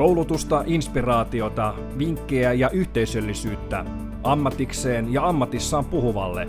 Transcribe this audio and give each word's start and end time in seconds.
Koulutusta, 0.00 0.64
inspiraatiota, 0.66 1.74
vinkkejä 1.98 2.52
ja 2.52 2.70
yhteisöllisyyttä 2.70 3.84
ammatikseen 4.22 5.12
ja 5.12 5.28
ammatissaan 5.28 5.84
puhuvalle. 5.84 6.48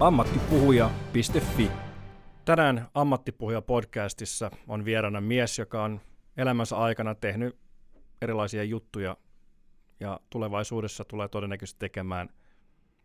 ammattipuhuja.fi 0.00 1.70
Tänään 2.44 2.86
Ammattipuhuja 2.94 3.62
podcastissa 3.62 4.50
on 4.68 4.84
vieraana 4.84 5.20
mies, 5.20 5.58
joka 5.58 5.82
on 5.82 6.00
elämänsä 6.36 6.76
aikana 6.76 7.14
tehnyt 7.14 7.56
erilaisia 8.22 8.64
juttuja 8.64 9.16
ja 10.00 10.20
tulevaisuudessa 10.30 11.04
tulee 11.04 11.28
todennäköisesti 11.28 11.78
tekemään 11.78 12.28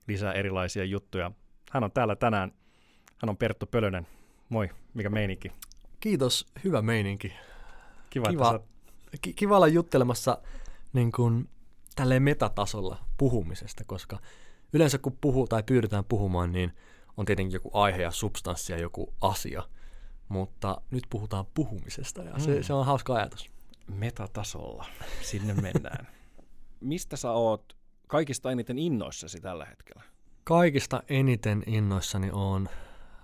lisää 0.07 0.33
erilaisia 0.33 0.83
juttuja. 0.83 1.31
Hän 1.71 1.83
on 1.83 1.91
täällä 1.91 2.15
tänään. 2.15 2.51
Hän 3.21 3.29
on 3.29 3.37
Perttu 3.37 3.65
Pölönen. 3.65 4.07
Moi, 4.49 4.69
mikä 4.93 5.09
meininki? 5.09 5.51
Kiitos, 5.99 6.45
hyvä 6.63 6.81
meininki. 6.81 7.33
Kiva, 8.09 8.25
kiva, 8.29 8.55
että 8.55 8.72
kiva 9.35 9.55
olla 9.55 9.67
juttelemassa 9.67 10.37
niin 10.93 11.11
kuin, 11.11 11.49
tälleen 11.95 12.23
metatasolla 12.23 12.97
puhumisesta, 13.17 13.83
koska 13.83 14.19
yleensä 14.73 14.97
kun 14.97 15.17
puhuu 15.21 15.47
tai 15.47 15.63
pyydetään 15.63 16.05
puhumaan, 16.05 16.51
niin 16.51 16.73
on 17.17 17.25
tietenkin 17.25 17.53
joku 17.53 17.69
aihe 17.73 18.01
ja 18.01 18.11
substanssi 18.11 18.73
ja 18.73 18.79
joku 18.79 19.13
asia, 19.21 19.63
mutta 20.29 20.81
nyt 20.91 21.03
puhutaan 21.09 21.45
puhumisesta 21.53 22.23
ja 22.23 22.39
se, 22.39 22.57
mm. 22.57 22.63
se 22.63 22.73
on 22.73 22.85
hauska 22.85 23.15
ajatus. 23.15 23.49
Metatasolla, 23.87 24.85
sinne 25.21 25.53
mennään. 25.53 26.07
Mistä 26.79 27.17
sä 27.17 27.31
oot 27.31 27.77
kaikista 28.07 28.51
eniten 28.51 28.79
innoissasi 28.79 29.41
tällä 29.41 29.65
hetkellä? 29.65 30.03
Kaikista 30.43 31.03
eniten 31.09 31.63
innoissani 31.65 32.29
on 32.31 32.69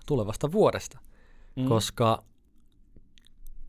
tulevasta 0.05 0.51
vuodesta, 0.51 0.99
mm. 1.55 1.65
koska 1.65 2.23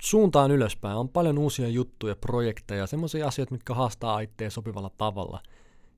suuntaan 0.00 0.50
ylöspäin. 0.50 0.96
On 0.96 1.08
paljon 1.08 1.38
uusia 1.38 1.68
juttuja, 1.68 2.16
projekteja, 2.16 2.86
semmoisia 2.86 3.26
asioita, 3.26 3.54
mitkä 3.54 3.74
haastaa 3.74 4.20
itseä 4.20 4.50
sopivalla 4.50 4.90
tavalla. 4.98 5.42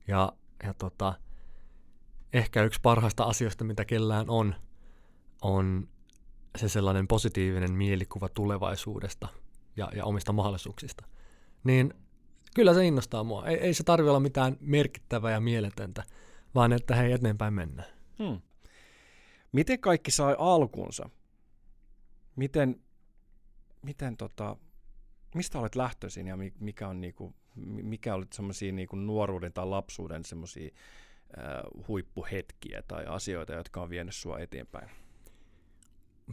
Ja, 0.08 0.32
ja 0.62 0.74
tota, 0.74 1.14
ehkä 2.32 2.62
yksi 2.62 2.80
parhaista 2.82 3.24
asioista, 3.24 3.64
mitä 3.64 3.84
kellään 3.84 4.30
on, 4.30 4.54
on 5.42 5.88
se 6.58 6.68
sellainen 6.68 7.08
positiivinen 7.08 7.72
mielikuva 7.72 8.28
tulevaisuudesta 8.28 9.28
ja, 9.76 9.90
ja 9.96 10.04
omista 10.04 10.32
mahdollisuuksista. 10.32 11.04
Niin 11.64 11.94
kyllä 12.54 12.74
se 12.74 12.86
innostaa 12.86 13.24
mua. 13.24 13.46
Ei, 13.46 13.56
ei 13.56 13.74
se 13.74 13.84
tarvi 13.84 14.08
olla 14.08 14.20
mitään 14.20 14.56
merkittävää 14.60 15.32
ja 15.32 15.40
mieletöntä, 15.40 16.04
vaan 16.54 16.72
että 16.72 16.96
hei, 16.96 17.12
eteenpäin 17.12 17.54
mennään. 17.54 17.88
Hmm. 18.18 18.40
Miten 19.52 19.80
kaikki 19.80 20.10
sai 20.10 20.36
alkunsa? 20.38 21.10
Miten 22.36 22.80
miten 23.82 24.16
tota, 24.16 24.56
mistä 25.34 25.58
olet 25.58 25.76
lähtöisin 25.76 26.26
ja 26.26 26.36
mikä 26.60 26.88
on 26.88 27.00
niinku, 27.00 27.34
mikä 27.82 28.14
oli 28.14 28.26
semmoisia 28.32 28.72
niinku 28.72 28.96
nuoruuden 28.96 29.52
tai 29.52 29.66
lapsuuden 29.66 30.24
semmoisia 30.24 30.70
äh, 31.38 31.86
huippuhetkiä 31.88 32.82
tai 32.88 33.06
asioita, 33.06 33.52
jotka 33.52 33.82
on 33.82 33.90
vienyt 33.90 34.14
sua 34.14 34.38
eteenpäin? 34.38 34.90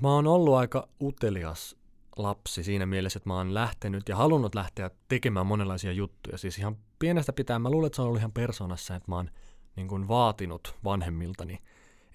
Mä 0.02 0.14
oon 0.14 0.28
ollut 0.28 0.56
aika 0.56 0.88
utelias 1.02 1.76
lapsi 2.18 2.64
siinä 2.64 2.86
mielessä, 2.86 3.18
että 3.18 3.30
mä 3.30 3.36
oon 3.36 3.54
lähtenyt 3.54 4.10
ja 4.10 4.16
halunnut 4.16 4.56
lähteä 4.56 4.92
tekemään 5.08 5.46
monenlaisia 5.46 5.92
juttuja. 5.92 6.38
Siis 6.38 6.60
ihan 6.60 6.78
pienestä 7.00 7.34
pitää, 7.34 7.60
mä 7.60 7.70
luulen, 7.70 7.88
että 7.88 7.96
se 7.96 8.02
on 8.02 8.08
ollut 8.08 8.20
ihan 8.20 8.32
persoonassa, 8.32 8.96
että 8.96 9.12
mä 9.12 9.16
oon 9.16 9.30
niin 9.76 9.88
kuin 9.88 10.08
vaatinut 10.08 10.76
vanhemmiltani, 10.84 11.60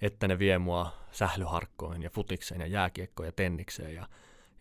että 0.01 0.27
ne 0.27 0.39
vie 0.39 0.57
mua 0.57 0.91
sählyharkkoihin 1.11 2.03
ja 2.03 2.09
futikseen 2.09 2.61
ja 2.61 2.67
jääkiekkoon 2.67 3.27
ja 3.27 3.31
tennikseen 3.31 3.95
ja 3.95 4.07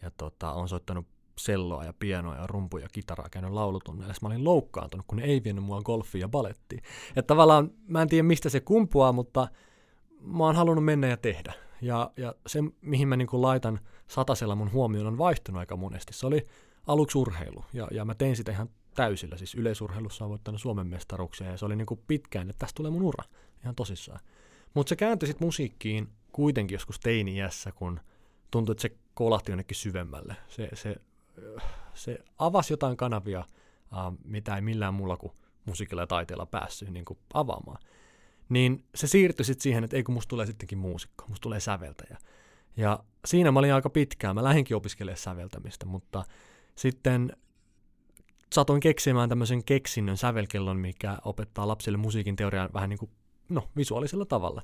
ja 0.04 0.10
tota, 0.16 0.52
on 0.52 0.68
soittanut 0.68 1.06
selloa 1.38 1.84
ja 1.84 1.94
pianoa 1.98 2.36
ja 2.36 2.46
rumpuja 2.46 2.84
ja 2.84 2.88
kitaraa 2.88 3.28
käynyt 3.30 3.50
laulutunneilla. 3.50 4.14
Mä 4.22 4.28
olin 4.28 4.44
loukkaantunut, 4.44 5.06
kun 5.06 5.18
ne 5.18 5.24
ei 5.24 5.44
vienyt 5.44 5.64
mua 5.64 5.82
golfiin 5.82 6.20
ja 6.20 6.28
balettiin. 6.28 6.82
Että 7.08 7.22
tavallaan 7.22 7.70
mä 7.86 8.02
en 8.02 8.08
tiedä 8.08 8.22
mistä 8.22 8.48
se 8.48 8.60
kumpuaa, 8.60 9.12
mutta 9.12 9.48
mä 10.20 10.44
oon 10.44 10.56
halunnut 10.56 10.84
mennä 10.84 11.06
ja 11.06 11.16
tehdä. 11.16 11.54
Ja, 11.80 12.10
ja 12.16 12.34
se, 12.46 12.58
mihin 12.80 13.08
mä 13.08 13.16
niin 13.16 13.28
laitan 13.32 13.80
satasella 14.06 14.54
mun 14.54 14.72
huomioon, 14.72 15.06
on 15.06 15.18
vaihtunut 15.18 15.58
aika 15.58 15.76
monesti. 15.76 16.12
Se 16.12 16.26
oli 16.26 16.46
aluksi 16.86 17.18
urheilu, 17.18 17.64
ja, 17.72 17.88
ja 17.90 18.04
mä 18.04 18.14
tein 18.14 18.36
sitä 18.36 18.52
ihan 18.52 18.68
täysillä. 18.94 19.36
Siis 19.36 19.54
yleisurheilussa 19.54 20.24
on 20.24 20.30
voittanut 20.30 20.60
Suomen 20.60 20.86
mestaruuksia, 20.86 21.50
ja 21.50 21.56
se 21.56 21.64
oli 21.64 21.76
niin 21.76 21.86
pitkään, 22.06 22.50
että 22.50 22.58
tästä 22.58 22.76
tulee 22.76 22.90
mun 22.90 23.02
ura, 23.02 23.24
ihan 23.62 23.74
tosissaan. 23.74 24.20
Mutta 24.74 24.88
se 24.88 24.96
kääntyi 24.96 25.26
sitten 25.26 25.46
musiikkiin 25.46 26.08
kuitenkin 26.32 26.74
joskus 26.74 27.00
teini-iässä, 27.00 27.72
kun 27.72 28.00
tuntui, 28.50 28.72
että 28.72 28.82
se 28.82 28.96
kolahti 29.14 29.52
jonnekin 29.52 29.76
syvemmälle. 29.76 30.36
Se, 30.48 30.68
se, 30.74 30.96
se 31.94 32.18
avasi 32.38 32.72
jotain 32.72 32.96
kanavia, 32.96 33.44
uh, 33.92 34.18
mitä 34.24 34.56
ei 34.56 34.62
millään 34.62 34.94
muulla 34.94 35.16
kuin 35.16 35.32
musiikilla 35.64 36.02
ja 36.02 36.06
taiteella 36.06 36.46
päässyt 36.46 36.90
niin 36.90 37.04
kuin 37.04 37.18
avaamaan. 37.34 37.78
Niin 38.48 38.84
se 38.94 39.06
siirtyi 39.06 39.44
sitten 39.44 39.62
siihen, 39.62 39.84
että 39.84 39.96
ei 39.96 40.02
kun 40.02 40.14
musta 40.14 40.28
tulee 40.28 40.46
sittenkin 40.46 40.78
muusikko, 40.78 41.24
musta 41.28 41.42
tulee 41.42 41.60
säveltäjä. 41.60 42.18
Ja 42.76 43.04
siinä 43.24 43.52
mä 43.52 43.58
olin 43.58 43.74
aika 43.74 43.90
pitkään, 43.90 44.34
mä 44.34 44.44
lähdinkin 44.44 44.76
opiskelemaan 44.76 45.18
säveltämistä, 45.18 45.86
mutta 45.86 46.24
sitten 46.74 47.36
satoin 48.52 48.80
keksimään 48.80 49.28
tämmöisen 49.28 49.64
keksinnön 49.64 50.16
sävelkellon, 50.16 50.76
mikä 50.76 51.18
opettaa 51.24 51.68
lapsille 51.68 51.98
musiikin 51.98 52.36
teoriaa 52.36 52.68
vähän 52.72 52.90
niin 52.90 52.98
kuin, 52.98 53.10
no, 53.48 53.68
visuaalisella 53.76 54.24
tavalla. 54.24 54.62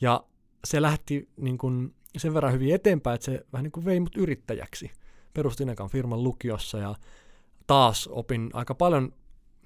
Ja 0.00 0.24
se 0.64 0.82
lähti 0.82 1.28
niin 1.36 1.58
kuin 1.58 1.94
sen 2.20 2.34
verran 2.34 2.52
hyvin 2.52 2.74
eteenpäin, 2.74 3.14
että 3.14 3.24
se 3.24 3.46
vähän 3.52 3.64
niin 3.64 3.72
kuin 3.72 3.84
vei 3.84 4.00
mut 4.00 4.16
yrittäjäksi. 4.16 4.90
Perustin 5.34 5.68
ekan 5.68 5.88
firman 5.88 6.22
lukiossa 6.24 6.78
ja 6.78 6.94
taas 7.66 8.08
opin 8.12 8.50
aika 8.52 8.74
paljon 8.74 9.12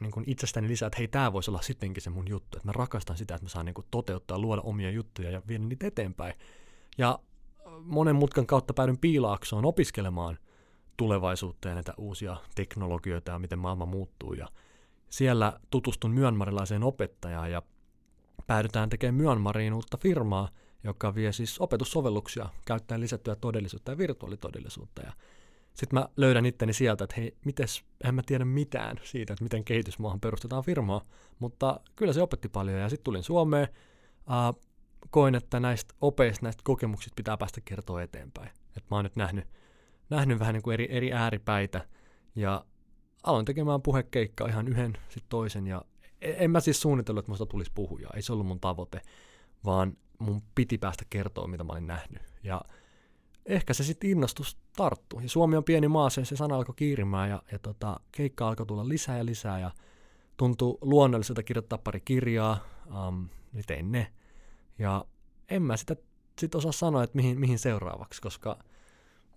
niin 0.00 0.10
kuin 0.10 0.24
itsestäni 0.26 0.68
lisää, 0.68 0.86
että 0.86 0.98
hei, 0.98 1.08
tämä 1.08 1.32
voisi 1.32 1.50
olla 1.50 1.62
sittenkin 1.62 2.02
se 2.02 2.10
mun 2.10 2.28
juttu. 2.28 2.58
Että 2.58 2.68
mä 2.68 2.72
rakastan 2.72 3.16
sitä, 3.16 3.34
että 3.34 3.44
mä 3.44 3.48
saan 3.48 3.66
niin 3.66 3.74
kuin 3.74 3.86
toteuttaa, 3.90 4.38
luoda 4.38 4.62
omia 4.62 4.90
juttuja 4.90 5.30
ja 5.30 5.42
viedä 5.48 5.64
niitä 5.64 5.86
eteenpäin. 5.86 6.34
Ja 6.98 7.18
monen 7.80 8.16
mutkan 8.16 8.46
kautta 8.46 8.74
päädyin 8.74 8.98
piilaaksoon 8.98 9.64
opiskelemaan 9.64 10.38
tulevaisuutta 10.96 11.68
ja 11.68 11.74
näitä 11.74 11.94
uusia 11.96 12.36
teknologioita 12.54 13.32
ja 13.32 13.38
miten 13.38 13.58
maailma 13.58 13.86
muuttuu. 13.86 14.32
Ja 14.32 14.48
siellä 15.08 15.60
tutustun 15.70 16.10
myönmarilaiseen 16.10 16.82
opettajaan 16.82 17.50
ja 17.50 17.62
päädytään 18.46 18.88
tekemään 18.88 19.14
Myönmariin 19.14 19.74
uutta 19.74 19.96
firmaa– 19.96 20.48
joka 20.84 21.14
vie 21.14 21.32
siis 21.32 21.58
opetussovelluksia 21.58 22.48
käyttäen 22.66 23.00
lisättyä 23.00 23.36
todellisuutta 23.36 23.90
ja 23.90 23.98
virtuaalitodellisuutta. 23.98 25.02
Ja 25.02 25.12
sitten 25.74 25.98
mä 25.98 26.08
löydän 26.16 26.46
itteni 26.46 26.72
sieltä, 26.72 27.04
että 27.04 27.16
hei, 27.18 27.36
mites, 27.44 27.84
en 28.04 28.14
mä 28.14 28.22
tiedä 28.26 28.44
mitään 28.44 28.96
siitä, 29.02 29.32
että 29.32 29.44
miten 29.44 29.64
kehitysmaahan 29.64 30.20
perustetaan 30.20 30.64
firmaa, 30.64 31.04
mutta 31.38 31.80
kyllä 31.96 32.12
se 32.12 32.22
opetti 32.22 32.48
paljon. 32.48 32.80
Ja 32.80 32.88
sitten 32.88 33.04
tulin 33.04 33.22
Suomeen, 33.22 33.68
äh, 34.30 34.54
koin, 35.10 35.34
että 35.34 35.60
näistä 35.60 35.94
opeista, 36.00 36.46
näistä 36.46 36.62
kokemuksista 36.64 37.16
pitää 37.16 37.36
päästä 37.36 37.60
kertoa 37.64 38.02
eteenpäin. 38.02 38.50
Et 38.76 38.84
mä 38.90 38.96
oon 38.96 39.04
nyt 39.04 39.16
nähnyt, 39.16 39.44
nähnyt 40.10 40.38
vähän 40.38 40.52
niin 40.52 40.62
kuin 40.62 40.74
eri, 40.74 40.88
eri 40.90 41.12
ääripäitä 41.12 41.88
ja 42.34 42.64
aloin 43.22 43.44
tekemään 43.44 43.82
puhekeikkaa 43.82 44.48
ihan 44.48 44.68
yhden 44.68 44.92
sitten 45.08 45.28
toisen 45.28 45.66
ja 45.66 45.82
e-, 46.20 46.44
en 46.44 46.50
mä 46.50 46.60
siis 46.60 46.80
suunnitellut, 46.80 47.22
että 47.22 47.32
musta 47.32 47.46
tulisi 47.46 47.72
puhuja, 47.74 48.08
ei 48.14 48.22
se 48.22 48.32
ollut 48.32 48.46
mun 48.46 48.60
tavoite, 48.60 49.00
vaan 49.64 49.96
mun 50.18 50.42
piti 50.54 50.78
päästä 50.78 51.04
kertoa, 51.10 51.46
mitä 51.46 51.64
mä 51.64 51.72
olin 51.72 51.86
nähnyt. 51.86 52.22
Ja 52.42 52.60
ehkä 53.46 53.74
se 53.74 53.84
sitten 53.84 54.10
innostus 54.10 54.58
tarttui. 54.76 55.22
Ja 55.22 55.28
Suomi 55.28 55.56
on 55.56 55.64
pieni 55.64 55.88
maa, 55.88 56.10
se, 56.10 56.24
se 56.24 56.36
sana 56.36 56.56
alkoi 56.56 56.74
kiirimään 56.74 57.30
ja, 57.30 57.42
ja 57.52 57.58
tota, 57.58 58.00
keikka 58.12 58.48
alkoi 58.48 58.66
tulla 58.66 58.88
lisää 58.88 59.18
ja 59.18 59.26
lisää 59.26 59.60
ja 59.60 59.70
tuntui 60.36 60.78
luonnolliselta 60.80 61.42
kirjoittaa 61.42 61.78
pari 61.78 62.00
kirjaa, 62.00 62.58
um, 63.08 63.28
niin 63.52 63.64
tein 63.66 63.92
ne. 63.92 64.12
Ja 64.78 65.04
en 65.48 65.62
mä 65.62 65.76
sitä 65.76 65.96
sit 66.38 66.54
osaa 66.54 66.72
sanoa, 66.72 67.02
että 67.02 67.16
mihin, 67.16 67.40
mihin 67.40 67.58
seuraavaksi, 67.58 68.20
koska 68.20 68.58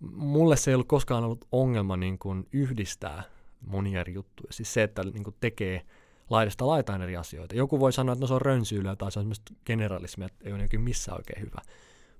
mulle 0.00 0.56
se 0.56 0.70
ei 0.70 0.74
ollut 0.74 0.88
koskaan 0.88 1.24
ollut 1.24 1.44
ongelma 1.52 1.96
niin 1.96 2.18
kuin 2.18 2.48
yhdistää 2.52 3.22
monia 3.66 4.00
eri 4.00 4.14
juttuja. 4.14 4.52
Siis 4.52 4.74
se, 4.74 4.82
että 4.82 5.02
niin 5.02 5.24
kuin 5.24 5.36
tekee– 5.40 5.82
laidasta 6.30 6.66
laitaan 6.66 7.02
eri 7.02 7.16
asioita. 7.16 7.56
Joku 7.56 7.80
voi 7.80 7.92
sanoa, 7.92 8.12
että 8.12 8.20
no 8.20 8.26
se 8.26 8.34
on 8.34 8.42
rönsyylyä 8.42 8.96
tai 8.96 9.12
se 9.12 9.18
on 9.18 9.22
semmoista 9.22 9.52
generalismia, 9.66 10.26
että 10.26 10.44
ei 10.44 10.52
ole 10.52 10.62
jokin 10.62 10.80
missään 10.80 11.18
oikein 11.18 11.42
hyvä. 11.42 11.60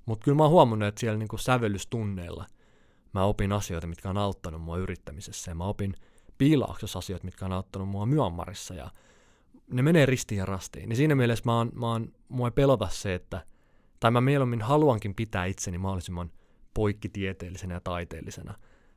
Mutta 0.07 0.25
kyllä 0.25 0.37
mä 0.37 0.43
oon 0.43 0.53
huomannut, 0.53 0.89
että 0.89 1.01
siellä 1.01 1.19
niinku 1.19 1.39
sävellystunneilla 1.39 2.47
mä 3.13 3.25
opin 3.25 3.53
asioita, 3.53 3.87
mitkä 3.87 4.11
on 4.11 4.19
auttanut 4.19 4.63
mua 4.63 4.79
yrittämisessä 4.79 5.51
ja 5.51 5.55
mä 5.55 5.65
opin 5.65 5.95
piilaaksossa 6.39 6.99
asioita, 6.99 7.25
mitkä 7.25 7.45
on 7.45 7.53
auttanut 7.53 7.89
mua 7.89 8.07
Myanmarissa 8.07 8.75
ja 8.75 8.91
ne 9.73 9.83
menee 9.83 10.07
ristiin 10.07 10.39
ja 10.39 10.47
rastiin. 10.47 10.89
Niin 10.89 10.97
siinä 10.97 11.15
mielessä 11.15 11.43
mä 11.47 11.57
oon, 11.57 11.71
mä 11.75 11.87
oon, 11.87 12.13
mua 12.29 12.47
ei 12.47 12.51
pelota 12.51 12.89
se, 12.89 13.15
että, 13.15 13.47
tai 14.01 14.11
mä 14.11 14.21
mieluummin 14.21 14.63
haluankin 14.63 15.15
pitää 15.15 15.45
itseni 15.45 15.79
mahdollisimman 15.79 16.31
poikkitieteellisenä 16.75 17.75
ja 17.75 17.81
taiteellisena. 17.81 18.55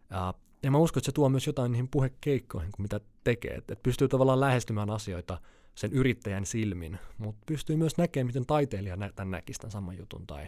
Ja 0.10 0.34
ja 0.64 0.72
mä 0.72 0.78
uskon, 0.78 1.00
että 1.00 1.06
se 1.06 1.12
tuo 1.12 1.30
myös 1.30 1.48
jotain 1.48 1.72
niihin 1.72 1.88
puhekeikkoihin, 1.88 2.72
kun 2.72 2.84
mitä 2.84 3.00
tekee. 3.24 3.54
Että 3.54 3.74
et 3.74 3.84
pystyy 3.84 4.08
tavallaan 4.08 4.40
lähestymään 4.40 4.90
asioita 4.90 5.42
sen 5.76 5.92
yrittäjän 5.92 6.46
silmin, 6.46 7.00
mutta 7.18 7.44
pystyy 7.46 7.76
myös 7.76 7.98
näkemään, 7.98 8.28
miten 8.28 8.46
taiteilija 8.46 8.96
nä- 8.96 9.12
tämän 9.16 9.32
näkisi 9.32 9.60
tämän 9.60 9.72
saman 9.72 9.98
jutun, 9.98 10.28
tai 10.28 10.48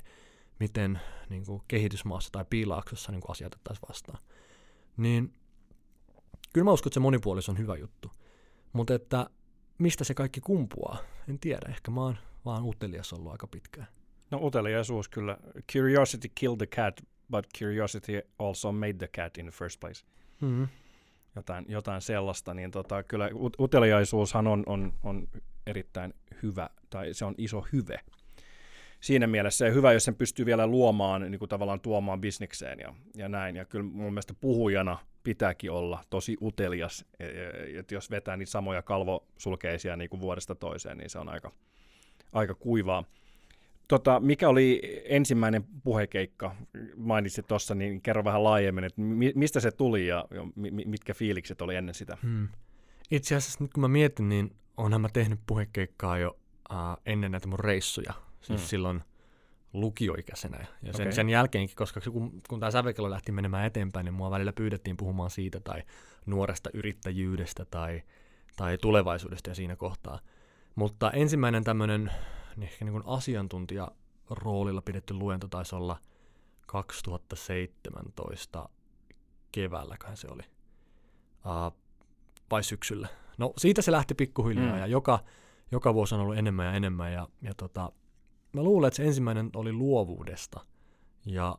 miten 0.60 1.00
niin 1.30 1.46
kuin 1.46 1.62
kehitysmaassa 1.68 2.32
tai 2.32 2.46
piilaaksossa 2.50 3.12
niin 3.12 3.22
asiat 3.28 3.54
ottaisiin 3.54 3.90
vastaan. 3.90 4.24
Niin 4.98 5.34
kyllä 6.54 6.66
mä 6.66 6.72
uskon, 6.72 6.90
että 6.90 6.94
se 6.94 7.00
monipuolisuus 7.00 7.50
on 7.50 7.58
hyvä 7.58 7.76
juttu. 7.76 8.12
Mutta 8.74 8.94
että 8.94 9.30
mistä 9.78 10.04
se 10.04 10.14
kaikki 10.14 10.42
kumpuaa, 10.42 10.98
en 11.30 11.40
tiedä. 11.40 11.70
Ehkä 11.70 11.92
mä 11.92 12.02
oon 12.02 12.18
vaan 12.46 12.64
utelias 12.64 13.14
ollut 13.14 13.32
aika 13.32 13.48
pitkään. 13.48 13.88
No 14.32 14.40
uteliaisuus 14.42 15.10
kyllä. 15.10 15.38
Curiosity 15.74 16.32
killed 16.36 16.58
the 16.58 16.68
cat, 16.68 17.02
but 17.32 17.46
curiosity 17.60 18.22
also 18.40 18.72
made 18.72 18.94
the 18.94 19.08
cat 19.08 19.38
in 19.38 19.46
the 19.46 19.52
first 19.52 19.80
place. 19.80 20.06
Mm-hmm. 20.42 20.68
Jotain, 21.36 21.66
jotain 21.68 22.02
sellaista, 22.02 22.54
niin 22.54 22.72
tota, 22.72 23.04
kyllä 23.04 23.30
uteliaisuushan 23.60 24.48
on, 24.48 24.64
on, 24.66 24.94
on 25.04 25.28
erittäin 25.68 26.14
hyvä, 26.44 26.70
tai 26.90 27.14
se 27.14 27.26
on 27.26 27.36
iso 27.38 27.66
hyve. 27.74 28.00
Siinä 29.00 29.28
mielessä 29.28 29.66
ja 29.66 29.72
hyvä, 29.72 29.94
jos 29.94 30.04
sen 30.04 30.16
pystyy 30.16 30.46
vielä 30.46 30.68
luomaan, 30.68 31.32
niin 31.32 31.40
kuin 31.40 31.50
tavallaan 31.50 31.80
tuomaan 31.80 32.22
bisnekseen 32.22 32.80
ja, 32.80 32.94
ja 33.16 33.30
näin. 33.30 33.56
Ja 33.56 33.66
kyllä 33.66 33.86
mun 33.86 34.14
mielestä 34.14 34.34
puhujana 34.34 34.98
pitääkin 35.24 35.72
olla 35.72 36.04
tosi 36.10 36.38
utelias, 36.42 37.06
e, 37.20 37.26
e, 37.26 37.80
että 37.80 37.94
jos 37.94 38.12
vetää 38.12 38.38
niitä 38.38 38.52
samoja 38.52 38.82
kalvosulkeisia 38.82 39.96
niin 39.96 40.10
kuin 40.10 40.20
vuodesta 40.20 40.56
toiseen, 40.56 40.98
niin 40.98 41.10
se 41.10 41.20
on 41.20 41.30
aika, 41.30 41.52
aika 42.34 42.56
kuivaa. 42.56 43.04
Tota, 43.88 44.20
mikä 44.20 44.50
oli 44.50 44.82
ensimmäinen 45.06 45.66
puhekeikka, 45.84 46.56
mainitsit 46.98 47.48
tuossa, 47.48 47.76
niin 47.76 48.02
kerro 48.02 48.24
vähän 48.24 48.44
laajemmin, 48.44 48.84
että 48.84 49.02
mistä 49.36 49.60
se 49.60 49.72
tuli 49.72 50.08
ja, 50.08 50.26
ja 50.32 50.42
mitkä 50.86 51.14
fiilikset 51.14 51.62
oli 51.62 51.76
ennen 51.76 51.96
sitä? 51.96 52.18
Hmm. 52.24 52.48
Itse 53.12 53.36
asiassa 53.36 53.64
nyt 53.64 53.74
kun 53.74 53.82
mä 53.82 53.88
mietin, 53.88 54.30
niin 54.30 54.56
onhan 54.78 55.02
mä 55.02 55.10
tehnyt 55.14 55.40
puhekeikkaa 55.48 56.18
jo 56.18 56.38
uh, 56.72 57.02
ennen 57.06 57.32
näitä 57.32 57.48
mun 57.48 57.60
reissuja, 57.60 58.14
siis 58.42 58.62
hmm. 58.62 58.68
silloin 58.68 59.02
lukioikäisenä. 59.74 60.58
Ja 60.58 60.94
sen, 60.94 61.04
okay. 61.04 61.12
sen 61.12 61.30
jälkeenkin, 61.30 61.76
koska 61.76 62.02
kun, 62.12 62.42
kun 62.50 62.60
tämä 62.60 62.72
sävelkello 62.72 63.10
lähti 63.10 63.32
menemään 63.32 63.66
eteenpäin, 63.66 64.06
niin 64.06 64.14
mua 64.14 64.32
välillä 64.32 64.54
pyydettiin 64.54 64.98
puhumaan 64.98 65.30
siitä 65.30 65.60
tai 65.60 65.84
nuoresta 66.26 66.70
yrittäjyydestä 66.74 67.66
tai, 67.66 68.02
tai 68.56 68.78
tulevaisuudesta 68.78 69.50
ja 69.50 69.56
siinä 69.56 69.76
kohtaa. 69.76 70.20
Mutta 70.76 71.12
ensimmäinen 71.12 71.64
tämmöinen 71.64 72.12
niin 72.56 72.70
ehkä 72.70 72.86
niin 72.86 73.02
asiantuntija 73.06 73.92
roolilla 74.30 74.82
pidetty 74.82 75.14
luento 75.14 75.48
taisi 75.48 75.76
olla 75.76 76.00
2017 76.68 78.70
keväälläköhän 79.52 80.18
se 80.18 80.28
oli. 80.28 80.44
Uh, 81.46 81.78
vai 82.52 82.64
syksyllä. 82.64 83.08
No 83.38 83.54
siitä 83.58 83.82
se 83.82 83.92
lähti 83.92 84.14
pikkuhiljaa 84.14 84.74
mm. 84.74 84.80
ja 84.80 84.88
joka, 84.88 85.20
joka 85.72 85.94
vuosi 85.94 86.16
on 86.16 86.22
ollut 86.22 86.38
enemmän 86.38 86.66
ja 86.66 86.74
enemmän 86.74 87.14
ja, 87.14 87.28
ja 87.42 87.54
tota, 87.54 87.92
mä 88.54 88.64
luulen, 88.64 88.88
että 88.88 88.98
se 88.98 89.06
ensimmäinen 89.06 89.50
oli 89.56 89.74
luovuudesta 89.74 90.66
ja 91.26 91.58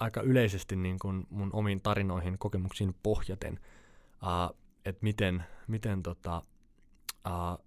aika 0.00 0.20
yleisesti 0.20 0.76
niin 0.76 0.98
kuin 0.98 1.26
mun 1.30 1.50
omiin 1.52 1.80
tarinoihin, 1.80 2.38
kokemuksiin 2.38 2.94
pohjaten, 3.02 3.60
uh, 4.22 4.56
että 4.84 5.02
miten, 5.02 5.44
miten, 5.66 6.02
tota, 6.02 6.42
uh, 7.26 7.64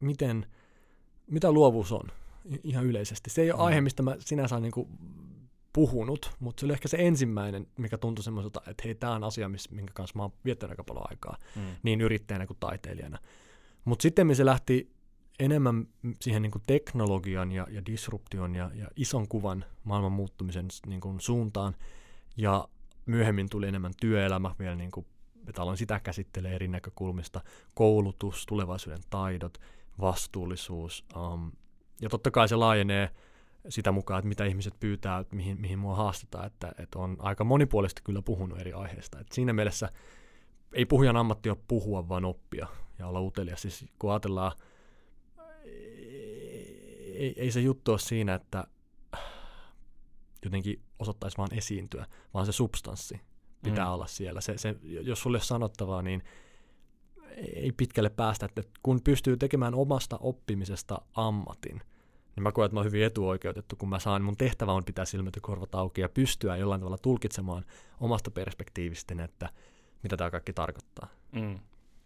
miten– 0.00 0.46
mitä 1.30 1.52
luovuus 1.52 1.92
on 1.92 2.08
ihan 2.64 2.86
yleisesti. 2.86 3.30
Se 3.30 3.42
ei 3.42 3.50
ole 3.50 3.58
mm. 3.58 3.64
aihe, 3.64 3.80
mistä 3.80 4.02
mä 4.02 4.16
sinänsä 4.18 4.54
olen 4.54 4.70
niin 4.74 4.88
puhunut, 5.72 6.30
mutta 6.40 6.60
se 6.60 6.66
oli 6.66 6.72
ehkä 6.72 6.88
se 6.88 6.96
ensimmäinen, 7.00 7.66
mikä 7.78 7.98
tuntui 7.98 8.24
semmoiselta, 8.24 8.60
että 8.66 8.82
hei, 8.84 8.94
tämä 8.94 9.14
on 9.14 9.24
asia, 9.24 9.48
minkä 9.70 9.92
kanssa 9.94 10.16
mä 10.16 10.22
oon 10.22 10.32
viettänyt 10.44 10.70
aika 10.70 10.84
paljon 10.84 11.10
aikaa, 11.10 11.36
mm. 11.56 11.62
niin 11.82 12.00
yrittäjänä 12.00 12.46
kuin 12.46 12.56
taiteilijana. 12.60 13.18
Mutta 13.84 14.02
sitten 14.02 14.36
se 14.36 14.44
lähti 14.44 14.90
enemmän 15.38 15.86
siihen 16.20 16.42
niin 16.42 16.50
kuin 16.50 16.62
teknologian 16.66 17.52
ja, 17.52 17.66
ja 17.70 17.86
disruption 17.86 18.54
ja, 18.54 18.70
ja 18.74 18.88
ison 18.96 19.28
kuvan 19.28 19.64
maailman 19.84 20.12
muuttumisen 20.12 20.66
niin 20.86 21.00
kuin 21.00 21.20
suuntaan, 21.20 21.76
ja 22.36 22.68
myöhemmin 23.06 23.48
tuli 23.50 23.68
enemmän 23.68 23.92
työelämä 24.00 24.54
vielä, 24.58 24.76
niin 24.76 24.90
kuin, 24.90 25.06
että 25.48 25.62
aloin 25.62 25.78
sitä 25.78 26.00
käsittelee 26.00 26.54
eri 26.54 26.68
näkökulmista, 26.68 27.40
koulutus, 27.74 28.46
tulevaisuuden 28.46 29.02
taidot, 29.10 29.58
vastuullisuus. 30.00 31.04
Um, 31.16 31.52
ja 32.00 32.08
totta 32.08 32.30
kai 32.30 32.48
se 32.48 32.56
laajenee 32.56 33.10
sitä 33.68 33.92
mukaan, 33.92 34.18
että 34.18 34.28
mitä 34.28 34.44
ihmiset 34.44 34.74
pyytää, 34.80 35.18
että 35.18 35.36
mihin, 35.36 35.60
mihin 35.60 35.78
mua 35.78 35.96
haastetaan, 35.96 36.46
että, 36.46 36.72
että 36.78 36.98
on 36.98 37.16
aika 37.18 37.44
monipuolisesti 37.44 38.02
kyllä 38.04 38.22
puhunut 38.22 38.58
eri 38.58 38.72
aiheista. 38.72 39.20
Et 39.20 39.32
siinä 39.32 39.52
mielessä 39.52 39.88
ei 40.72 40.86
puhujan 40.86 41.16
ammatti 41.16 41.50
ole 41.50 41.58
puhua, 41.68 42.08
vaan 42.08 42.24
oppia 42.24 42.66
ja 42.98 43.06
olla 43.06 43.20
utelias. 43.20 43.62
Siis 43.62 43.84
kun 43.98 44.10
ajatellaan, 44.10 44.52
ei, 47.14 47.34
ei 47.36 47.50
se 47.50 47.60
juttu 47.60 47.90
ole 47.90 47.98
siinä, 47.98 48.34
että 48.34 48.64
jotenkin 50.44 50.82
osoittaisi 50.98 51.38
vaan 51.38 51.54
esiintyä, 51.54 52.06
vaan 52.34 52.46
se 52.46 52.52
substanssi 52.52 53.20
pitää 53.62 53.86
mm. 53.86 53.92
olla 53.92 54.06
siellä. 54.06 54.40
Se, 54.40 54.58
se, 54.58 54.76
jos 54.82 55.20
sulle 55.20 55.40
sanottavaa, 55.40 56.02
niin 56.02 56.22
ei 57.54 57.72
pitkälle 57.72 58.10
päästä, 58.10 58.46
että 58.46 58.62
kun 58.82 59.00
pystyy 59.04 59.36
tekemään 59.36 59.74
omasta 59.74 60.18
oppimisesta 60.20 61.02
ammatin, 61.14 61.80
niin 62.36 62.42
mä 62.42 62.52
koen, 62.52 62.66
että 62.66 62.74
mä 62.74 62.80
oon 62.80 62.86
hyvin 62.86 63.04
etuoikeutettu, 63.04 63.76
kun 63.76 63.88
mä 63.88 63.98
saan, 63.98 64.22
mun 64.22 64.36
tehtävä 64.36 64.72
on 64.72 64.84
pitää 64.84 65.04
silmät 65.04 65.36
ja 65.36 65.40
korvat 65.40 65.74
auki 65.74 66.00
ja 66.00 66.08
pystyä 66.08 66.56
jollain 66.56 66.80
tavalla 66.80 66.98
tulkitsemaan 66.98 67.64
omasta 68.00 68.30
perspektiivistä, 68.30 69.24
että 69.24 69.48
mitä 70.02 70.16
tämä 70.16 70.30
kaikki 70.30 70.52
tarkoittaa. 70.52 71.08
Mm. 71.32 71.58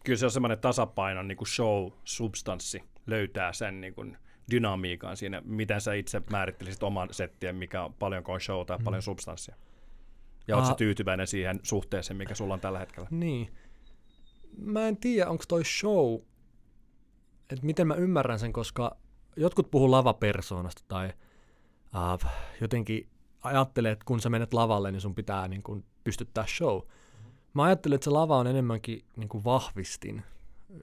Kyllä 0.04 0.18
se 0.18 0.24
on 0.24 0.30
semmoinen 0.30 0.58
tasapainon 0.58 1.28
niin 1.28 1.36
kuin 1.36 1.48
show-substanssi 1.48 2.84
löytää 3.06 3.52
sen 3.52 3.80
niin 3.80 3.94
kuin 3.94 4.16
dynamiikan 4.50 5.16
siinä, 5.16 5.42
miten 5.44 5.80
sä 5.80 5.94
itse 5.94 6.22
määrittelisit 6.30 6.82
oman 6.82 7.08
settiä, 7.12 7.52
mikä 7.52 7.84
on 7.84 7.94
paljonko 7.94 8.32
on 8.32 8.40
show 8.40 8.66
tai 8.66 8.78
mm. 8.78 8.84
paljon 8.84 9.02
substanssia. 9.02 9.56
Ja 10.48 10.56
oletko 10.56 10.74
tyytyväinen 10.74 11.26
siihen 11.26 11.60
suhteeseen, 11.62 12.16
mikä 12.16 12.34
sulla 12.34 12.54
on 12.54 12.60
tällä 12.60 12.78
hetkellä? 12.78 13.08
Niin 13.10 13.54
mä 14.58 14.88
en 14.88 14.96
tiedä, 14.96 15.30
onko 15.30 15.44
toi 15.48 15.64
show, 15.64 16.14
että 17.50 17.66
miten 17.66 17.86
mä 17.86 17.94
ymmärrän 17.94 18.38
sen, 18.38 18.52
koska 18.52 18.96
jotkut 19.36 19.70
puhuu 19.70 19.90
lavapersoonasta 19.90 20.82
tai 20.88 21.12
uh, 21.94 22.30
jotenkin 22.60 23.08
ajattelee, 23.42 23.92
että 23.92 24.04
kun 24.04 24.20
sä 24.20 24.30
menet 24.30 24.54
lavalle, 24.54 24.92
niin 24.92 25.00
sun 25.00 25.14
pitää 25.14 25.48
niin 25.48 25.62
kun, 25.62 25.84
pystyttää 26.04 26.44
show. 26.58 26.80
Mä 27.54 27.62
ajattelen, 27.62 27.94
että 27.94 28.04
se 28.04 28.10
lava 28.10 28.38
on 28.38 28.46
enemmänkin 28.46 29.04
niin 29.16 29.28
kuin 29.28 29.44
vahvistin, 29.44 30.22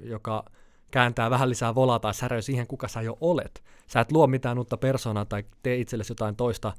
joka 0.02 0.46
kääntää 0.92 1.30
vähän 1.30 1.50
lisää 1.50 1.76
volaa 1.76 2.00
tai 2.00 2.14
säröä 2.14 2.42
siihen, 2.42 2.68
kuka 2.68 2.88
sä 2.88 3.02
jo 3.02 3.18
olet. 3.22 3.64
Sä 3.88 4.00
et 4.00 4.12
luo 4.12 4.28
mitään 4.28 4.58
uutta 4.58 4.78
persoonaa 4.78 5.26
tai 5.26 5.44
tee 5.64 5.78
itsellesi 5.78 6.12
jotain 6.12 6.36
toista 6.36 6.74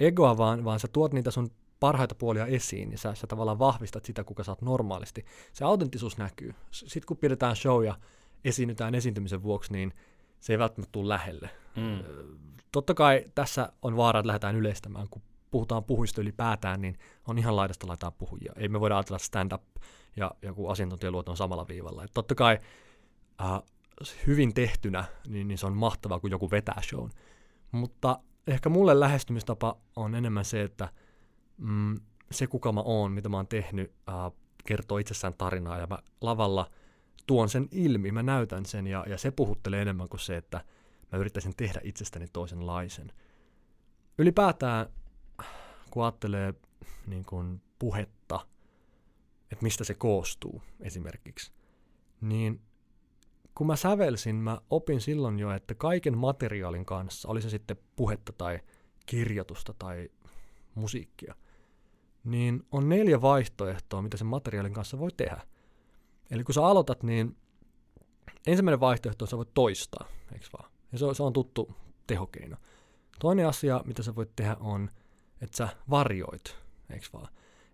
egoa, 0.00 0.38
vaan, 0.38 0.64
vaan 0.64 0.80
sä 0.80 0.88
tuot 0.88 1.12
niitä 1.12 1.30
sun 1.30 1.50
parhaita 1.82 2.14
puolia 2.14 2.46
esiin, 2.46 2.88
niin 2.88 2.98
sä, 2.98 3.14
sä 3.14 3.26
tavallaan 3.26 3.58
vahvistat 3.58 4.04
sitä, 4.04 4.24
kuka 4.24 4.44
sä 4.44 4.52
oot 4.52 4.62
normaalisti. 4.62 5.24
Se 5.52 5.64
autenttisuus 5.64 6.18
näkyy. 6.18 6.54
Sitten 6.70 7.06
kun 7.06 7.16
pidetään 7.16 7.56
show 7.56 7.84
ja 7.84 7.98
esiinnytään 8.44 8.94
esiintymisen 8.94 9.42
vuoksi, 9.42 9.72
niin 9.72 9.92
se 10.40 10.52
ei 10.52 10.58
välttämättä 10.58 10.92
tule 10.92 11.08
lähelle. 11.08 11.50
Mm. 11.76 12.04
Totta 12.72 12.94
kai 12.94 13.24
tässä 13.34 13.72
on 13.82 13.96
vaara, 13.96 14.20
että 14.20 14.26
lähdetään 14.26 14.56
yleistämään, 14.56 15.08
kun 15.10 15.22
puhutaan 15.50 15.84
puhuista 15.84 16.20
ylipäätään, 16.20 16.80
niin 16.80 16.98
on 17.28 17.38
ihan 17.38 17.56
laidasta 17.56 17.88
laitaa 17.88 18.10
puhujia. 18.10 18.52
Ei 18.56 18.68
me 18.68 18.80
voida 18.80 18.96
ajatella 18.96 19.18
stand-up 19.18 19.62
ja 20.16 20.30
joku 20.42 20.68
asiantuntijaluoto 20.68 21.30
on 21.30 21.36
samalla 21.36 21.68
viivalla. 21.68 22.04
Et 22.04 22.10
totta 22.14 22.34
kai 22.34 22.58
äh, 23.40 23.62
hyvin 24.26 24.54
tehtynä, 24.54 25.04
niin, 25.28 25.48
niin 25.48 25.58
se 25.58 25.66
on 25.66 25.76
mahtavaa, 25.76 26.20
kun 26.20 26.30
joku 26.30 26.50
vetää 26.50 26.82
shown. 26.82 27.10
Mutta 27.72 28.18
ehkä 28.46 28.68
mulle 28.68 29.00
lähestymistapa 29.00 29.76
on 29.96 30.14
enemmän 30.14 30.44
se, 30.44 30.62
että– 30.62 30.88
mm, 31.62 32.00
se 32.30 32.46
kuka 32.46 32.72
mä 32.72 32.80
oon, 32.80 33.12
mitä 33.12 33.28
mä 33.28 33.36
oon 33.36 33.46
tehnyt, 33.46 33.92
äh, 34.08 34.32
kertoo 34.64 34.98
itsessään 34.98 35.34
tarinaa 35.38 35.78
ja 35.78 35.86
mä 35.86 35.98
lavalla 36.20 36.70
tuon 37.26 37.48
sen 37.48 37.68
ilmi, 37.70 38.12
mä 38.12 38.22
näytän 38.22 38.66
sen 38.66 38.86
ja, 38.86 39.04
ja 39.08 39.18
se 39.18 39.30
puhuttelee 39.30 39.82
enemmän 39.82 40.08
kuin 40.08 40.20
se, 40.20 40.36
että 40.36 40.64
mä 41.12 41.18
yrittäisin 41.18 41.56
tehdä 41.56 41.80
itsestäni 41.82 42.26
toisenlaisen. 42.32 43.12
Ylipäätään, 44.18 44.86
kun 45.90 46.04
ajattelee 46.04 46.54
niin 47.06 47.24
kun 47.24 47.60
puhetta, 47.78 48.46
että 49.52 49.62
mistä 49.62 49.84
se 49.84 49.94
koostuu 49.94 50.62
esimerkiksi, 50.80 51.52
niin 52.20 52.60
kun 53.54 53.66
mä 53.66 53.76
sävelsin, 53.76 54.36
mä 54.36 54.60
opin 54.70 55.00
silloin 55.00 55.38
jo, 55.38 55.50
että 55.50 55.74
kaiken 55.74 56.18
materiaalin 56.18 56.84
kanssa, 56.84 57.28
oli 57.28 57.42
se 57.42 57.50
sitten 57.50 57.76
puhetta 57.96 58.32
tai 58.32 58.60
kirjoitusta 59.06 59.74
tai 59.78 60.08
musiikkia, 60.74 61.34
niin 62.24 62.66
on 62.72 62.88
neljä 62.88 63.20
vaihtoehtoa, 63.20 64.02
mitä 64.02 64.16
sen 64.16 64.26
materiaalin 64.26 64.74
kanssa 64.74 64.98
voi 64.98 65.10
tehdä. 65.16 65.42
Eli 66.30 66.44
kun 66.44 66.54
sä 66.54 66.66
aloitat, 66.66 67.02
niin 67.02 67.36
ensimmäinen 68.46 68.80
vaihtoehto 68.80 69.24
on, 69.24 69.28
sä 69.28 69.36
voit 69.36 69.54
toistaa, 69.54 70.06
eikö 70.32 70.46
vaan? 70.58 70.70
Ja 70.92 70.98
se 70.98 71.04
on, 71.04 71.14
se 71.14 71.22
on 71.22 71.32
tuttu 71.32 71.74
tehokeino. 72.06 72.56
Toinen 73.20 73.48
asia, 73.48 73.80
mitä 73.84 74.02
sä 74.02 74.14
voit 74.14 74.36
tehdä, 74.36 74.56
on, 74.60 74.90
että 75.40 75.56
sä 75.56 75.68
varjoit, 75.90 76.56
eikö 76.90 77.06
vaan? 77.12 77.28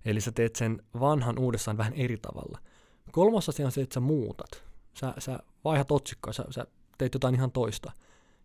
Eli 0.05 0.21
sä 0.21 0.33
teet 0.33 0.57
sen 0.57 0.83
vanhan 1.01 1.39
uudessaan 1.39 1.77
vähän 1.77 1.93
eri 1.93 2.17
tavalla. 2.17 2.59
Kolmas 3.13 3.49
asia 3.49 3.67
on 3.67 3.73
se, 3.73 3.81
että 3.81 3.95
sä 3.95 4.01
muutat. 4.01 4.65
Sä, 4.95 5.15
sä 5.19 5.39
vaihdat 5.65 5.93
otsikkoa, 5.93 6.33
sä, 6.33 6.45
sä 6.51 6.67
teet 6.99 7.15
jotain 7.15 7.35
ihan 7.35 7.53
toista. 7.53 7.93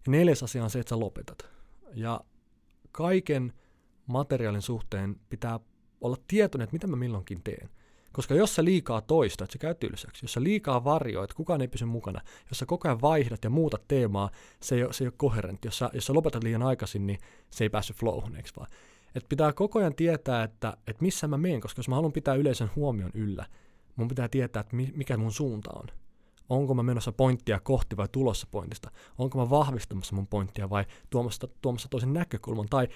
Ja 0.06 0.12
neljäs 0.12 0.44
asia 0.44 0.64
on 0.64 0.70
se, 0.70 0.80
että 0.80 0.90
sä 0.90 1.00
lopetat. 1.00 1.46
Ja 1.94 2.20
kaiken 2.92 3.54
materiaalin 4.08 4.62
suhteen 4.62 5.16
pitää 5.30 5.60
olla 6.04 6.18
tietoinen, 6.28 6.64
että 6.64 6.74
mitä 6.74 6.88
mä 6.88 6.96
milloinkin 6.96 7.42
teen. 7.44 7.70
Koska 8.12 8.36
jos 8.36 8.56
sä 8.56 8.64
liikaa 8.64 9.02
toistat, 9.02 9.52
se 9.52 9.58
käy 9.58 9.76
tylsäksi. 9.76 10.26
Jos 10.26 10.34
sä 10.34 10.44
liikaa 10.44 10.84
varjoit, 10.84 11.34
kukaan 11.34 11.62
ei 11.62 11.68
pysy 11.68 11.86
mukana. 11.86 12.22
Jos 12.50 12.60
sä 12.60 12.66
koko 12.66 12.88
ajan 12.88 13.02
vaihdat 13.02 13.44
ja 13.44 13.50
muutat 13.50 13.88
teemaa, 13.88 14.30
se 14.62 14.76
ei 14.76 14.84
ole, 14.84 14.94
se 14.94 15.04
ei 15.04 15.08
ole 15.08 15.14
koherentti. 15.18 15.68
Jos 15.68 15.78
sä, 15.78 15.90
jos 15.94 16.06
sä 16.06 16.14
lopetat 16.14 16.44
liian 16.44 16.64
aikaisin, 16.64 17.08
niin 17.08 17.20
se 17.50 17.64
ei 17.64 17.70
päässyt 17.70 17.98
flowhun, 17.98 18.36
eikö 18.36 18.50
vaan? 18.58 18.70
Et 19.16 19.26
pitää 19.30 19.54
koko 19.54 19.80
ajan 19.80 19.96
tietää, 19.96 20.44
että, 20.44 20.78
että 20.88 21.02
missä 21.02 21.28
mä 21.28 21.38
menen, 21.38 21.62
koska 21.62 21.80
jos 21.80 21.90
mä 21.90 21.96
haluan 21.96 22.14
pitää 22.14 22.36
yleisön 22.36 22.72
huomion 22.76 23.12
yllä, 23.14 23.46
mun 23.96 24.08
pitää 24.08 24.30
tietää, 24.30 24.60
että 24.60 24.76
mikä 24.76 25.18
mun 25.18 25.32
suunta 25.32 25.72
on. 25.76 25.88
Onko 26.50 26.74
mä 26.74 26.84
menossa 26.84 27.12
pointtia 27.12 27.60
kohti 27.60 27.98
vai 27.98 28.08
tulossa 28.12 28.48
pointista? 28.52 28.92
Onko 29.18 29.38
mä 29.38 29.50
vahvistamassa 29.50 30.16
mun 30.16 30.28
pointtia 30.28 30.70
vai 30.70 30.86
tuomassa, 31.10 31.48
tuomassa 31.62 31.90
toisen 31.90 32.14
näkökulman? 32.14 32.68
Tai 32.70 32.88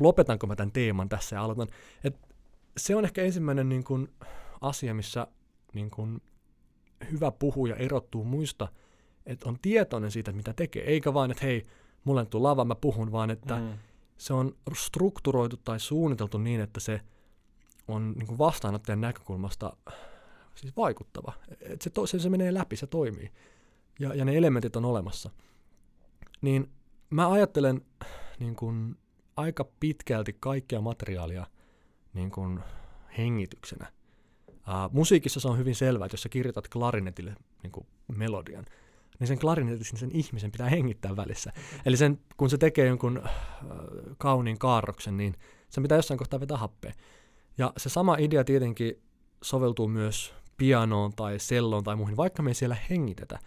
lopetanko 0.00 0.46
mä 0.46 0.56
tämän 0.56 0.72
teeman 0.72 1.08
tässä 1.08 1.36
ja 1.36 1.42
aloitan? 1.42 1.68
Et 2.04 2.27
se 2.78 2.96
on 2.96 3.04
ehkä 3.04 3.22
ensimmäinen 3.22 3.68
niin 3.68 3.84
kun, 3.84 4.08
asia, 4.60 4.94
missä 4.94 5.26
niin 5.74 5.90
kun, 5.90 6.20
hyvä 7.10 7.30
puhuja 7.30 7.76
erottuu 7.76 8.24
muista, 8.24 8.68
että 9.26 9.48
on 9.48 9.58
tietoinen 9.62 10.10
siitä, 10.10 10.32
mitä 10.32 10.52
tekee. 10.52 10.84
Eikä 10.84 11.14
vain, 11.14 11.30
että 11.30 11.46
hei, 11.46 11.62
mulle 12.04 12.26
tuu 12.26 12.42
lava, 12.42 12.64
mä 12.64 12.74
puhun, 12.74 13.12
vaan 13.12 13.30
että 13.30 13.56
mm. 13.56 13.72
se 14.18 14.32
on 14.34 14.56
strukturoitu 14.74 15.56
tai 15.56 15.80
suunniteltu 15.80 16.38
niin, 16.38 16.60
että 16.60 16.80
se 16.80 17.00
on 17.88 18.12
niin 18.12 18.26
kuin 18.26 18.38
vastaanottajan 18.38 19.00
näkökulmasta 19.00 19.76
siis 20.54 20.76
vaikuttava. 20.76 21.32
Et 21.60 21.82
se, 21.82 21.90
to, 21.90 22.06
se, 22.06 22.18
se 22.18 22.28
menee 22.28 22.54
läpi, 22.54 22.76
se 22.76 22.86
toimii. 22.86 23.30
Ja, 24.00 24.14
ja 24.14 24.24
ne 24.24 24.36
elementit 24.36 24.76
on 24.76 24.84
olemassa. 24.84 25.30
Niin 26.40 26.70
mä 27.10 27.30
ajattelen 27.30 27.80
niin 28.40 28.56
kuin 28.56 28.96
aika 29.36 29.64
pitkälti 29.80 30.36
kaikkea 30.40 30.80
materiaalia 30.80 31.46
niin 32.18 32.30
kuin 32.30 32.60
hengityksenä. 33.18 33.92
Uh, 34.48 34.92
musiikissa 34.92 35.40
se 35.40 35.48
on 35.48 35.58
hyvin 35.58 35.74
selvää, 35.74 36.06
että 36.06 36.14
jos 36.14 36.22
sä 36.22 36.28
kirjoitat 36.28 36.68
klarinetille 36.68 37.34
niin 37.62 37.72
kuin 37.72 37.86
melodian, 38.16 38.64
niin 39.18 39.28
sen 39.28 39.38
klarinetissa 39.38 39.96
sen 39.96 40.10
ihmisen 40.12 40.52
pitää 40.52 40.68
hengittää 40.68 41.16
välissä. 41.16 41.52
Eli 41.86 41.96
sen, 41.96 42.20
kun 42.36 42.50
se 42.50 42.58
tekee 42.58 42.86
jonkun 42.86 43.18
uh, 43.18 43.24
kauniin 44.18 44.58
kaarroksen, 44.58 45.16
niin 45.16 45.34
se 45.68 45.80
pitää 45.80 45.98
jossain 45.98 46.18
kohtaa 46.18 46.40
vetää 46.40 46.56
happea. 46.56 46.92
Ja 47.58 47.72
se 47.76 47.88
sama 47.88 48.16
idea 48.18 48.44
tietenkin 48.44 49.02
soveltuu 49.42 49.88
myös 49.88 50.34
pianoon 50.56 51.12
tai 51.12 51.38
selloon 51.38 51.84
tai 51.84 51.96
muihin, 51.96 52.16
vaikka 52.16 52.42
me 52.42 52.50
ei 52.50 52.54
siellä 52.54 52.76
hengitetä, 52.90 53.38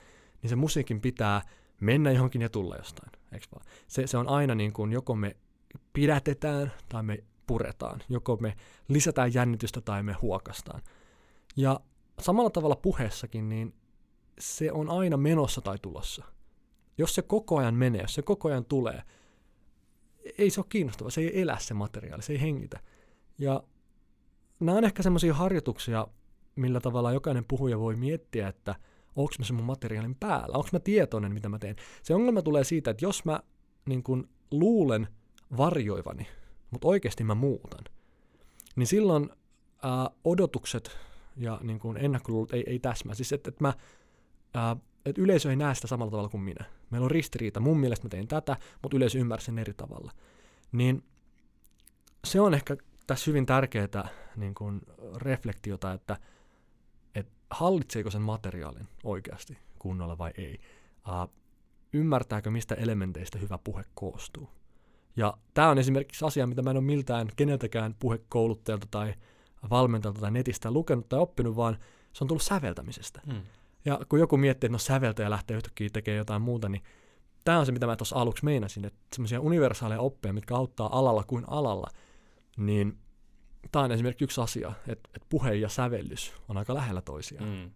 niin 0.41 0.49
se 0.49 0.55
musiikin 0.55 1.01
pitää 1.01 1.41
mennä 1.79 2.11
johonkin 2.11 2.41
ja 2.41 2.49
tulla 2.49 2.75
jostain. 2.75 3.11
Eikö 3.31 3.45
vaan? 3.55 3.65
Se, 3.87 4.07
se 4.07 4.17
on 4.17 4.27
aina 4.27 4.55
niin 4.55 4.73
kuin 4.73 4.91
joko 4.91 5.15
me 5.15 5.35
pidätetään 5.93 6.71
tai 6.89 7.03
me 7.03 7.23
puretaan, 7.51 8.01
joko 8.09 8.37
me 8.41 8.55
lisätään 8.87 9.33
jännitystä 9.33 9.81
tai 9.81 10.03
me 10.03 10.13
huokastaan. 10.21 10.81
Ja 11.55 11.79
samalla 12.19 12.49
tavalla 12.49 12.75
puheessakin, 12.75 13.49
niin 13.49 13.73
se 14.39 14.71
on 14.71 14.89
aina 14.89 15.17
menossa 15.17 15.61
tai 15.61 15.77
tulossa. 15.81 16.23
Jos 16.97 17.15
se 17.15 17.21
koko 17.21 17.57
ajan 17.57 17.75
menee, 17.75 18.01
jos 18.01 18.13
se 18.13 18.21
koko 18.21 18.49
ajan 18.49 18.65
tulee, 18.65 19.01
ei 20.37 20.49
se 20.49 20.59
ole 20.59 20.65
kiinnostava, 20.69 21.09
se 21.09 21.21
ei 21.21 21.41
elä 21.41 21.57
se 21.59 21.73
materiaali, 21.73 22.23
se 22.23 22.33
ei 22.33 22.41
hengitä. 22.41 22.79
Ja 23.37 23.63
nämä 24.59 24.77
on 24.77 24.83
ehkä 24.83 25.03
semmoisia 25.03 25.33
harjoituksia, 25.33 26.07
millä 26.55 26.79
tavalla 26.79 27.13
jokainen 27.13 27.45
puhuja 27.47 27.79
voi 27.79 27.95
miettiä, 27.95 28.47
että 28.47 28.75
onko 29.15 29.33
mä 29.39 29.45
se 29.45 29.53
mun 29.53 29.65
materiaalin 29.65 30.15
päällä, 30.15 30.57
onko 30.57 30.69
mä 30.71 30.79
tietoinen, 30.79 31.33
mitä 31.33 31.49
mä 31.49 31.59
teen. 31.59 31.75
Se 32.03 32.15
ongelma 32.15 32.41
tulee 32.41 32.63
siitä, 32.63 32.91
että 32.91 33.05
jos 33.05 33.25
mä 33.25 33.39
niin 33.85 34.03
kun, 34.03 34.29
luulen 34.51 35.07
varjoivani, 35.57 36.27
mutta 36.71 36.87
oikeasti 36.87 37.23
mä 37.23 37.35
muutan, 37.35 37.83
niin 38.75 38.87
silloin 38.87 39.29
ää, 39.83 40.09
odotukset 40.23 40.97
ja 41.37 41.59
niin 41.63 41.79
kun, 41.79 41.97
ennakkoluulut 41.97 42.53
ei, 42.53 42.63
ei 42.67 42.79
täsmää. 42.79 43.15
Siis 43.15 43.33
että 43.33 43.49
et 43.49 43.59
mä, 43.59 43.73
ää, 44.53 44.75
et 45.05 45.17
yleisö 45.17 45.49
ei 45.49 45.55
näe 45.55 45.75
sitä 45.75 45.87
samalla 45.87 46.11
tavalla 46.11 46.29
kuin 46.29 46.43
minä. 46.43 46.65
Meillä 46.89 47.05
on 47.05 47.11
ristiriita. 47.11 47.59
Mun 47.59 47.79
mielestä 47.79 48.05
mä 48.05 48.09
tein 48.09 48.27
tätä, 48.27 48.57
mutta 48.81 48.97
yleisö 48.97 49.19
ymmärsi 49.19 49.45
sen 49.45 49.59
eri 49.59 49.73
tavalla. 49.73 50.11
Niin 50.71 51.03
se 52.23 52.41
on 52.41 52.53
ehkä 52.53 52.77
tässä 53.07 53.31
hyvin 53.31 53.45
tärkeää 53.45 54.07
niin 54.35 54.55
kun, 54.55 54.81
reflektiota, 55.15 55.93
että– 55.93 56.17
hallitseeko 57.51 58.11
sen 58.11 58.21
materiaalin 58.21 58.87
oikeasti 59.03 59.57
kunnolla 59.79 60.17
vai 60.17 60.31
ei. 60.37 60.59
Uh, 61.07 61.33
ymmärtääkö, 61.93 62.51
mistä 62.51 62.75
elementeistä 62.75 63.39
hyvä 63.39 63.57
puhe 63.57 63.83
koostuu. 63.93 64.49
Ja 65.15 65.33
tämä 65.53 65.69
on 65.69 65.77
esimerkiksi 65.77 66.25
asia, 66.25 66.47
mitä 66.47 66.61
mä 66.61 66.71
en 66.71 66.77
ole 66.77 66.85
miltään 66.85 67.27
keneltäkään 67.35 67.95
puhekouluttajalta 67.99 68.87
tai 68.91 69.13
valmentajalta 69.69 70.21
tai 70.21 70.31
netistä 70.31 70.71
lukenut 70.71 71.09
tai 71.09 71.19
oppinut, 71.19 71.55
vaan 71.55 71.77
se 72.13 72.23
on 72.23 72.27
tullut 72.27 72.43
säveltämisestä. 72.43 73.21
Hmm. 73.25 73.41
Ja 73.85 73.99
kun 74.09 74.19
joku 74.19 74.37
miettii, 74.37 74.67
että 74.67 74.73
no 74.73 74.77
säveltäjä 74.77 75.29
lähtee 75.29 75.57
yhtäkkiä 75.57 75.89
tekemään 75.93 76.17
jotain 76.17 76.41
muuta, 76.41 76.69
niin 76.69 76.83
tämä 77.43 77.59
on 77.59 77.65
se, 77.65 77.71
mitä 77.71 77.85
mä 77.85 77.95
tuossa 77.95 78.15
aluksi 78.15 78.45
meinasin, 78.45 78.85
että 78.85 78.99
semmoisia 79.13 79.41
universaaleja 79.41 80.01
oppeja, 80.01 80.33
mitkä 80.33 80.55
auttaa 80.55 80.99
alalla 80.99 81.23
kuin 81.23 81.43
alalla, 81.47 81.87
niin 82.57 82.97
tämä 83.71 83.85
on 83.85 83.91
esimerkiksi 83.91 84.23
yksi 84.23 84.41
asia, 84.41 84.73
että, 84.87 85.09
että 85.15 85.27
puhe 85.29 85.53
ja 85.53 85.69
sävellys 85.69 86.33
on 86.49 86.57
aika 86.57 86.75
lähellä 86.75 87.01
toisiaan. 87.01 87.49
Mm. 87.49 87.71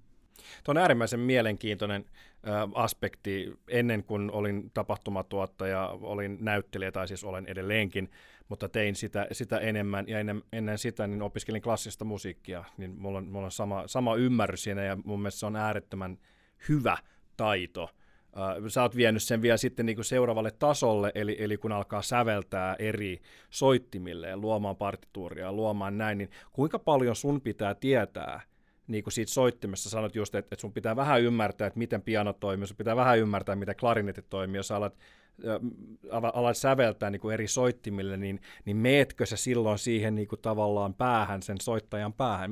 Tuo 0.64 0.72
on 0.72 0.78
äärimmäisen 0.78 1.20
mielenkiintoinen 1.20 2.06
aspekti. 2.74 3.54
Ennen 3.68 4.04
kuin 4.04 4.32
olin 4.32 4.72
tapahtumatuottaja, 4.74 5.90
olin 6.02 6.38
näyttelijä, 6.42 6.92
tai 6.92 7.08
siis 7.08 7.24
olen 7.24 7.46
edelleenkin, 7.48 8.12
mutta 8.50 8.70
tein 8.70 8.96
sitä, 8.96 9.28
sitä 9.32 9.58
enemmän, 9.58 10.06
ja 10.08 10.20
ennen, 10.20 10.44
ennen 10.54 10.78
sitä 10.78 11.08
niin 11.08 11.22
opiskelin 11.22 11.62
klassista 11.62 12.06
musiikkia, 12.06 12.64
niin 12.78 12.96
mulla 12.98 13.18
on, 13.18 13.28
mulla 13.28 13.46
on 13.46 13.52
sama, 13.52 13.84
sama 13.86 14.16
ymmärrys 14.16 14.64
siinä, 14.64 14.84
ja 14.84 14.98
mun 15.06 15.20
mielestä 15.20 15.40
se 15.40 15.46
on 15.46 15.56
äärettömän 15.56 16.18
hyvä 16.70 16.98
taito– 17.38 17.90
sä 18.68 18.82
oot 18.82 18.96
vienyt 18.96 19.24
sen 19.24 19.42
vielä 19.42 19.58
sitten 19.58 19.86
niin 19.86 19.96
kuin 19.96 20.06
seuraavalle 20.06 20.52
tasolle, 20.52 21.12
eli, 21.16 21.36
eli 21.40 21.58
kun 21.58 21.72
alkaa 21.72 22.02
säveltää 22.02 22.76
eri 22.80 23.22
soittimille 23.50 24.28
ja 24.28 24.38
luomaan 24.38 24.76
partituuria 24.76 25.46
ja 25.46 25.54
luomaan 25.54 25.98
näin, 25.98 26.18
niin 26.18 26.30
kuinka 26.52 26.80
paljon 26.80 27.16
sun 27.16 27.42
pitää 27.42 27.76
tietää 27.76 28.42
niin 28.88 29.04
kuin 29.04 29.14
siitä 29.14 29.32
soittimessa 29.32 29.90
sanot 29.90 30.16
just, 30.16 30.36
että, 30.36 30.56
että 30.56 30.62
sun 30.62 30.74
pitää 30.74 30.96
vähän 30.96 31.22
ymmärtää, 31.22 31.68
että 31.68 31.80
miten 31.80 32.02
piano 32.02 32.34
toimii, 32.34 32.68
sun 32.68 32.78
pitää 32.78 32.96
vähän 32.96 33.20
ymmärtää, 33.20 33.56
miten 33.56 33.76
klarinetit 33.76 34.30
toimii, 34.30 34.60
jos 34.60 34.72
alat, 34.72 34.98
äh, 35.48 36.22
alat 36.34 36.58
säveltää 36.58 37.10
niin 37.10 37.20
kuin 37.20 37.34
eri 37.34 37.48
soittimille, 37.48 38.18
niin, 38.18 38.42
niin 38.66 38.78
meetkö 38.78 39.26
se 39.26 39.38
silloin 39.38 39.80
siihen 39.80 40.16
niin 40.16 40.28
kuin 40.28 40.42
tavallaan 40.42 40.94
päähän, 40.94 41.42
sen 41.42 41.58
soittajan 41.62 42.14
päähän? 42.14 42.52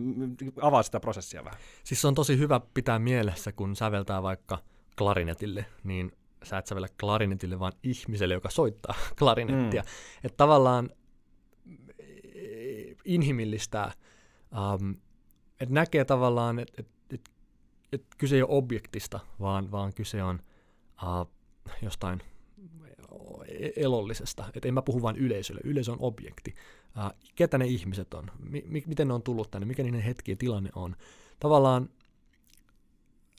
Avaa 0.61 0.83
sitä 0.83 0.99
prosessia 0.99 1.43
vähän. 1.43 1.59
Siis 1.83 2.01
se 2.01 2.07
on 2.07 2.15
tosi 2.15 2.37
hyvä 2.37 2.61
pitää 2.73 2.99
mielessä, 2.99 3.51
kun 3.51 3.75
säveltää 3.75 4.23
vaikka– 4.23 4.57
klarinetille, 4.97 5.65
niin 5.83 6.11
sä 6.43 6.57
et 6.57 6.67
sävellä 6.67 6.87
klarinetille, 6.99 7.59
vaan 7.59 7.73
ihmiselle, 7.83 8.33
joka 8.33 8.49
soittaa 8.49 8.95
klarinettia. 9.19 9.81
Mm. 9.81 9.87
Että 10.23 10.37
tavallaan 10.37 10.89
eh, 11.99 12.95
inhimillistää, 13.05 13.91
um, 14.75 14.95
että 15.63 15.73
näkee 15.73 16.05
tavallaan, 16.05 16.59
että 16.59 16.73
et, 16.81 16.87
et, 17.09 17.29
et 17.91 18.05
kyse 18.17 18.35
ei 18.35 18.41
ole 18.41 18.51
objektista, 18.51 19.19
vaan, 19.39 19.71
vaan 19.71 19.93
kyse 19.93 20.23
on 20.23 20.39
uh, 21.03 21.31
jostain 21.81 22.21
elollisesta. 23.75 24.45
Että 24.53 24.67
en 24.67 24.73
mä 24.73 24.81
puhu 24.81 25.01
vain 25.01 25.15
yleisölle, 25.15 25.61
yleisö 25.63 25.91
on 25.91 25.97
objekti. 26.01 26.53
Uh, 26.97 27.19
ketä 27.35 27.57
ne 27.57 27.65
ihmiset 27.65 28.13
on, 28.13 28.31
mi- 28.39 28.83
miten 28.87 29.07
ne 29.07 29.13
on 29.13 29.23
tullut 29.23 29.51
tänne, 29.51 29.65
mikä 29.65 29.83
niiden 29.83 30.01
hetki 30.01 30.31
ja 30.31 30.37
tilanne 30.37 30.69
on. 30.75 30.95
Tavallaan 31.39 31.89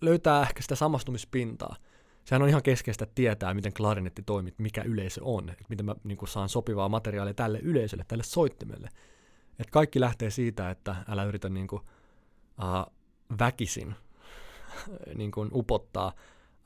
löytää 0.03 0.43
ehkä 0.43 0.63
sitä 0.63 0.75
samastumispintaa. 0.75 1.77
Sehän 2.25 2.43
on 2.43 2.49
ihan 2.49 2.63
keskeistä 2.63 3.07
tietää, 3.15 3.55
miten 3.55 3.73
klarinetti 3.73 4.23
toimii, 4.23 4.55
mikä 4.59 4.83
yleisö 4.83 5.21
on, 5.25 5.51
että 5.51 5.65
miten 5.69 5.87
mä 5.87 5.95
niin 6.05 6.19
saan 6.29 6.49
sopivaa 6.49 6.89
materiaalia 6.89 7.35
tälle 7.35 7.59
yleisölle, 7.59 8.05
tälle 8.09 8.25
soittimelle. 8.25 8.89
Et 9.59 9.71
kaikki 9.71 10.01
lähtee 10.01 10.31
siitä, 10.31 10.71
että 10.71 10.97
älä 11.09 11.25
yritä 11.25 11.49
niin 11.49 11.67
kuin, 11.67 11.83
uh, 12.59 12.95
väkisin 13.39 13.95
niin 15.19 15.31
kuin, 15.31 15.51
upottaa 15.53 16.13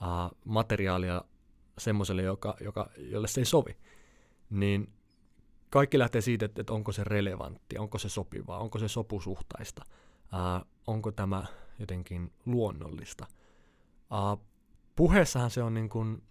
uh, 0.02 0.38
materiaalia 0.44 1.24
semmoiselle, 1.78 2.22
joka, 2.22 2.56
joka, 2.60 2.90
jolle 2.98 3.28
se 3.28 3.40
ei 3.40 3.44
sovi. 3.44 3.76
Niin 4.50 4.92
kaikki 5.70 5.98
lähtee 5.98 6.20
siitä, 6.20 6.44
että, 6.44 6.60
että 6.60 6.72
onko 6.72 6.92
se 6.92 7.04
relevantti, 7.04 7.78
onko 7.78 7.98
se 7.98 8.08
sopivaa, 8.08 8.58
onko 8.58 8.78
se 8.78 8.88
sopusuhtaista, 8.88 9.82
uh, 10.22 10.66
onko 10.86 11.12
tämä 11.12 11.44
jotenkin 11.78 12.32
luonnollista. 12.46 13.26
Uh, 14.10 14.44
puheessahan 14.96 15.50
se 15.50 15.62
on 15.62 15.74
niin 15.74 15.88
kuin, 15.88 16.22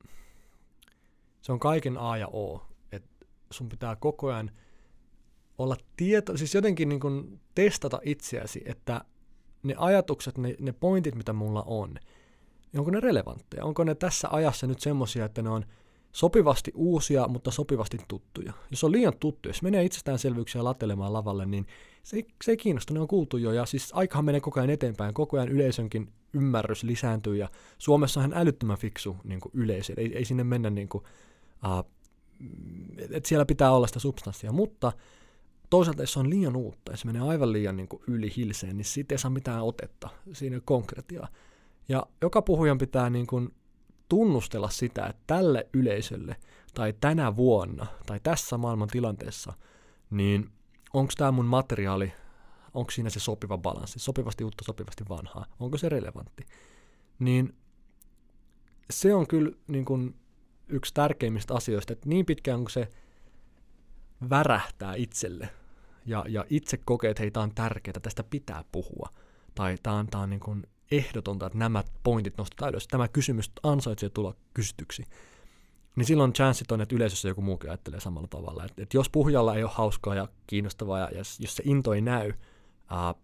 se 1.41 1.51
on 1.51 1.59
kaiken 1.59 1.97
A 1.97 2.17
ja 2.17 2.27
O, 2.27 2.67
että 2.91 3.25
sun 3.51 3.69
pitää 3.69 3.95
koko 3.95 4.27
ajan 4.27 4.51
olla 5.57 5.77
tieto, 5.97 6.37
siis 6.37 6.55
jotenkin 6.55 6.89
niin 6.89 6.99
kuin 6.99 7.39
testata 7.55 7.99
itseäsi, 8.03 8.61
että 8.65 9.01
ne 9.63 9.75
ajatukset, 9.77 10.37
ne, 10.37 10.55
ne 10.59 10.71
pointit, 10.71 11.15
mitä 11.15 11.33
mulla 11.33 11.63
on, 11.67 11.89
niin 12.71 12.79
onko 12.79 12.91
ne 12.91 12.99
relevantteja? 12.99 13.65
Onko 13.65 13.83
ne 13.83 13.95
tässä 13.95 14.27
ajassa 14.31 14.67
nyt 14.67 14.79
semmoisia, 14.79 15.25
että 15.25 15.41
ne 15.41 15.49
on 15.49 15.65
sopivasti 16.11 16.71
uusia, 16.75 17.27
mutta 17.27 17.51
sopivasti 17.51 17.97
tuttuja. 18.07 18.53
Jos 18.71 18.83
on 18.83 18.91
liian 18.91 19.13
tuttu, 19.19 19.49
jos 19.49 19.61
menee 19.61 19.83
itsestäänselvyyksiä 19.83 20.63
latelemaan 20.63 21.13
lavalle, 21.13 21.45
niin 21.45 21.67
se, 22.03 22.23
se 22.43 22.51
ei 22.51 22.57
kiinnosta, 22.57 22.93
ne 22.93 22.99
on 22.99 23.07
kuultu 23.07 23.37
jo, 23.37 23.51
ja 23.51 23.65
siis 23.65 23.91
aikahan 23.93 24.25
menee 24.25 24.41
koko 24.41 24.59
ajan 24.59 24.69
eteenpäin, 24.69 25.13
koko 25.13 25.37
ajan 25.37 25.49
yleisönkin 25.49 26.09
ymmärrys 26.33 26.83
lisääntyy, 26.83 27.35
ja 27.35 27.49
Suomessa 27.77 28.21
on 28.21 28.33
älyttömän 28.33 28.77
fiksu 28.77 29.17
niin 29.23 29.39
yleisö, 29.53 29.93
ei, 29.97 30.17
ei 30.17 30.25
sinne 30.25 30.43
mennä 30.43 30.69
niin 30.69 30.89
kuin, 30.89 31.03
uh, 31.65 31.91
että 33.09 33.29
siellä 33.29 33.45
pitää 33.45 33.71
olla 33.71 33.87
sitä 33.87 33.99
substanssia, 33.99 34.51
mutta 34.51 34.91
toisaalta 35.69 36.03
jos 36.03 36.17
on 36.17 36.29
liian 36.29 36.55
uutta, 36.55 36.91
jos 36.91 37.01
se 37.01 37.07
menee 37.07 37.21
aivan 37.21 37.53
liian 37.53 37.77
niin 37.77 37.87
kuin 37.87 38.03
yli 38.07 38.33
hilseen, 38.37 38.77
niin 38.77 38.85
siitä 38.85 39.15
ei 39.15 39.19
saa 39.19 39.31
mitään 39.31 39.63
otetta, 39.63 40.09
siinä 40.33 40.55
ei 40.55 40.61
konkretiaa. 40.65 41.27
Ja 41.89 42.05
joka 42.21 42.41
puhujan 42.41 42.77
pitää 42.77 43.09
niin 43.09 43.27
kuin 43.27 43.53
tunnustella 44.09 44.69
sitä, 44.69 45.05
että 45.05 45.23
tälle 45.27 45.67
yleisölle 45.73 46.35
tai 46.73 46.93
tänä 47.01 47.35
vuonna 47.35 47.85
tai 48.05 48.19
tässä 48.23 48.57
maailman 48.57 48.87
tilanteessa, 48.87 49.53
niin 50.09 50.49
onko 50.93 51.13
tämä 51.17 51.31
mun 51.31 51.45
materiaali, 51.45 52.13
onko 52.73 52.91
siinä 52.91 53.09
se 53.09 53.19
sopiva 53.19 53.57
balanssi, 53.57 53.99
sopivasti 53.99 54.43
uutta, 54.43 54.63
sopivasti 54.63 55.03
vanhaa, 55.09 55.45
onko 55.59 55.77
se 55.77 55.89
relevantti. 55.89 56.45
Niin 57.19 57.55
se 58.89 59.13
on 59.13 59.27
kyllä 59.27 59.51
niin 59.67 59.85
kuin 59.85 60.15
yksi 60.67 60.93
tärkeimmistä 60.93 61.53
asioista, 61.53 61.93
että 61.93 62.09
niin 62.09 62.25
pitkään 62.25 62.59
kuin 62.59 62.71
se 62.71 62.89
värähtää 64.29 64.95
itselle 64.95 65.49
ja, 66.05 66.25
ja 66.27 66.45
itse 66.49 66.77
kokee, 66.77 67.11
että 67.11 67.23
hei, 67.23 67.31
tämä 67.31 67.43
on 67.43 67.55
tärkeää, 67.55 67.99
tästä 68.01 68.23
pitää 68.23 68.63
puhua, 68.71 69.09
tai 69.55 69.75
tämä 69.83 69.95
on, 69.95 70.07
tämä 70.07 70.23
on 70.23 70.29
niin 70.29 70.39
kuin 70.39 70.63
ehdotonta, 70.91 71.45
että 71.45 71.57
nämä 71.57 71.83
pointit 72.03 72.37
nostetaan 72.37 72.69
ylös, 72.69 72.87
tämä 72.87 73.07
kysymys 73.07 73.51
ansaitsee 73.63 74.09
tulla 74.09 74.35
kysytyksi, 74.53 75.03
niin 75.95 76.05
silloin 76.05 76.33
chanssit 76.33 76.71
on, 76.71 76.81
että 76.81 76.95
yleisössä 76.95 77.27
joku 77.27 77.41
muukin 77.41 77.69
ajattelee 77.69 77.99
samalla 77.99 78.27
tavalla. 78.27 78.65
Että, 78.65 78.83
että 78.83 78.97
jos 78.97 79.09
puhujalla 79.09 79.55
ei 79.55 79.63
ole 79.63 79.71
hauskaa 79.73 80.15
ja 80.15 80.27
kiinnostavaa, 80.47 80.99
ja 80.99 81.17
jos, 81.17 81.39
jos 81.39 81.55
se 81.55 81.63
into 81.65 81.93
ei 81.93 82.01
näy 82.01 82.33
ää, 82.89 83.15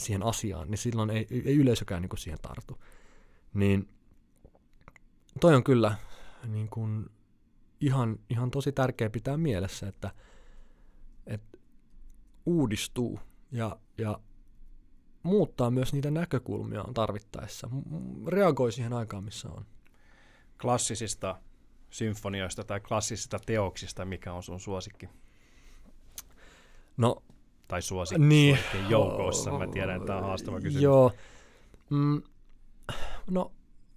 siihen 0.00 0.22
asiaan, 0.22 0.70
niin 0.70 0.78
silloin 0.78 1.10
ei, 1.10 1.26
ei 1.30 1.56
yleisökään 1.56 2.02
niin 2.02 2.08
kuin 2.08 2.20
siihen 2.20 2.38
tartu. 2.42 2.78
Niin 3.54 3.88
toi 5.40 5.54
on 5.54 5.64
kyllä 5.64 5.94
niin 6.46 6.68
kuin 6.68 7.06
ihan, 7.80 8.18
ihan 8.30 8.50
tosi 8.50 8.72
tärkeä 8.72 9.10
pitää 9.10 9.36
mielessä, 9.36 9.88
että, 9.88 10.10
että 11.26 11.58
uudistuu 12.46 13.20
ja, 13.52 13.76
ja 13.98 14.20
muuttaa 15.22 15.70
myös 15.70 15.92
niitä 15.92 16.10
näkökulmia 16.10 16.84
tarvittaessa, 16.94 17.70
reagoi 18.26 18.72
siihen 18.72 18.92
aikaan, 18.92 19.24
missä 19.24 19.48
on. 19.48 19.66
Klassisista 20.60 21.40
symfonioista 21.90 22.64
tai 22.64 22.80
klassisista 22.80 23.38
teoksista, 23.46 24.04
mikä 24.04 24.32
on 24.32 24.42
sun 24.42 24.60
suosikki? 24.60 25.08
No, 26.96 27.22
tai 27.68 27.82
suosikki 27.82 28.24
niin. 28.24 28.58
joukossa, 28.88 29.58
mä 29.58 29.66
tiedän, 29.66 29.96
että 29.96 30.06
tämä 30.06 30.18
on 30.18 30.24
haastava 30.24 30.60
kysymys. 30.60 30.82
Joo. 30.82 31.12
Mm, 31.90 32.22
no, 33.30 33.52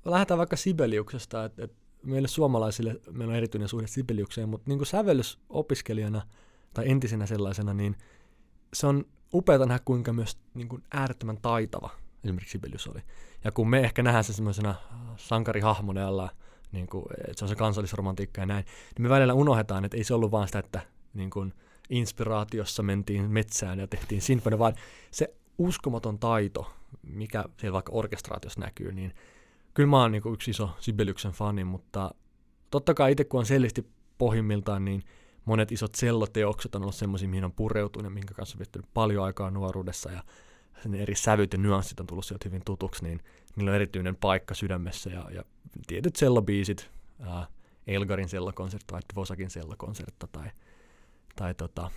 lähdetään 0.05 0.37
vaikka 0.37 0.55
Sibeliuksesta, 0.55 1.45
että 1.45 1.63
et 1.63 1.80
meille 2.03 2.27
suomalaisille 2.27 2.95
meillä 3.11 3.31
on 3.31 3.37
erityinen 3.37 3.69
suhde 3.69 3.87
Sibeliukseen, 3.87 4.49
mutta 4.49 4.69
niin 4.69 4.85
sävellysopiskelijana 4.85 6.21
tai 6.73 6.89
entisenä 6.89 7.25
sellaisena, 7.25 7.73
niin 7.73 7.95
se 8.73 8.87
on 8.87 9.05
upeata 9.33 9.65
nähdä, 9.65 9.81
kuinka 9.85 10.13
myös 10.13 10.37
niin 10.53 10.67
kuin 10.67 10.83
äärettömän 10.93 11.37
taitava 11.41 11.89
esimerkiksi 12.23 12.51
Sibelius 12.51 12.87
oli. 12.87 12.99
Ja 13.43 13.51
kun 13.51 13.69
me 13.69 13.79
ehkä 13.79 14.03
nähdään 14.03 14.23
se 14.23 14.33
semmoisena 14.33 14.75
sankarihahmona, 15.17 16.01
jolla 16.01 16.29
niin 16.71 16.87
kuin, 16.87 17.05
että 17.17 17.33
se 17.39 17.45
on 17.45 17.49
se 17.49 17.55
kansallisromantiikka 17.55 18.41
ja 18.41 18.45
näin, 18.45 18.65
niin 18.65 19.03
me 19.03 19.09
välillä 19.09 19.33
unohdetaan, 19.33 19.85
että 19.85 19.97
ei 19.97 20.03
se 20.03 20.13
ollut 20.13 20.31
vaan 20.31 20.47
sitä, 20.47 20.59
että 20.59 20.81
niin 21.13 21.29
kuin, 21.29 21.53
inspiraatiossa 21.89 22.83
mentiin 22.83 23.31
metsään 23.31 23.79
ja 23.79 23.87
tehtiin 23.87 24.21
sinfonia, 24.21 24.59
vaan 24.59 24.73
se 25.11 25.35
uskomaton 25.57 26.19
taito, 26.19 26.73
mikä 27.03 27.45
siellä 27.57 27.73
vaikka 27.73 27.91
orkestraatiossa 27.91 28.59
näkyy, 28.59 28.91
niin 28.91 29.13
kyllä 29.73 29.89
mä 29.89 30.01
oon 30.01 30.11
niin 30.11 30.21
kuin 30.21 30.33
yksi 30.33 30.51
iso 30.51 30.69
Sibeliuksen 30.79 31.31
fani, 31.31 31.63
mutta 31.63 32.15
totta 32.71 32.93
kai 32.93 33.11
itse 33.11 33.23
kun 33.23 33.39
on 33.39 33.45
selvästi 33.45 33.87
pohjimmiltaan, 34.17 34.85
niin 34.85 35.03
monet 35.45 35.71
isot 35.71 35.95
selloteokset 35.95 36.75
on 36.75 36.81
ollut 36.81 36.95
semmoisia, 36.95 37.29
mihin 37.29 37.45
on 37.45 37.53
pureutunut 37.53 38.05
ja 38.05 38.09
minkä 38.09 38.33
kanssa 38.33 38.55
on 38.55 38.59
viettänyt 38.59 38.89
paljon 38.93 39.25
aikaa 39.25 39.51
nuoruudessa 39.51 40.11
ja 40.11 40.23
sen 40.83 40.95
eri 40.95 41.15
sävyt 41.15 41.53
ja 41.53 41.59
nyanssit 41.59 41.99
on 41.99 42.07
tullut 42.07 42.25
sieltä 42.25 42.49
hyvin 42.49 42.61
tutuksi, 42.65 43.03
niin 43.03 43.21
niillä 43.55 43.69
on 43.69 43.75
erityinen 43.75 44.15
paikka 44.15 44.53
sydämessä 44.53 45.09
ja, 45.09 45.29
ja 45.31 45.43
tietyt 45.87 46.15
sellobiisit, 46.15 46.89
ää, 47.19 47.47
Elgarin 47.87 48.29
sellokonsertta 48.29 48.91
tai 48.91 49.01
Dvosakin 49.13 49.49
sellokonsertta 49.49 50.27
tai, 50.27 50.49
tai 51.35 51.53
tota, 51.53 51.91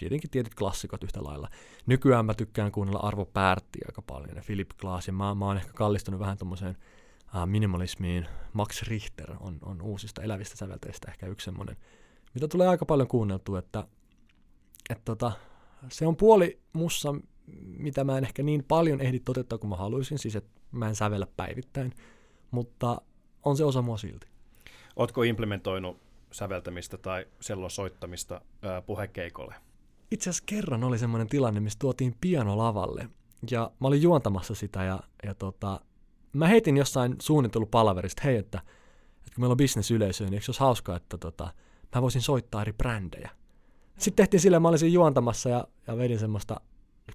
tietenkin 0.00 0.30
tietyt 0.30 0.54
klassikot 0.54 1.04
yhtä 1.04 1.24
lailla. 1.24 1.48
Nykyään 1.86 2.26
mä 2.26 2.34
tykkään 2.34 2.72
kuunnella 2.72 3.00
Arvo 3.00 3.24
Päärttiä 3.24 3.84
aika 3.88 4.02
paljon 4.02 4.36
ja 4.36 4.42
Philip 4.46 4.70
Glass 4.78 5.06
ja 5.06 5.12
mä, 5.12 5.34
mä 5.34 5.44
oon 5.44 5.56
ehkä 5.56 5.72
kallistunut 5.72 6.20
vähän 6.20 6.38
tommoseen 6.38 6.76
ää, 7.34 7.46
minimalismiin. 7.46 8.26
Max 8.52 8.82
Richter 8.82 9.32
on, 9.40 9.58
on 9.62 9.82
uusista 9.82 10.22
elävistä 10.22 10.56
sävelteistä 10.56 11.10
ehkä 11.10 11.26
yksi 11.26 11.44
semmoinen, 11.44 11.76
mitä 12.34 12.48
tulee 12.48 12.68
aika 12.68 12.84
paljon 12.84 13.08
kuunneltua, 13.08 13.58
että, 13.58 13.86
että 14.90 15.04
tota, 15.04 15.32
se 15.88 16.06
on 16.06 16.16
puoli 16.16 16.60
mussa, 16.72 17.14
mitä 17.62 18.04
mä 18.04 18.18
en 18.18 18.24
ehkä 18.24 18.42
niin 18.42 18.64
paljon 18.64 19.00
ehdi 19.00 19.20
toteuttaa 19.20 19.58
kuin 19.58 19.68
mä 19.68 19.76
haluaisin, 19.76 20.18
siis 20.18 20.36
että 20.36 20.60
mä 20.72 20.88
en 20.88 20.96
sävellä 20.96 21.26
päivittäin, 21.36 21.92
mutta 22.50 23.02
on 23.44 23.56
se 23.56 23.64
osa 23.64 23.82
mua 23.82 23.96
silti. 23.96 24.26
Ootko 24.96 25.22
implementoinut 25.22 26.00
säveltämistä 26.32 26.98
tai 26.98 27.26
sellon 27.40 27.70
soittamista 27.70 28.40
puhekeikolle? 28.86 29.54
Itse 30.10 30.30
asiassa 30.30 30.44
kerran 30.46 30.84
oli 30.84 30.98
semmoinen 30.98 31.28
tilanne, 31.28 31.60
missä 31.60 31.78
tuotiin 31.78 32.14
piano 32.20 32.58
lavalle, 32.58 33.08
ja 33.50 33.70
mä 33.80 33.88
olin 33.88 34.02
juontamassa 34.02 34.54
sitä, 34.54 34.84
ja, 34.84 35.00
ja 35.26 35.34
tota, 35.34 35.80
mä 36.32 36.46
heitin 36.48 36.76
jossain 36.76 37.16
suunnittelupalaverista, 37.22 38.22
hei, 38.24 38.36
että, 38.36 38.58
että 39.16 39.34
kun 39.34 39.42
meillä 39.42 39.52
on 39.52 39.56
bisnesyleisö, 39.56 40.24
niin 40.24 40.34
eikö 40.34 40.44
se 40.44 40.50
olisi 40.50 40.60
hauskaa, 40.60 40.96
että 40.96 41.18
tota, 41.18 41.52
mä 41.94 42.02
voisin 42.02 42.22
soittaa 42.22 42.62
eri 42.62 42.72
brändejä. 42.72 43.30
Sitten 43.98 44.22
tehtiin 44.22 44.40
silleen, 44.40 44.62
mä 44.62 44.68
olisin 44.68 44.92
juontamassa 44.92 45.48
ja, 45.48 45.64
ja 45.86 45.96
vedin 45.96 46.18
semmoista 46.18 46.60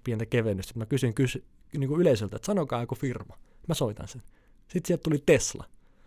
pientä 0.04 0.26
kevennystä. 0.26 0.74
Mä 0.80 0.86
kysyin 0.86 1.14
kysy, 1.14 1.46
niin 1.78 1.90
kuin 1.90 2.02
yleisöltä, 2.02 2.36
että 2.36 2.46
sanokaa 2.46 2.82
joku 2.82 2.96
firma. 2.96 3.38
Mä 3.68 3.74
soitan 3.74 4.08
sen. 4.08 4.22
Sitten 4.60 4.88
sieltä 4.88 5.04
tuli 5.04 5.24
Tesla. 5.26 5.66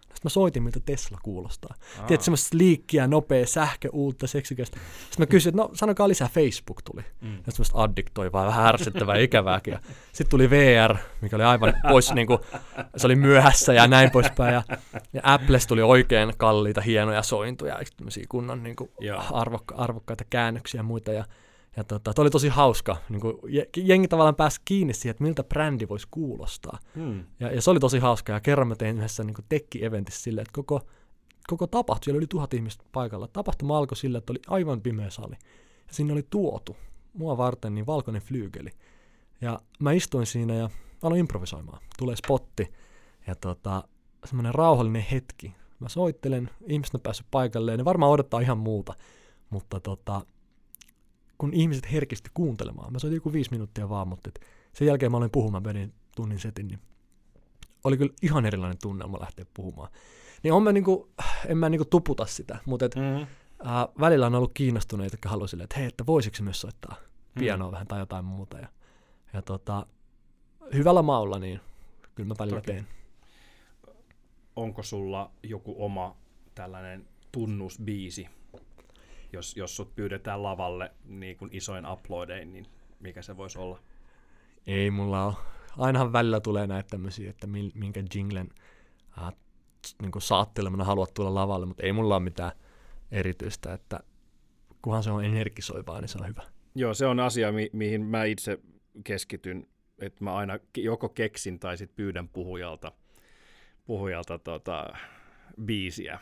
Sitten 0.09 0.21
mä 0.25 0.31
soitin, 0.31 0.63
miltä 0.63 0.81
Tesla 0.81 1.19
kuulostaa. 1.23 1.75
Aa. 1.99 2.07
Tiedätkö, 2.07 2.25
semmoista 2.25 2.59
liikkiä, 2.59 3.07
nopea, 3.07 3.47
sähkö, 3.47 3.89
uutta, 3.93 4.27
seksikästä. 4.27 4.77
Sitten 4.77 5.19
mä 5.19 5.27
kysyin, 5.27 5.51
että 5.51 5.63
no 5.63 5.71
sanokaa 5.75 6.09
lisää, 6.09 6.29
Facebook 6.29 6.83
tuli. 6.83 7.03
Mm. 7.21 7.37
Ja 7.47 7.53
semmoista 7.53 7.83
addiktoivaa, 7.83 8.47
vähän 8.47 8.67
ärsyttävää, 8.67 9.17
ikävääkin. 9.29 9.79
Sitten 10.13 10.31
tuli 10.31 10.51
VR, 10.51 10.97
mikä 11.21 11.37
oli 11.37 11.45
aivan 11.45 11.75
pois, 11.89 12.13
niin 12.13 12.27
kuin, 12.27 12.39
se 12.97 13.07
oli 13.07 13.17
myöhässä 13.17 13.73
ja 13.73 13.87
näin 13.87 14.11
poispäin. 14.11 14.55
Ja, 14.55 14.63
ja 15.13 15.21
Apples 15.25 15.67
tuli 15.67 15.83
oikein 15.83 16.33
kalliita, 16.37 16.81
hienoja 16.81 17.23
sointuja, 17.23 17.79
tämmöisiä 17.97 18.25
kunnon 18.29 18.63
niin 18.63 18.77
kuin 18.77 18.91
arvokka, 19.33 19.75
arvokkaita 19.75 20.25
käännöksiä 20.31 20.79
ja 20.79 20.83
muita. 20.83 21.13
Ja 21.13 21.25
ja 21.77 21.85
tota, 21.85 22.15
toi 22.15 22.23
oli 22.23 22.31
tosi 22.31 22.49
hauska. 22.49 22.97
Niin 23.09 23.21
kuin, 23.21 23.37
jengi 23.77 24.09
tavallaan 24.09 24.35
pääsi 24.35 24.61
kiinni 24.65 24.95
siihen, 24.95 25.11
että 25.11 25.25
miltä 25.25 25.45
brändi 25.45 25.89
voisi 25.89 26.09
kuulostaa. 26.11 26.79
Hmm. 26.95 27.25
Ja, 27.41 27.53
ja, 27.53 27.63
se 27.63 27.71
oli 27.71 27.81
tosi 27.81 27.99
hauska. 27.99 28.33
Ja 28.33 28.41
kerran 28.41 28.69
mä 28.69 28.77
tein 28.77 28.99
yhdessä 28.99 29.25
niin 29.25 29.35
tekki-eventissä 29.49 30.23
silleen, 30.23 30.43
että 30.43 30.53
koko, 30.53 30.81
koko 31.47 31.67
tapahtuma, 31.67 32.05
siellä 32.05 32.19
oli 32.19 32.27
tuhat 32.27 32.55
ihmistä 32.55 32.85
paikalla. 32.93 33.29
Tapahtuma 33.29 33.79
alkoi 33.79 33.97
sillä, 33.97 34.19
että 34.19 34.33
oli 34.33 34.41
aivan 34.49 34.81
pimeä 34.81 35.11
sali. 35.11 35.37
Ja 35.89 35.95
sinne 35.95 36.13
oli 36.13 36.27
tuotu 36.31 36.77
mua 37.13 37.37
varten 37.37 37.75
niin 37.75 37.87
valkoinen 37.87 38.23
flyygeli. 38.23 38.71
Ja 39.41 39.61
mä 39.79 39.93
istuin 39.93 40.27
siinä 40.27 40.55
ja 40.55 40.71
aloin 41.03 41.21
improvisoimaan. 41.21 41.83
Tulee 41.99 42.17
spotti 42.17 42.73
ja 43.27 43.35
tota, 43.35 43.85
semmoinen 44.25 44.55
rauhallinen 44.55 45.07
hetki. 45.11 45.55
Mä 45.81 45.89
soittelen, 45.89 46.51
ihmiset 46.67 46.95
on 46.95 47.01
päässyt 47.01 47.27
paikalle 47.31 47.71
ja 47.71 47.77
ne 47.77 47.85
varmaan 47.85 48.13
odottaa 48.13 48.41
ihan 48.41 48.59
muuta. 48.59 48.95
Mutta 49.51 49.81
tota, 49.81 50.27
kun 51.39 51.55
ihmiset 51.55 51.93
herkisti 51.93 52.31
kuuntelemaan. 52.35 52.93
Mä 52.93 52.99
soitin 52.99 53.17
joku 53.17 53.33
viisi 53.33 53.51
minuuttia 53.51 53.89
vaan, 53.89 54.09
mutta 54.09 54.29
et 54.29 54.41
sen 54.73 54.87
jälkeen 54.87 55.13
mä 55.13 55.19
olin 55.19 55.31
puhumaan, 55.31 55.65
vedin 55.65 55.95
tunnin 56.17 56.39
setin, 56.39 56.69
niin 56.69 56.81
oli 57.85 57.97
kyllä 57.97 58.15
ihan 58.23 58.47
erilainen 58.47 58.79
tunnelma 58.83 59.21
lähteä 59.21 59.47
puhumaan. 59.55 59.91
Niin 60.43 60.53
on 60.53 60.63
mä 60.63 60.73
niinku, 60.73 61.11
en 61.47 61.59
mä 61.59 61.69
niinku 61.69 61.85
tuputa 61.85 62.27
sitä, 62.27 62.59
mutta 62.67 62.85
et, 62.87 62.95
mm-hmm. 62.95 63.23
äh, 63.67 63.89
välillä 64.01 64.27
on 64.27 64.35
ollut 64.35 64.55
kiinnostuneita, 64.55 65.15
jotka 65.15 65.29
haluaa 65.29 65.47
silleen, 65.49 65.65
että 65.65 65.79
hei, 65.79 65.87
että 65.87 66.07
voisiko 66.07 66.37
myös 66.41 66.61
soittaa 66.61 66.97
pianoa 67.39 67.67
mm-hmm. 67.67 67.73
vähän 67.73 67.87
tai 67.87 67.99
jotain 67.99 68.25
muuta. 68.25 68.59
Ja, 68.59 68.69
ja 69.33 69.43
tota, 69.43 69.87
hyvällä 70.75 71.03
maulla, 71.03 71.39
niin 71.39 71.61
kyllä 72.15 72.29
mä 72.29 72.35
välillä 72.39 72.61
Toki. 72.61 72.73
teen. 72.73 72.87
Onko 74.57 74.83
sulla 74.83 75.31
joku 75.43 75.75
oma 75.85 76.17
tällainen 76.55 77.09
tunnusbiisi, 77.33 78.29
jos, 79.33 79.57
jos 79.57 79.77
sut 79.77 79.95
pyydetään 79.95 80.43
lavalle 80.43 80.93
niin 81.05 81.37
kuin 81.37 81.51
isoin 81.53 81.87
uploadein, 81.87 82.53
niin 82.53 82.67
mikä 83.01 83.23
se 83.23 83.37
voisi 83.37 83.59
olla? 83.59 83.81
Ei 84.67 84.91
mulla 84.91 85.25
ole. 85.25 85.35
Ainahan 85.79 86.13
välillä 86.13 86.41
tulee 86.41 86.67
näitä 86.67 86.89
tämmöisiä, 86.89 87.31
että 87.31 87.47
minkä 87.75 88.03
jinglen 88.15 88.49
äh, 89.19 89.33
niin 90.03 90.13
kuin 90.13 90.23
saattelemana 90.23 90.85
haluat 90.85 91.15
tulla 91.15 91.35
lavalle, 91.35 91.67
mutta 91.67 91.83
ei 91.83 91.93
mulla 91.93 92.17
ole 92.17 92.25
mitään 92.25 92.53
erityistä, 93.11 93.73
että 93.73 94.01
kunhan 94.83 95.03
se 95.03 95.11
on 95.11 95.25
energisoivaa, 95.25 96.01
niin 96.01 96.09
se 96.09 96.19
on 96.19 96.29
hyvä. 96.29 96.43
Joo, 96.75 96.95
se 96.95 97.07
on 97.07 97.21
asia, 97.21 97.53
mi- 97.53 97.71
mihin 97.73 98.03
mä 98.03 98.25
itse 98.25 98.59
keskityn, 99.05 99.67
että 99.99 100.25
mä 100.25 100.35
aina 100.35 100.59
joko 100.77 101.09
keksin 101.09 101.59
tai 101.59 101.77
sitten 101.77 101.97
pyydän 101.97 102.29
puhujalta, 102.29 102.93
puhujalta 103.87 104.39
tota, 104.39 104.87
biisiä, 105.65 106.21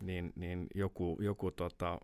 niin, 0.00 0.32
niin 0.36 0.66
joku, 0.74 1.18
joku 1.20 1.50
tota, 1.50 1.98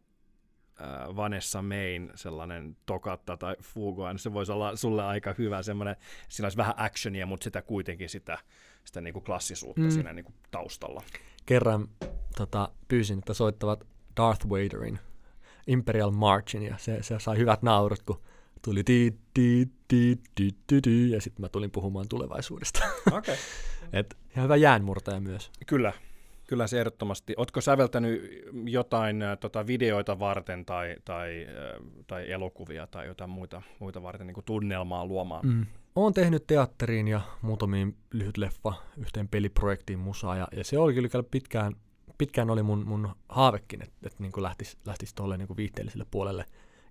äh, 0.80 1.16
Vanessa 1.16 1.62
Main 1.62 2.10
sellainen 2.14 2.76
tokatta 2.86 3.36
tai 3.36 3.56
fugoa, 3.62 4.12
niin 4.12 4.18
se 4.18 4.32
voisi 4.32 4.52
olla 4.52 4.76
sulle 4.76 5.04
aika 5.04 5.34
hyvä 5.38 5.62
semmoinen, 5.62 5.96
siinä 6.28 6.46
olisi 6.46 6.58
vähän 6.58 6.74
actionia, 6.76 7.26
mutta 7.26 7.44
sitä 7.44 7.62
kuitenkin 7.62 8.08
sitä, 8.08 8.38
sitä 8.84 9.00
niin 9.00 9.12
kuin 9.12 9.24
klassisuutta 9.24 9.80
mm. 9.80 9.90
siinä 9.90 10.12
niin 10.12 10.24
kuin 10.24 10.34
taustalla. 10.50 11.02
Kerran 11.46 11.88
tota, 12.36 12.68
pyysin, 12.88 13.18
että 13.18 13.34
soittavat 13.34 13.86
Darth 14.16 14.48
Vaderin 14.48 14.98
Imperial 15.66 16.10
Marchin, 16.10 16.62
ja 16.62 16.74
se, 16.78 17.02
se 17.02 17.18
sai 17.18 17.38
hyvät 17.38 17.62
naurut, 17.62 18.02
kun 18.02 18.20
tuli 18.62 18.84
ti, 18.84 19.18
ti, 19.34 19.68
ti, 19.88 20.18
ti, 20.34 20.54
ti, 20.66 20.80
ti, 20.82 21.10
ja 21.10 21.20
sitten 21.20 21.42
mä 21.42 21.48
tulin 21.48 21.70
puhumaan 21.70 22.08
tulevaisuudesta. 22.08 22.80
Okay. 23.12 23.36
Et 23.92 24.16
ihan 24.30 24.44
hyvä 24.44 24.56
jäänmurtaja 24.56 25.20
myös. 25.20 25.50
Kyllä, 25.66 25.92
Kyllä 26.48 26.66
se 26.66 26.78
ehdottomasti. 26.78 27.34
Oletko 27.36 27.60
säveltänyt 27.60 28.42
jotain 28.64 29.22
äh, 29.22 29.38
tota, 29.38 29.66
videoita 29.66 30.18
varten 30.18 30.64
tai, 30.64 30.96
tai, 31.04 31.46
äh, 31.48 31.86
tai 32.06 32.30
elokuvia 32.30 32.86
tai 32.86 33.06
jotain 33.06 33.30
muita, 33.30 33.62
muita 33.78 34.02
varten 34.02 34.26
niin 34.26 34.34
kuin 34.34 34.44
tunnelmaa 34.44 35.06
luomaan? 35.06 35.46
Mm. 35.46 35.66
Olen 35.94 36.14
tehnyt 36.14 36.46
teatteriin 36.46 37.08
ja 37.08 37.20
muutamiin 37.42 37.96
lyhyt 38.12 38.36
leffa 38.36 38.74
yhteen 38.96 39.28
peliprojektiin 39.28 39.98
musaa 39.98 40.36
ja, 40.36 40.48
ja 40.56 40.64
se 40.64 40.78
oli 40.78 40.94
kyllä 40.94 41.22
pitkään, 41.30 41.76
pitkään 42.18 42.50
oli 42.50 42.62
mun, 42.62 42.86
mun 42.86 43.08
haavekin, 43.28 43.82
että 43.82 43.96
et, 44.06 44.20
niin 44.20 44.32
lähtisi 44.36 44.76
lähtis 44.86 45.14
tuolle 45.14 45.36
niin 45.36 45.56
viihteelliselle 45.56 46.06
puolelle. 46.10 46.44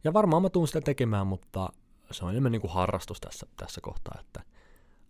Ja 0.03 0.13
varmaan 0.13 0.41
mä 0.41 0.49
tuun 0.49 0.67
sitä 0.67 0.81
tekemään, 0.81 1.27
mutta 1.27 1.69
se 2.11 2.25
on 2.25 2.31
enemmän 2.31 2.51
niin 2.51 2.61
kuin 2.61 2.73
harrastus 2.73 3.21
tässä, 3.21 3.47
tässä 3.57 3.81
kohtaa. 3.81 4.17
Että, 4.19 4.41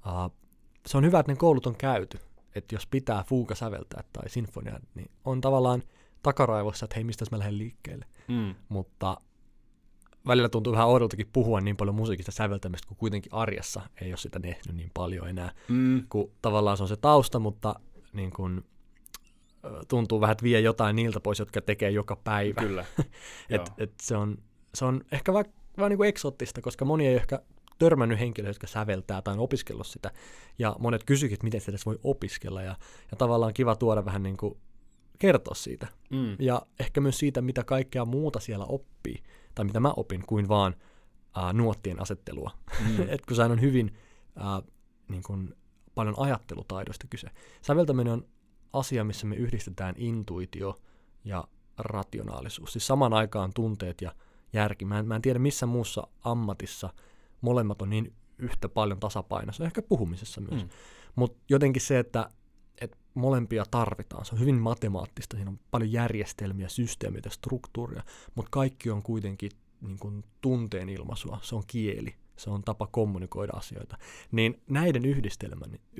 uh, 0.05 0.31
se 0.85 0.97
on 0.97 1.05
hyvä, 1.05 1.19
että 1.19 1.31
ne 1.31 1.35
koulut 1.35 1.67
on 1.67 1.75
käyty 1.75 2.19
että 2.55 2.75
jos 2.75 2.87
pitää 2.87 3.23
fuuka 3.23 3.55
säveltää 3.55 4.03
tai 4.13 4.29
sinfonia, 4.29 4.79
niin 4.95 5.11
on 5.25 5.41
tavallaan 5.41 5.83
takaraivossa, 6.23 6.85
että 6.85 6.95
hei, 6.95 7.03
mistä 7.03 7.25
mä 7.31 7.39
lähden 7.39 7.57
liikkeelle. 7.57 8.05
Mm. 8.27 8.55
Mutta 8.69 9.17
välillä 10.27 10.49
tuntuu 10.49 10.73
vähän 10.73 10.87
oudoltakin 10.87 11.29
puhua 11.33 11.61
niin 11.61 11.77
paljon 11.77 11.95
musiikista 11.95 12.31
säveltämistä, 12.31 12.87
kun 12.87 12.97
kuitenkin 12.97 13.33
arjessa 13.33 13.81
ei 14.01 14.11
ole 14.11 14.17
sitä 14.17 14.39
tehnyt 14.39 14.75
niin 14.75 14.91
paljon 14.93 15.29
enää. 15.29 15.51
Mm. 15.67 16.03
Kun 16.09 16.31
tavallaan 16.41 16.77
se 16.77 16.83
on 16.83 16.89
se 16.89 16.97
tausta, 16.97 17.39
mutta 17.39 17.75
niin 18.13 18.31
kun, 18.31 18.63
tuntuu 19.87 20.21
vähän, 20.21 20.31
että 20.31 20.43
vie 20.43 20.59
jotain 20.59 20.95
niiltä 20.95 21.19
pois, 21.19 21.39
jotka 21.39 21.61
tekee 21.61 21.89
joka 21.89 22.15
päivä. 22.15 22.61
Kyllä. 22.61 22.85
et, 23.49 23.71
et 23.77 23.93
se, 24.01 24.17
on, 24.17 24.37
se 24.73 24.85
on 24.85 25.01
ehkä 25.11 25.33
vähän, 25.33 25.45
vähän 25.77 25.89
niin 25.89 25.97
kuin 25.97 26.09
eksoottista, 26.09 26.61
koska 26.61 26.85
moni 26.85 27.07
ei 27.07 27.15
ehkä 27.15 27.41
törmännyt 27.77 28.19
henkilöitä, 28.19 28.49
jotka 28.49 28.67
säveltää 28.67 29.21
tai 29.21 29.33
on 29.33 29.39
opiskellut 29.39 29.87
sitä. 29.87 30.11
Ja 30.59 30.75
monet 30.79 31.03
kysyivät, 31.03 31.33
että 31.33 31.43
miten 31.43 31.59
sitä 31.59 31.71
edes 31.71 31.85
voi 31.85 31.99
opiskella. 32.03 32.61
Ja, 32.61 32.75
ja 33.11 33.17
tavallaan 33.17 33.53
kiva 33.53 33.75
tuoda 33.75 34.05
vähän 34.05 34.23
niin 34.23 34.37
kuin 34.37 34.57
kertoa 35.19 35.55
siitä. 35.55 35.87
Mm. 36.09 36.35
Ja 36.39 36.61
ehkä 36.79 37.01
myös 37.01 37.19
siitä, 37.19 37.41
mitä 37.41 37.63
kaikkea 37.63 38.05
muuta 38.05 38.39
siellä 38.39 38.65
oppii, 38.65 39.23
tai 39.55 39.65
mitä 39.65 39.79
mä 39.79 39.93
opin, 39.95 40.25
kuin 40.25 40.47
vaan 40.47 40.75
äh, 41.37 41.53
nuottien 41.53 42.01
asettelua. 42.01 42.51
Mm. 42.87 43.01
Et 43.09 43.25
kun 43.25 43.35
sehän 43.35 43.51
on 43.51 43.61
hyvin 43.61 43.97
äh, 44.37 44.71
niin 45.07 45.23
kuin 45.23 45.53
paljon 45.95 46.15
ajattelutaidoista 46.17 47.07
kyse. 47.09 47.27
Säveltäminen 47.61 48.13
on 48.13 48.27
asia, 48.73 49.03
missä 49.03 49.27
me 49.27 49.35
yhdistetään 49.35 49.95
intuitio 49.97 50.75
ja 51.23 51.47
rationaalisuus. 51.77 52.73
Siis 52.73 52.87
saman 52.87 53.13
aikaan 53.13 53.51
tunteet 53.55 54.01
ja 54.01 54.11
järki. 54.53 54.85
Mä 54.85 54.99
en, 54.99 55.07
mä 55.07 55.15
en 55.15 55.21
tiedä 55.21 55.39
missä 55.39 55.65
muussa 55.65 56.07
ammatissa– 56.23 56.89
molemmat 57.41 57.81
on 57.81 57.89
niin 57.89 58.13
yhtä 58.37 58.69
paljon 58.69 58.99
tasapainossa, 58.99 59.65
ehkä 59.65 59.81
puhumisessa 59.81 60.41
myös. 60.41 60.63
Mm. 60.63 60.69
Mutta 61.15 61.39
jotenkin 61.49 61.81
se, 61.81 61.99
että, 61.99 62.29
että 62.81 62.97
molempia 63.13 63.63
tarvitaan, 63.71 64.25
se 64.25 64.35
on 64.35 64.41
hyvin 64.41 64.55
matemaattista, 64.55 65.37
siinä 65.37 65.51
on 65.51 65.59
paljon 65.71 65.91
järjestelmiä, 65.91 66.69
systeemitä, 66.69 67.29
struktuuria, 67.29 68.03
mutta 68.35 68.49
kaikki 68.51 68.89
on 68.89 69.03
kuitenkin 69.03 69.51
niin 69.81 69.99
kuin 69.99 70.23
tunteen 70.41 70.89
ilmaisua, 70.89 71.39
se 71.41 71.55
on 71.55 71.63
kieli, 71.67 72.15
se 72.37 72.49
on 72.49 72.63
tapa 72.63 72.87
kommunikoida 72.87 73.53
asioita. 73.55 73.97
Niin 74.31 74.61
näiden 74.69 75.05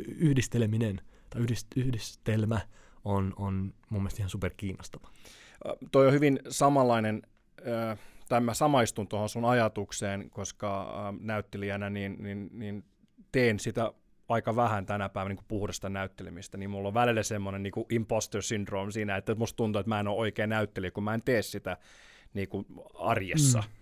yhdisteleminen 0.06 1.02
tai 1.30 1.41
yhdist, 1.41 1.67
yhdistelmä 1.76 2.60
on, 3.04 3.34
on 3.38 3.73
mun 3.89 4.02
mielestä 4.02 4.21
ihan 4.21 4.30
super 4.30 4.52
kiinnostava. 4.58 5.10
Toi 5.91 6.08
on 6.08 6.13
hyvin 6.13 6.39
samanlainen 6.50 7.21
äh, 7.67 8.00
tai 8.29 8.41
mä 8.41 8.53
samaistun 8.53 9.07
tuohon 9.07 9.29
sun 9.29 9.45
ajatukseen, 9.45 10.29
koska 10.29 10.81
äh, 10.81 11.15
näyttelijänä 11.19 11.89
niin, 11.89 12.15
niin, 12.19 12.49
niin 12.53 12.83
teen 13.31 13.59
sitä 13.59 13.91
aika 14.29 14.55
vähän 14.55 14.85
tänä 14.85 15.09
päivänä 15.09 15.35
niin 15.35 15.45
puhdasta 15.47 15.89
näyttelemistä, 15.89 16.57
niin 16.57 16.69
mulla 16.69 16.87
on 16.87 16.93
välillä 16.93 17.23
semmoinen 17.23 17.63
niin 17.63 17.73
imposter 17.89 18.41
syndrome 18.41 18.91
siinä, 18.91 19.17
että 19.17 19.35
musta 19.35 19.57
tuntuu, 19.57 19.79
että 19.79 19.89
mä 19.89 19.99
en 19.99 20.07
ole 20.07 20.17
oikein 20.17 20.49
näyttelijä, 20.49 20.91
kun 20.91 21.03
mä 21.03 21.13
en 21.13 21.21
tee 21.21 21.41
sitä 21.41 21.77
niin 22.33 22.49
kuin 22.49 22.65
arjessa. 22.99 23.59
Mm. 23.59 23.77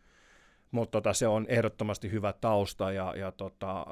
Mutta 0.72 0.92
tota, 0.92 1.14
se 1.14 1.28
on 1.28 1.46
ehdottomasti 1.50 2.12
hyvä 2.12 2.34
tausta 2.34 2.92
ja, 2.92 3.14
ja 3.18 3.32
tota, 3.32 3.86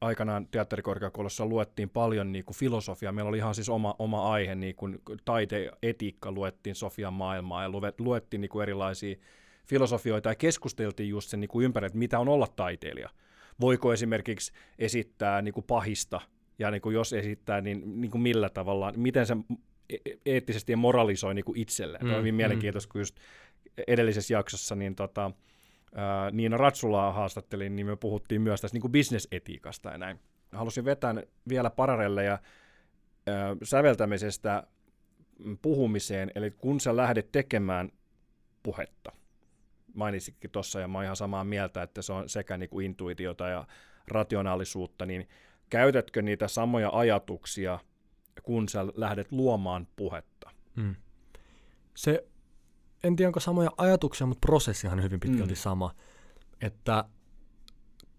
aikanaan 0.00 0.46
teatterikorkeakoulussa 0.46 1.46
luettiin 1.46 1.90
paljon 1.90 2.32
niin 2.32 2.44
kuin 2.44 2.56
filosofiaa. 2.56 3.12
Meillä 3.12 3.28
oli 3.28 3.38
ihan 3.38 3.54
siis 3.54 3.68
oma, 3.68 3.94
oma 3.98 4.32
aihe, 4.32 4.54
niin 4.54 4.74
kuin 4.74 4.98
taiteetiikka 5.24 6.32
luettiin 6.32 6.74
Sofian 6.74 7.14
maailmaa 7.14 7.62
ja 7.62 7.70
luettiin 7.98 8.40
niin 8.40 8.48
kuin 8.48 8.62
erilaisia 8.62 9.16
filosofioita 9.68 10.28
ja 10.28 10.34
keskusteltiin 10.34 11.08
just 11.08 11.28
sen 11.28 11.40
niin 11.40 11.48
kuin 11.48 11.64
ympärillä, 11.64 11.86
että 11.86 11.98
mitä 11.98 12.18
on 12.18 12.28
olla 12.28 12.46
taiteilija. 12.56 13.10
Voiko 13.60 13.92
esimerkiksi 13.92 14.52
esittää 14.78 15.42
niin 15.42 15.54
kuin 15.54 15.64
pahista, 15.64 16.20
ja 16.58 16.70
niin 16.70 16.80
kuin 16.82 16.94
jos 16.94 17.12
esittää, 17.12 17.60
niin, 17.60 18.00
niin 18.00 18.10
kuin 18.10 18.22
millä 18.22 18.48
tavalla, 18.48 18.92
miten 18.96 19.26
se 19.26 19.36
e-, 19.90 19.96
e-, 20.10 20.18
eettisesti 20.26 20.72
ja 20.72 20.76
moralisoi 20.76 21.34
niin 21.34 21.44
kuin 21.44 21.58
itselleen. 21.58 22.04
Mm, 22.04 22.12
on 22.12 22.18
hyvin 22.18 22.34
mm. 22.34 22.36
mielenkiintoista, 22.36 22.92
kun 22.92 23.00
just 23.00 23.16
edellisessä 23.86 24.34
jaksossa 24.34 24.74
niin 24.74 24.94
tota, 24.94 25.30
ää, 25.94 26.30
Niina 26.30 26.56
Ratsulaa 26.56 27.12
haastattelin, 27.12 27.76
niin 27.76 27.86
me 27.86 27.96
puhuttiin 27.96 28.42
myös 28.42 28.60
tästä 28.60 28.74
niin 28.74 28.82
kuin 28.82 28.92
bisnesetiikasta 28.92 29.90
ja 29.90 29.98
näin. 29.98 30.20
Halusin 30.52 30.84
vetää 30.84 31.14
vielä 31.48 31.70
pararelle 31.70 32.24
ja 32.24 32.38
ää, 33.26 33.56
säveltämisestä 33.62 34.66
puhumiseen, 35.62 36.30
eli 36.34 36.50
kun 36.50 36.80
sä 36.80 36.96
lähdet 36.96 37.32
tekemään 37.32 37.90
puhetta, 38.62 39.12
mainitsitkin 39.94 40.50
tuossa, 40.50 40.80
ja 40.80 40.88
mä 40.88 40.98
oon 40.98 41.04
ihan 41.04 41.16
samaa 41.16 41.44
mieltä, 41.44 41.82
että 41.82 42.02
se 42.02 42.12
on 42.12 42.28
sekä 42.28 42.58
niin 42.58 42.70
kuin 42.70 42.86
intuitiota 42.86 43.48
ja 43.48 43.66
rationaalisuutta, 44.08 45.06
niin 45.06 45.28
käytätkö 45.70 46.22
niitä 46.22 46.48
samoja 46.48 46.90
ajatuksia, 46.92 47.78
kun 48.42 48.68
sä 48.68 48.86
lähdet 48.86 49.32
luomaan 49.32 49.88
puhetta? 49.96 50.50
Hmm. 50.76 50.94
Se, 51.96 52.24
en 53.04 53.16
tiedä 53.16 53.28
onko 53.28 53.40
samoja 53.40 53.70
ajatuksia, 53.76 54.26
mutta 54.26 54.46
prosessihan 54.46 54.98
on 54.98 55.04
hyvin 55.04 55.20
pitkälti 55.20 55.54
hmm. 55.54 55.60
sama. 55.60 55.94
Että 56.60 57.04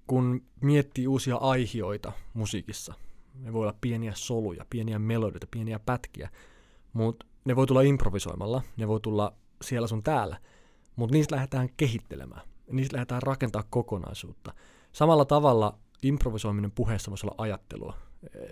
kun 0.07 0.45
miettii 0.61 1.07
uusia 1.07 1.35
aihioita 1.35 2.11
musiikissa, 2.33 2.93
ne 3.33 3.53
voi 3.53 3.61
olla 3.61 3.77
pieniä 3.81 4.11
soluja, 4.15 4.65
pieniä 4.69 4.99
melodioita, 4.99 5.47
pieniä 5.51 5.79
pätkiä, 5.79 6.29
mutta 6.93 7.25
ne 7.45 7.55
voi 7.55 7.67
tulla 7.67 7.81
improvisoimalla, 7.81 8.61
ne 8.77 8.87
voi 8.87 8.99
tulla 8.99 9.33
siellä 9.61 9.87
sun 9.87 10.03
täällä– 10.03 10.37
mutta 10.99 11.13
niistä 11.13 11.35
lähdetään 11.35 11.69
kehittelemään. 11.77 12.41
Niistä 12.71 12.95
lähdetään 12.95 13.21
rakentaa 13.21 13.63
kokonaisuutta. 13.69 14.53
Samalla 14.91 15.25
tavalla 15.25 15.77
improvisoiminen 16.03 16.71
puheessa 16.71 17.11
voisi 17.11 17.25
olla 17.25 17.35
ajattelua. 17.37 17.97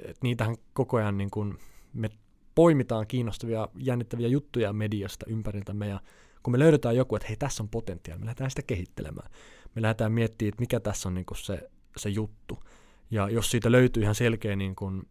Et 0.05 0.17
niitähän 0.23 0.55
koko 0.73 0.97
ajan 0.97 1.17
niin 1.17 1.29
kun 1.31 1.57
me 1.93 2.09
poimitaan 2.55 3.07
kiinnostavia, 3.07 3.67
jännittäviä 3.75 4.27
juttuja 4.27 4.73
mediasta 4.73 5.25
ympäriltämme 5.29 5.87
ja 5.87 5.99
kun 6.43 6.51
me 6.51 6.59
löydetään 6.59 6.95
joku, 6.95 7.15
että 7.15 7.27
hei 7.27 7.37
tässä 7.37 7.63
on 7.63 7.69
potentiaalia, 7.69 8.19
me 8.19 8.25
lähdetään 8.25 8.51
sitä 8.51 8.61
kehittelemään. 8.61 9.29
Me 9.75 9.81
lähdetään 9.81 10.11
miettimään, 10.11 10.49
että 10.49 10.61
mikä 10.61 10.79
tässä 10.79 11.09
on 11.09 11.15
niin 11.15 11.25
se, 11.35 11.69
se 11.97 12.09
juttu. 12.09 12.63
Ja 13.11 13.29
jos 13.29 13.51
siitä 13.51 13.71
löytyy 13.71 14.03
ihan 14.03 14.15
selkeä 14.15 14.55
niin 14.55 14.75
kun, 14.75 15.07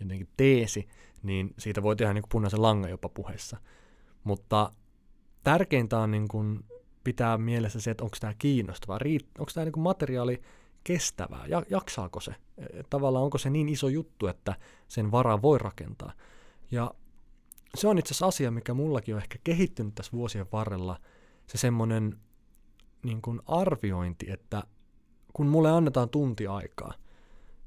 jotenkin 0.00 0.28
teesi, 0.36 0.88
niin 1.22 1.54
siitä 1.58 1.82
voi 1.82 1.96
tehdä 1.96 2.14
niin 2.14 2.24
punaisen 2.28 2.62
langan 2.62 2.90
jopa 2.90 3.08
puheessa. 3.08 3.56
Mutta 4.24 4.72
tärkeintä 5.46 5.98
on 5.98 6.10
niin 6.10 6.28
kuin 6.28 6.64
pitää 7.04 7.38
mielessä 7.38 7.80
se, 7.80 7.90
että 7.90 8.04
onko 8.04 8.16
tämä 8.20 8.34
kiinnostavaa, 8.38 8.98
onko 9.38 9.50
tämä 9.54 9.64
niin 9.64 9.78
materiaali 9.78 10.42
kestävää, 10.84 11.46
ja, 11.46 11.62
jaksaako 11.70 12.20
se. 12.20 12.34
E, 12.58 12.82
tavallaan 12.90 13.24
onko 13.24 13.38
se 13.38 13.50
niin 13.50 13.68
iso 13.68 13.88
juttu, 13.88 14.26
että 14.26 14.54
sen 14.88 15.12
varaa 15.12 15.42
voi 15.42 15.58
rakentaa. 15.58 16.12
Ja 16.70 16.94
se 17.74 17.88
on 17.88 17.98
itse 17.98 18.10
asiassa 18.10 18.26
asia, 18.26 18.50
mikä 18.50 18.74
mullakin 18.74 19.14
on 19.14 19.20
ehkä 19.20 19.38
kehittynyt 19.44 19.94
tässä 19.94 20.12
vuosien 20.12 20.46
varrella, 20.52 21.00
se 21.46 21.58
semmoinen 21.58 22.18
niin 23.02 23.22
kuin 23.22 23.40
arviointi, 23.46 24.30
että 24.30 24.62
kun 25.32 25.46
mulle 25.46 25.70
annetaan 25.70 26.08
tunti 26.08 26.46
aikaa, 26.46 26.94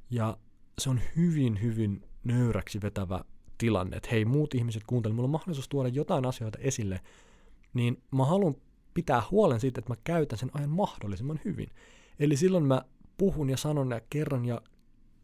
ja 0.10 0.38
se 0.80 0.90
on 0.90 1.00
hyvin, 1.16 1.62
hyvin 1.62 2.06
nöyräksi 2.24 2.82
vetävä 2.82 3.24
tilanne, 3.58 3.98
että 3.98 4.10
hei, 4.12 4.26
muut 4.26 4.54
ihmiset 4.54 4.84
kuuntelevat, 4.88 5.16
mulla 5.16 5.28
on 5.28 5.32
mahdollisuus 5.32 5.70
tuoda 5.70 5.90
jotain 5.90 6.26
asioita 6.26 6.60
esille, 6.62 7.02
niin 7.74 8.04
mä 8.12 8.26
haluan 8.26 8.56
pitää 8.94 9.22
huolen 9.32 9.60
siitä, 9.60 9.80
että 9.80 9.92
mä 9.92 9.98
käytän 10.04 10.40
sen 10.40 10.52
ajan 10.54 10.70
mahdollisimman 10.70 11.40
hyvin. 11.46 11.70
Eli 12.20 12.38
silloin 12.38 12.66
mä 12.66 12.82
puhun 13.18 13.50
ja 13.50 13.58
sanon 13.58 13.92
ja 13.92 14.02
kerron 14.10 14.46
ja 14.46 14.62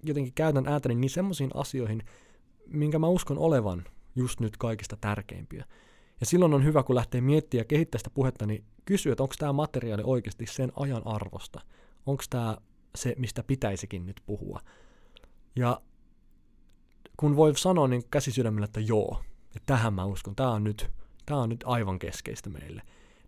jotenkin 0.04 0.34
käytän 0.34 0.68
ääntäni 0.68 0.96
niin 0.96 1.10
semmoisiin 1.10 1.50
asioihin, 1.54 2.04
minkä 2.68 3.00
mä 3.00 3.08
uskon 3.08 3.38
olevan 3.38 3.84
just 4.16 4.40
nyt 4.40 4.58
kaikista 4.58 4.98
tärkeimpiä. 5.02 5.66
Ja 6.20 6.26
silloin 6.26 6.54
on 6.54 6.64
hyvä, 6.64 6.84
kun 6.84 6.96
lähtee 6.96 7.22
miettimään 7.22 7.62
ja 7.62 7.66
kehittämään 7.66 8.00
sitä 8.00 8.10
puhetta, 8.10 8.46
niin 8.46 8.64
kysyä, 8.86 9.12
että 9.12 9.24
onko 9.24 9.36
tämä 9.40 9.54
materiaali 9.54 10.04
oikeasti 10.06 10.46
sen 10.46 10.72
ajan 10.76 11.02
arvosta. 11.08 11.62
Onko 12.06 12.24
tämä 12.30 12.58
se, 12.96 13.16
mistä 13.18 13.44
pitäisikin 13.44 14.06
nyt 14.06 14.22
puhua. 14.26 14.60
Ja 15.56 15.82
kun 17.18 17.36
voi 17.36 17.58
sanoa 17.58 17.88
niin 17.88 18.04
käsi 18.12 18.32
sydämellä, 18.32 18.66
että 18.66 18.80
joo, 18.80 19.22
että 19.48 19.66
tähän 19.66 19.94
mä 19.94 20.06
uskon, 20.06 20.36
tämä 20.36 20.52
on 20.52 20.64
nyt, 20.64 20.92
tämä 21.26 21.42
on 21.42 21.50
nyt 21.50 21.64
aivan 21.66 22.00
keskeistä 22.00 22.50
meille, 22.50 22.82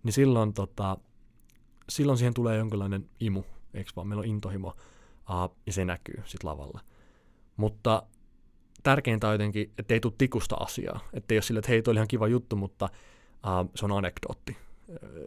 niin 0.03 0.13
silloin, 0.13 0.53
tota, 0.53 0.97
silloin 1.89 2.17
siihen 2.17 2.33
tulee 2.33 2.57
jonkinlainen 2.57 3.09
imu, 3.19 3.43
eikö 3.73 3.91
vaan, 3.95 4.07
meillä 4.07 4.21
on 4.21 4.27
intohimo, 4.27 4.67
uh, 5.29 5.57
ja 5.65 5.73
se 5.73 5.85
näkyy 5.85 6.21
sitten 6.25 6.49
lavalla. 6.49 6.81
Mutta 7.57 8.03
tärkeintä 8.83 9.27
on 9.27 9.33
jotenkin, 9.33 9.71
että 9.77 9.93
ei 9.93 9.99
tule 9.99 10.13
tikusta 10.17 10.55
asiaa. 10.55 10.99
Että 11.13 11.33
ei 11.33 11.37
ole 11.37 11.41
sille, 11.41 11.59
että 11.59 11.71
hei, 11.71 11.81
toi 11.81 11.91
oli 11.91 11.97
ihan 11.97 12.07
kiva 12.07 12.27
juttu, 12.27 12.55
mutta 12.55 12.89
uh, 13.33 13.71
se 13.75 13.85
on 13.85 13.91
anekdootti. 13.91 14.57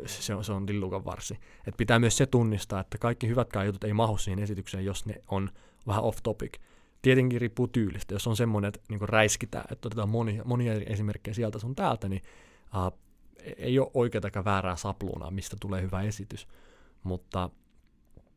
Se 0.06 0.34
on, 0.34 0.44
se 0.44 0.52
on 0.52 0.66
lillukan 0.68 1.04
varsi. 1.04 1.38
Et 1.66 1.76
pitää 1.76 1.98
myös 1.98 2.16
se 2.16 2.26
tunnistaa, 2.26 2.80
että 2.80 2.98
kaikki 2.98 3.28
hyvätkään 3.28 3.66
jutut 3.66 3.84
ei 3.84 3.92
mahu 3.92 4.18
siihen 4.18 4.38
esitykseen, 4.38 4.84
jos 4.84 5.06
ne 5.06 5.22
on 5.28 5.50
vähän 5.86 6.02
off 6.02 6.18
topic. 6.22 6.52
Tietenkin 7.02 7.40
riippuu 7.40 7.68
tyylistä. 7.68 8.14
Jos 8.14 8.26
on 8.26 8.36
semmoinen, 8.36 8.68
että 8.68 8.80
niin 8.88 9.08
räiskitään, 9.08 9.64
että 9.70 9.88
otetaan 9.88 10.08
monia, 10.08 10.44
monia 10.44 10.72
esimerkkejä 10.74 11.34
sieltä 11.34 11.58
sun 11.58 11.74
täältä, 11.74 12.08
niin 12.08 12.22
uh, 12.74 12.98
ei 13.56 13.78
ole 13.78 13.90
oikeaa 13.94 14.22
eikä 14.24 14.44
väärää 14.44 14.76
sapluunaa, 14.76 15.30
mistä 15.30 15.56
tulee 15.60 15.82
hyvä 15.82 16.02
esitys. 16.02 16.48
Mutta, 17.02 17.50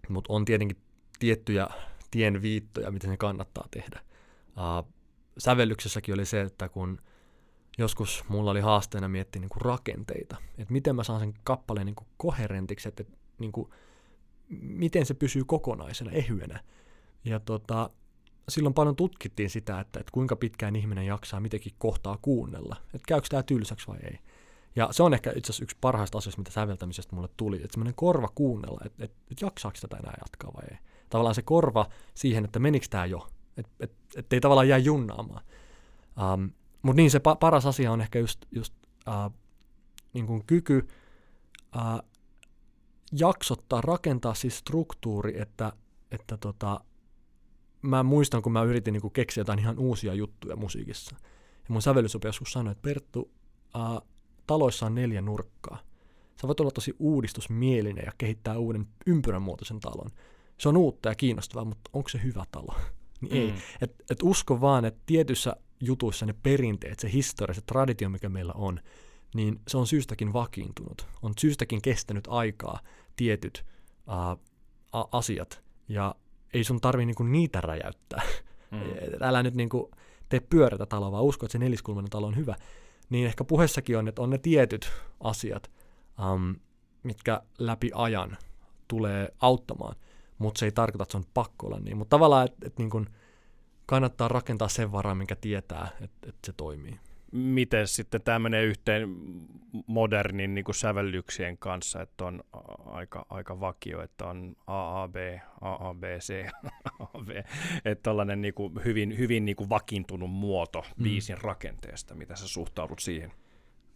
mutta 0.10 0.34
on 0.34 0.46
tietenkin 0.46 0.78
tiettyjä 1.20 1.68
tien 2.12 2.42
viittoja, 2.42 2.92
miten 2.92 3.10
se 3.10 3.18
kannattaa 3.18 3.68
tehdä. 3.72 4.00
Uh, 4.48 4.94
sävellyksessäkin 5.38 6.14
oli 6.14 6.26
se, 6.26 6.42
että 6.42 6.70
kun 6.70 7.02
joskus 7.78 8.24
mulla 8.28 8.52
oli 8.52 8.62
haasteena 8.62 9.08
miettiä 9.08 9.40
niin 9.40 9.50
kuin 9.50 9.62
rakenteita, 9.62 10.38
että 10.58 10.74
miten 10.74 10.96
mä 10.96 11.04
saan 11.04 11.20
sen 11.20 11.34
kappaleen 11.44 11.86
niin 11.86 11.96
kuin 11.96 12.08
koherentiksi, 12.18 12.88
että 12.90 13.04
niin 13.40 13.52
kuin, 13.52 13.70
miten 14.62 15.06
se 15.06 15.14
pysyy 15.14 15.44
kokonaisena, 15.46 16.12
ehyenä. 16.12 16.64
Ja 17.26 17.40
tota, 17.40 17.90
silloin 18.50 18.74
paljon 18.74 18.96
tutkittiin 18.96 19.50
sitä, 19.50 19.80
että, 19.80 20.00
että 20.00 20.12
kuinka 20.12 20.36
pitkään 20.36 20.76
ihminen 20.76 21.06
jaksaa 21.06 21.40
mitäkin 21.40 21.74
kohtaa 21.78 22.18
kuunnella, 22.22 22.76
että 22.86 23.06
käykö 23.08 23.28
tämä 23.30 23.44
tylsäksi 23.44 23.88
vai 23.88 23.98
ei. 24.04 24.20
Ja 24.76 24.90
se 24.92 25.04
on 25.04 25.14
ehkä 25.14 25.34
itse 25.36 25.52
asiassa 25.52 25.64
yksi 25.64 25.78
parhaista 25.82 26.18
asioista, 26.18 26.42
mitä 26.42 26.52
säveltämisestä 26.52 27.16
mulle 27.16 27.30
tuli, 27.38 27.56
että 27.56 27.68
semmoinen 27.72 27.96
korva 27.96 28.30
kuunnella, 28.36 28.82
että, 28.86 29.04
että, 29.04 29.18
että 29.32 29.46
jaksaako 29.46 29.78
tätä 29.82 29.98
enää 29.98 30.14
jatkaa 30.22 30.54
vai 30.54 30.64
ei. 30.72 30.78
Tavallaan 31.10 31.36
se 31.36 31.42
korva 31.42 31.90
siihen, 32.14 32.46
että 32.46 32.60
menikö 32.60 32.88
tämä 32.90 33.06
jo, 33.06 33.28
että 33.58 33.72
et, 33.80 33.92
et 34.16 34.34
ei 34.34 34.42
tavallaan 34.42 34.68
jää 34.68 34.78
junnaamaan. 34.78 35.44
Um, 36.34 36.52
Mutta 36.82 36.96
niin 36.96 37.12
se 37.12 37.18
pa- 37.18 37.38
paras 37.40 37.66
asia 37.66 37.92
on 37.92 38.02
ehkä 38.02 38.20
just, 38.20 38.46
just 38.52 38.74
uh, 39.08 39.34
niin 40.14 40.28
kuin 40.28 40.44
kyky 40.46 40.88
uh, 41.76 42.10
jaksottaa, 43.12 43.82
rakentaa 43.82 44.34
siis 44.34 44.58
struktuuri, 44.58 45.42
että, 45.42 45.74
että 46.12 46.38
tota, 46.38 46.82
mä 47.84 48.04
muistan, 48.04 48.42
kun 48.42 48.52
mä 48.52 48.64
yritin 48.64 48.92
niin 48.92 49.02
kuin 49.02 49.14
keksiä 49.14 49.42
jotain 49.42 49.60
ihan 49.60 49.80
uusia 49.80 50.14
juttuja 50.14 50.56
musiikissa. 50.56 51.16
Ja 51.56 51.68
mun 51.68 51.82
sävellysopi 51.82 52.28
joskus 52.28 52.52
sanoi, 52.52 52.72
että 52.72 52.82
Perttu, 52.82 53.32
uh, 53.76 54.08
taloissa 54.48 54.86
on 54.86 54.96
neljä 54.96 55.22
nurkkaa. 55.22 55.80
Sä 56.42 56.48
voit 56.48 56.60
olla 56.60 56.72
tosi 56.72 56.96
uudistusmielinen 57.00 58.06
ja 58.06 58.12
kehittää 58.18 58.58
uuden 58.58 58.88
ympyrän 59.08 59.42
muotoisen 59.42 59.80
talon. 59.80 60.10
Se 60.58 60.70
on 60.70 60.78
uutta 60.78 61.10
ja 61.10 61.16
kiinnostavaa, 61.16 61.66
mutta 61.66 61.90
onko 61.94 62.10
se 62.10 62.24
hyvä 62.24 62.44
talo? 62.52 62.76
Niin 63.22 63.36
ei. 63.36 63.52
Mm. 63.52 63.58
Et, 63.82 64.04
et 64.10 64.24
usko 64.24 64.62
vaan, 64.62 64.86
että 64.86 65.02
tietyissä 65.06 65.56
jutuissa 65.80 66.26
ne 66.26 66.34
perinteet, 66.44 67.00
se 67.00 67.12
historia, 67.12 67.54
se 67.54 67.62
traditio, 67.62 68.10
mikä 68.10 68.30
meillä 68.30 68.54
on, 68.54 68.80
niin 69.36 69.60
se 69.68 69.78
on 69.78 69.88
syystäkin 69.88 70.34
vakiintunut. 70.34 71.08
On 71.22 71.34
syystäkin 71.40 71.82
kestänyt 71.82 72.28
aikaa 72.28 72.80
tietyt 73.16 73.66
uh, 74.08 74.40
a- 74.92 75.08
asiat, 75.12 75.64
ja 75.88 76.16
ei 76.54 76.64
sun 76.64 76.82
tarvi 76.82 77.06
niinku 77.06 77.24
niitä 77.24 77.62
räjäyttää. 77.62 78.22
Mm. 78.72 78.80
Älä 79.28 79.44
nyt 79.44 79.56
niinku 79.56 79.92
tee 80.30 80.40
pyörätä 80.40 80.86
taloa, 80.86 81.12
vaan 81.12 81.24
usko, 81.24 81.46
että 81.46 81.52
se 81.52 81.60
neliskulmainen 81.60 82.10
talo 82.10 82.28
on 82.28 82.36
hyvä. 82.36 82.56
Niin 83.10 83.28
ehkä 83.28 83.44
puheessakin 83.44 83.98
on, 83.98 84.08
että 84.08 84.22
on 84.22 84.30
ne 84.30 84.38
tietyt 84.38 84.92
asiat, 85.20 85.72
um, 86.34 86.56
mitkä 87.04 87.42
läpi 87.60 87.92
ajan 87.94 88.38
tulee 88.88 89.34
auttamaan 89.40 89.96
mutta 90.44 90.60
se 90.60 90.66
ei 90.66 90.72
tarkoita, 90.72 91.04
että 91.04 91.12
se 91.12 91.18
on 91.18 91.26
pakko 91.34 91.68
olla 91.68 91.80
niin. 91.80 91.98
Mutta 91.98 92.10
tavallaan, 92.10 92.46
että 92.46 92.68
et 92.68 92.78
niin 92.78 93.10
kannattaa 93.86 94.28
rakentaa 94.28 94.70
sen 94.70 94.92
varaa, 94.92 95.16
minkä 95.16 95.36
tietää, 95.36 95.88
että 96.02 96.30
et 96.30 96.36
se 96.46 96.54
toimii. 96.54 97.00
Miten 97.34 97.88
sitten 97.88 98.22
tämä 98.22 98.40
menee 98.40 98.64
yhteen 98.64 99.16
modernin 99.88 100.56
niin 100.56 100.66
kuin 100.66 100.76
sävellyksien 100.76 101.58
kanssa, 101.58 102.02
että 102.02 102.26
on 102.26 102.44
aika, 102.86 103.26
aika 103.30 103.60
vakio, 103.60 104.02
että 104.02 104.26
on 104.26 104.56
AAB, 104.68 105.16
AABC, 105.62 106.50
AAB, 107.00 107.30
että 107.86 108.04
tällainen 108.04 108.42
niin 108.42 108.54
kuin 108.54 108.74
hyvin, 108.86 109.18
hyvin 109.18 109.46
niin 109.46 109.56
kuin 109.56 109.70
vakiintunut 109.70 110.32
muoto 110.32 110.82
mm. 110.98 111.04
biisin 111.04 111.38
rakenteesta, 111.42 112.16
mitä 112.16 112.36
sä 112.36 112.48
suhtaudut 112.48 113.00
siihen? 113.00 113.32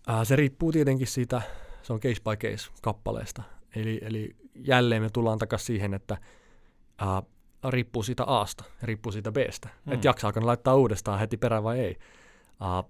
Äh, 0.10 0.19
se 0.23 0.36
riippuu 0.36 0.71
tietenkin 0.71 1.08
siitä, 1.08 1.41
se 1.82 1.93
on 1.93 2.00
case 2.00 2.21
by 2.23 2.50
case 2.50 2.71
kappaleesta. 2.82 3.43
Eli, 3.76 4.00
eli 4.02 4.36
jälleen 4.56 5.02
me 5.02 5.10
tullaan 5.10 5.39
takaisin 5.39 5.65
siihen, 5.65 5.93
että 5.93 6.17
ää, 6.97 7.23
riippuu 7.69 8.04
siitä 8.04 8.23
Aasta, 8.23 8.63
riippuu 8.84 9.12
siitä 9.12 9.32
Bstä. 9.32 9.69
Hmm. 9.86 9.93
Että 9.93 10.08
jaksaako 10.08 10.39
ne 10.39 10.45
laittaa 10.45 10.76
uudestaan 10.76 11.19
heti 11.19 11.38
perään 11.38 11.63
vai 11.63 11.80
ei. 11.80 11.97
Ää, 12.62 12.84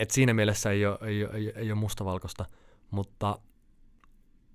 et 0.00 0.10
siinä 0.10 0.34
mielessä 0.34 0.70
ei 0.70 0.86
ole, 0.86 0.98
ei, 1.02 1.24
ole, 1.24 1.34
ei, 1.34 1.52
ei 1.56 1.72
ole 1.72 1.80
mustavalkoista, 1.80 2.44
mutta 2.90 3.38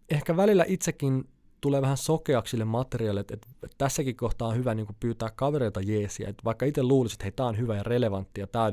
ehkä 0.10 0.38
välillä 0.38 0.66
itsekin 0.68 1.30
tulee 1.62 1.82
vähän 1.82 1.98
sokeaksi 1.98 2.52
sille 2.52 2.66
materiaalille, 2.66 3.20
että, 3.20 3.34
että 3.34 3.76
tässäkin 3.78 4.16
kohtaa 4.16 4.48
on 4.48 4.56
hyvä 4.56 4.76
niin 4.76 4.86
kuin 4.86 4.98
pyytää 5.00 5.30
kavereita 5.36 5.82
jeesiä, 5.82 6.30
että 6.30 6.44
vaikka 6.44 6.66
itse 6.66 6.84
luulisit, 6.84 7.16
että 7.16 7.24
hei, 7.24 7.32
tämä 7.32 7.50
on 7.50 7.58
hyvä 7.58 7.76
ja 7.76 7.84
relevantti 7.84 8.42
ja 8.42 8.48
tämä 8.48 8.66
on 8.66 8.72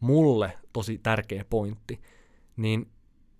mulle 0.00 0.58
tosi 0.72 0.98
tärkeä 0.98 1.44
pointti, 1.50 2.00
niin 2.56 2.90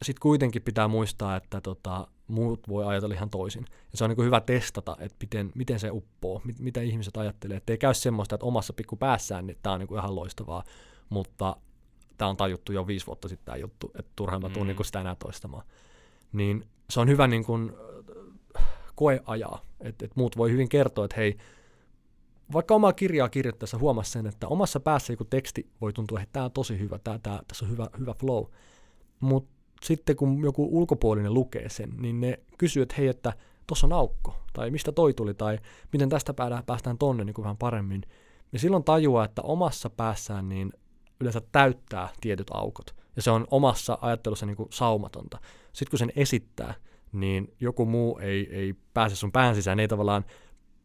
sitten 0.02 0.20
kuitenkin 0.20 0.62
pitää 0.62 0.88
muistaa, 0.88 1.36
että 1.36 1.60
tota, 1.60 2.08
muut 2.28 2.68
voi 2.68 2.86
ajatella 2.86 3.14
ihan 3.14 3.30
toisin. 3.30 3.64
Ja 3.92 3.98
se 3.98 4.04
on 4.04 4.10
niin 4.10 4.26
hyvä 4.26 4.40
testata, 4.40 4.96
että 5.00 5.16
miten, 5.20 5.52
miten 5.54 5.80
se 5.80 5.90
uppoo, 5.90 6.40
mit, 6.44 6.58
mitä 6.58 6.80
ihmiset 6.80 7.16
ajattelee. 7.16 7.56
Että 7.56 7.72
ei 7.72 7.78
käy 7.78 7.94
semmoista, 7.94 8.34
että 8.34 8.46
omassa 8.46 8.72
pikku 8.72 8.96
päässään 8.96 9.46
niin 9.46 9.58
tämä 9.62 9.74
on 9.74 9.80
niin 9.80 9.98
ihan 9.98 10.14
loistavaa, 10.14 10.64
mutta 11.08 11.56
tämä 12.18 12.28
on 12.28 12.36
tajuttu 12.36 12.72
jo 12.72 12.86
viisi 12.86 13.06
vuotta 13.06 13.28
sitten 13.28 13.46
tämä 13.46 13.56
juttu, 13.56 13.90
että 13.98 14.12
turhaan 14.16 14.42
mä 14.42 14.48
tuun 14.48 14.66
mm. 14.66 14.74
niin 14.76 14.84
sitä 14.84 15.00
enää 15.00 15.14
toistamaan. 15.14 15.64
Niin 16.32 16.64
se 16.90 17.00
on 17.00 17.08
hyvä 17.08 17.26
niin 17.26 17.44
kuin, 17.44 17.72
koeajaa, 18.94 19.60
että, 19.80 20.04
että 20.04 20.14
muut 20.14 20.36
voi 20.36 20.50
hyvin 20.50 20.68
kertoa, 20.68 21.04
että 21.04 21.16
hei, 21.16 21.36
vaikka 22.52 22.74
omaa 22.74 22.92
kirjaa 22.92 23.28
kirjoittaessa 23.28 23.78
huomasi 23.78 24.10
sen, 24.10 24.26
että 24.26 24.48
omassa 24.48 24.80
päässä 24.80 25.12
joku 25.12 25.24
teksti 25.24 25.70
voi 25.80 25.92
tuntua, 25.92 26.20
että 26.20 26.32
tämä 26.32 26.44
on 26.44 26.52
tosi 26.52 26.78
hyvä, 26.78 26.98
tämä, 26.98 27.18
tämä, 27.18 27.40
tässä 27.48 27.64
on 27.64 27.70
hyvä, 27.70 27.88
hyvä 27.98 28.14
flow, 28.14 28.44
mutta 29.20 29.50
sitten 29.82 30.16
kun 30.16 30.42
joku 30.42 30.68
ulkopuolinen 30.78 31.34
lukee 31.34 31.68
sen, 31.68 31.90
niin 31.98 32.20
ne 32.20 32.40
kysyy, 32.58 32.82
että 32.82 32.94
hei, 32.98 33.08
että 33.08 33.32
tuossa 33.66 33.86
on 33.86 33.92
aukko, 33.92 34.36
tai 34.52 34.70
mistä 34.70 34.92
toi 34.92 35.14
tuli, 35.14 35.34
tai 35.34 35.58
miten 35.92 36.08
tästä 36.08 36.34
päästään 36.66 36.98
tonne 36.98 37.24
niin 37.24 37.34
kuin 37.34 37.42
vähän 37.42 37.56
paremmin. 37.56 38.02
Ja 38.52 38.58
silloin 38.58 38.84
tajuaa, 38.84 39.24
että 39.24 39.42
omassa 39.42 39.90
päässään 39.90 40.48
niin 40.48 40.72
yleensä 41.20 41.40
täyttää 41.52 42.08
tietyt 42.20 42.50
aukot, 42.50 42.94
ja 43.16 43.22
se 43.22 43.30
on 43.30 43.46
omassa 43.50 43.98
ajattelussa 44.00 44.46
niin 44.46 44.56
kuin 44.56 44.68
saumatonta. 44.72 45.38
Sitten 45.72 45.90
kun 45.90 45.98
sen 45.98 46.12
esittää, 46.16 46.74
niin 47.12 47.54
joku 47.60 47.86
muu 47.86 48.18
ei, 48.18 48.48
ei 48.50 48.74
pääse 48.94 49.16
sun 49.16 49.32
pään 49.32 49.54
sisään, 49.54 49.80
ei 49.80 49.88
tavallaan 49.88 50.24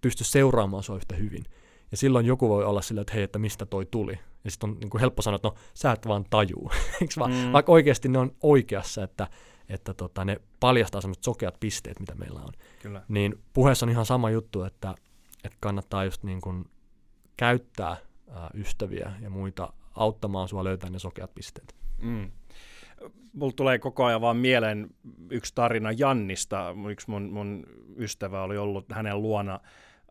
pysty 0.02 0.24
seuraamaan 0.24 0.84
sua 0.84 0.96
yhtä 0.96 1.16
hyvin. 1.16 1.44
Ja 1.92 1.98
silloin 1.98 2.26
joku 2.26 2.50
voi 2.50 2.66
olla 2.66 2.82
sillä, 2.82 3.02
että 3.02 3.14
hei, 3.14 3.24
että 3.24 3.40
mistä 3.40 3.66
toi 3.66 3.86
tuli. 3.86 4.20
Ja 4.44 4.52
sitten 4.52 4.70
on 4.70 4.78
niin 4.80 4.90
kuin 4.90 5.00
helppo 5.00 5.22
sanoa, 5.22 5.36
että 5.36 5.48
no 5.48 5.56
sä 5.74 5.92
et 5.92 6.08
vaan 6.08 6.26
tajuu. 6.30 6.72
vaan? 7.20 7.32
Mm. 7.32 7.52
Vaikka 7.52 7.72
oikeasti 7.72 8.10
ne 8.10 8.18
on 8.18 8.32
oikeassa, 8.44 9.04
että, 9.04 9.28
että 9.70 9.94
tota, 9.94 10.26
ne 10.26 10.42
paljastaa 10.60 11.02
sellaiset 11.02 11.24
sokeat 11.24 11.60
pisteet, 11.60 12.00
mitä 12.00 12.16
meillä 12.16 12.40
on. 12.40 12.54
Kyllä. 12.82 13.04
Niin 13.08 13.36
puheessa 13.54 13.86
on 13.86 13.90
ihan 13.90 14.06
sama 14.06 14.30
juttu, 14.30 14.64
että, 14.64 14.96
että 15.44 15.58
kannattaa 15.60 16.06
just 16.06 16.24
niin 16.24 16.42
kuin 16.42 16.66
käyttää 17.38 17.98
ää, 18.30 18.50
ystäviä 18.54 19.14
ja 19.22 19.30
muita 19.30 19.74
auttamaan 19.96 20.48
sua 20.48 20.64
löytämään 20.64 20.94
ne 20.94 21.00
sokeat 21.00 21.36
pisteet. 21.36 21.76
Mm. 22.02 22.32
Mulla 23.34 23.54
tulee 23.56 23.80
koko 23.80 24.06
ajan 24.06 24.22
vaan 24.22 24.38
mieleen 24.38 24.90
yksi 25.30 25.56
tarina 25.56 25.92
Jannista. 25.92 26.76
Yksi 26.90 27.10
mun, 27.10 27.34
mun 27.34 27.66
ystävä 27.98 28.44
oli 28.44 28.58
ollut 28.58 28.86
hänen 28.92 29.22
luona 29.22 29.60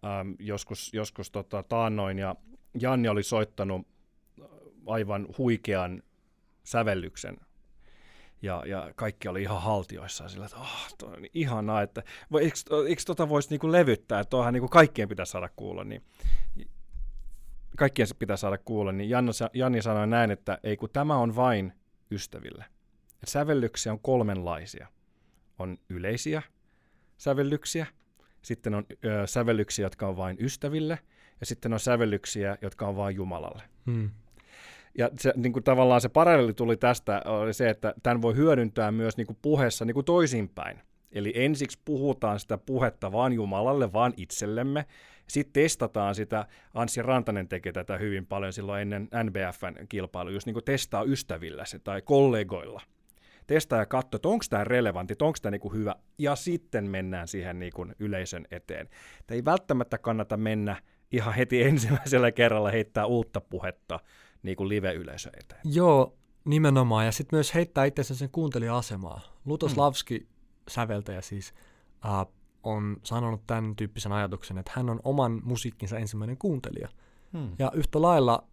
ähm, 0.05 0.33
joskus, 0.39 0.95
joskus 0.95 1.31
tota, 1.31 1.63
taannoin 1.63 2.19
ja 2.19 2.37
Janni 2.81 3.09
oli 3.09 3.23
soittanut 3.23 3.87
aivan 4.87 5.27
huikean 5.39 6.03
sävellyksen 6.65 7.37
ja, 8.43 8.63
ja 8.67 8.91
kaikki 8.97 9.29
oli 9.29 9.43
ihan 9.43 9.63
haltioissaan 9.63 10.31
sillä, 10.31 10.45
että 10.45 10.57
oh, 10.57 10.95
toi 10.99 11.09
on 11.09 11.25
ihanaa, 11.35 11.83
että 11.83 12.03
eikö, 12.41 12.57
eikö 12.89 13.03
tota 13.07 13.29
voisi 13.29 13.51
niinku 13.51 13.73
levyttää, 13.73 14.21
että 14.21 14.53
niinku 14.53 14.69
kaikkien 14.69 15.09
pitää 15.09 15.25
saada 15.25 15.49
kuulla, 15.57 15.85
niin 15.85 16.03
kaikkien 17.77 18.09
pitää 18.19 18.37
saada 18.37 18.59
kuulla, 18.59 18.93
niin 18.93 19.11
Janni, 19.11 19.33
Janni 19.53 19.83
sanoi 19.83 20.07
näin, 20.07 20.31
että 20.31 20.59
ei 20.63 20.77
kun 20.77 20.91
tämä 20.93 21.17
on 21.17 21.37
vain 21.37 21.73
ystäville. 22.11 22.65
Et 23.23 23.29
sävellyksiä 23.29 23.93
on 23.93 24.01
kolmenlaisia. 24.01 24.87
On 25.59 25.79
yleisiä 25.89 26.43
sävellyksiä, 27.21 27.87
sitten 28.43 28.75
on 28.75 28.85
ö, 29.05 29.27
sävellyksiä, 29.27 29.87
jotka 29.87 30.09
on 30.09 30.17
vain 30.17 30.37
ystäville, 30.41 30.99
ja 31.41 31.47
sitten 31.47 31.73
on 31.73 31.81
sävellyksiä, 31.81 32.59
jotka 32.63 32.87
on 32.87 32.97
vain 32.97 33.17
Jumalalle. 33.17 33.63
Hmm. 33.87 34.11
Ja 34.99 35.11
se, 35.19 35.33
niin 35.37 35.53
kuin 35.53 35.63
tavallaan 35.63 36.01
se 36.01 36.09
paralleeli 36.09 36.55
tuli 36.55 36.77
tästä, 36.77 37.23
oli 37.25 37.55
se, 37.55 37.71
että 37.71 37.95
tämän 38.03 38.23
voi 38.23 38.37
hyödyntää 38.37 38.93
myös 38.93 39.17
niin 39.17 39.27
kuin 39.27 39.39
puheessa 39.43 39.85
niin 39.85 39.95
kuin 39.95 40.05
toisinpäin. 40.05 40.81
Eli 41.13 41.33
ensiksi 41.35 41.79
puhutaan 41.85 42.41
sitä 42.41 42.59
puhetta 42.59 43.13
vaan 43.13 43.33
Jumalalle, 43.33 43.93
vaan 43.93 44.13
itsellemme. 44.17 44.87
Sitten 45.29 45.63
testataan 45.63 46.15
sitä, 46.15 46.47
Anssi 46.75 47.03
Rantanen 47.03 47.49
tekee 47.49 47.73
tätä 47.73 47.99
hyvin 47.99 48.27
paljon 48.27 48.53
silloin 48.53 48.83
ennen 48.83 49.09
NBFn 49.25 49.87
kilpailu, 49.89 50.31
just 50.31 50.47
niin 50.47 50.55
kuin 50.55 50.65
testaa 50.65 51.03
ystävillä 51.03 51.65
se 51.65 51.79
tai 51.79 52.03
kollegoilla. 52.03 52.81
Testaa 53.47 53.79
ja 53.79 53.87
katso, 53.87 54.17
että 54.17 54.29
onko 54.29 54.45
tämä 54.51 54.65
relevantti, 54.65 55.15
onko 55.23 55.39
tämä 55.43 55.51
niin 55.51 55.73
hyvä, 55.73 55.95
ja 56.19 56.37
sitten 56.37 56.85
mennään 56.85 57.29
siihen 57.29 57.59
niin 57.59 57.73
kuin 57.73 57.95
yleisön 57.99 58.47
eteen. 58.51 58.89
Tämä 59.27 59.37
ei 59.37 59.45
välttämättä 59.45 59.99
kannata 59.99 60.37
mennä 60.37 60.83
ihan 61.13 61.35
heti 61.35 61.63
ensimmäisellä 61.71 62.33
kerralla 62.33 62.71
heittää 62.71 63.07
uutta 63.07 63.41
puhetta 63.41 64.01
niin 64.43 64.57
kuin 64.57 64.69
live-yleisö 64.69 65.31
eteen. 65.41 65.61
Joo, 65.65 66.17
nimenomaan. 66.45 67.05
Ja 67.07 67.13
sitten 67.13 67.37
myös 67.37 67.55
heittää 67.55 67.85
itse 67.85 68.03
sen 68.03 68.31
kuuntelija-asemaa. 68.33 69.21
Lutoslavski, 69.45 70.19
mm. 70.19 70.27
Säveltäjä 70.71 71.21
siis, 71.21 71.55
uh, 72.05 72.33
on 72.63 72.97
sanonut 73.03 73.47
tämän 73.47 73.77
tyyppisen 73.77 74.13
ajatuksen, 74.13 74.59
että 74.59 74.73
hän 74.75 74.91
on 74.91 75.01
oman 75.05 75.41
musiikkinsa 75.45 75.99
ensimmäinen 75.99 76.37
kuuntelija. 76.37 76.89
Hmm. 77.33 77.53
Ja 77.59 77.73
yhtä 77.75 78.03
lailla 78.03 78.45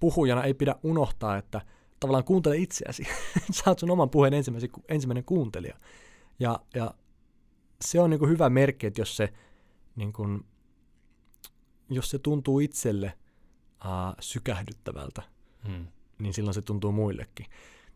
puhujana 0.00 0.44
ei 0.44 0.54
pidä 0.54 0.74
unohtaa, 0.82 1.36
että 1.36 1.60
tavallaan 2.00 2.24
kuuntele 2.24 2.56
itseäsi. 2.56 3.02
Sä 3.56 3.62
oot 3.66 3.78
sun 3.78 3.90
oman 3.90 4.10
puheen 4.10 4.34
ensimmäinen, 4.34 4.70
ensimmäinen 4.88 5.24
kuuntelija. 5.24 5.76
Ja, 6.40 6.60
ja 6.74 6.94
se 7.84 8.00
on 8.00 8.10
niin 8.10 8.18
kuin 8.18 8.30
hyvä 8.30 8.50
merkki, 8.50 8.86
että 8.86 9.00
jos 9.00 9.16
se, 9.16 9.32
niin 9.96 10.12
kuin, 10.12 10.46
jos 11.90 12.10
se 12.10 12.18
tuntuu 12.18 12.60
itselle 12.60 13.12
uh, 13.84 14.16
sykähdyttävältä, 14.20 15.22
hmm. 15.68 15.86
niin 16.18 16.34
silloin 16.34 16.54
se 16.54 16.62
tuntuu 16.62 16.92
muillekin. 16.92 17.46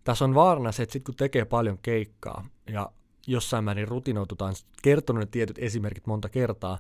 Tässä 0.05 0.25
on 0.25 0.35
vaarana 0.35 0.73
se, 0.73 0.83
että 0.83 0.93
sit 0.93 1.05
kun 1.05 1.15
tekee 1.15 1.45
paljon 1.45 1.79
keikkaa 1.83 2.49
ja 2.67 2.93
jossain 3.27 3.65
määrin 3.65 3.89
rutinoitutaan, 3.89 4.55
kertonut 4.83 5.21
ne 5.21 5.27
tietyt 5.27 5.59
esimerkit 5.59 6.07
monta 6.07 6.29
kertaa, 6.29 6.79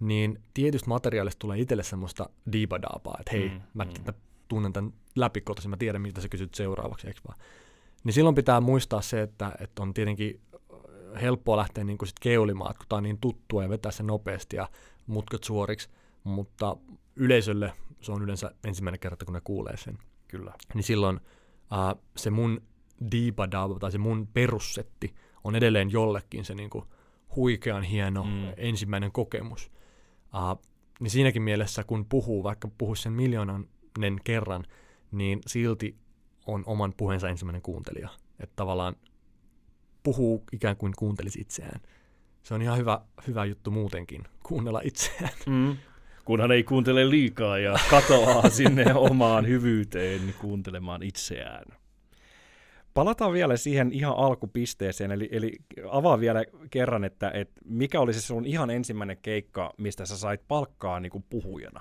niin 0.00 0.42
tietystä 0.54 0.88
materiaalista 0.88 1.38
tulee 1.38 1.58
itselle 1.58 1.82
semmoista 1.82 2.30
diibadaapaa, 2.52 3.16
että 3.20 3.32
hei, 3.32 3.48
mm, 3.48 3.60
mä, 3.74 3.84
mm. 3.84 3.90
mä 4.06 4.12
tunnen 4.48 4.72
tämän 4.72 4.92
läpikotaisin, 5.16 5.70
mä 5.70 5.76
tiedän, 5.76 6.02
mitä 6.02 6.20
sä 6.20 6.28
kysyt 6.28 6.54
seuraavaksi, 6.54 7.06
eikö 7.06 7.20
vaan? 7.28 7.38
Niin 8.04 8.12
silloin 8.12 8.34
pitää 8.34 8.60
muistaa 8.60 9.00
se, 9.00 9.22
että, 9.22 9.52
että 9.60 9.82
on 9.82 9.94
tietenkin 9.94 10.40
helppoa 11.20 11.56
lähteä 11.56 11.84
niin 11.84 11.98
sit 12.04 12.18
keulimaan, 12.20 12.74
kun 12.74 12.86
tämä 12.88 12.96
on 12.96 13.02
niin 13.02 13.18
tuttua 13.20 13.62
ja 13.62 13.68
vetää 13.68 13.92
se 13.92 14.02
nopeasti 14.02 14.56
ja 14.56 14.68
mutkat 15.06 15.44
suoriksi, 15.44 15.88
mutta 16.24 16.76
yleisölle 17.16 17.72
se 18.00 18.12
on 18.12 18.22
yleensä 18.22 18.54
ensimmäinen 18.64 19.00
kerta, 19.00 19.24
kun 19.24 19.34
ne 19.34 19.40
kuulee 19.44 19.76
sen. 19.76 19.98
Kyllä. 20.28 20.52
Niin 20.74 20.84
silloin 20.84 21.16
uh, 21.16 22.02
se 22.16 22.30
mun 22.30 22.62
diibadaapa 23.12 23.78
tai 23.78 23.92
se 23.92 23.98
mun 23.98 24.26
perussetti 24.26 25.14
on 25.44 25.56
edelleen 25.56 25.90
jollekin 25.92 26.44
se 26.44 26.54
niin 26.54 26.70
kuin 26.70 26.84
huikean 27.36 27.82
hieno 27.82 28.24
mm. 28.24 28.52
ensimmäinen 28.56 29.12
kokemus. 29.12 29.70
Uh, 30.34 30.62
niin 31.00 31.10
siinäkin 31.10 31.42
mielessä, 31.42 31.84
kun 31.84 32.06
puhuu, 32.08 32.42
vaikka 32.42 32.68
puhuu 32.78 32.94
sen 32.94 33.12
miljoonannen 33.12 34.20
kerran, 34.24 34.64
niin 35.12 35.40
silti 35.46 35.96
on 36.46 36.62
oman 36.66 36.94
puheensa 36.96 37.28
ensimmäinen 37.28 37.62
kuuntelija. 37.62 38.08
Että 38.40 38.56
tavallaan 38.56 38.96
puhuu 40.02 40.44
ikään 40.52 40.76
kuin 40.76 40.92
kuuntelisi 40.98 41.40
itseään. 41.40 41.80
Se 42.42 42.54
on 42.54 42.62
ihan 42.62 42.78
hyvä, 42.78 43.00
hyvä 43.26 43.44
juttu 43.44 43.70
muutenkin, 43.70 44.24
kuunnella 44.42 44.80
itseään. 44.84 45.32
Mm. 45.46 45.76
Kunhan 46.24 46.52
ei 46.52 46.64
kuuntele 46.64 47.10
liikaa 47.10 47.58
ja 47.58 47.78
katoaa 47.90 48.50
sinne 48.50 48.94
omaan 49.10 49.46
hyvyyteen 49.46 50.34
kuuntelemaan 50.40 51.02
itseään. 51.02 51.79
Palataan 52.94 53.32
vielä 53.32 53.56
siihen 53.56 53.92
ihan 53.92 54.16
alkupisteeseen, 54.16 55.10
eli, 55.12 55.28
eli 55.32 55.52
avaa 55.90 56.20
vielä 56.20 56.44
kerran, 56.70 57.04
että, 57.04 57.30
että 57.30 57.60
mikä 57.64 58.00
oli 58.00 58.12
se 58.12 58.20
sun 58.20 58.46
ihan 58.46 58.70
ensimmäinen 58.70 59.18
keikka, 59.22 59.74
mistä 59.76 60.06
sä 60.06 60.16
sait 60.16 60.40
palkkaa 60.48 61.00
niin 61.00 61.10
kuin 61.10 61.24
puhujana? 61.30 61.80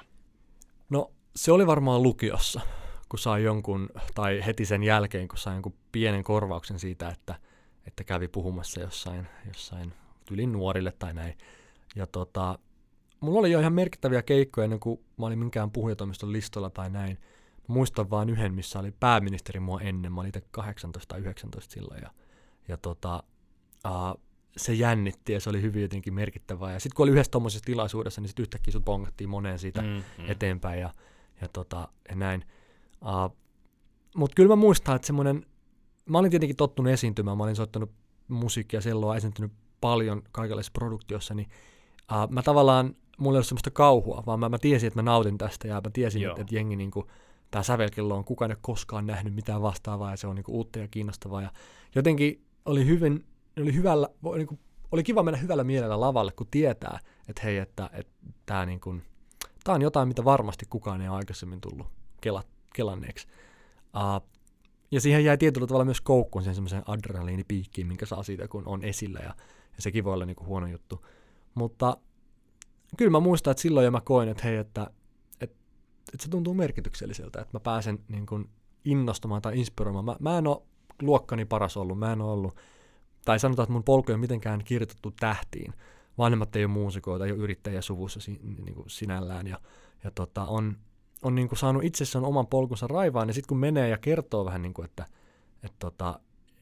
No 0.89 1.11
se 1.35 1.51
oli 1.51 1.67
varmaan 1.67 2.03
lukiossa, 2.03 2.61
kun 3.09 3.19
sai 3.19 3.43
jonkun, 3.43 3.89
tai 4.15 4.41
heti 4.45 4.65
sen 4.65 4.83
jälkeen, 4.83 5.27
kun 5.27 5.37
sai 5.37 5.53
jonkun 5.53 5.75
pienen 5.91 6.23
korvauksen 6.23 6.79
siitä, 6.79 7.09
että, 7.09 7.35
että 7.87 8.03
kävi 8.03 8.27
puhumassa 8.27 8.79
jossain, 8.79 9.27
jossain 9.47 9.93
tylin 10.25 10.51
nuorille 10.51 10.93
tai 10.99 11.13
näin. 11.13 11.37
Ja 11.95 12.07
tota, 12.07 12.59
mulla 13.19 13.39
oli 13.39 13.51
jo 13.51 13.59
ihan 13.59 13.73
merkittäviä 13.73 14.21
keikkoja 14.21 14.63
ennen 14.63 14.79
kuin 14.79 14.99
mä 15.17 15.25
olin 15.25 15.39
minkään 15.39 15.71
puhujatoimiston 15.71 16.33
listalla 16.33 16.69
tai 16.69 16.89
näin 16.89 17.17
muistan 17.69 18.09
vain 18.09 18.29
yhden, 18.29 18.53
missä 18.53 18.79
oli 18.79 18.91
pääministeri 18.91 19.59
mua 19.59 19.81
ennen. 19.81 20.13
Mä 20.13 20.21
olin 20.21 20.29
itse 20.29 20.41
18 20.51 21.13
tai 21.13 21.19
19 21.19 21.73
silloin. 21.73 22.01
Ja, 22.01 22.11
ja 22.67 22.77
tota, 22.77 23.23
uh, 23.87 24.21
se 24.57 24.73
jännitti 24.73 25.33
ja 25.33 25.39
se 25.39 25.49
oli 25.49 25.61
hyvin 25.61 25.81
jotenkin 25.81 26.13
merkittävää. 26.13 26.73
Ja 26.73 26.79
sitten 26.79 26.95
kun 26.95 27.03
oli 27.03 27.11
yhdessä 27.11 27.31
tuommoisessa 27.31 27.65
tilaisuudessa, 27.65 28.21
niin 28.21 28.29
sitten 28.29 28.43
yhtäkkiä 28.43 28.71
sut 28.71 28.85
bongattiin 28.85 29.29
moneen 29.29 29.59
siitä 29.59 29.81
mm, 29.81 29.87
mm. 29.87 30.29
eteenpäin 30.29 30.79
ja, 30.79 30.89
ja, 31.41 31.47
tota, 31.47 31.87
ja 32.09 32.15
näin. 32.15 32.45
Uh, 33.01 33.37
Mutta 34.15 34.35
kyllä 34.35 34.49
mä 34.49 34.55
muistan, 34.55 34.95
että 34.95 35.05
semmoinen, 35.05 35.45
mä 36.05 36.17
olin 36.17 36.31
tietenkin 36.31 36.55
tottunut 36.55 36.91
esiintymään, 36.91 37.37
mä 37.37 37.43
olin 37.43 37.55
soittanut 37.55 37.91
musiikkia, 38.27 38.81
selloa, 38.81 39.15
esiintynyt 39.15 39.51
paljon 39.81 40.21
kaikenlaisissa 40.31 40.73
produktiossa, 40.73 41.33
niin 41.33 41.49
uh, 42.11 42.31
mä 42.31 42.43
tavallaan, 42.43 42.95
mulla 43.17 43.35
ei 43.35 43.37
ollut 43.37 43.47
semmoista 43.47 43.71
kauhua, 43.71 44.23
vaan 44.25 44.39
mä, 44.39 44.49
mä 44.49 44.57
tiesin, 44.57 44.87
että 44.87 44.99
mä 44.99 45.11
nautin 45.11 45.37
tästä 45.37 45.67
ja 45.67 45.81
mä 45.83 45.89
tiesin, 45.93 46.29
että, 46.29 46.41
että 46.41 46.55
jengi 46.55 46.75
niinku, 46.75 47.07
tämä 47.51 47.63
sävelkello 47.63 48.15
on 48.15 48.25
kukaan 48.25 48.51
ei 48.51 48.57
koskaan 48.61 49.05
nähnyt 49.05 49.35
mitään 49.35 49.61
vastaavaa 49.61 50.11
ja 50.11 50.17
se 50.17 50.27
on 50.27 50.35
niinku 50.35 50.51
uutta 50.51 50.79
ja 50.79 50.87
kiinnostavaa. 50.87 51.41
Ja 51.41 51.51
jotenkin 51.95 52.45
oli, 52.65 52.85
hyvin, 52.85 53.25
oli, 53.57 53.73
hyvällä, 53.73 54.09
niinku, 54.37 54.59
oli 54.91 55.03
kiva 55.03 55.23
mennä 55.23 55.37
hyvällä 55.37 55.63
mielellä 55.63 55.99
lavalle, 55.99 56.31
kun 56.31 56.47
tietää, 56.51 56.99
että 57.27 57.41
hei, 57.43 57.57
että, 57.57 57.89
että 57.93 58.13
tämä 58.45 58.65
niinku, 58.65 58.95
tää 59.63 59.75
on 59.75 59.81
jotain, 59.81 60.07
mitä 60.07 60.25
varmasti 60.25 60.65
kukaan 60.69 61.01
ei 61.01 61.09
ole 61.09 61.17
aikaisemmin 61.17 61.61
tullut 61.61 61.87
kela, 62.21 62.43
kelanneeksi. 62.73 63.27
Uh, 63.95 64.29
ja 64.91 65.01
siihen 65.01 65.25
jäi 65.25 65.37
tietyllä 65.37 65.67
tavalla 65.67 65.85
myös 65.85 66.01
koukkuun 66.01 66.43
sen 66.43 66.55
semmoisen 66.55 66.83
adrenaliinipiikkiin, 66.85 67.87
minkä 67.87 68.05
saa 68.05 68.23
siitä, 68.23 68.47
kun 68.47 68.63
on 68.65 68.83
esillä, 68.83 69.19
ja, 69.19 69.35
ja 69.75 69.81
sekin 69.81 70.03
voi 70.03 70.13
olla 70.13 70.25
niinku 70.25 70.45
huono 70.45 70.67
juttu. 70.67 71.05
Mutta 71.55 71.97
kyllä 72.97 73.11
mä 73.11 73.19
muistan, 73.19 73.51
että 73.51 73.61
silloin 73.61 73.85
jo 73.85 73.91
mä 73.91 74.01
koin, 74.01 74.29
että 74.29 74.43
hei, 74.43 74.57
että 74.57 74.91
että 76.13 76.23
se 76.23 76.29
tuntuu 76.29 76.53
merkitykselliseltä, 76.53 77.41
että 77.41 77.55
mä 77.55 77.59
pääsen 77.59 77.99
niin 78.07 78.25
kuin 78.25 78.49
innostumaan 78.85 79.41
tai 79.41 79.59
inspiroimaan. 79.59 80.05
Mä, 80.05 80.15
mä 80.19 80.37
en 80.37 80.47
ole 80.47 80.61
luokkani 81.01 81.45
paras 81.45 81.77
ollut, 81.77 81.99
mä 81.99 82.13
en 82.13 82.21
ole 82.21 82.31
ollut, 82.31 82.55
tai 83.25 83.39
sanotaan, 83.39 83.63
että 83.63 83.73
mun 83.73 83.83
polku 83.83 84.11
ei 84.11 84.13
ole 84.13 84.21
mitenkään 84.21 84.63
kirjoitettu 84.63 85.13
tähtiin. 85.19 85.73
Vanhemmat 86.17 86.55
ei 86.55 86.65
ole 86.65 86.71
muusikoita, 86.71 87.25
ei 87.25 87.31
ole 87.31 87.39
yrittäjiä 87.39 87.81
suvussa 87.81 88.19
niin 88.65 88.75
kuin 88.75 88.89
sinällään, 88.89 89.47
ja, 89.47 89.59
ja 90.03 90.11
tota, 90.11 90.45
on, 90.45 90.77
on 91.21 91.35
niin 91.35 91.47
kuin 91.47 91.59
saanut 91.59 91.83
itsessään 91.83 92.25
oman 92.25 92.47
polkunsa 92.47 92.87
raivaan, 92.87 93.27
ja 93.27 93.33
sitten 93.33 93.47
kun 93.47 93.57
menee 93.57 93.89
ja 93.89 93.97
kertoo 93.97 94.45
vähän 94.45 94.61
niin 94.61 94.73
kuin, 94.73 94.85
että, 94.85 95.05
että 95.63 95.75
tota, 95.79 96.19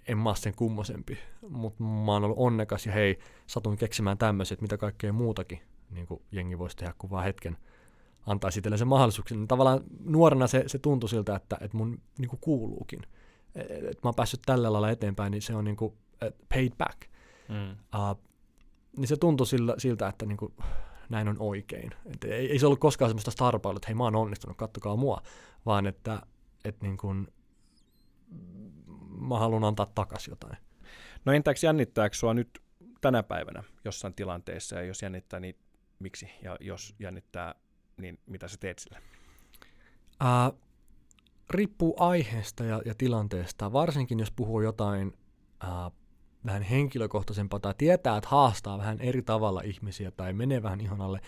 en 0.08 0.18
mä 0.18 0.36
sen 0.36 0.56
kummosempi, 0.56 1.18
mutta 1.50 1.84
mä 1.84 2.12
oon 2.12 2.24
ollut 2.24 2.38
onnekas, 2.40 2.86
ja 2.86 2.92
hei, 2.92 3.20
satuin 3.48 3.78
keksimään 3.78 4.18
tämmöiset, 4.18 4.62
mitä 4.62 4.78
kaikkea 4.78 5.14
muutakin 5.14 5.62
niin 5.90 6.08
kuin 6.08 6.22
jengi 6.32 6.60
voisi 6.60 6.78
tehdä 6.78 6.94
kuin 6.98 7.12
vaan 7.12 7.24
hetken, 7.24 7.58
antaa 8.28 8.50
itselle 8.58 8.78
sen 8.78 8.88
mahdollisuuksen. 8.88 9.38
Niin 9.38 9.48
tavallaan 9.48 9.82
nuorena 10.04 10.48
se, 10.48 10.64
se 10.68 10.80
tuntui 10.80 11.10
siltä, 11.10 11.36
että, 11.36 11.58
että 11.62 11.78
mun 11.78 12.02
niin 12.18 12.30
kuin 12.30 12.40
kuuluukin. 12.40 13.00
Että 13.56 14.02
mä 14.04 14.08
oon 14.08 14.16
päässyt 14.16 14.42
tällä 14.46 14.74
lailla 14.74 14.90
eteenpäin, 14.90 15.32
niin 15.32 15.42
se 15.42 15.56
on 15.56 15.66
niin 15.66 15.78
kuin, 15.78 15.94
paid 16.54 16.74
back. 16.78 17.02
Mm. 17.50 17.72
Uh, 17.72 18.22
niin 18.98 19.08
se 19.08 19.18
tuntui 19.18 19.48
siltä, 19.48 19.74
siltä 19.78 20.08
että 20.08 20.26
niin 20.26 20.38
kuin, 20.38 20.54
näin 21.10 21.28
on 21.28 21.36
oikein. 21.40 21.92
Et 22.06 22.24
ei, 22.24 22.52
ei 22.52 22.60
se 22.60 22.66
ollut 22.66 22.80
koskaan 22.80 23.10
semmoista 23.10 23.32
starpailua, 23.32 23.78
että 23.78 23.88
hei 23.88 23.96
mä 23.96 24.04
oon 24.04 24.16
onnistunut, 24.16 24.58
kattokaa 24.58 24.96
mua, 24.96 25.22
vaan 25.66 25.88
että, 25.88 26.22
että 26.66 26.86
niin 26.86 26.98
kuin, 26.98 27.28
mä 29.20 29.40
haluan 29.40 29.64
antaa 29.64 29.92
takaisin 29.96 30.32
jotain. 30.32 30.58
No 31.26 31.34
entäks 31.34 31.64
jännittääkö 31.64 32.16
sua 32.16 32.34
nyt 32.34 32.62
tänä 33.02 33.24
päivänä 33.24 33.64
jossain 33.86 34.14
tilanteessa, 34.14 34.76
ja 34.76 34.82
jos 34.82 35.02
jännittää, 35.02 35.40
niin 35.40 35.56
miksi? 36.00 36.30
Ja 36.44 36.58
jos 36.60 36.96
jännittää, 37.00 37.56
niin 37.98 38.20
mitä 38.26 38.48
sä 38.48 38.58
teet 38.60 38.80
sillä? 38.80 39.02
Uh, 40.24 40.60
riippuu 41.50 41.96
aiheesta 42.00 42.64
ja, 42.64 42.82
ja 42.86 42.96
tilanteesta, 42.98 43.74
varsinkin 43.74 44.20
jos 44.20 44.32
puhuu 44.32 44.62
jotain 44.62 45.14
ää, 45.60 45.92
vähän 46.46 46.62
henkilökohtaisempaa 46.62 47.60
tai 47.60 47.74
tietää, 47.78 48.18
että 48.18 48.30
haastaa 48.30 48.78
vähän 48.78 49.02
eri 49.02 49.22
tavalla 49.22 49.62
ihmisiä 49.62 50.12
tai 50.12 50.34
menee 50.34 50.64
vähän 50.64 50.82
ihon 50.82 51.02
alle. 51.02 51.20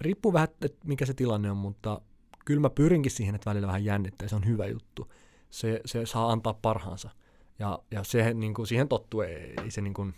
Riippuu 0.00 0.32
vähän, 0.32 0.48
että 0.62 0.78
mikä 0.86 1.06
se 1.06 1.14
tilanne 1.14 1.50
on, 1.50 1.56
mutta 1.56 2.00
kyllä 2.44 2.60
mä 2.60 2.70
pyrinkin 2.70 3.12
siihen, 3.12 3.34
että 3.34 3.50
välillä 3.50 3.66
vähän 3.66 3.84
jännittää, 3.84 4.28
se 4.28 4.36
on 4.36 4.46
hyvä 4.46 4.66
juttu. 4.66 5.12
Se, 5.50 5.80
se 5.84 6.06
saa 6.06 6.32
antaa 6.32 6.54
parhaansa. 6.54 7.10
Ja, 7.58 7.78
ja 7.90 8.04
se, 8.04 8.34
niin 8.34 8.54
kuin, 8.54 8.66
siihen 8.66 8.88
tottuu, 8.88 9.20
ei, 9.20 9.54
ei 9.64 9.70
se 9.70 9.80
niin 9.80 9.94
kuin, 9.94 10.14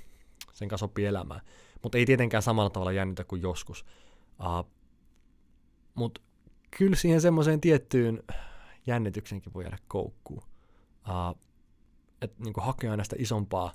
sen 0.52 0.68
kanssa 0.68 0.84
oppii 0.84 1.06
elämään. 1.06 1.40
Mutta 1.82 1.98
ei 1.98 2.06
tietenkään 2.06 2.42
samalla 2.42 2.70
tavalla 2.70 2.92
jännitä 2.92 3.24
kuin 3.24 3.42
joskus. 3.42 3.84
Uh, 4.40 4.70
Mutta 5.98 6.20
kyllä 6.78 6.96
siihen 6.96 7.20
semmoiseen 7.20 7.60
tiettyyn 7.60 8.22
jännityksenkin 8.86 9.54
voi 9.54 9.64
jäädä 9.64 9.78
koukkuun. 9.88 10.42
Uh, 11.08 11.40
että 12.22 12.44
niin 12.44 12.54
hakea 12.56 12.90
aina 12.90 13.04
sitä 13.04 13.16
isompaa 13.18 13.72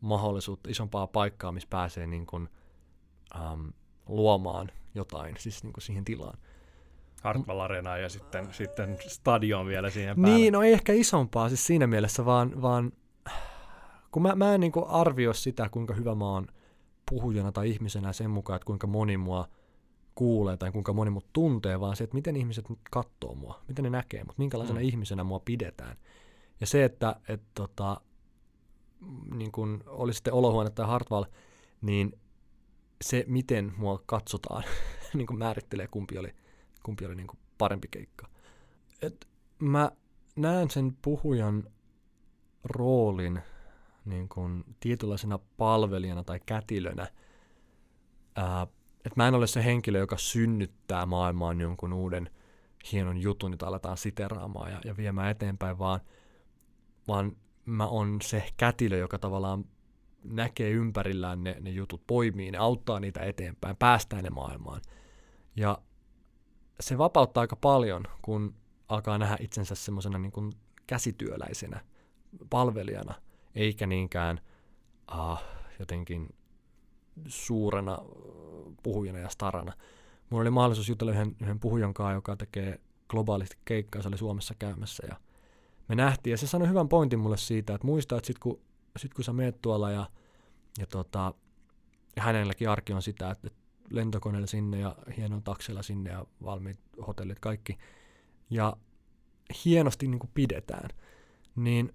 mahdollisuutta, 0.00 0.70
isompaa 0.70 1.06
paikkaa, 1.06 1.52
missä 1.52 1.68
pääsee 1.70 2.06
niin 2.06 2.26
kuin, 2.26 2.48
um, 3.52 3.72
luomaan 4.06 4.68
jotain, 4.94 5.34
siis 5.38 5.62
niin 5.62 5.72
kuin 5.72 5.82
siihen 5.82 6.04
tilaan. 6.04 6.38
Hartwall 7.22 7.60
Arena 7.60 7.96
ja 7.96 8.08
sitten, 8.08 8.48
sitten 8.52 8.98
stadion 9.06 9.66
vielä 9.66 9.90
siihen 9.90 10.16
päälle. 10.16 10.36
Niin, 10.36 10.52
no 10.52 10.62
ei 10.62 10.72
ehkä 10.72 10.92
isompaa 10.92 11.48
siis 11.48 11.66
siinä 11.66 11.86
mielessä, 11.86 12.24
vaan, 12.24 12.62
vaan 12.62 12.92
kun 14.12 14.22
mä, 14.22 14.34
mä 14.34 14.54
en 14.54 14.60
niin 14.60 14.72
arvioi 14.88 15.34
sitä, 15.34 15.68
kuinka 15.68 15.94
hyvä 15.94 16.14
mä 16.14 16.24
oon 16.24 16.46
puhujana 17.10 17.52
tai 17.52 17.70
ihmisenä 17.70 18.12
sen 18.12 18.30
mukaan, 18.30 18.56
että 18.56 18.66
kuinka 18.66 18.86
moni 18.86 19.16
mua 19.16 19.48
kuulee 20.18 20.56
tai 20.56 20.72
kuinka 20.72 20.92
moni 20.92 21.10
mut 21.10 21.26
tuntee, 21.32 21.80
vaan 21.80 21.96
se, 21.96 22.04
että 22.04 22.14
miten 22.14 22.36
ihmiset 22.36 22.64
katsoo 22.90 23.34
mua, 23.34 23.62
miten 23.68 23.82
ne 23.82 23.90
näkee 23.90 24.24
mut, 24.24 24.38
minkälaisena 24.38 24.80
mm. 24.80 24.86
ihmisenä 24.86 25.24
mua 25.24 25.40
pidetään. 25.40 25.96
Ja 26.60 26.66
se, 26.66 26.84
että 26.84 27.16
et, 27.28 27.42
tota, 27.54 28.00
niin 29.34 29.52
kun 29.52 29.84
oli 29.86 30.14
sitten 30.14 30.32
olohuone 30.32 30.70
tai 30.70 30.86
Hartwall, 30.86 31.24
niin 31.80 32.18
se, 33.04 33.24
miten 33.26 33.72
mua 33.76 34.02
katsotaan, 34.06 34.64
niin 35.14 35.26
kuin 35.26 35.38
määrittelee, 35.38 35.86
kumpi 35.86 36.18
oli, 36.18 36.34
kumpi 36.82 37.06
oli 37.06 37.14
niin 37.14 37.26
kuin 37.26 37.38
parempi 37.58 37.88
keikka. 37.90 38.28
Et 39.02 39.28
mä 39.58 39.90
näen 40.36 40.70
sen 40.70 40.96
puhujan 41.02 41.64
roolin 42.64 43.40
niin 44.04 44.28
kuin 44.28 44.64
tietynlaisena 44.80 45.38
palvelijana 45.56 46.24
tai 46.24 46.40
kätilönä. 46.46 47.08
Ää, 48.36 48.66
et 49.06 49.16
mä 49.16 49.28
en 49.28 49.34
ole 49.34 49.46
se 49.46 49.64
henkilö, 49.64 49.98
joka 49.98 50.16
synnyttää 50.16 51.06
maailmaan 51.06 51.60
jonkun 51.60 51.92
uuden 51.92 52.30
hienon 52.92 53.18
jutun, 53.18 53.52
jota 53.52 53.66
aletaan 53.66 53.96
siteraamaan 53.96 54.72
ja, 54.72 54.80
ja 54.84 54.96
viemään 54.96 55.30
eteenpäin, 55.30 55.78
vaan, 55.78 56.00
vaan 57.08 57.36
mä 57.64 57.86
oon 57.86 58.18
se 58.22 58.44
kätilö, 58.56 58.96
joka 58.96 59.18
tavallaan 59.18 59.64
näkee 60.24 60.70
ympärillään 60.70 61.44
ne, 61.44 61.56
ne 61.60 61.70
jutut, 61.70 62.06
poimii 62.06 62.50
ne, 62.50 62.58
auttaa 62.58 63.00
niitä 63.00 63.20
eteenpäin, 63.20 63.76
päästään 63.76 64.24
ne 64.24 64.30
maailmaan. 64.30 64.80
Ja 65.56 65.78
se 66.80 66.98
vapauttaa 66.98 67.40
aika 67.40 67.56
paljon, 67.56 68.04
kun 68.22 68.54
alkaa 68.88 69.18
nähdä 69.18 69.36
itsensä 69.40 69.74
semmoisena 69.74 70.18
niin 70.18 70.52
käsityöläisenä, 70.86 71.80
palvelijana, 72.50 73.14
eikä 73.54 73.86
niinkään 73.86 74.40
ah, 75.06 75.44
jotenkin 75.78 76.28
suurena 77.26 77.98
puhujana 78.82 79.18
ja 79.18 79.28
starana. 79.28 79.72
Mulla 80.30 80.42
oli 80.42 80.50
mahdollisuus 80.50 80.88
jutella 80.88 81.12
yhden, 81.12 81.36
yhden 81.42 81.60
puhujan 81.60 81.94
kanssa, 81.94 82.12
joka 82.14 82.36
tekee 82.36 82.80
globaalisti 83.08 83.56
keikkaa, 83.64 84.02
se 84.02 84.08
oli 84.08 84.18
Suomessa 84.18 84.54
käymässä. 84.58 85.06
Ja 85.08 85.16
me 85.88 85.94
nähtiin, 85.94 86.30
ja 86.30 86.36
se 86.36 86.46
sanoi 86.46 86.68
hyvän 86.68 86.88
pointin 86.88 87.18
mulle 87.18 87.36
siitä, 87.36 87.74
että 87.74 87.86
muista, 87.86 88.16
että 88.16 88.26
sit 88.26 88.38
kun, 88.38 88.60
sit 88.96 89.14
kun 89.14 89.24
sä 89.24 89.32
meet 89.32 89.62
tuolla 89.62 89.90
ja, 89.90 90.06
ja, 90.78 90.86
tota, 90.86 91.34
ja 92.16 92.22
hänelläkin 92.22 92.70
arki 92.70 92.92
on 92.92 93.02
sitä, 93.02 93.30
että 93.30 93.50
lentokoneella 93.90 94.46
sinne 94.46 94.80
ja 94.80 94.96
hienon 95.16 95.42
taksella 95.42 95.82
sinne 95.82 96.10
ja 96.10 96.26
valmiit 96.44 96.78
hotellit 97.06 97.40
kaikki, 97.40 97.78
ja 98.50 98.76
hienosti 99.64 100.08
niin 100.08 100.18
kuin 100.18 100.30
pidetään, 100.34 100.90
niin 101.56 101.94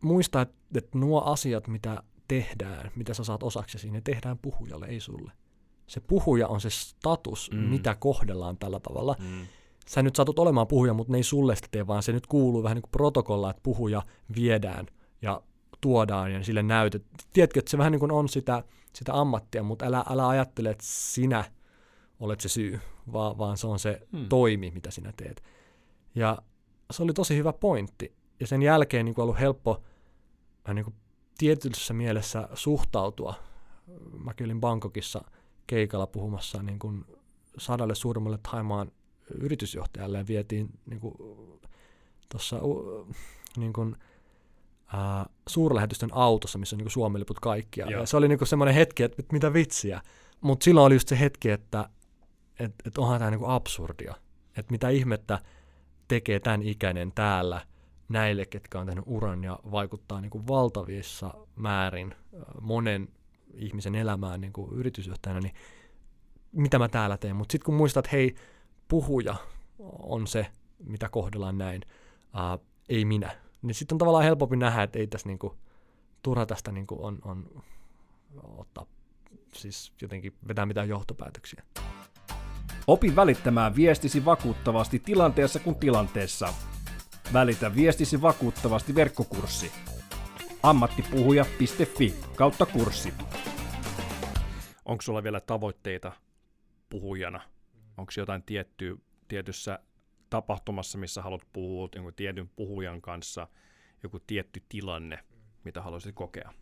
muista, 0.00 0.40
että, 0.40 0.56
että 0.74 0.98
nuo 0.98 1.20
asiat, 1.20 1.68
mitä 1.68 2.02
tehdään, 2.28 2.90
mitä 2.96 3.14
sä 3.14 3.24
saat 3.24 3.42
osaksi 3.42 3.90
ne 3.90 4.00
tehdään 4.00 4.38
puhujalle, 4.38 4.86
ei 4.86 5.00
sulle. 5.00 5.32
Se 5.86 6.00
puhuja 6.00 6.48
on 6.48 6.60
se 6.60 6.70
status, 6.70 7.50
mm. 7.52 7.58
mitä 7.58 7.94
kohdellaan 7.94 8.58
tällä 8.58 8.80
tavalla. 8.80 9.16
Mm 9.18 9.46
sä 9.88 10.02
nyt 10.02 10.16
satut 10.16 10.38
olemaan 10.38 10.66
puhuja, 10.66 10.94
mutta 10.94 11.12
ne 11.12 11.18
ei 11.18 11.22
sulle 11.22 11.56
sitä 11.56 11.68
tee, 11.70 11.86
vaan 11.86 12.02
se 12.02 12.12
nyt 12.12 12.26
kuuluu 12.26 12.62
vähän 12.62 12.76
niin 12.76 12.82
kuin 12.82 12.90
protokolla, 12.90 13.50
että 13.50 13.62
puhuja 13.62 14.02
viedään 14.36 14.86
ja 15.22 15.42
tuodaan 15.80 16.32
ja 16.32 16.44
sille 16.44 16.62
näytet. 16.62 17.04
Tiedätkö, 17.32 17.58
että 17.58 17.70
se 17.70 17.78
vähän 17.78 17.92
niin 17.92 18.00
kuin 18.00 18.12
on 18.12 18.28
sitä, 18.28 18.64
sitä 18.94 19.20
ammattia, 19.20 19.62
mutta 19.62 19.86
älä, 19.86 20.04
älä 20.10 20.28
ajattele, 20.28 20.70
että 20.70 20.84
sinä 20.86 21.44
olet 22.20 22.40
se 22.40 22.48
syy, 22.48 22.80
vaan, 23.12 23.38
vaan 23.38 23.58
se 23.58 23.66
on 23.66 23.78
se 23.78 24.00
hmm. 24.12 24.28
toimi, 24.28 24.70
mitä 24.70 24.90
sinä 24.90 25.12
teet. 25.16 25.42
Ja 26.14 26.38
se 26.90 27.02
oli 27.02 27.12
tosi 27.12 27.36
hyvä 27.36 27.52
pointti. 27.52 28.16
Ja 28.40 28.46
sen 28.46 28.62
jälkeen 28.62 29.04
niin 29.04 29.14
kuin 29.14 29.22
ollut 29.22 29.40
helppo 29.40 29.82
niin 30.74 30.84
kuin 30.84 30.96
tietyssä 31.38 31.94
mielessä 31.94 32.48
suhtautua. 32.54 33.34
Mäkin 34.24 34.44
olin 34.44 34.60
Bangkokissa 34.60 35.24
keikalla 35.66 36.06
puhumassa 36.06 36.62
niin 36.62 36.78
kuin 36.78 37.04
sadalle 37.58 37.94
suurimmalle 37.94 38.38
Taimaan 38.50 38.92
yritysjohtajalle 39.40 40.18
ja 40.18 40.26
vietiin 40.26 40.70
niin 40.86 41.00
tuossa 42.28 42.60
niin 43.56 43.72
kuin, 43.72 43.96
ää, 44.92 45.26
suurlähetysten 45.48 46.10
autossa, 46.12 46.58
missä 46.58 46.76
on 46.76 46.78
niin 46.78 46.90
Suomen 46.90 47.20
liput 47.20 47.40
kaikkia. 47.40 47.86
Ja 47.86 48.06
se 48.06 48.16
oli 48.16 48.28
niin 48.28 48.46
semmoinen 48.46 48.74
hetki, 48.74 49.02
että 49.02 49.22
mitä 49.32 49.52
vitsiä. 49.52 50.00
Mutta 50.40 50.64
silloin 50.64 50.86
oli 50.86 50.94
just 50.94 51.08
se 51.08 51.20
hetki, 51.20 51.50
että 51.50 51.88
et, 52.60 52.74
et 52.86 52.98
onhan 52.98 53.18
tämä 53.18 53.30
niin 53.30 53.40
absurdia. 53.46 54.14
Että 54.56 54.72
mitä 54.72 54.88
ihmettä 54.88 55.38
tekee 56.08 56.40
tämän 56.40 56.62
ikäinen 56.62 57.12
täällä 57.12 57.66
näille, 58.08 58.46
ketkä 58.46 58.80
on 58.80 58.86
tehnyt 58.86 59.04
uran 59.06 59.44
ja 59.44 59.58
vaikuttaa 59.70 60.20
niin 60.20 60.30
kuin 60.30 60.46
valtavissa 60.46 61.34
määrin 61.56 62.14
monen 62.60 63.08
ihmisen 63.54 63.94
elämään 63.94 64.40
niin 64.40 64.52
kuin 64.52 64.72
yritysjohtajana, 64.72 65.40
niin 65.40 65.54
mitä 66.52 66.78
mä 66.78 66.88
täällä 66.88 67.16
teen. 67.16 67.36
Mutta 67.36 67.52
sitten 67.52 67.66
kun 67.66 67.74
muistat, 67.74 68.04
että 68.04 68.16
hei, 68.16 68.34
puhuja 68.88 69.34
on 69.98 70.26
se, 70.26 70.46
mitä 70.84 71.08
kohdellaan 71.08 71.58
näin, 71.58 71.82
uh, 72.34 72.66
ei 72.88 73.04
minä. 73.04 73.30
Niin 73.62 73.74
sitten 73.74 73.94
on 73.94 73.98
tavallaan 73.98 74.24
helpompi 74.24 74.56
nähdä, 74.56 74.82
että 74.82 74.98
ei 74.98 75.06
tässä 75.06 75.28
niinku, 75.28 75.56
turha 76.22 76.46
tästä 76.46 76.72
niinku 76.72 77.04
on, 77.04 77.18
on 77.24 77.62
ottaa, 78.56 78.86
siis 79.52 79.92
jotenkin 80.02 80.34
vetää 80.48 80.66
mitään 80.66 80.88
johtopäätöksiä. 80.88 81.62
Opi 82.86 83.16
välittämään 83.16 83.76
viestisi 83.76 84.24
vakuuttavasti 84.24 84.98
tilanteessa 84.98 85.58
kuin 85.58 85.76
tilanteessa. 85.76 86.54
Välitä 87.32 87.74
viestisi 87.74 88.22
vakuuttavasti 88.22 88.94
verkkokurssi. 88.94 89.72
ammattipuhuja.fi 90.62 92.14
kautta 92.36 92.66
kurssi. 92.66 93.14
Onko 94.84 95.02
sulla 95.02 95.22
vielä 95.22 95.40
tavoitteita 95.40 96.12
puhujana? 96.90 97.40
Onko 97.96 98.12
jotain 98.16 98.42
tiettyä, 98.42 98.94
tietyssä 99.28 99.78
tapahtumassa, 100.30 100.98
missä 100.98 101.22
haluat 101.22 101.42
puhua 101.52 101.88
jonkun 101.94 102.14
tietyn 102.14 102.50
puhujan 102.56 103.00
kanssa, 103.00 103.48
joku 104.02 104.18
tietty 104.26 104.62
tilanne, 104.68 105.18
mitä 105.64 105.82
haluaisit 105.82 106.14
kokea? 106.14 106.52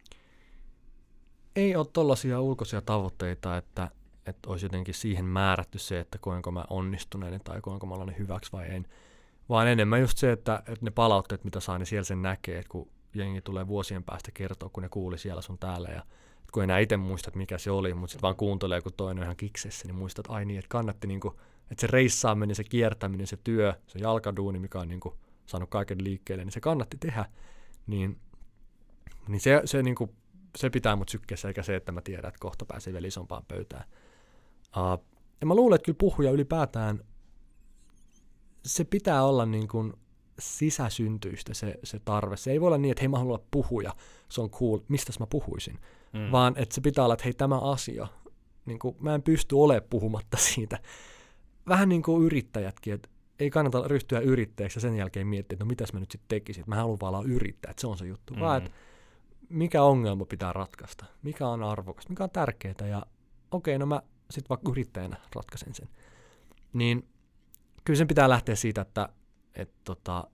Ei 1.57 1.77
ole 1.77 1.87
tällaisia 1.93 2.41
ulkoisia 2.41 2.81
tavoitteita, 2.81 3.57
että, 3.57 3.91
että 4.27 4.51
olisi 4.51 4.67
jotenkin 4.67 4.95
siihen 4.95 5.25
määrätty 5.25 5.79
se, 5.79 6.01
että 6.01 6.19
koenko 6.19 6.51
mä 6.51 6.65
onnistuneen 6.71 7.41
tai 7.45 7.61
koenko 7.61 7.87
mä 7.87 7.95
olen 7.95 8.19
hyväksi 8.19 8.53
vai 8.53 8.67
en. 8.71 8.87
Vaan 9.49 9.69
enemmän 9.69 10.01
just 10.01 10.19
se, 10.19 10.33
että, 10.33 10.59
että 10.59 10.85
ne 10.85 10.91
palautteet, 10.91 11.45
mitä 11.45 11.61
saa, 11.61 11.79
niin 11.79 11.87
siellä 11.87 12.05
sen 12.05 12.23
näkee, 12.23 12.59
että 12.59 12.69
kun 12.69 12.89
jengi 13.15 13.41
tulee 13.41 13.67
vuosien 13.67 14.05
päästä 14.05 14.31
kertoa, 14.35 14.69
kun 14.69 14.83
ne 14.83 14.89
kuuli 14.89 15.19
siellä 15.19 15.43
sun 15.43 15.59
täällä 15.59 15.89
ja 15.89 16.03
kun 16.53 16.65
enää 16.65 16.79
itse 16.79 16.97
muista, 16.97 17.29
että 17.29 17.39
mikä 17.39 17.59
se 17.59 17.71
oli, 17.71 17.95
mutta 17.95 18.13
sitten 18.13 18.23
vaan 18.23 18.37
kuuntelee, 18.37 18.81
kun 18.81 18.93
toinen 18.97 19.23
on 19.23 19.25
ihan 19.25 19.37
kiksessä, 19.37 19.87
niin 19.89 19.95
muistat, 19.97 20.27
ai 20.29 20.45
niin, 20.45 20.59
että 20.59 20.69
kannatti 20.69 21.07
niinku, 21.07 21.41
että 21.71 21.81
se 21.81 21.87
reissaaminen, 21.87 22.57
se 22.57 22.65
kiertäminen, 22.65 23.27
se 23.27 23.39
työ, 23.45 23.75
se 23.87 23.99
jalkaduuni, 23.99 24.59
mikä 24.59 24.79
on 24.79 24.89
niinku 24.89 25.19
saanut 25.47 25.71
kaiken 25.71 26.05
liikkeelle, 26.05 26.45
niin 26.45 26.53
se 26.53 26.61
kannatti 26.61 26.97
tehdä, 26.97 27.25
niin, 27.87 28.19
niin 29.29 29.41
se, 29.41 29.63
se, 29.65 29.83
niinku, 29.83 30.15
se 30.57 30.71
pitää 30.71 30.97
mut 30.97 31.09
sykkeessä, 31.09 31.49
eikä 31.49 31.63
se, 31.63 31.77
että 31.77 31.93
mä 31.93 32.01
tiedän, 32.01 32.29
että 32.29 32.41
kohta 32.41 32.65
pääsee 32.65 32.93
vielä 32.93 33.07
isompaan 33.07 33.45
pöytään. 33.49 33.85
Uh, 34.77 35.05
ja 35.41 35.47
mä 35.47 35.55
luulen, 35.55 35.77
että 35.77 35.85
kyllä 35.87 35.99
puhuja 36.01 36.31
ylipäätään, 36.31 37.01
se 38.67 38.85
pitää 38.85 39.25
olla 39.25 39.47
niin 39.47 39.69
kuin 39.69 39.93
sisäsyntyistä 40.39 41.55
se, 41.55 41.75
se 41.85 41.99
tarve. 42.05 42.37
Se 42.37 42.51
ei 42.51 42.61
voi 42.61 42.67
olla 42.67 42.79
niin, 42.79 42.93
että 42.93 43.01
hei 43.01 43.09
mä 43.09 43.19
haluan 43.19 43.35
olla 43.35 43.47
puhuja, 43.51 43.95
se 44.29 44.41
on 44.41 44.51
cool, 44.51 44.79
mistä 44.89 45.13
mä 45.21 45.27
puhuisin 45.27 45.79
mm. 46.13 46.33
vaan 46.33 46.55
että 46.57 46.75
se 46.75 46.81
pitää 46.81 47.05
olla, 47.05 47.15
että 47.15 47.25
hei 47.25 47.35
tämä 47.35 47.59
asia, 47.59 48.07
niin 48.67 48.79
kuin, 48.79 48.97
mä 49.01 49.15
en 49.15 49.23
pysty 49.23 49.55
olemaan 49.55 49.89
puhumatta 49.91 50.37
siitä. 50.37 50.79
Vähän 51.69 51.89
niin 51.89 52.03
kuin 52.03 52.25
yrittäjätkin, 52.25 52.95
että 52.95 53.09
ei 53.39 53.51
kannata 53.51 53.89
ryhtyä 53.89 54.21
yrittäjäksi 54.21 54.77
ja 54.77 54.81
sen 54.81 54.97
jälkeen 54.97 55.27
miettiä, 55.27 55.55
että 55.55 55.65
no 55.65 55.69
mitäs 55.69 55.93
mä 55.93 56.01
nyt 56.01 56.11
sitten 56.11 56.29
tekisin. 56.29 56.65
Mä 56.67 56.75
haluan 56.75 57.01
vaan 57.01 57.15
olla 57.15 57.29
yrittäjä, 57.29 57.71
että 57.71 57.81
se 57.81 57.87
on 57.87 57.99
se 57.99 58.07
juttu. 58.07 58.35
Mm. 58.35 58.41
Vaan, 58.41 58.63
että 58.63 58.79
mikä 59.49 59.83
ongelma 59.83 60.25
pitää 60.25 60.53
ratkaista, 60.53 61.05
mikä 61.23 61.49
on 61.49 61.63
arvokas, 61.63 62.09
mikä 62.09 62.25
on 62.25 62.31
tärkeää 62.31 62.89
ja 62.89 63.03
okei, 63.51 63.77
okay, 63.77 63.79
no 63.79 63.87
mä 63.87 64.03
sitten 64.31 64.49
vaikka 64.49 64.71
yrittäjänä 64.71 65.17
ratkaisen 65.35 65.75
sen. 65.75 65.89
Niin 66.73 67.09
kyllä 67.85 67.99
sen 67.99 68.09
pitää 68.09 68.29
lähteä 68.29 68.55
siitä, 68.55 68.81
että 68.81 69.09
et 69.55 69.71
tota, 69.85 70.25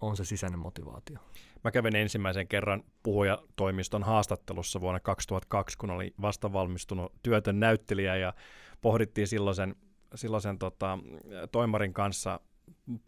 on 0.00 0.16
se 0.16 0.24
sisäinen 0.24 0.58
motivaatio. 0.58 1.18
Mä 1.64 1.70
kävin 1.70 1.96
ensimmäisen 1.96 2.48
kerran 2.48 2.84
puhujatoimiston 3.02 4.02
haastattelussa 4.02 4.80
vuonna 4.80 5.00
2002, 5.00 5.78
kun 5.78 5.90
oli 5.90 6.14
vasta 6.22 6.52
valmistunut 6.52 7.12
työtön 7.22 7.60
näyttelijä 7.60 8.16
ja 8.16 8.34
pohdittiin 8.80 9.26
silloisen, 9.26 9.76
silloisen 10.14 10.58
tota, 10.58 10.98
toimarin 11.52 11.94
kanssa 11.94 12.40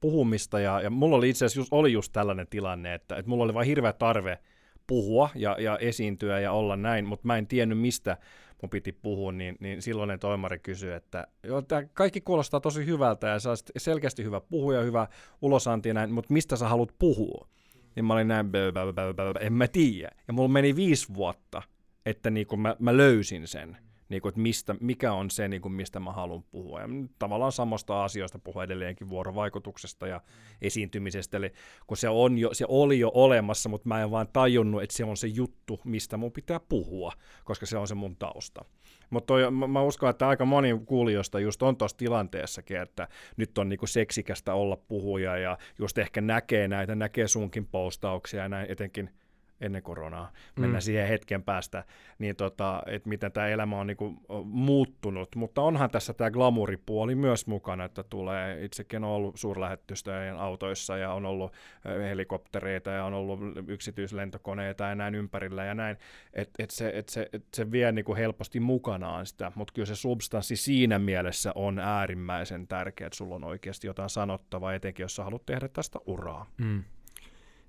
puhumista 0.00 0.60
ja, 0.60 0.80
ja 0.80 0.90
mulla 0.90 1.16
oli 1.16 1.30
itse 1.30 1.44
asiassa 1.44 1.60
just, 1.60 1.72
oli 1.72 1.92
just 1.92 2.12
tällainen 2.12 2.46
tilanne, 2.46 2.94
että, 2.94 3.16
että 3.16 3.28
mulla 3.28 3.44
oli 3.44 3.54
vain 3.54 3.66
hirveä 3.66 3.92
tarve 3.92 4.38
puhua 4.86 5.30
ja, 5.34 5.56
ja 5.60 5.78
esiintyä 5.78 6.40
ja 6.40 6.52
olla 6.52 6.76
näin, 6.76 7.06
mutta 7.06 7.26
mä 7.26 7.36
en 7.36 7.46
tiennyt 7.46 7.78
mistä 7.78 8.16
mun 8.62 8.70
piti 8.70 8.92
puhua, 8.92 9.32
niin, 9.32 9.56
niin 9.60 9.82
silloinen 9.82 10.18
toimari 10.18 10.58
kysyi, 10.58 10.92
että 10.92 11.26
joo, 11.42 11.62
tämä 11.62 11.82
kaikki 11.84 12.20
kuulostaa 12.20 12.60
tosi 12.60 12.86
hyvältä 12.86 13.26
ja 13.26 13.38
sä 13.38 13.50
selkeästi 13.76 14.24
hyvä 14.24 14.40
puhuja, 14.40 14.80
hyvä 14.80 15.08
ulosanti 15.42 15.88
ja 15.88 15.94
näin, 15.94 16.12
mutta 16.12 16.32
mistä 16.32 16.56
sä 16.56 16.68
haluat 16.68 16.94
puhua? 16.98 17.48
Niin 17.96 18.04
mä 18.04 18.14
olin 18.14 18.28
näin, 18.28 18.50
bö, 18.50 18.72
bö, 18.72 18.92
bö, 18.92 19.14
bö, 19.14 19.32
en 19.40 19.52
mä 19.52 19.68
tiedä. 19.68 20.10
Ja 20.28 20.32
mulla 20.32 20.48
meni 20.48 20.76
viisi 20.76 21.14
vuotta, 21.14 21.62
että 22.06 22.30
niin 22.30 22.46
mä, 22.56 22.76
mä 22.78 22.96
löysin 22.96 23.48
sen 23.48 23.76
niin 24.08 24.22
kuin, 24.22 24.30
että 24.30 24.40
mistä, 24.40 24.74
mikä 24.80 25.12
on 25.12 25.30
se, 25.30 25.48
niin 25.48 25.62
kuin, 25.62 25.72
mistä 25.72 26.00
mä 26.00 26.12
haluan 26.12 26.42
puhua. 26.42 26.80
Ja 26.80 26.88
tavallaan 27.18 27.52
samasta 27.52 28.04
asioista 28.04 28.38
puhua 28.38 28.64
edelleenkin 28.64 29.08
vuorovaikutuksesta 29.08 30.06
ja 30.06 30.20
esiintymisestä. 30.62 31.36
Eli 31.36 31.52
kun 31.86 31.96
se, 31.96 32.08
on 32.08 32.38
jo, 32.38 32.54
se 32.54 32.64
oli 32.68 33.00
jo 33.00 33.10
olemassa, 33.14 33.68
mutta 33.68 33.88
mä 33.88 34.02
en 34.02 34.10
vaan 34.10 34.28
tajunnut, 34.32 34.82
että 34.82 34.96
se 34.96 35.04
on 35.04 35.16
se 35.16 35.26
juttu, 35.26 35.80
mistä 35.84 36.16
mun 36.16 36.32
pitää 36.32 36.60
puhua, 36.60 37.12
koska 37.44 37.66
se 37.66 37.78
on 37.78 37.88
se 37.88 37.94
mun 37.94 38.16
tausta. 38.16 38.64
Mutta 39.10 39.34
mä, 39.50 39.66
mä 39.66 39.82
uskon, 39.82 40.10
että 40.10 40.28
aika 40.28 40.44
moni 40.44 40.80
kuulijoista 40.86 41.40
just 41.40 41.62
on 41.62 41.76
tuossa 41.76 41.96
tilanteessakin, 41.96 42.80
että 42.80 43.08
nyt 43.36 43.58
on 43.58 43.68
niinku 43.68 43.86
seksikästä 43.86 44.54
olla 44.54 44.76
puhuja 44.76 45.36
ja 45.38 45.58
just 45.78 45.98
ehkä 45.98 46.20
näkee 46.20 46.68
näitä, 46.68 46.94
näkee 46.94 47.28
sunkin 47.28 47.66
postauksia 47.66 48.42
ja 48.42 48.48
näin 48.48 48.70
etenkin– 48.70 49.10
ennen 49.60 49.82
koronaa, 49.82 50.32
mennään 50.56 50.82
mm. 50.82 50.84
siihen 50.84 51.08
hetken 51.08 51.42
päästä, 51.42 51.84
niin 52.18 52.36
tota, 52.36 52.82
että 52.86 53.08
miten 53.08 53.32
tämä 53.32 53.48
elämä 53.48 53.80
on 53.80 53.86
niinku 53.86 54.14
muuttunut, 54.44 55.36
mutta 55.36 55.62
onhan 55.62 55.90
tässä 55.90 56.14
tämä 56.14 56.30
glamouripuoli 56.30 57.14
myös 57.14 57.46
mukana, 57.46 57.84
että 57.84 58.02
tulee, 58.02 58.64
itsekin 58.64 59.04
on 59.04 59.10
ollut 59.10 59.36
suurlähetystöjen 59.36 60.36
autoissa 60.36 60.96
ja 60.96 61.12
on 61.12 61.26
ollut 61.26 61.52
helikoptereita 61.84 62.90
ja 62.90 63.04
on 63.04 63.14
ollut 63.14 63.40
yksityislentokoneita 63.66 64.84
ja 64.84 64.94
näin 64.94 65.14
ympärillä 65.14 65.64
ja 65.64 65.74
näin, 65.74 65.96
että 66.32 66.62
et 66.62 66.70
se, 66.70 66.92
et 66.94 67.08
se, 67.08 67.28
et 67.32 67.44
se 67.54 67.70
vie 67.70 67.92
niinku 67.92 68.14
helposti 68.14 68.60
mukanaan 68.60 69.26
sitä, 69.26 69.52
mutta 69.54 69.72
kyllä 69.72 69.86
se 69.86 69.96
substanssi 69.96 70.56
siinä 70.56 70.98
mielessä 70.98 71.52
on 71.54 71.78
äärimmäisen 71.78 72.68
tärkeä, 72.68 73.06
että 73.06 73.16
sulla 73.16 73.34
on 73.34 73.44
oikeasti 73.44 73.86
jotain 73.86 74.10
sanottavaa, 74.10 74.74
etenkin 74.74 75.04
jos 75.04 75.16
sä 75.16 75.24
haluat 75.24 75.46
tehdä 75.46 75.68
tästä 75.68 75.98
uraa. 76.06 76.46
Mm. 76.58 76.84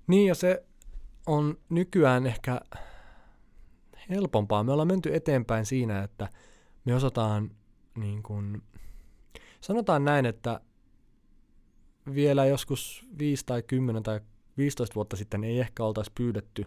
Niin 0.06 0.28
ja 0.28 0.34
se 0.34 0.64
on 1.28 1.58
nykyään 1.68 2.26
ehkä 2.26 2.60
helpompaa. 4.10 4.64
Me 4.64 4.72
ollaan 4.72 4.88
menty 4.88 5.14
eteenpäin 5.14 5.66
siinä, 5.66 6.02
että 6.02 6.28
me 6.84 6.94
osataan, 6.94 7.50
niin 7.96 8.22
kuin, 8.22 8.62
sanotaan 9.60 10.04
näin, 10.04 10.26
että 10.26 10.60
vielä 12.14 12.46
joskus 12.46 13.06
5 13.18 13.46
tai 13.46 13.62
10 13.62 14.02
tai 14.02 14.20
15 14.56 14.94
vuotta 14.94 15.16
sitten 15.16 15.44
ei 15.44 15.60
ehkä 15.60 15.84
oltaisi 15.84 16.12
pyydetty 16.14 16.66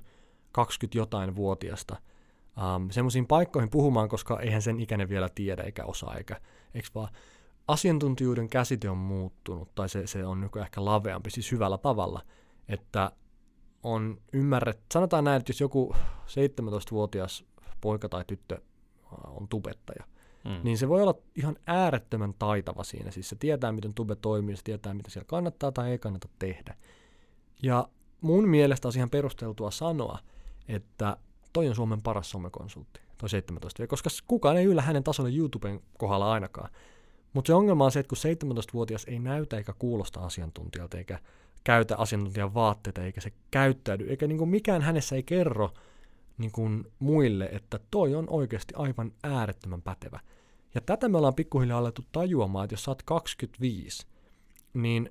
20 0.51 0.97
jotain 0.97 1.36
vuotiasta 1.36 1.95
um, 2.57 2.89
semmoisiin 2.89 3.28
paikkoihin 3.28 3.70
puhumaan, 3.70 4.09
koska 4.09 4.39
eihän 4.39 4.62
sen 4.62 4.80
ikäinen 4.80 5.09
vielä 5.09 5.30
tiedä 5.36 5.64
eikä 5.64 5.86
osaa, 5.86 6.16
eikä, 6.16 6.41
eikö 6.74 6.88
vaan 6.95 7.09
asiantuntijuuden 7.68 8.49
käsite 8.49 8.89
on 8.89 8.97
muuttunut, 8.97 9.76
tai 9.76 9.89
se, 9.89 10.07
se 10.07 10.26
on 10.26 10.49
ehkä 10.62 10.86
laveampi, 10.86 11.30
siis 11.30 11.51
hyvällä 11.51 11.78
tavalla, 11.78 12.22
että 12.68 13.12
on 13.84 14.17
ymmärretty, 14.34 14.86
sanotaan 14.93 15.23
näin, 15.23 15.39
että 15.39 15.49
jos 15.49 15.61
joku 15.61 15.95
17-vuotias 16.25 17.45
poika 17.82 18.09
tai 18.09 18.23
tyttö 18.27 18.61
on 19.27 19.47
tubettaja, 19.47 20.03
mm. 20.45 20.59
niin 20.63 20.77
se 20.77 20.89
voi 20.89 21.01
olla 21.01 21.15
ihan 21.36 21.55
äärettömän 21.67 22.34
taitava 22.39 22.84
siinä. 22.84 23.11
Siis 23.11 23.29
se 23.29 23.36
tietää, 23.36 23.71
miten 23.71 23.93
tube 23.93 24.15
toimii, 24.15 24.55
se 24.55 24.63
tietää, 24.63 24.93
mitä 24.93 25.09
siellä 25.09 25.27
kannattaa 25.27 25.71
tai 25.71 25.91
ei 25.91 25.99
kannata 25.99 26.27
tehdä. 26.39 26.75
Ja 27.63 27.88
mun 28.21 28.47
mielestä 28.47 28.88
on 28.88 28.93
ihan 28.95 29.09
perusteltua 29.09 29.71
sanoa, 29.71 30.19
että 30.67 31.17
toi 31.53 31.67
on 31.69 31.75
Suomen 31.75 32.01
paras 32.01 32.29
somekonsultti, 32.29 33.01
toi 33.17 33.29
17 33.29 33.88
koska 33.88 34.09
kukaan 34.27 34.57
ei 34.57 34.65
yllä 34.65 34.82
hänen 34.82 35.03
tasolle 35.03 35.36
YouTuben 35.36 35.82
kohdalla 35.97 36.32
ainakaan. 36.32 36.69
Mutta 37.34 37.47
se 37.47 37.53
ongelma 37.53 37.86
on 37.86 37.91
se, 37.91 37.99
että 37.99 38.09
kun 38.09 38.57
17-vuotias 38.59 39.05
ei 39.07 39.19
näytä 39.19 39.57
eikä 39.57 39.73
kuulosta 39.79 40.19
asiantuntijalta 40.19 40.97
eikä 40.97 41.19
käytä 41.64 41.97
asiantuntijan 41.97 42.53
vaatteita, 42.53 43.03
eikä 43.03 43.22
se 43.22 43.32
käyttäydy, 43.51 44.09
eikä 44.09 44.28
niin 44.28 44.38
kuin 44.38 44.49
mikään 44.49 44.82
hänessä 44.82 45.16
ei 45.16 45.24
kerro 45.24 45.74
niin 46.38 46.51
kuin 46.51 46.84
muille, 46.99 47.49
että 47.51 47.80
toi 47.91 48.16
on 48.16 48.30
oikeasti 48.30 48.74
aivan 48.78 49.12
äärettömän 49.24 49.82
pätevä. 49.82 50.20
Ja 50.76 50.82
tätä 50.82 51.09
me 51.09 51.18
ollaan 51.18 51.36
pikkuhiljaa 51.36 51.80
alettu 51.80 52.01
tajuamaan, 52.12 52.64
että 52.64 52.74
jos 52.74 52.84
sä 52.84 52.91
oot 52.91 53.03
25, 53.03 54.07
niin 54.74 55.09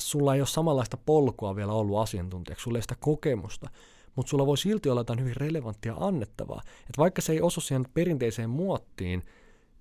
sulla 0.00 0.34
ei 0.34 0.40
ole 0.40 0.46
samanlaista 0.46 0.96
polkua 0.96 1.56
vielä 1.56 1.72
ollut 1.72 1.98
asiantuntijaksi, 1.98 2.62
sulla 2.62 2.78
ei 2.78 2.82
sitä 2.82 2.96
kokemusta, 3.00 3.70
mutta 4.16 4.30
sulla 4.30 4.46
voi 4.46 4.58
silti 4.58 4.88
olla 4.88 5.00
jotain 5.00 5.20
hyvin 5.20 5.36
relevanttia 5.36 5.94
annettavaa. 6.00 6.62
Että 6.80 6.98
vaikka 6.98 7.22
se 7.22 7.32
ei 7.32 7.40
osu 7.40 7.60
siihen 7.60 7.86
perinteiseen 7.94 8.50
muottiin, 8.50 9.22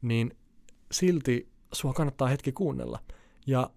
niin 0.02 0.38
silti 0.92 1.52
sua 1.74 1.94
kannattaa 1.94 2.28
hetki 2.28 2.52
kuunnella. 2.52 3.00
Ja 3.48 3.70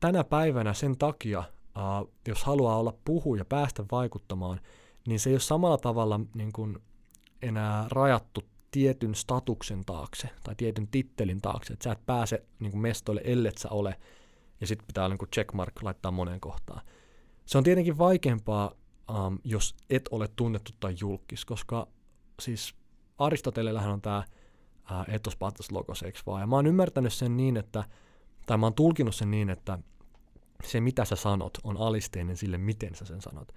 tänä 0.00 0.24
päivänä 0.24 0.74
sen 0.74 0.98
takia 0.98 1.44
uh, 1.76 2.10
jos 2.28 2.44
haluaa 2.44 2.78
olla 2.78 2.94
puhuja, 3.04 3.44
päästä 3.44 3.84
vaikuttamaan, 3.92 4.60
niin 5.06 5.20
se 5.20 5.30
ei 5.30 5.34
ole 5.34 5.40
samalla 5.40 5.78
tavalla 5.78 6.20
niin 6.34 6.52
kuin 6.52 6.78
enää 7.42 7.86
rajattu 7.90 8.40
tietyn 8.70 9.14
statuksen 9.14 9.84
taakse 9.84 10.30
tai 10.44 10.54
tietyn 10.54 10.88
tittelin 10.88 11.40
taakse, 11.40 11.72
että 11.72 11.84
sä 11.84 11.92
et 11.92 12.06
pääse 12.06 12.44
niin 12.58 12.70
kuin 12.70 12.80
mestoille, 12.80 13.20
ellet 13.24 13.58
sä 13.58 13.68
ole, 13.70 13.96
ja 14.60 14.66
sitten 14.66 14.86
pitää 14.86 15.08
niin 15.08 15.18
kuin 15.18 15.30
checkmark 15.30 15.82
laittaa 15.82 16.10
moneen 16.10 16.40
kohtaan. 16.40 16.80
Se 17.46 17.58
on 17.58 17.64
tietenkin 17.64 17.98
vaikeampaa, 17.98 18.72
um, 19.10 19.38
jos 19.44 19.74
et 19.90 20.08
ole 20.10 20.28
tunnettu 20.36 20.72
tai 20.80 20.94
julkis, 21.00 21.44
koska 21.44 21.88
siis 22.42 22.74
Aristotelellähän 23.18 23.92
on 23.92 24.02
tämä 24.02 24.24
uh, 24.90 25.14
etos 25.14 25.36
patos 25.36 25.72
logos, 25.72 26.04
vaan? 26.26 26.40
Ja 26.40 26.46
mä 26.46 26.56
oon 26.56 26.66
ymmärtänyt 26.66 27.12
sen 27.12 27.36
niin, 27.36 27.56
että, 27.56 27.84
tai 28.46 28.58
mä 28.58 28.66
oon 28.66 28.74
tulkinut 28.74 29.14
sen 29.14 29.30
niin, 29.30 29.50
että 29.50 29.78
se, 30.64 30.80
mitä 30.80 31.04
sä 31.04 31.16
sanot, 31.16 31.58
on 31.64 31.76
alisteinen 31.76 32.36
sille, 32.36 32.58
miten 32.58 32.94
sä 32.94 33.04
sen 33.04 33.20
sanot. 33.20 33.52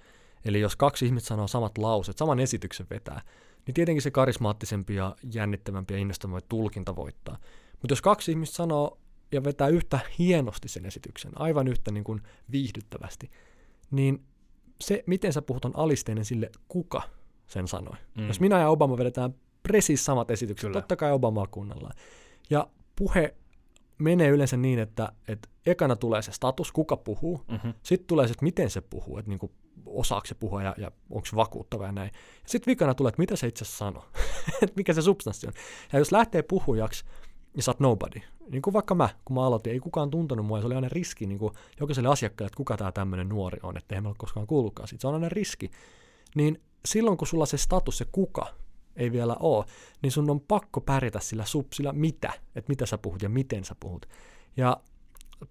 Eli 0.45 0.59
jos 0.59 0.75
kaksi 0.75 1.05
ihmistä 1.05 1.27
sanoo 1.27 1.47
samat 1.47 1.77
lauset, 1.77 2.17
saman 2.17 2.39
esityksen 2.39 2.87
vetää, 2.89 3.21
niin 3.65 3.73
tietenkin 3.73 4.01
se 4.01 4.11
karismaattisempi 4.11 4.95
ja 4.95 5.15
jännittävämpi 5.33 5.93
ja 5.93 5.99
innostavampi 5.99 6.45
tulkinta 6.49 6.95
voittaa. 6.95 7.37
Mutta 7.71 7.91
jos 7.91 8.01
kaksi 8.01 8.31
ihmistä 8.31 8.55
sanoo 8.55 8.97
ja 9.31 9.43
vetää 9.43 9.67
yhtä 9.67 9.99
hienosti 10.19 10.67
sen 10.67 10.85
esityksen, 10.85 11.31
aivan 11.35 11.67
yhtä 11.67 11.91
niin 11.91 12.03
kuin 12.03 12.21
viihdyttävästi, 12.51 13.31
niin 13.91 14.23
se, 14.81 15.03
miten 15.05 15.33
sä 15.33 15.41
puhut, 15.41 15.65
on 15.65 15.75
alisteinen 15.75 16.25
sille, 16.25 16.51
kuka 16.67 17.01
sen 17.47 17.67
sanoi. 17.67 17.97
Mm. 18.17 18.27
Jos 18.27 18.39
minä 18.39 18.59
ja 18.59 18.69
Obama 18.69 18.97
vedetään 18.97 19.33
presis 19.63 20.05
samat 20.05 20.31
esitykset, 20.31 20.67
Kyllä. 20.67 20.81
totta 20.81 20.95
kai 20.95 21.11
Obamaa 21.11 21.47
kuunnellaan. 21.47 21.93
Ja 22.49 22.67
puhe 22.95 23.35
menee 23.99 24.29
yleensä 24.29 24.57
niin, 24.57 24.79
että, 24.79 25.11
että 25.27 25.49
ekana 25.65 25.95
tulee 25.95 26.21
se 26.21 26.31
status, 26.31 26.71
kuka 26.71 26.97
puhuu, 26.97 27.41
mm-hmm. 27.47 27.73
sitten 27.83 28.07
tulee 28.07 28.27
se, 28.27 28.31
että 28.31 28.45
miten 28.45 28.69
se 28.69 28.81
puhuu, 28.81 29.17
että 29.17 29.29
niin 29.29 29.39
kuin, 29.39 29.51
osaako 29.85 30.27
se 30.27 30.35
puhua 30.35 30.63
ja, 30.63 30.75
ja 30.77 30.91
onko 31.09 31.25
se 31.25 31.35
vakuuttava 31.35 31.85
ja 31.85 31.91
näin. 31.91 32.11
Sitten 32.45 32.71
vikana 32.71 32.93
tulee, 32.93 33.09
että 33.09 33.21
mitä 33.21 33.35
se 33.35 33.47
itse 33.47 33.65
sanoo, 33.65 34.05
että 34.61 34.75
mikä 34.75 34.93
se 34.93 35.01
substanssi 35.01 35.47
on. 35.47 35.53
Ja 35.93 35.99
jos 35.99 36.11
lähtee 36.11 36.41
puhujaksi, 36.41 37.05
niin 37.55 37.63
sä 37.63 37.71
oot 37.71 37.79
nobody. 37.79 38.21
Niin 38.51 38.61
kuin 38.61 38.73
vaikka 38.73 38.95
mä, 38.95 39.09
kun 39.25 39.35
mä 39.35 39.45
aloitin, 39.45 39.73
ei 39.73 39.79
kukaan 39.79 40.11
tuntenut 40.11 40.45
mua, 40.45 40.57
ja 40.57 40.61
se 40.61 40.67
oli 40.67 40.75
aina 40.75 40.89
riski 40.89 41.25
niin 41.25 41.39
kuin 41.39 41.53
jokaiselle 41.79 42.09
asiakkaalle, 42.09 42.47
että 42.47 42.57
kuka 42.57 42.77
tämä 42.77 42.91
tämmöinen 42.91 43.29
nuori 43.29 43.59
on, 43.63 43.77
että 43.77 43.95
eihän 43.95 44.03
me 44.03 44.07
ole 44.07 44.15
koskaan 44.17 44.47
kuullutkaan 44.47 44.87
siitä. 44.87 45.01
Se 45.01 45.07
on 45.07 45.13
aina 45.13 45.29
riski. 45.29 45.71
Niin 46.35 46.61
silloin, 46.85 47.17
kun 47.17 47.27
sulla 47.27 47.45
se 47.45 47.57
status, 47.57 47.97
se 47.97 48.05
kuka, 48.11 48.47
ei 48.99 49.11
vielä 49.11 49.35
ole, 49.39 49.65
niin 50.01 50.11
sun 50.11 50.29
on 50.29 50.41
pakko 50.41 50.81
pärjätä 50.81 51.19
sillä 51.19 51.43
sillä 51.73 51.93
mitä, 51.93 52.33
että 52.55 52.69
mitä 52.69 52.85
sä 52.85 52.97
puhut 52.97 53.21
ja 53.21 53.29
miten 53.29 53.65
sä 53.65 53.75
puhut. 53.79 54.05
Ja 54.57 54.77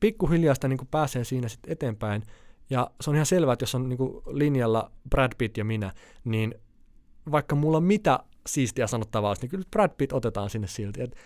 pikkuhiljaa 0.01 0.55
sitä 0.55 0.69
niin 0.69 0.79
kuin 0.79 0.89
pääsee 0.91 1.25
siinä 1.25 1.49
sitten 1.49 1.73
eteenpäin, 1.73 2.23
ja 2.71 2.91
se 3.01 3.11
on 3.11 3.17
ihan 3.17 3.27
selvää, 3.27 3.53
että 3.53 3.63
jos 3.63 3.75
on 3.75 3.89
niin 3.89 3.97
kuin 3.97 4.23
linjalla 4.27 4.91
Brad 5.11 5.33
Pitt 5.39 5.57
ja 5.57 5.65
minä, 5.65 5.93
niin 6.25 6.55
vaikka 7.31 7.57
mulla 7.57 7.81
mitä 7.81 8.19
siistiä 8.47 8.87
sanottavaa 8.87 9.35
niin 9.41 9.51
kyllä 9.51 9.65
Brad 9.71 9.91
Pitt 9.99 10.13
otetaan 10.13 10.51
sinne 10.51 10.67
silti. 10.67 11.03
Et 11.03 11.17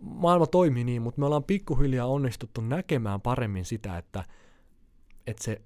maailma 0.00 0.46
toimii 0.46 0.84
niin, 0.84 1.02
mutta 1.02 1.20
me 1.20 1.26
ollaan 1.26 1.44
pikkuhiljaa 1.44 2.06
onnistuttu 2.06 2.60
näkemään 2.60 3.20
paremmin 3.20 3.64
sitä, 3.64 3.98
että, 3.98 4.24
että 5.26 5.44
se 5.44 5.60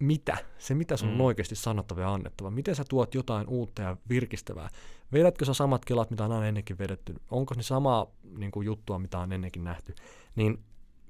mitä, 0.00 0.36
se 0.58 0.74
mitä 0.74 0.96
sun 0.96 1.08
mm. 1.08 1.14
on 1.14 1.26
oikeasti 1.26 1.56
sanottava 1.56 2.00
ja 2.00 2.14
annettava, 2.14 2.50
miten 2.50 2.74
sä 2.74 2.84
tuot 2.88 3.14
jotain 3.14 3.48
uutta 3.48 3.82
ja 3.82 3.96
virkistävää. 4.08 4.68
Vedätkö 5.12 5.44
sä 5.44 5.54
samat 5.54 5.84
kelat, 5.84 6.10
mitä 6.10 6.24
on 6.24 6.32
aina 6.32 6.46
ennenkin 6.46 6.78
vedetty, 6.78 7.14
onko 7.30 7.54
ne 7.54 7.62
samaa 7.62 8.06
niin 8.38 8.50
kuin, 8.50 8.66
juttua, 8.66 8.98
mitä 8.98 9.18
on 9.18 9.32
ennenkin 9.32 9.64
nähty, 9.64 9.94
niin 10.36 10.58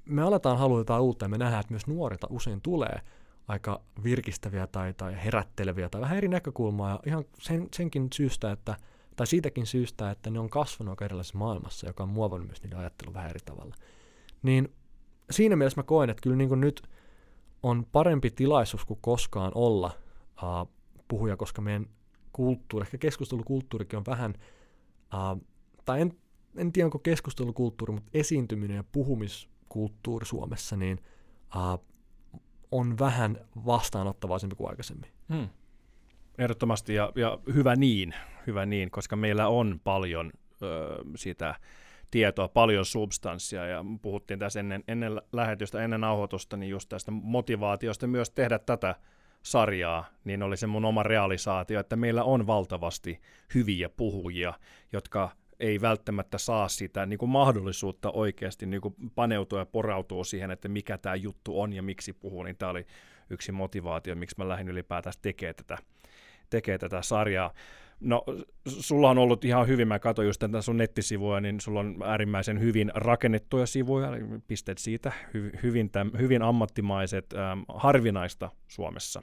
me 0.05 0.22
aletaan 0.22 0.59
haluta 0.59 0.80
jotain 0.80 1.03
uutta 1.03 1.24
ja 1.24 1.28
me 1.28 1.39
nähdään, 1.39 1.61
että 1.61 1.72
myös 1.72 1.87
nuorilta 1.87 2.26
usein 2.30 2.61
tulee 2.61 3.01
aika 3.49 3.80
virkistäviä 4.05 4.66
tai, 4.66 4.95
tai 4.95 5.24
herätteleviä 5.24 5.89
tai 5.89 6.01
vähän 6.01 6.16
eri 6.16 6.28
näkökulmaa 6.28 6.91
ja 6.91 7.01
ihan 7.07 7.24
sen, 7.39 7.68
senkin 7.74 8.09
syystä, 8.14 8.53
että 8.53 8.76
tai 9.16 9.26
siitäkin 9.26 9.66
syystä, 9.66 10.11
että 10.11 10.30
ne 10.30 10.39
on 10.39 10.51
kasvanut 10.51 10.93
aika 10.93 11.05
erilaisessa 11.05 11.39
maailmassa, 11.39 11.87
joka 11.87 12.03
on 12.03 12.09
muovannut 12.09 12.49
myös 12.49 12.62
niiden 12.62 12.78
ajattelun 12.78 13.14
vähän 13.14 13.30
eri 13.30 13.41
tavalla. 13.45 13.74
Niin 14.43 14.68
siinä 15.30 15.57
mielessä 15.57 15.78
mä 15.80 15.82
koen, 15.82 16.11
että 16.11 16.20
kyllä 16.22 16.37
niin 16.37 16.49
kuin 16.49 16.61
nyt 16.61 16.82
on 17.63 17.87
parempi 17.93 18.31
tilaisuus 18.31 18.85
kuin 18.85 18.99
koskaan 19.03 19.53
olla 19.55 19.91
uh, 20.43 20.73
puhuja, 21.09 21.37
koska 21.37 21.63
meidän 21.63 21.87
kulttuuri, 22.33 22.85
ehkä 22.85 22.99
keskustelukulttuurikin 22.99 23.97
on 23.97 24.05
vähän, 24.07 24.35
uh, 25.15 25.43
tai 25.85 26.01
en, 26.01 26.13
en 26.57 26.73
tiedä 26.73 26.87
onko 26.87 26.99
keskustelukulttuuri, 26.99 27.93
mutta 27.93 28.11
esiintyminen 28.15 28.77
ja 28.77 28.85
puhumiskulttuuri 28.93 30.27
Suomessa, 30.27 30.77
niin 30.77 31.01
uh, 31.57 31.85
on 32.71 32.99
vähän 32.99 33.47
vastaanottavaisempi 33.67 34.57
kuin 34.57 34.71
aikaisemmin. 34.71 35.11
Hmm. 35.29 35.49
Ehdottomasti 36.39 36.95
ja, 36.95 37.13
ja 37.15 37.39
hyvä 37.55 37.77
niin, 37.77 38.15
hyvä 38.47 38.67
niin, 38.67 38.91
koska 38.91 39.17
meillä 39.17 39.49
on 39.49 39.81
paljon 39.85 40.33
ö, 40.63 41.05
sitä 41.17 41.55
tietoa, 42.17 42.49
paljon 42.49 42.85
substanssia 42.85 43.67
ja 43.67 43.85
puhuttiin 44.03 44.39
tässä 44.39 44.61
ennen, 44.61 44.85
ennen 44.89 45.23
lähetystä, 45.33 45.83
ennen 45.83 46.01
nauhoitusta, 46.01 46.57
niin 46.57 46.71
just 46.71 46.89
tästä 46.89 47.11
motivaatiosta 47.11 48.07
myös 48.07 48.31
tehdä 48.31 48.59
tätä 48.59 48.95
sarjaa, 49.43 50.05
niin 50.25 50.43
oli 50.43 50.57
se 50.57 50.67
mun 50.67 50.85
oma 50.85 51.03
realisaatio, 51.03 51.81
että 51.81 51.97
meillä 51.97 52.25
on 52.25 52.47
valtavasti 52.47 53.21
hyviä 53.55 53.89
puhujia, 53.89 54.55
jotka 54.93 55.31
ei 55.61 55.81
välttämättä 55.81 56.39
saa 56.39 56.69
sitä 56.69 57.07
niin 57.07 57.19
kuin 57.19 57.31
mahdollisuutta 57.31 58.11
oikeasti 58.11 58.67
niin 58.67 58.81
kuin 58.81 58.95
paneutua 59.14 59.59
ja 59.59 59.67
porautua 59.67 60.25
siihen, 60.25 60.51
että 60.51 60.69
mikä 60.69 60.99
tämä 60.99 61.14
juttu 61.14 61.61
on 61.61 61.73
ja 61.73 61.83
miksi 61.83 62.12
puhuu, 62.12 62.43
niin 62.43 62.57
tämä 62.57 62.71
oli 62.71 62.87
yksi 63.31 63.53
motivaatio, 63.53 64.14
miksi 64.14 64.37
mä 64.39 64.49
lähdin 64.49 64.69
ylipäätään 64.69 65.14
tekemään 65.23 65.55
tätä, 65.55 65.79
tekee 66.51 66.79
tätä 66.79 67.03
sarjaa. 67.03 67.55
No, 68.01 68.25
sulla 68.67 69.11
on 69.11 69.19
ollut 69.19 69.45
ihan 69.45 69.67
hyvin, 69.67 69.89
mä 69.89 69.99
katsoin 69.99 70.27
just 70.27 70.39
tätä 70.39 70.63
sun 70.63 70.77
nettisivuja, 70.77 71.41
niin 71.41 71.61
sulla 71.61 71.81
on 71.81 71.97
äärimmäisen 72.05 72.61
hyvin 72.61 72.93
rakennettuja 72.95 73.67
sivuja, 73.67 74.09
pisteet 74.47 74.79
siitä, 74.79 75.13
hy, 75.35 75.51
hyvin, 75.63 75.91
täm, 75.91 76.11
hyvin 76.19 76.43
ammattimaiset, 76.43 77.33
ähm, 77.33 77.61
harvinaista 77.69 78.51
Suomessa. 78.69 79.23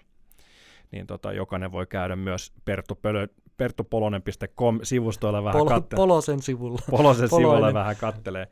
Niin 0.92 1.08
tota, 1.08 1.34
jokainen 1.34 1.72
voi 1.72 1.88
käydä 1.88 2.16
myös 2.16 2.54
Perttu 2.66 2.96
Pölö, 2.96 3.28
perttupolonen.com-sivustoilla 3.58 5.44
vähän 5.44 5.62
Pol- 5.62 5.68
kattelee. 5.68 6.02
Polosen 6.02 6.42
sivulla. 6.42 6.80
Polosen 6.90 7.30
sivulla 7.30 7.74
vähän 7.74 7.96
kattelee 7.96 8.48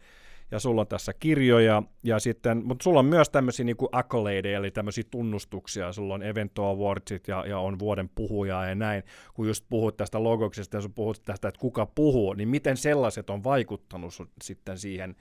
ja 0.52 0.60
sulla 0.60 0.82
on 0.82 0.88
tässä 0.88 1.14
kirjoja, 1.14 1.84
ja 2.04 2.20
sitten, 2.20 2.66
mutta 2.66 2.84
sulla 2.84 3.00
on 3.00 3.06
myös 3.06 3.30
tämmöisiä 3.30 3.66
niin 3.66 3.76
accolade, 3.92 4.54
eli 4.54 4.72
tämmöisiä 4.72 5.04
tunnustuksia, 5.12 5.94
sulla 5.94 6.14
on 6.14 6.24
Evento 6.24 6.66
Awardsit 6.66 7.28
ja, 7.28 7.46
ja 7.46 7.60
on 7.60 7.80
vuoden 7.80 8.10
puhuja 8.10 8.66
ja 8.66 8.76
näin, 8.76 9.04
kun 9.34 9.48
just 9.48 9.66
puhut 9.70 9.98
tästä 9.98 10.24
logoksesta 10.24 10.78
ja 10.78 10.84
puhut 10.96 11.22
tästä, 11.26 11.48
että 11.48 11.60
kuka 11.60 11.86
puhuu, 11.86 12.34
niin 12.34 12.50
miten 12.50 12.78
sellaiset 12.78 13.30
on 13.30 13.44
vaikuttanut 13.44 14.14
sitten 14.44 14.78
siihen, 14.78 15.16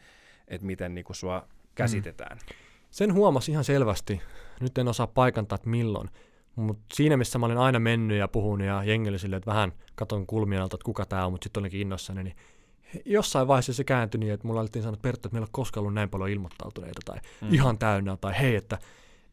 että 0.49 0.67
miten 0.67 0.95
niin 0.95 1.05
kuin 1.05 1.17
sua 1.17 1.49
käsitetään? 1.75 2.37
Mm. 2.37 2.55
Sen 2.91 3.15
huomasi 3.15 3.53
ihan 3.53 3.65
selvästi, 3.65 4.21
nyt 4.61 4.79
en 4.79 4.89
osaa 4.89 5.07
paikantaa, 5.07 5.57
että 5.57 5.69
milloin, 5.69 6.09
mutta 6.57 6.85
siinä 6.95 7.17
missä 7.17 7.39
mä 7.39 7.47
olin 7.47 7.59
aina 7.59 7.79
mennyt 7.79 8.19
ja 8.19 8.29
puhunut 8.29 8.67
ja 8.67 8.85
jengeli 8.85 9.19
sille, 9.19 9.37
että 9.37 9.51
vähän 9.51 9.73
katon 9.95 10.27
kulmien 10.27 10.63
alta, 10.63 10.77
että 10.77 10.85
kuka 10.85 11.07
tämä 11.07 11.27
on, 11.27 11.33
mutta 11.33 11.45
sitten 11.45 11.61
olinkin 11.61 11.81
innossani, 11.81 12.25
niin 12.25 12.37
jossain 13.05 13.49
vaiheessa 13.49 13.73
se 13.73 13.85
kääntyi 13.85 14.19
niin, 14.19 14.33
että 14.33 14.47
mulla 14.47 14.61
alettiin 14.61 14.83
sanoa, 14.83 14.95
että 14.95 15.03
Perttu, 15.03 15.29
että 15.29 15.35
meillä 15.35 15.47
on 15.47 15.53
koskaan 15.53 15.83
ollut 15.83 15.95
näin 15.95 16.11
paljon 16.11 16.31
ilmoittautuneita 16.31 17.01
tai 17.05 17.19
mm. 17.41 17.55
ihan 17.55 17.79
täynnä 17.79 18.17
tai 18.17 18.41
hei, 18.41 18.57
että 18.57 18.79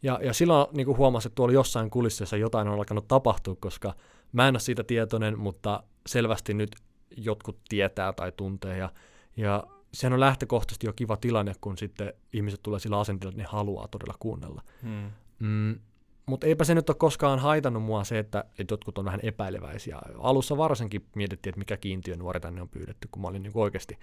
ja, 0.04 0.20
ja 0.24 0.34
silloin 0.34 0.68
niin 0.74 0.86
kuin 0.86 0.98
huomasin, 0.98 1.30
että 1.30 1.36
tuolla 1.36 1.54
jossain 1.54 1.90
kulississa 1.90 2.38
jotain 2.38 2.68
on 2.68 2.74
alkanut 2.74 3.08
tapahtua, 3.08 3.56
koska 3.60 3.94
mä 4.32 4.48
en 4.48 4.54
ole 4.54 4.60
siitä 4.60 4.84
tietoinen, 4.84 5.40
mutta 5.40 5.84
selvästi 6.08 6.54
nyt 6.54 6.76
jotkut 7.18 7.60
tietää 7.70 8.14
tai 8.14 8.32
tuntee. 8.32 8.78
Ja, 8.78 8.90
ja 9.38 9.64
sehän 9.94 10.14
on 10.14 10.20
lähtökohtaisesti 10.20 10.88
jo 10.88 10.94
kiva 10.94 11.18
tilanne, 11.18 11.54
kun 11.62 11.78
sitten 11.78 12.14
ihmiset 12.34 12.64
tulee 12.64 12.80
sillä 12.80 13.00
asenteella, 13.00 13.30
että 13.30 13.42
ne 13.42 13.48
haluaa 13.52 13.88
todella 13.88 14.16
kuunnella. 14.20 14.62
Mm. 14.82 15.12
Mm, 15.40 15.80
mutta 16.28 16.48
eipä 16.48 16.64
se 16.64 16.76
nyt 16.76 16.90
ole 16.90 16.98
koskaan 17.00 17.40
haitannut 17.40 17.84
mua 17.84 18.04
se, 18.04 18.20
että, 18.20 18.44
että 18.60 18.74
jotkut 18.74 18.98
on 18.98 19.06
vähän 19.06 19.20
epäileväisiä. 19.24 20.00
Alussa 20.18 20.58
varsinkin 20.58 21.06
mietittiin, 21.16 21.52
että 21.52 21.60
mikä 21.60 21.78
kiintiö 21.78 22.16
nuori 22.16 22.40
tänne 22.40 22.62
on 22.62 22.70
pyydetty, 22.70 23.08
kun 23.12 23.22
mä 23.22 23.28
olin 23.28 23.44
niin 23.44 23.52
oikeasti 23.56 23.98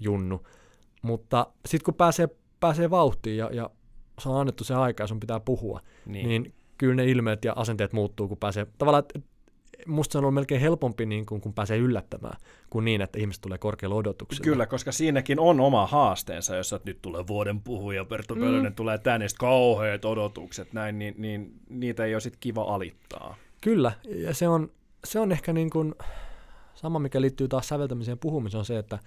junnu. 0.00 0.46
Mutta 1.02 1.46
sitten 1.66 1.84
kun 1.84 1.94
pääsee, 1.94 2.28
pääsee 2.60 2.90
vauhtiin 2.90 3.36
ja, 3.36 3.50
ja 3.52 3.70
se 4.20 4.28
on 4.28 4.40
annettu 4.40 4.64
se 4.64 4.74
aika 4.74 5.02
ja 5.02 5.06
sun 5.06 5.20
pitää 5.20 5.40
puhua, 5.40 5.80
niin. 6.06 6.28
niin 6.28 6.54
kyllä 6.78 6.94
ne 6.94 7.04
ilmeet 7.04 7.44
ja 7.44 7.52
asenteet 7.56 7.92
muuttuu, 7.92 8.28
kun 8.28 8.38
pääsee. 8.38 8.66
Tavallaan, 8.78 9.04
että 9.04 9.28
musta 9.86 10.12
se 10.12 10.18
on 10.18 10.24
ollut 10.24 10.34
melkein 10.34 10.60
helpompi, 10.60 11.06
niin 11.06 11.26
kun, 11.26 11.40
kun 11.40 11.54
pääsee 11.54 11.78
yllättämään, 11.78 12.40
kuin 12.70 12.84
niin, 12.84 13.00
että 13.00 13.18
ihmiset 13.18 13.40
tulee 13.40 13.58
korkealla 13.58 13.96
odotuksella. 13.96 14.44
Kyllä, 14.44 14.66
koska 14.66 14.92
siinäkin 14.92 15.40
on 15.40 15.60
oma 15.60 15.86
haasteensa, 15.86 16.56
jos 16.56 16.72
että 16.72 16.90
nyt 16.90 17.02
tulee 17.02 17.26
vuoden 17.26 17.60
puhuja, 17.60 18.04
Perttu 18.04 18.34
mm. 18.34 18.40
Pölönen 18.40 18.74
tulee 18.74 18.98
tänne, 18.98 19.24
ja 19.24 19.28
kauheat 19.38 20.04
odotukset, 20.04 20.72
näin, 20.72 20.98
niin, 20.98 21.14
niin 21.18 21.52
niitä 21.68 22.04
ei 22.04 22.14
ole 22.14 22.20
sitten 22.20 22.40
kiva 22.40 22.62
alittaa. 22.62 23.36
Kyllä, 23.60 23.92
ja 24.04 24.34
se 24.34 24.48
on, 24.48 24.70
se 25.06 25.20
on 25.20 25.32
ehkä 25.32 25.52
niin 25.52 25.70
kuin, 25.70 25.94
sama, 26.74 26.98
mikä 26.98 27.20
liittyy 27.20 27.48
taas 27.48 27.68
säveltämiseen 27.68 28.18
puhumiseen, 28.18 28.58
on 28.58 28.64
se, 28.64 28.78
että 28.78 28.98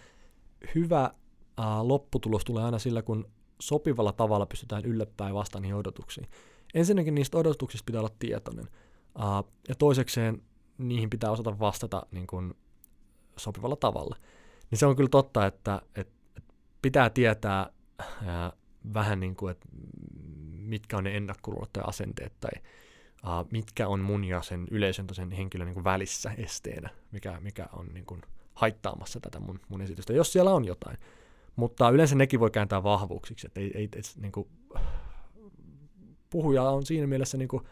hyvä 0.76 1.12
ää, 1.58 1.88
lopputulos 1.88 2.46
tulee 2.46 2.64
aina 2.64 2.80
sillä, 2.80 3.02
kun 3.02 3.30
sopivalla 3.62 4.12
tavalla 4.12 4.46
pystytään 4.46 4.86
yllättämään 4.86 5.36
vastaan 5.36 5.62
niihin 5.62 5.76
odotuksiin. 5.76 6.28
Ensinnäkin 6.74 7.16
niistä 7.16 7.38
odotuksista 7.38 7.86
pitää 7.86 8.02
olla 8.02 8.16
tietoinen. 8.20 8.68
Uh, 9.16 9.52
ja 9.68 9.76
toisekseen 9.76 10.42
niihin 10.88 11.10
pitää 11.10 11.32
osata 11.32 11.60
vastata 11.60 12.06
niin 12.12 12.28
kuin 12.28 12.54
sopivalla 13.38 13.76
tavalla. 13.76 14.16
Niin 14.72 14.80
se 14.80 14.86
on 14.86 14.96
kyllä 14.96 15.10
totta, 15.10 15.46
että, 15.46 15.82
että 15.96 16.14
pitää 16.82 17.10
tietää 17.10 17.70
ää, 18.26 18.54
vähän 18.94 19.20
niin 19.20 19.36
kuin, 19.36 19.52
että 19.52 19.68
mitkä 20.58 20.98
on 20.98 21.04
ne 21.04 21.18
ennakkoluulot 21.18 21.74
tai 21.74 21.84
asenteet 21.88 22.34
tai 22.40 22.52
ää, 23.24 23.46
mitkä 23.52 23.88
on 23.88 24.00
mun 24.00 24.24
ja 24.24 24.42
sen 24.42 24.68
yleisön 24.72 25.08
sen 25.12 25.32
henkilön 25.32 25.66
niin 25.66 25.74
kuin 25.74 25.84
välissä 25.84 26.32
esteenä, 26.38 26.90
mikä, 27.12 27.40
mikä 27.40 27.68
on 27.74 27.88
niin 27.94 28.06
kuin 28.06 28.22
haittaamassa 28.54 29.20
tätä 29.20 29.40
mun, 29.40 29.60
mun 29.70 29.82
esitystä, 29.82 30.14
jos 30.14 30.34
siellä 30.34 30.54
on 30.54 30.66
jotain. 30.66 30.98
Mutta 31.56 31.90
yleensä 31.90 32.16
nekin 32.16 32.40
voi 32.40 32.52
kääntää 32.52 32.84
vahvuuksiksi, 32.84 33.48
että 33.48 33.60
ei, 33.60 33.72
ei, 33.76 33.90
et, 33.96 34.14
niin 34.16 34.32
kuin, 34.32 34.48
puhuja 36.30 36.64
on 36.64 36.86
siinä 36.86 37.08
mielessä 37.08 37.38
niin 37.38 37.48
kuin, 37.48 37.64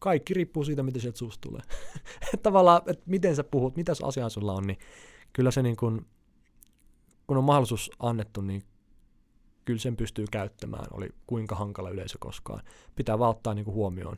kaikki 0.00 0.34
riippuu 0.34 0.64
siitä, 0.64 0.82
miten 0.82 1.02
sieltä 1.02 1.18
susta 1.18 1.48
tulee. 1.48 1.62
Tavallaan, 2.42 2.82
että 2.86 3.04
miten 3.06 3.36
sä 3.36 3.44
puhut, 3.44 3.76
mitä 3.76 3.92
asiaa 4.02 4.28
sulla 4.28 4.52
on, 4.52 4.66
niin 4.66 4.78
kyllä 5.32 5.50
se 5.50 5.62
niin 5.62 5.76
kun, 5.76 6.06
kun 7.26 7.36
on 7.36 7.44
mahdollisuus 7.44 7.90
annettu, 7.98 8.40
niin 8.40 8.62
kyllä 9.64 9.80
sen 9.80 9.96
pystyy 9.96 10.24
käyttämään, 10.30 10.86
oli 10.90 11.08
kuinka 11.26 11.54
hankala 11.54 11.90
yleisö 11.90 12.16
koskaan. 12.20 12.62
Pitää 12.96 13.18
vaan 13.18 13.30
ottaa 13.30 13.54
niin 13.54 13.64
kuin 13.64 13.74
huomioon 13.74 14.16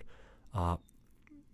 uh, 0.54 0.84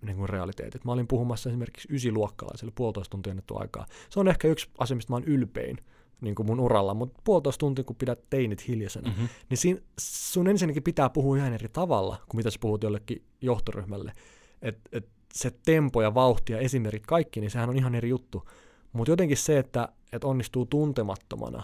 niin 0.03 0.17
kuin 0.17 0.29
realiteetit. 0.29 0.85
Mä 0.85 0.93
olin 0.93 1.09
puhumassa 1.09 1.51
esimerkiksi 1.51 1.89
ysiluokkalaisille 1.91 2.73
puolitoista 2.75 3.11
tuntia 3.11 3.31
annettu 3.31 3.59
aikaa. 3.59 3.87
Se 4.11 4.21
on 4.21 4.29
ehkä 4.29 4.49
yksi 4.49 4.71
asia, 4.79 4.97
mistä 4.97 5.13
mä 5.13 5.17
oon 5.17 5.25
ylpein 5.25 5.79
niin 6.21 6.35
kuin 6.35 6.47
mun 6.47 6.61
uralla, 6.61 6.95
mutta 6.95 7.21
puolitoista 7.25 7.59
tuntia, 7.59 7.85
kun 7.85 7.97
pidät 7.97 8.31
teinit 8.31 8.69
hiljaisena, 8.69 9.11
mm-hmm. 9.11 9.29
niin 9.51 9.59
siinä, 9.59 9.81
sun 10.01 10.49
ensinnäkin 10.49 10.83
pitää 10.83 11.11
puhua 11.11 11.37
ihan 11.37 11.53
eri 11.53 11.69
tavalla 11.69 12.17
kuin 12.29 12.39
mitä 12.39 12.51
sä 12.51 12.59
puhut 12.61 12.83
jollekin 12.83 13.25
johtoryhmälle. 13.41 14.13
Et, 14.63 14.79
et 14.93 15.09
se 15.35 15.51
tempo 15.65 16.03
ja 16.03 16.15
vauhti 16.15 16.53
ja 16.53 16.59
esimerkit 16.59 17.07
kaikki, 17.07 17.41
niin 17.41 17.51
sehän 17.51 17.69
on 17.69 17.77
ihan 17.77 17.95
eri 17.95 18.09
juttu. 18.09 18.49
Mutta 18.93 19.13
jotenkin 19.13 19.37
se, 19.37 19.59
että 19.59 19.89
et 20.13 20.25
onnistuu 20.25 20.67
tuntemattomana 20.67 21.63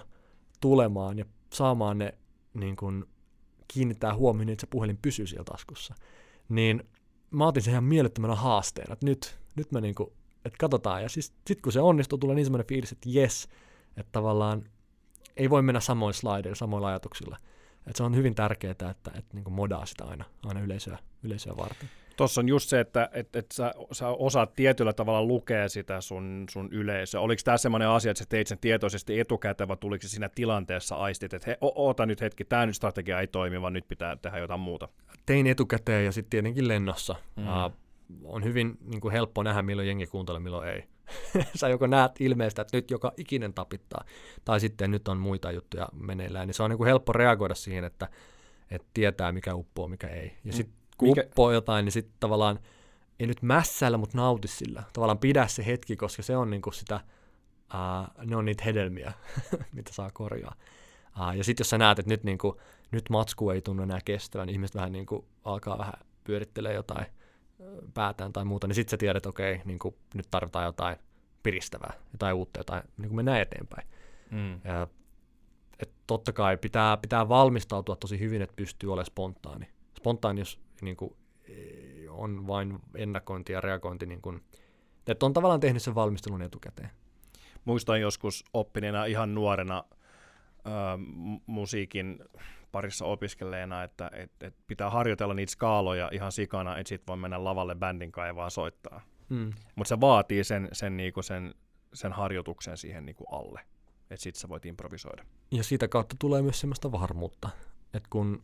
tulemaan 0.61 1.19
ja 1.19 1.25
saamaan 1.53 1.99
ne 1.99 2.15
niin 2.55 2.77
kun, 2.77 3.09
kiinnittää 3.69 4.15
huomioon, 4.15 4.47
niin 4.47 4.53
että 4.53 4.61
se 4.61 4.67
puhelin 4.71 4.99
pysyy 5.03 5.27
siellä 5.27 5.45
taskussa, 5.45 5.95
niin 6.49 6.85
mä 7.31 7.47
otin 7.47 7.63
sen 7.63 7.73
ihan 7.73 7.85
mielettömänä 7.85 8.35
haasteena, 8.35 8.93
että 8.93 9.07
nyt, 9.07 9.39
nyt 9.57 9.73
mä 9.73 9.81
niin 9.81 9.95
kuin, 9.95 10.11
että 10.45 10.57
katsotaan. 10.59 11.03
Ja 11.03 11.09
siis 11.09 11.33
sit 11.47 11.61
kun 11.61 11.73
se 11.73 11.81
onnistuu, 11.81 12.19
tulee 12.19 12.37
niin 12.37 12.47
semmoinen 12.47 12.67
fiilis, 12.67 12.93
että 12.93 13.09
jes, 13.09 13.49
että 13.97 14.13
tavallaan 14.13 14.65
ei 15.37 15.51
voi 15.51 15.63
mennä 15.63 15.81
samoin 15.81 16.15
slideilla, 16.15 16.55
samoilla 16.55 16.89
ajatuksilla. 16.89 17.37
Että 17.87 17.97
se 17.97 18.03
on 18.03 18.17
hyvin 18.17 18.35
tärkeää, 18.35 18.71
että, 18.71 18.91
että 18.91 19.35
niin 19.35 19.45
kuin 19.45 19.55
modaa 19.55 19.87
sitä 19.87 20.05
aina, 20.05 20.25
aina 20.45 20.61
yleisöä, 20.61 20.99
yleisöä 21.23 21.57
varten. 21.57 21.89
Tuossa 22.17 22.41
on 22.41 22.49
just 22.49 22.69
se, 22.69 22.81
että 22.81 23.09
et, 23.13 23.37
et 23.37 23.53
sä, 23.53 23.75
sä 23.93 24.09
osaat 24.09 24.55
tietyllä 24.55 24.93
tavalla 24.93 25.23
lukea 25.23 25.69
sitä 25.69 26.01
sun, 26.01 26.47
sun 26.51 26.69
yleisöä. 26.73 27.21
Oliko 27.21 27.41
tämä 27.45 27.57
semmoinen 27.57 27.89
asia, 27.89 28.11
että 28.11 28.19
sä 28.19 28.29
teit 28.29 28.47
sen 28.47 28.59
tietoisesti 28.59 29.21
etukäteen, 29.21 29.69
vai 29.69 29.77
tuliko 29.77 30.03
se 30.03 30.09
siinä 30.09 30.29
tilanteessa 30.29 30.97
aistit, 30.97 31.35
että 31.35 31.51
he, 31.51 31.59
o, 31.61 31.87
oota 31.87 32.07
nyt 32.07 32.21
hetki, 32.21 32.45
tämä 32.45 32.67
nyt 32.67 32.77
strategia 32.77 33.21
ei 33.21 33.27
toimi, 33.27 33.63
vaan 33.63 33.73
nyt 33.73 33.89
pitää 33.89 34.17
tehdä 34.17 34.39
jotain 34.39 34.61
muuta? 34.61 34.89
Tein 35.27 35.47
etukäteen 35.47 36.05
ja 36.05 36.13
sitten 36.13 36.31
tietenkin 36.31 36.69
lennossa. 36.69 37.15
Mm. 37.37 37.45
Uh, 37.49 37.73
on 38.25 38.45
hyvin 38.45 38.79
niin 38.81 39.01
kuin 39.01 39.13
helppo 39.13 39.43
nähdä, 39.43 39.63
milloin 39.63 39.89
jengi 39.89 40.07
kuuntelee, 40.07 40.41
milloin 40.41 40.69
ei. 40.69 40.85
sä 41.61 41.69
joko 41.69 41.87
näet 41.87 42.13
ilmeistä, 42.21 42.63
että 42.63 42.77
nyt 42.77 42.91
joka 42.91 43.13
ikinen 43.17 43.55
tapittaa, 43.55 44.05
tai 44.45 44.61
sitten 44.61 44.91
nyt 44.91 45.09
on 45.09 45.19
muita 45.19 45.53
juttuja 45.53 45.89
meneillään, 45.93 46.47
niin 46.47 46.55
se 46.55 46.63
on 46.63 46.71
niin 46.71 46.79
kuin 46.79 46.87
helppo 46.87 47.13
reagoida 47.13 47.55
siihen, 47.55 47.85
että, 47.85 48.09
että 48.71 48.89
tietää, 48.95 49.33
mikä 49.33 49.55
uppoo, 49.55 49.89
mikä 49.89 50.09
ei. 50.09 50.37
Ja 50.45 50.53
sitten 50.53 50.77
kun 50.97 51.09
mikä... 51.09 51.23
uppoo 51.27 51.53
jotain, 51.53 51.85
niin 51.85 51.93
sitten 51.93 52.15
tavallaan 52.21 52.59
ei 53.21 53.27
nyt 53.27 53.43
mässäillä, 53.43 53.99
mutta 53.99 54.19
nauti 54.19 54.49
sillä. 54.49 54.83
Tavallaan 54.93 55.19
pidä 55.19 55.47
se 55.47 55.67
hetki, 55.67 55.97
koska 55.97 56.23
se 56.23 56.37
on 56.37 56.51
niin 56.51 56.63
kuin 56.63 56.75
sitä, 56.75 57.01
uh, 57.75 58.27
ne 58.27 58.37
on 58.37 58.45
niitä 58.45 58.65
hedelmiä, 58.65 59.13
mitä 59.73 59.93
saa 59.93 60.11
korjaa. 60.13 60.55
Uh, 61.21 61.37
ja 61.37 61.45
sitten 61.45 61.65
jos 61.65 61.71
sä 61.71 61.79
näet, 61.79 61.99
että 61.99 62.11
nyt, 62.11 62.25
niin 62.25 62.39
kuin, 62.39 62.57
nyt 62.91 63.11
matsku 63.11 63.51
ei 63.51 63.63
tunnu 63.63 63.83
enää 63.83 64.01
kestävän, 64.05 64.47
niin 64.47 64.55
ihmiset 64.55 64.75
vähän 64.75 64.93
niin 64.93 65.07
kuin 65.07 65.25
alkaa 65.45 65.79
vähän 65.79 65.95
pyörittelee 66.25 66.75
jotain– 66.75 67.07
päätään 67.95 68.33
tai 68.33 68.45
muuta, 68.45 68.67
niin 68.67 68.75
sitten 68.75 68.91
sä 68.91 68.97
tiedät, 68.97 69.17
että 69.17 69.29
okei, 69.29 69.61
niin 69.65 69.79
kuin, 69.79 69.95
nyt 70.15 70.27
tarvitaan 70.31 70.65
jotain 70.65 70.97
piristävää, 71.43 71.93
jotain 72.13 72.35
uutta, 72.35 72.61
jotain, 72.61 72.83
niin 72.97 73.09
kuin 73.09 73.17
mennään 73.17 73.41
eteenpäin. 73.41 73.89
Mm. 74.31 74.61
Ja, 74.65 74.87
et 75.79 75.91
totta 76.07 76.33
kai 76.33 76.57
pitää, 76.57 76.97
pitää 76.97 77.29
valmistautua 77.29 77.97
tosi 77.97 78.19
hyvin, 78.19 78.43
että 78.43 78.57
pystyy 78.57 78.93
olemaan 78.93 79.07
spontaani. 79.07 79.69
Spontaani, 79.99 80.41
jos 80.41 80.61
niin 80.83 80.97
kuin, 80.97 81.17
on 82.09 82.47
vain 82.47 82.79
ennakointi 82.95 83.53
ja 83.53 83.61
reagointi, 83.61 84.07
niin 84.07 84.23
kuin, 84.23 84.45
että 85.07 85.27
on 85.27 85.33
tavallaan 85.33 85.61
tehnyt 85.61 85.83
sen 85.83 85.95
valmistelun 85.95 86.43
etukäteen. 86.43 86.91
Muistan 87.65 88.01
joskus 88.01 88.45
oppineena 88.53 89.05
ihan 89.05 89.35
nuorena 89.35 89.85
ö, 90.59 90.71
musiikin 91.47 92.19
parissa 92.75 93.05
opiskelleena, 93.05 93.83
että 93.83 94.11
et, 94.15 94.43
et 94.43 94.55
pitää 94.67 94.91
harjoitella 94.91 95.35
niitä 95.35 95.53
skaaloja 95.53 96.09
ihan 96.13 96.33
sikana, 96.33 96.79
että 96.79 96.89
sitten 96.89 97.07
voi 97.07 97.17
mennä 97.17 97.45
lavalle 97.45 97.75
bändin 97.75 98.13
vaan 98.35 98.51
soittaa. 98.51 99.01
Mm. 99.29 99.53
Mutta 99.75 99.89
se 99.89 100.01
vaatii 100.01 100.45
sen, 100.45 100.69
sen, 100.73 100.97
niinku 100.97 101.23
sen, 101.23 101.55
sen 101.93 102.13
harjoituksen 102.13 102.77
siihen 102.77 103.07
niinku 103.07 103.25
alle, 103.25 103.61
että 104.11 104.23
sitten 104.23 104.41
sä 104.41 104.49
voit 104.49 104.67
improvisoida. 104.67 105.25
Ja 105.51 105.65
siitä 105.65 105.89
kautta 105.89 106.17
tulee 106.19 106.43
myös 106.43 106.61
semmoista 106.61 106.93
varmuutta, 106.93 107.49
että 107.95 108.09
kun 108.11 108.43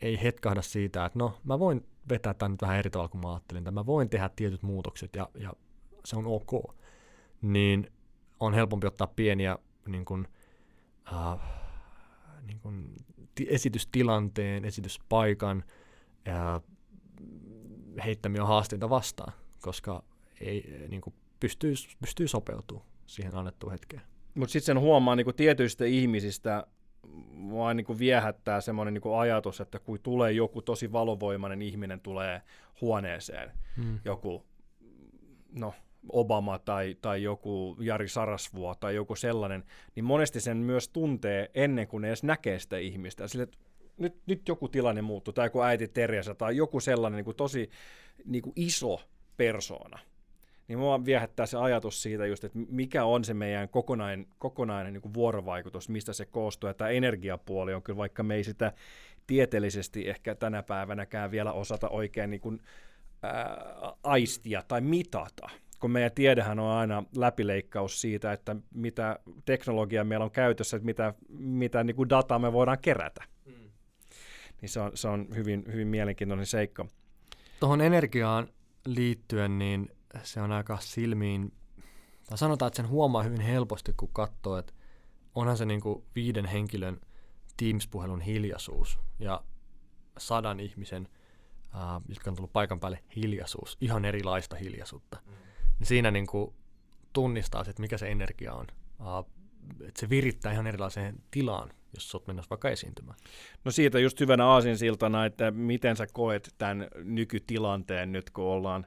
ei 0.00 0.22
hetkahda 0.22 0.62
siitä, 0.62 1.04
että 1.04 1.18
no 1.18 1.38
mä 1.44 1.58
voin 1.58 1.86
vetää 2.08 2.34
tämän 2.34 2.52
nyt 2.52 2.62
vähän 2.62 2.78
eri 2.78 2.90
tavalla 2.90 3.08
kuin 3.08 3.22
mä 3.22 3.32
ajattelin, 3.32 3.64
tai 3.64 3.72
mä 3.72 3.86
voin 3.86 4.10
tehdä 4.10 4.30
tietyt 4.36 4.62
muutokset 4.62 5.16
ja, 5.16 5.28
ja 5.34 5.52
se 6.04 6.16
on 6.16 6.26
ok, 6.26 6.76
niin 7.42 7.92
on 8.40 8.54
helpompi 8.54 8.86
ottaa 8.86 9.06
pieniä 9.06 9.58
niin 9.88 10.04
kuin, 10.04 10.28
uh, 11.12 11.40
niin 12.46 12.60
kuin 12.60 12.94
esitystilanteen, 13.48 14.64
esityspaikan 14.64 15.64
ja 16.24 16.60
heittämiä 18.04 18.44
haasteita 18.44 18.90
vastaan, 18.90 19.32
koska 19.60 20.02
ei 20.40 20.86
niin 20.88 21.00
kuin 21.00 21.14
pystyy, 21.40 21.74
pystyy 22.00 22.28
sopeutumaan 22.28 22.86
siihen 23.06 23.34
annettuun 23.34 23.72
hetkeen. 23.72 24.02
Mutta 24.34 24.52
sitten 24.52 24.66
sen 24.66 24.80
huomaa 24.80 25.16
niin 25.16 25.34
tietyistä 25.36 25.84
ihmisistä, 25.84 26.66
vaan 27.52 27.76
niin 27.76 27.98
viehättää 27.98 28.60
semmoinen 28.60 28.94
niin 28.94 29.18
ajatus, 29.18 29.60
että 29.60 29.78
kun 29.78 29.98
tulee 30.02 30.32
joku 30.32 30.62
tosi 30.62 30.92
valovoimainen 30.92 31.62
ihminen 31.62 32.00
tulee 32.00 32.42
huoneeseen, 32.80 33.50
hmm. 33.76 33.98
joku, 34.04 34.46
no 35.52 35.74
Obama 36.12 36.58
tai, 36.58 36.96
tai 37.02 37.22
joku 37.22 37.76
Jari 37.80 38.08
Sarasvuo 38.08 38.74
tai 38.74 38.94
joku 38.94 39.16
sellainen, 39.16 39.64
niin 39.94 40.04
monesti 40.04 40.40
sen 40.40 40.56
myös 40.56 40.88
tuntee 40.88 41.50
ennen 41.54 41.88
kuin 41.88 42.04
edes 42.04 42.22
näkee 42.22 42.58
sitä 42.58 42.78
ihmistä. 42.78 43.28
Sille, 43.28 43.48
nyt, 43.98 44.16
nyt 44.26 44.48
joku 44.48 44.68
tilanne 44.68 45.02
muuttuu, 45.02 45.32
tai 45.32 45.46
joku 45.46 45.62
äiti 45.62 45.88
Teresa, 45.88 46.34
tai 46.34 46.56
joku 46.56 46.80
sellainen 46.80 47.16
niin 47.16 47.24
kuin 47.24 47.36
tosi 47.36 47.70
niin 48.24 48.42
kuin 48.42 48.52
iso 48.56 49.00
persoona. 49.36 49.98
Niin 50.68 50.78
mua 50.78 51.04
viehättää 51.04 51.46
se 51.46 51.56
ajatus 51.56 52.02
siitä 52.02 52.26
just, 52.26 52.44
että 52.44 52.58
mikä 52.68 53.04
on 53.04 53.24
se 53.24 53.34
meidän 53.34 53.68
kokonainen, 53.68 54.26
kokonainen 54.38 54.92
niin 54.92 55.02
kuin 55.02 55.14
vuorovaikutus, 55.14 55.88
mistä 55.88 56.12
se 56.12 56.26
koostuu. 56.26 56.68
Ja 56.68 56.74
tämä 56.74 56.90
energiapuoli 56.90 57.74
on 57.74 57.82
kyllä, 57.82 57.96
vaikka 57.96 58.22
me 58.22 58.34
ei 58.34 58.44
sitä 58.44 58.72
tieteellisesti 59.26 60.08
ehkä 60.08 60.34
tänä 60.34 60.62
päivänäkään 60.62 61.30
vielä 61.30 61.52
osata 61.52 61.88
oikein 61.88 62.30
niin 62.30 62.40
kuin, 62.40 62.62
ää, 63.22 63.92
aistia 64.02 64.62
tai 64.68 64.80
mitata– 64.80 65.50
kun 65.80 65.90
meidän 65.90 66.12
tiedehän 66.12 66.58
on 66.58 66.70
aina 66.70 67.04
läpileikkaus 67.16 68.00
siitä, 68.00 68.32
että 68.32 68.56
mitä 68.74 69.18
teknologiaa 69.44 70.04
meillä 70.04 70.24
on 70.24 70.30
käytössä, 70.30 70.76
että 70.76 70.86
mitä, 70.86 71.14
mitä 71.28 71.84
niin 71.84 71.96
kuin 71.96 72.08
dataa 72.08 72.38
me 72.38 72.52
voidaan 72.52 72.78
kerätä. 72.82 73.24
Mm. 73.46 73.70
Niin 74.60 74.68
se 74.68 74.80
on, 74.80 74.90
se 74.94 75.08
on 75.08 75.28
hyvin, 75.34 75.64
hyvin 75.72 75.88
mielenkiintoinen 75.88 76.46
seikka. 76.46 76.86
Tuohon 77.60 77.80
energiaan 77.80 78.48
liittyen, 78.86 79.58
niin 79.58 79.90
se 80.22 80.40
on 80.40 80.52
aika 80.52 80.78
silmiin, 80.80 81.52
tai 82.28 82.38
sanotaan, 82.38 82.66
että 82.66 82.76
sen 82.76 82.88
huomaa 82.88 83.22
hyvin 83.22 83.40
helposti, 83.40 83.92
kun 83.96 84.08
katsoo, 84.12 84.58
että 84.58 84.72
onhan 85.34 85.56
se 85.56 85.64
niin 85.64 85.80
kuin 85.80 86.04
viiden 86.14 86.44
henkilön 86.44 87.00
Teams-puhelun 87.56 88.20
hiljaisuus 88.20 88.98
ja 89.18 89.42
sadan 90.18 90.60
ihmisen, 90.60 91.08
uh, 91.74 92.02
jotka 92.08 92.30
on 92.30 92.36
tullut 92.36 92.52
paikan 92.52 92.80
päälle, 92.80 93.02
hiljaisuus, 93.16 93.76
ihan 93.80 94.04
erilaista 94.04 94.56
hiljaisuutta. 94.56 95.18
Mm 95.26 95.47
niin 95.78 95.86
siinä 95.86 96.10
niin 96.10 96.26
kuin 96.26 96.54
tunnistaa 97.12 97.60
että 97.60 97.80
mikä 97.82 97.98
se 97.98 98.10
energia 98.10 98.54
on. 98.54 98.66
Että 99.88 100.00
se 100.00 100.10
virittää 100.10 100.52
ihan 100.52 100.66
erilaiseen 100.66 101.16
tilaan, 101.30 101.70
jos 101.94 102.14
olet 102.14 102.26
menossa 102.26 102.50
vaikka 102.50 102.68
esiintymään. 102.68 103.18
No 103.64 103.70
siitä 103.70 103.98
just 103.98 104.20
hyvänä 104.20 104.46
aasinsiltana, 104.46 105.24
että 105.24 105.50
miten 105.50 105.96
sä 105.96 106.06
koet 106.12 106.54
tämän 106.58 106.88
nykytilanteen 107.04 108.12
nyt, 108.12 108.30
kun 108.30 108.44
ollaan, 108.44 108.86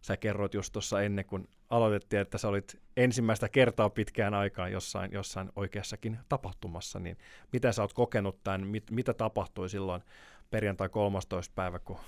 sä 0.00 0.16
kerroit 0.16 0.54
just 0.54 0.72
tuossa 0.72 1.02
ennen 1.02 1.24
kuin 1.24 1.48
aloitettiin, 1.70 2.20
että 2.20 2.38
sä 2.38 2.48
olit 2.48 2.80
ensimmäistä 2.96 3.48
kertaa 3.48 3.90
pitkään 3.90 4.34
aikaan 4.34 4.72
jossain, 4.72 5.12
jossain 5.12 5.52
oikeassakin 5.56 6.18
tapahtumassa, 6.28 6.98
niin 6.98 7.18
mitä 7.52 7.72
sä 7.72 7.82
oot 7.82 7.92
kokenut 7.92 8.42
tämän, 8.44 8.66
mit, 8.66 8.90
mitä 8.90 9.14
tapahtui 9.14 9.68
silloin 9.68 10.02
perjantai 10.50 10.88
13. 10.88 11.52
päivä, 11.54 11.78
kun 11.78 11.98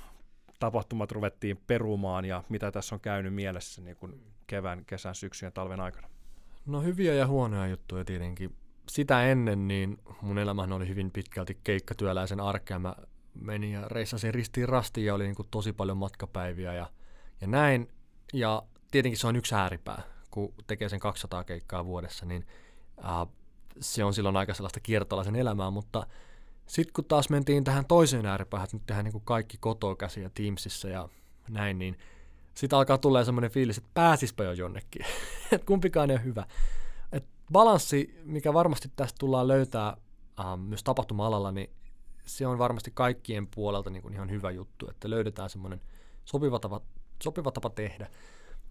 tapahtumat 0.59 1.13
ruvettiin 1.13 1.61
perumaan 1.67 2.25
ja 2.25 2.45
mitä 2.49 2.73
tässä 2.73 2.95
on 2.95 3.01
käynyt 3.01 3.35
mielessä 3.35 3.83
niin 3.83 3.97
kuin 3.97 4.23
kevään, 4.47 4.85
kesän, 4.85 5.15
syksyn 5.15 5.47
ja 5.47 5.51
talven 5.51 5.81
aikana? 5.81 6.09
No 6.67 6.81
hyviä 6.81 7.15
ja 7.15 7.27
huonoja 7.27 7.67
juttuja 7.67 8.05
tietenkin. 8.05 8.57
Sitä 8.89 9.25
ennen 9.25 9.69
niin 9.69 9.99
mun 10.23 10.39
elämähän 10.39 10.73
oli 10.73 10.89
hyvin 10.89 11.11
pitkälti 11.11 11.59
keikkatyöläisen 11.65 12.41
arkea. 12.41 12.79
Mä 12.79 12.97
menin 13.35 13.73
ja 13.73 13.89
reissasin 13.89 14.35
ristiin 14.35 14.69
rastiin 14.69 15.07
ja 15.07 15.15
oli 15.15 15.25
niin 15.25 15.35
kuin 15.35 15.49
tosi 15.51 15.73
paljon 15.73 15.97
matkapäiviä 15.97 16.75
ja, 16.75 16.91
ja 17.41 17.47
näin. 17.47 17.89
Ja 18.33 18.63
tietenkin 18.91 19.19
se 19.19 19.27
on 19.27 19.37
yksi 19.37 19.55
ääripää, 19.55 20.03
kun 20.31 20.55
tekee 20.67 20.89
sen 20.89 21.01
200 21.01 21.45
keikkaa 21.45 21.85
vuodessa, 21.85 22.27
niin 22.27 22.47
äh, 22.99 23.29
se 23.81 24.05
on 24.05 24.15
silloin 24.15 24.37
aika 24.37 24.55
sellaista 24.55 24.81
kiertolaisen 24.81 25.37
elämää, 25.37 25.71
mutta– 25.71 26.07
sitten 26.69 26.93
kun 26.93 27.05
taas 27.05 27.31
mentiin 27.31 27.64
tähän 27.64 27.85
toiseen 27.85 28.27
ääripäähän, 28.27 28.64
että 28.64 28.77
nyt 28.77 28.87
tehdään 28.87 29.05
niin 29.05 29.12
kuin 29.12 29.25
kaikki 29.25 29.57
kotoa 29.61 29.97
käsiä 29.97 30.31
Teamsissa 30.35 30.89
ja 30.89 31.09
näin, 31.49 31.79
niin 31.79 31.99
sitten 32.55 32.77
alkaa 32.77 32.99
tulla 32.99 33.25
semmoinen 33.25 33.51
fiilis, 33.51 33.79
että 33.79 33.91
pääsispä 33.95 34.45
jo 34.45 34.53
jonnekin. 34.53 35.07
että 35.53 35.66
kumpikaan 35.66 36.11
ei 36.11 36.16
ole 36.16 36.25
hyvä. 36.25 36.47
Et 37.12 37.25
balanssi, 37.53 38.21
mikä 38.25 38.55
varmasti 38.55 38.93
tästä 38.97 39.16
tullaan 39.19 39.49
löytää 39.49 39.97
ähm, 40.41 40.61
myös 40.61 40.83
tapahtuma-alalla, 40.83 41.53
niin 41.53 41.71
se 42.25 42.47
on 42.47 42.59
varmasti 42.59 42.91
kaikkien 42.95 43.47
puolelta 43.47 43.91
niin 43.91 44.03
kuin 44.03 44.14
ihan 44.14 44.31
hyvä 44.31 44.51
juttu, 44.51 44.91
että 44.91 45.11
löydetään 45.11 45.51
semmoinen 45.51 45.81
sopiva 46.25 46.59
tapa, 46.59 46.81
sopiva 47.23 47.51
tapa 47.51 47.71
tehdä. 47.71 48.11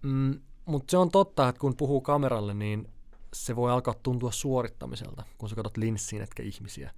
Mm, 0.02 0.40
Mutta 0.66 0.92
se 0.92 0.98
on 0.98 1.12
totta, 1.12 1.50
että 1.50 1.60
kun 1.60 1.78
puhuu 1.78 2.02
kameralle, 2.02 2.54
niin 2.54 2.90
se 3.34 3.56
voi 3.56 3.72
alkaa 3.72 3.94
tuntua 4.04 4.32
suorittamiselta, 4.32 5.24
kun 5.38 5.50
sä 5.50 5.56
katsot 5.56 5.78
linssiin 5.78 6.22
etkä 6.22 6.44
ihmisiä. 6.44 6.92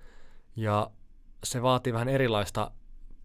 Ja 0.56 0.92
se 1.44 1.62
vaatii 1.62 1.94
vähän 1.94 2.10
erilaista 2.10 2.72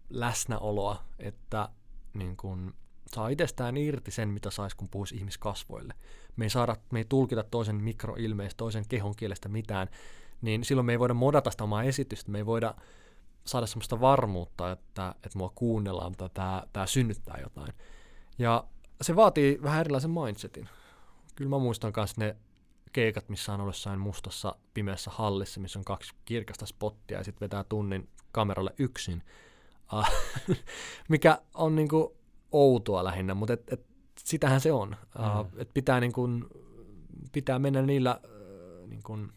läsnäoloa, 0.09 1.03
että 1.19 1.69
niin 2.13 2.37
kun, 2.37 2.73
saa 3.13 3.29
itsestään 3.29 3.77
irti 3.77 4.11
sen, 4.11 4.29
mitä 4.29 4.51
saisi, 4.51 4.75
kun 4.75 4.89
puhuisi 4.89 5.15
ihmiskasvoille. 5.15 5.93
Me 6.35 6.45
ei, 6.45 6.49
saada, 6.49 6.75
me 6.91 6.99
ei 6.99 7.05
tulkita 7.09 7.43
toisen 7.43 7.75
mikroilmeistä, 7.75 8.57
toisen 8.57 8.87
kehon 8.87 9.15
kielestä 9.15 9.49
mitään, 9.49 9.87
niin 10.41 10.63
silloin 10.63 10.85
me 10.85 10.91
ei 10.91 10.99
voida 10.99 11.13
modata 11.13 11.51
sitä 11.51 11.63
omaa 11.63 11.83
esitystä, 11.83 12.31
me 12.31 12.37
ei 12.37 12.45
voida 12.45 12.75
saada 13.45 13.67
sellaista 13.67 14.01
varmuutta, 14.01 14.71
että, 14.71 15.15
että 15.23 15.37
mua 15.37 15.51
kuunnellaan, 15.55 16.11
että 16.11 16.29
tämä, 16.29 16.63
tämä 16.73 16.85
synnyttää 16.85 17.39
jotain. 17.43 17.73
Ja 18.39 18.63
se 19.01 19.15
vaatii 19.15 19.59
vähän 19.63 19.79
erilaisen 19.79 20.11
mindsetin. 20.11 20.69
Kyllä 21.35 21.49
mä 21.49 21.59
muistan 21.59 21.93
myös 21.95 22.17
ne 22.17 22.35
keikat, 22.95 23.29
missä 23.29 23.53
on 23.53 23.61
ollut 23.61 23.75
jossain 23.75 23.99
mustassa 23.99 24.55
pimeässä 24.73 25.11
hallissa, 25.13 25.59
missä 25.59 25.79
on 25.79 25.85
kaksi 25.85 26.13
kirkasta 26.25 26.65
spottia 26.65 27.17
ja 27.17 27.23
sitten 27.23 27.45
vetää 27.45 27.63
tunnin 27.63 28.09
kameralle 28.31 28.73
yksin. 28.79 29.23
Uh, 29.93 30.07
mikä 31.09 31.41
on 31.53 31.75
niinku 31.75 32.17
outoa 32.51 33.03
lähinnä, 33.03 33.33
mutta 33.33 33.53
et, 33.53 33.73
et, 33.73 33.85
sitähän 34.19 34.61
se 34.61 34.71
on. 34.71 34.89
Mm. 34.89 35.39
Uh, 35.39 35.47
et 35.57 35.69
pitää, 35.73 35.99
niin 35.99 36.13
kun, 36.13 36.49
pitää 37.31 37.59
mennä 37.59 37.81
niillä 37.81 38.19
uh, 38.23 38.89
niin 38.89 39.03
kun, 39.03 39.33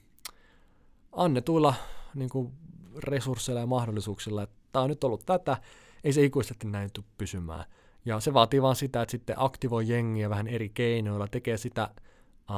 annetuilla 1.13 1.75
niin 2.15 2.29
kun, 2.29 2.53
resursseilla 2.99 3.61
ja 3.61 3.67
mahdollisuuksilla, 3.67 4.43
että 4.43 4.57
tämä 4.73 4.83
on 4.83 4.91
nyt 4.91 5.05
ollut 5.05 5.27
tätä, 5.27 5.57
ei 6.05 6.13
se 6.13 6.25
ikuisesti 6.25 6.67
näin 6.67 6.91
tule 6.93 7.05
pysymään. 7.19 7.65
Ja 8.05 8.21
se 8.21 8.35
vaatii 8.35 8.63
vaan 8.63 8.77
sitä, 8.77 9.03
että 9.03 9.11
sitten 9.11 9.37
aktivoi 9.39 9.89
jengiä 9.89 10.31
vähän 10.31 10.47
eri 10.47 10.69
keinoilla, 10.69 11.29
tekee 11.29 11.57
sitä, 11.57 11.91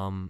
um, 0.07 0.29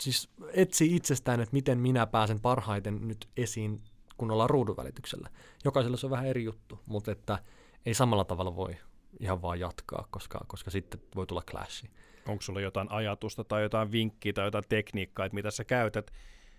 siis 0.00 0.28
etsii 0.52 0.96
itsestään, 0.96 1.40
että 1.40 1.52
miten 1.52 1.78
minä 1.78 2.06
pääsen 2.06 2.40
parhaiten 2.40 3.08
nyt 3.08 3.28
esiin, 3.36 3.80
kun 4.16 4.30
ollaan 4.30 4.50
ruudun 4.50 4.76
välityksellä. 4.76 5.28
Jokaisella 5.64 5.96
se 5.96 6.06
on 6.06 6.10
vähän 6.10 6.26
eri 6.26 6.44
juttu, 6.44 6.80
mutta 6.86 7.12
että 7.12 7.38
ei 7.86 7.94
samalla 7.94 8.24
tavalla 8.24 8.56
voi 8.56 8.76
ihan 9.20 9.42
vaan 9.42 9.60
jatkaa, 9.60 10.06
koska, 10.10 10.40
koska 10.46 10.70
sitten 10.70 11.00
voi 11.14 11.26
tulla 11.26 11.42
clashi. 11.42 11.90
Onko 12.28 12.42
sulla 12.42 12.60
jotain 12.60 12.90
ajatusta 12.90 13.44
tai 13.44 13.62
jotain 13.62 13.92
vinkkiä 13.92 14.32
tai 14.32 14.46
jotain 14.46 14.64
tekniikkaa, 14.68 15.26
että 15.26 15.34
mitä 15.34 15.50
sä 15.50 15.64
käytät 15.64 16.10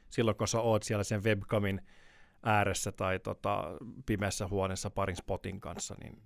silloin, 0.10 0.38
kun 0.38 0.48
sä 0.48 0.62
oot 0.62 0.84
siellä 0.84 1.04
sen 1.04 1.24
webcamin 1.24 1.82
ääressä 2.44 2.92
tai 2.92 3.20
tota, 3.20 3.64
pimeässä 4.06 4.48
huoneessa 4.48 4.90
parin 4.90 5.16
spotin 5.16 5.62
kanssa, 5.62 5.96
niin 6.04 6.22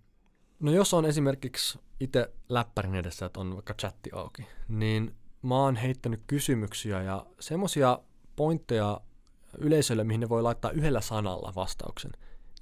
No 0.59 0.71
jos 0.71 0.93
on 0.93 1.05
esimerkiksi 1.05 1.79
itse 1.99 2.33
läppärin 2.49 2.95
edessä, 2.95 3.25
että 3.25 3.39
on 3.39 3.53
vaikka 3.53 3.73
chatti 3.73 4.09
auki, 4.13 4.47
niin 4.67 5.15
mä 5.47 5.55
oon 5.55 5.75
heittänyt 5.75 6.21
kysymyksiä 6.27 7.01
ja 7.01 7.25
semmoisia 7.39 7.99
pointteja 8.35 9.01
yleisölle, 9.57 10.03
mihin 10.03 10.21
ne 10.21 10.29
voi 10.29 10.41
laittaa 10.41 10.71
yhdellä 10.71 11.01
sanalla 11.01 11.53
vastauksen. 11.55 12.11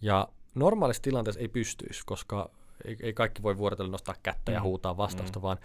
Ja 0.01 0.27
normaalissa 0.55 1.03
tilanteessa 1.03 1.41
ei 1.41 1.47
pystyisi, 1.47 2.01
koska 2.05 2.49
ei, 2.85 2.97
ei 2.99 3.13
kaikki 3.13 3.43
voi 3.43 3.57
vuorotella 3.57 3.91
nostaa 3.91 4.15
kättä 4.23 4.51
mm. 4.51 4.55
ja 4.55 4.61
huutaa 4.61 4.97
vastausta, 4.97 5.39
mm. 5.39 5.43
vaan, 5.43 5.57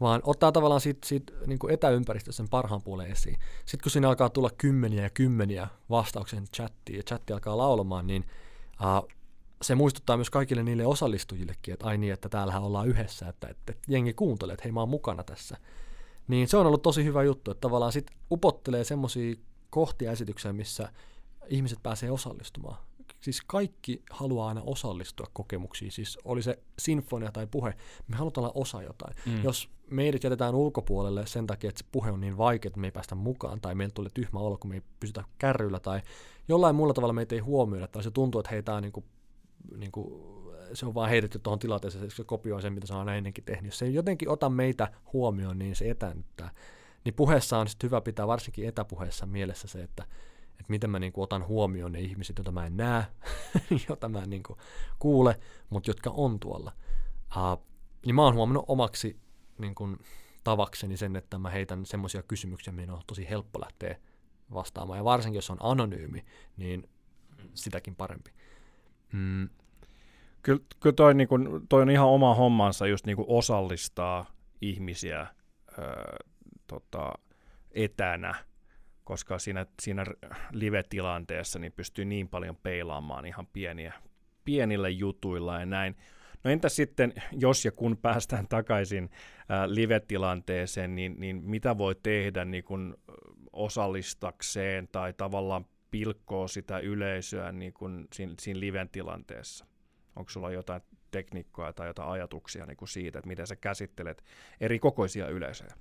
vaan 0.00 0.20
ottaa 0.24 0.52
tavallaan 0.52 0.80
siitä, 0.80 1.08
siitä 1.08 1.32
niin 1.46 1.58
kuin 1.58 1.74
etäympäristössä 1.74 2.36
sen 2.36 2.48
parhaan 2.48 2.82
puolen 2.82 3.10
esiin. 3.10 3.36
Sitten 3.64 3.82
kun 3.82 3.90
siinä 3.90 4.08
alkaa 4.08 4.30
tulla 4.30 4.50
kymmeniä 4.58 5.02
ja 5.02 5.10
kymmeniä 5.10 5.68
vastauksia 5.90 6.40
chattiin 6.56 6.96
ja 6.96 7.02
chatti 7.02 7.32
alkaa 7.32 7.56
laulamaan, 7.56 8.06
niin 8.06 8.24
uh, 8.80 9.08
se 9.62 9.74
muistuttaa 9.74 10.16
myös 10.16 10.30
kaikille 10.30 10.62
niille 10.62 10.86
osallistujillekin, 10.86 11.74
että 11.74 11.86
ai 11.86 11.98
niin, 11.98 12.12
että 12.12 12.28
täällähän 12.28 12.62
ollaan 12.62 12.88
yhdessä, 12.88 13.28
että, 13.28 13.48
että, 13.48 13.72
että 13.72 13.84
jengi 13.88 14.14
kuuntelee, 14.14 14.54
että 14.54 14.64
hei 14.64 14.72
mä 14.72 14.80
oon 14.80 14.88
mukana 14.88 15.22
tässä. 15.22 15.56
Niin 16.28 16.48
se 16.48 16.56
on 16.56 16.66
ollut 16.66 16.82
tosi 16.82 17.04
hyvä 17.04 17.22
juttu, 17.22 17.50
että 17.50 17.60
tavallaan 17.60 17.92
sit 17.92 18.10
upottelee 18.30 18.84
semmoisia 18.84 19.34
kohtia 19.70 20.12
esitykseen, 20.12 20.56
missä 20.56 20.92
ihmiset 21.48 21.78
pääsee 21.82 22.10
osallistumaan. 22.10 22.76
Siis 23.20 23.42
kaikki 23.46 24.02
haluaa 24.10 24.48
aina 24.48 24.62
osallistua 24.66 25.26
kokemuksiin, 25.32 25.92
siis 25.92 26.18
oli 26.24 26.42
se 26.42 26.58
sinfonia 26.78 27.32
tai 27.32 27.46
puhe, 27.46 27.74
me 28.08 28.16
halutaan 28.16 28.44
olla 28.44 28.52
osa 28.54 28.82
jotain. 28.82 29.14
Mm. 29.26 29.42
Jos 29.42 29.70
meidät 29.90 30.24
jätetään 30.24 30.54
ulkopuolelle 30.54 31.26
sen 31.26 31.46
takia, 31.46 31.68
että 31.68 31.78
se 31.78 31.88
puhe 31.92 32.10
on 32.10 32.20
niin 32.20 32.38
vaikea, 32.38 32.68
että 32.68 32.80
me 32.80 32.86
ei 32.86 32.92
päästä 32.92 33.14
mukaan, 33.14 33.60
tai 33.60 33.74
meillä 33.74 33.92
tulee 33.92 34.10
tyhmä 34.14 34.38
olo, 34.38 34.58
kun 34.58 34.70
me 34.70 34.74
ei 34.74 34.82
pysytä 35.00 35.24
kärryillä, 35.38 35.80
tai 35.80 36.00
jollain 36.48 36.76
muulla 36.76 36.94
tavalla 36.94 37.12
meitä 37.12 37.34
ei 37.34 37.40
huomioida, 37.40 37.88
tai 37.88 38.02
se 38.02 38.10
tuntuu, 38.10 38.38
että 38.40 38.50
hei, 38.50 38.62
tämä 38.62 38.76
on 38.76 38.82
niin 38.82 38.92
kuin 38.92 39.06
niin 39.76 39.92
kuin, 39.92 40.06
se 40.72 40.86
on 40.86 40.94
vaan 40.94 41.10
heitetty 41.10 41.38
tuohon 41.38 41.58
tilanteeseen, 41.58 42.10
se 42.10 42.24
kopioi 42.24 42.62
sen, 42.62 42.72
mitä 42.72 42.86
se 42.86 42.94
on 42.94 43.08
ennenkin 43.08 43.44
tehnyt. 43.44 43.64
Jos 43.64 43.78
se 43.78 43.84
ei 43.84 43.94
jotenkin 43.94 44.28
ota 44.28 44.50
meitä 44.50 44.92
huomioon, 45.12 45.58
niin 45.58 45.76
se 45.76 45.90
etäännyttää. 45.90 46.50
Niin 47.04 47.14
puheessa 47.14 47.58
on 47.58 47.68
sitten 47.68 47.88
hyvä 47.88 48.00
pitää, 48.00 48.26
varsinkin 48.26 48.68
etäpuheessa 48.68 49.26
mielessä 49.26 49.68
se, 49.68 49.82
että, 49.82 50.02
että 50.50 50.64
miten 50.68 50.90
mä 50.90 50.98
niin 50.98 51.12
kuin 51.12 51.22
otan 51.22 51.46
huomioon 51.46 51.92
ne 51.92 52.00
ihmiset, 52.00 52.38
joita 52.38 52.52
mä 52.52 52.66
en 52.66 52.76
näe, 52.76 53.06
joita 53.88 54.08
mä 54.08 54.22
en 54.22 54.30
niin 54.30 54.42
kuin 54.42 54.58
kuule, 54.98 55.40
mutta 55.70 55.90
jotka 55.90 56.10
on 56.10 56.40
tuolla. 56.40 56.72
Uh, 57.36 57.66
niin 58.06 58.14
mä 58.14 58.22
oon 58.22 58.34
huomannut 58.34 58.64
omaksi 58.68 59.20
niin 59.58 59.74
kuin, 59.74 59.98
tavakseni 60.46 60.96
sen, 60.96 61.16
että 61.16 61.38
mä 61.38 61.50
heitän 61.50 61.86
semmoisia 61.86 62.22
kysymyksiä, 62.22 62.72
mihin 62.72 62.90
on 62.90 63.02
tosi 63.06 63.28
helppo 63.28 63.60
lähteä 63.60 63.96
vastaamaan. 64.54 64.98
Ja 64.98 65.04
varsinkin, 65.04 65.38
jos 65.38 65.50
on 65.50 65.56
anonyymi, 65.60 66.24
niin 66.56 66.88
sitäkin 67.54 67.96
parempi. 67.96 68.30
Mm. 69.12 69.48
Kyllä, 70.46 70.62
kyllä 70.80 70.94
toi, 70.94 71.14
niin 71.14 71.28
kuin, 71.28 71.48
toi 71.68 71.82
on 71.82 71.90
ihan 71.90 72.08
oma 72.08 72.34
hommansa 72.34 72.86
just 72.86 73.06
niin 73.06 73.16
kuin 73.16 73.26
osallistaa 73.28 74.26
ihmisiä 74.60 75.26
öö, 75.78 76.16
tota, 76.66 77.12
etänä, 77.70 78.34
koska 79.04 79.38
siinä, 79.38 79.66
siinä 79.82 80.04
live-tilanteessa 80.50 81.58
niin 81.58 81.72
pystyy 81.72 82.04
niin 82.04 82.28
paljon 82.28 82.56
peilaamaan 82.56 83.26
ihan 83.26 83.46
pieniä, 83.46 83.92
pienillä 84.44 84.88
jutuilla 84.88 85.60
ja 85.60 85.66
näin. 85.66 85.96
No 86.44 86.50
entä 86.50 86.68
sitten, 86.68 87.12
jos 87.32 87.64
ja 87.64 87.72
kun 87.72 87.96
päästään 87.96 88.48
takaisin 88.48 89.10
ää, 89.48 89.74
live-tilanteeseen, 89.74 90.94
niin, 90.94 91.14
niin 91.18 91.42
mitä 91.44 91.78
voi 91.78 91.94
tehdä 92.02 92.44
niin 92.44 92.64
kun 92.64 92.98
osallistakseen 93.52 94.88
tai 94.92 95.12
tavallaan 95.12 95.66
pilkkoo 95.90 96.48
sitä 96.48 96.78
yleisöä 96.78 97.52
niin 97.52 97.72
kuin 97.72 98.06
siinä, 98.12 98.34
siinä 98.40 98.60
liven 98.60 98.88
tilanteessa? 98.88 99.75
Onko 100.16 100.30
sulla 100.30 100.50
jotain 100.50 100.82
tekniikkaa 101.10 101.72
tai 101.72 101.86
jotain 101.86 102.08
ajatuksia 102.08 102.66
niin 102.66 102.76
kuin 102.76 102.88
siitä, 102.88 103.18
että 103.18 103.28
miten 103.28 103.46
sä 103.46 103.56
käsittelet 103.56 104.24
eri 104.60 104.78
kokoisia 104.78 105.28
yleisöjä? 105.28 105.74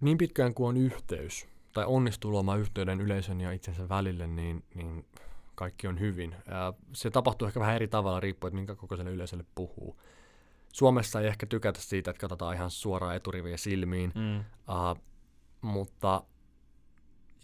Niin 0.00 0.18
pitkään 0.18 0.54
kuin 0.54 0.68
on 0.68 0.76
yhteys 0.76 1.48
tai 1.72 1.84
onnistuu 1.86 2.30
luomaan 2.30 2.60
yhteyden 2.60 3.00
yleisön 3.00 3.40
ja 3.40 3.52
itsensä 3.52 3.88
välille, 3.88 4.26
niin, 4.26 4.64
niin 4.74 5.06
kaikki 5.54 5.86
on 5.86 6.00
hyvin. 6.00 6.34
Se 6.92 7.10
tapahtuu 7.10 7.48
ehkä 7.48 7.60
vähän 7.60 7.74
eri 7.74 7.88
tavalla 7.88 8.20
riippuen, 8.20 8.48
että 8.48 8.56
minkä 8.56 8.74
kokoiselle 8.74 9.10
yleisölle 9.10 9.44
puhuu. 9.54 10.00
Suomessa 10.72 11.20
ei 11.20 11.26
ehkä 11.26 11.46
tykätä 11.46 11.80
siitä, 11.80 12.10
että 12.10 12.20
katsotaan 12.20 12.54
ihan 12.54 12.70
suoraan 12.70 13.16
eturiviä 13.16 13.56
silmiin, 13.56 14.12
mm. 14.14 14.38
uh, 14.38 15.02
mutta 15.60 16.24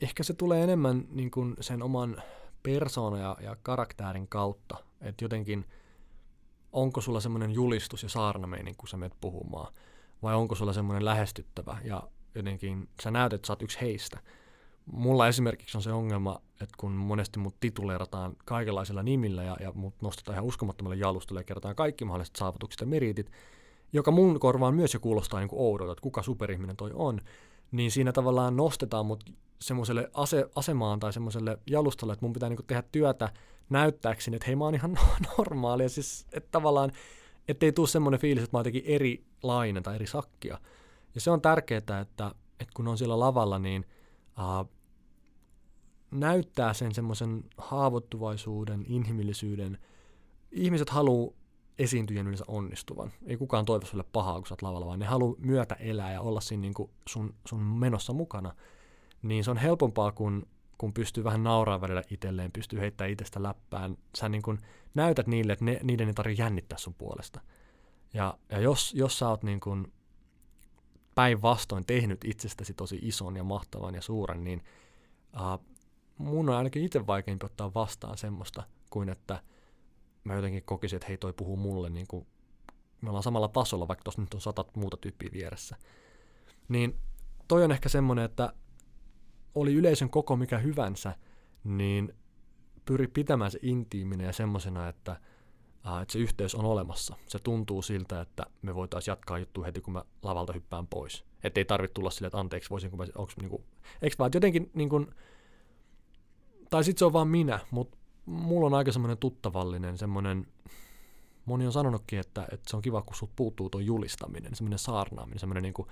ehkä 0.01 0.23
se 0.23 0.35
tulee 0.35 0.63
enemmän 0.63 1.05
niin 1.11 1.31
kuin 1.31 1.57
sen 1.61 1.83
oman 1.83 2.23
persoona 2.63 3.19
ja, 3.19 3.37
ja 3.41 3.57
karakterin 3.63 4.29
kautta, 4.29 4.77
että 5.01 5.25
jotenkin 5.25 5.65
onko 6.73 7.01
sulla 7.01 7.21
semmoinen 7.21 7.51
julistus 7.51 8.03
ja 8.03 8.09
saarnameini, 8.09 8.75
kun 8.77 8.89
sä 8.89 8.97
menet 8.97 9.17
puhumaan, 9.21 9.73
vai 10.23 10.35
onko 10.35 10.55
sulla 10.55 10.73
semmoinen 10.73 11.05
lähestyttävä 11.05 11.79
ja 11.85 12.03
jotenkin 12.35 12.89
sä 13.03 13.11
näytät, 13.11 13.37
että 13.37 13.47
sä 13.47 13.53
oot 13.53 13.63
yksi 13.63 13.81
heistä. 13.81 14.19
Mulla 14.93 15.29
esimerkiksi 15.29 15.79
on 15.79 15.83
se 15.83 15.93
ongelma, 15.93 16.41
että 16.53 16.75
kun 16.79 16.93
monesti 16.93 17.39
mut 17.39 17.61
tituleerataan 17.61 18.37
kaikenlaisilla 18.45 19.03
nimillä 19.03 19.43
ja, 19.43 19.57
ja 19.61 19.73
mut 19.75 19.95
nostetaan 20.03 20.35
ihan 20.35 20.45
uskomattomalle 20.45 20.97
jalustalle 20.97 21.41
ja 21.41 21.45
kerrotaan 21.45 21.77
kaikki 21.77 22.05
mahdolliset 22.05 22.37
saavutukset 22.37 22.81
ja 22.81 22.87
meritit, 22.87 23.31
joka 23.93 24.11
mun 24.11 24.41
korvaan 24.41 24.75
myös 24.75 24.95
jo 24.95 25.01
kuulostaa 25.01 25.41
niin 25.41 25.49
oudolta, 25.53 25.93
että 25.93 26.03
kuka 26.03 26.23
superihminen 26.23 26.77
toi 26.77 26.91
on, 26.95 27.21
niin 27.71 27.91
siinä 27.91 28.13
tavallaan 28.13 28.57
nostetaan 28.57 29.07
mut 29.07 29.25
semmoiselle 29.61 30.11
ase- 30.15 30.51
asemaan 30.55 31.01
tai 31.01 31.13
semmoiselle 31.13 31.59
jalustalle, 31.67 32.13
että 32.13 32.25
mun 32.25 32.33
pitää 32.33 32.49
niinku 32.49 32.63
tehdä 32.63 32.83
työtä 32.93 33.33
näyttääkseni, 33.71 34.37
että 34.37 34.47
hei 34.47 34.57
mä 34.57 34.65
oon 34.65 34.75
ihan 34.75 34.99
normaali. 35.39 35.83
Ja 35.83 35.89
siis 35.89 36.27
että 36.33 36.49
tavallaan, 36.51 36.93
ettei 37.49 37.73
tule 37.73 37.89
semmoinen 37.89 38.21
fiilis, 38.21 38.45
että 38.45 38.57
mä 38.57 38.59
oon 38.59 38.61
jotenkin 38.61 38.95
erilainen 38.95 39.83
tai 39.83 39.95
eri 39.95 40.07
sakkia. 40.07 40.59
Ja 41.15 41.21
se 41.21 41.31
on 41.31 41.41
tärkeää, 41.41 41.79
että, 41.79 42.35
että 42.61 42.75
kun 42.75 42.89
on 42.89 42.99
siellä 42.99 43.19
lavalla, 43.19 43.59
niin 43.59 43.85
uh, 44.39 44.71
näyttää 46.11 46.75
sen 46.75 46.95
semmoisen 46.95 47.45
haavoittuvaisuuden, 47.59 48.85
inhimillisyyden. 48.89 49.79
Ihmiset 50.53 50.91
haluaa 50.91 51.38
esiintyjän 51.79 52.27
yleensä 52.27 52.45
onnistuvan. 52.49 53.13
Ei 53.27 53.37
kukaan 53.37 53.65
toivo 53.65 53.87
sulle 53.87 54.05
pahaa, 54.13 54.35
kun 54.35 54.47
sä 54.47 54.53
oot 54.53 54.63
lavalla, 54.63 54.87
vaan 54.87 54.99
ne 54.99 55.07
haluaa 55.07 55.37
myötä 55.39 55.75
elää 55.75 56.13
ja 56.13 56.21
olla 56.21 56.41
siinä 56.41 56.61
niin 56.61 56.75
kuin 56.75 56.91
sun, 57.09 57.35
sun 57.49 57.63
menossa 57.63 58.13
mukana 58.13 58.55
niin 59.23 59.45
se 59.45 59.51
on 59.51 59.57
helpompaa, 59.57 60.13
kun, 60.13 60.47
kun 60.79 60.93
pystyy 60.93 61.25
vähän 61.25 61.43
nauraa 61.43 61.81
välillä 61.81 62.03
itselleen, 62.11 62.53
pystyy 62.53 62.81
heittämään 62.81 63.13
itsestä 63.13 63.43
läppään. 63.43 63.97
Sä 64.19 64.29
niin 64.29 64.43
kun 64.43 64.59
näytät 64.95 65.27
niille, 65.27 65.53
että 65.53 65.65
ne, 65.65 65.81
niiden 65.83 66.09
ei 66.09 66.15
tarvitse 66.15 66.43
jännittää 66.43 66.79
sun 66.79 66.95
puolesta. 66.95 67.41
Ja, 68.15 68.39
ja 68.49 68.61
jos, 68.61 68.95
jos 68.95 69.19
sä 69.19 69.29
oot 69.29 69.43
niin 69.43 69.61
kun 69.61 69.93
päinvastoin 71.15 71.87
tehnyt 71.87 72.25
itsestäsi 72.25 72.75
tosi 72.75 72.99
ison 73.03 73.37
ja 73.37 73.45
mahtavan 73.45 73.95
ja 73.95 74.03
suuren, 74.03 74.45
niin 74.45 74.65
uh, 75.35 75.65
mun 76.19 76.49
on 76.49 76.57
ainakin 76.57 76.85
itse 76.85 77.07
vaikeampi 77.07 77.47
ottaa 77.47 77.75
vastaan 77.75 78.19
semmoista, 78.19 78.63
kuin 78.91 79.09
että 79.09 79.43
mä 80.25 80.35
jotenkin 80.35 80.63
kokisin, 80.65 80.97
että 80.97 81.09
hei 81.09 81.19
toi 81.19 81.33
puhuu 81.33 81.57
mulle 81.57 81.91
niin 81.91 82.07
kuin 82.07 82.27
me 83.01 83.09
ollaan 83.09 83.23
samalla 83.23 83.49
tasolla, 83.49 83.89
vaikka 83.89 84.05
tuossa 84.05 84.23
nyt 84.23 84.35
on 84.35 84.41
sata 84.41 84.65
muuta 84.77 84.97
tyyppiä 84.97 85.31
vieressä. 85.33 85.77
Niin 86.69 86.97
toi 87.49 87.65
on 87.65 87.73
ehkä 87.73 87.89
semmoinen, 87.89 88.25
että 88.25 88.53
oli 89.55 89.75
yleisön 89.75 90.11
koko 90.11 90.37
mikä 90.37 90.59
hyvänsä, 90.59 91.15
niin 91.65 92.15
pyri 92.85 93.07
pitämään 93.07 93.51
se 93.51 93.59
intiiminen 93.63 94.27
ja 94.27 94.33
semmoisena, 94.33 94.89
että, 94.89 95.21
että 96.03 96.13
se 96.13 96.19
yhteys 96.19 96.55
on 96.55 96.65
olemassa. 96.65 97.17
Se 97.27 97.39
tuntuu 97.39 97.83
siltä, 97.83 98.21
että 98.21 98.43
me 98.63 98.75
voitaisiin 98.75 99.13
jatkaa 99.13 99.39
juttua 99.39 99.65
heti, 99.65 99.81
kun 99.81 99.93
mä 99.93 100.05
lavalta 100.23 100.53
hyppään 100.53 100.87
pois. 100.87 101.25
Että 101.45 101.61
ei 101.61 101.65
tarvitse 101.65 101.95
tulla 101.95 102.11
silleen, 102.11 102.29
että 102.29 102.39
anteeksi, 102.39 102.71
voisinko 102.71 102.97
mä, 102.97 103.05
onks 103.15 103.37
niinku, 103.37 103.65
eikö 104.03 104.17
vaan, 104.19 104.31
jotenkin 104.35 104.71
niin 104.75 104.89
kuin, 104.89 105.15
tai 106.71 106.85
sitten 106.85 106.99
se 106.99 107.05
on 107.05 107.13
vaan 107.13 107.29
minä, 107.29 107.59
mutta 107.71 107.98
mulla 108.29 108.67
on 108.67 108.75
aika 108.75 108.93
semmoinen 108.93 109.19
tuttavallinen, 109.19 109.99
semmoinen 109.99 110.47
moni 111.45 111.67
on 111.67 111.73
sanonutkin, 111.73 112.19
että, 112.19 112.47
että 112.53 112.71
se 112.71 112.77
on 112.77 112.83
kiva, 112.83 113.03
kun 113.03 113.17
sut 113.17 113.31
puuttuu 113.37 113.71
tuo 113.71 113.81
julistaminen, 113.81 114.55
semmoinen 114.55 114.79
saarnaaminen, 114.79 115.39
semmoinen 115.39 115.63
niin 115.63 115.75
kuin, 115.75 115.89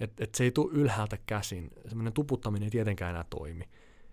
että, 0.00 0.24
että 0.24 0.38
se 0.38 0.44
ei 0.44 0.50
tule 0.50 0.72
ylhäältä 0.72 1.18
käsin, 1.26 1.70
semmoinen 1.88 2.12
tuputtaminen 2.12 2.66
ei 2.66 2.70
tietenkään 2.70 3.10
enää 3.10 3.24
toimi. 3.30 3.64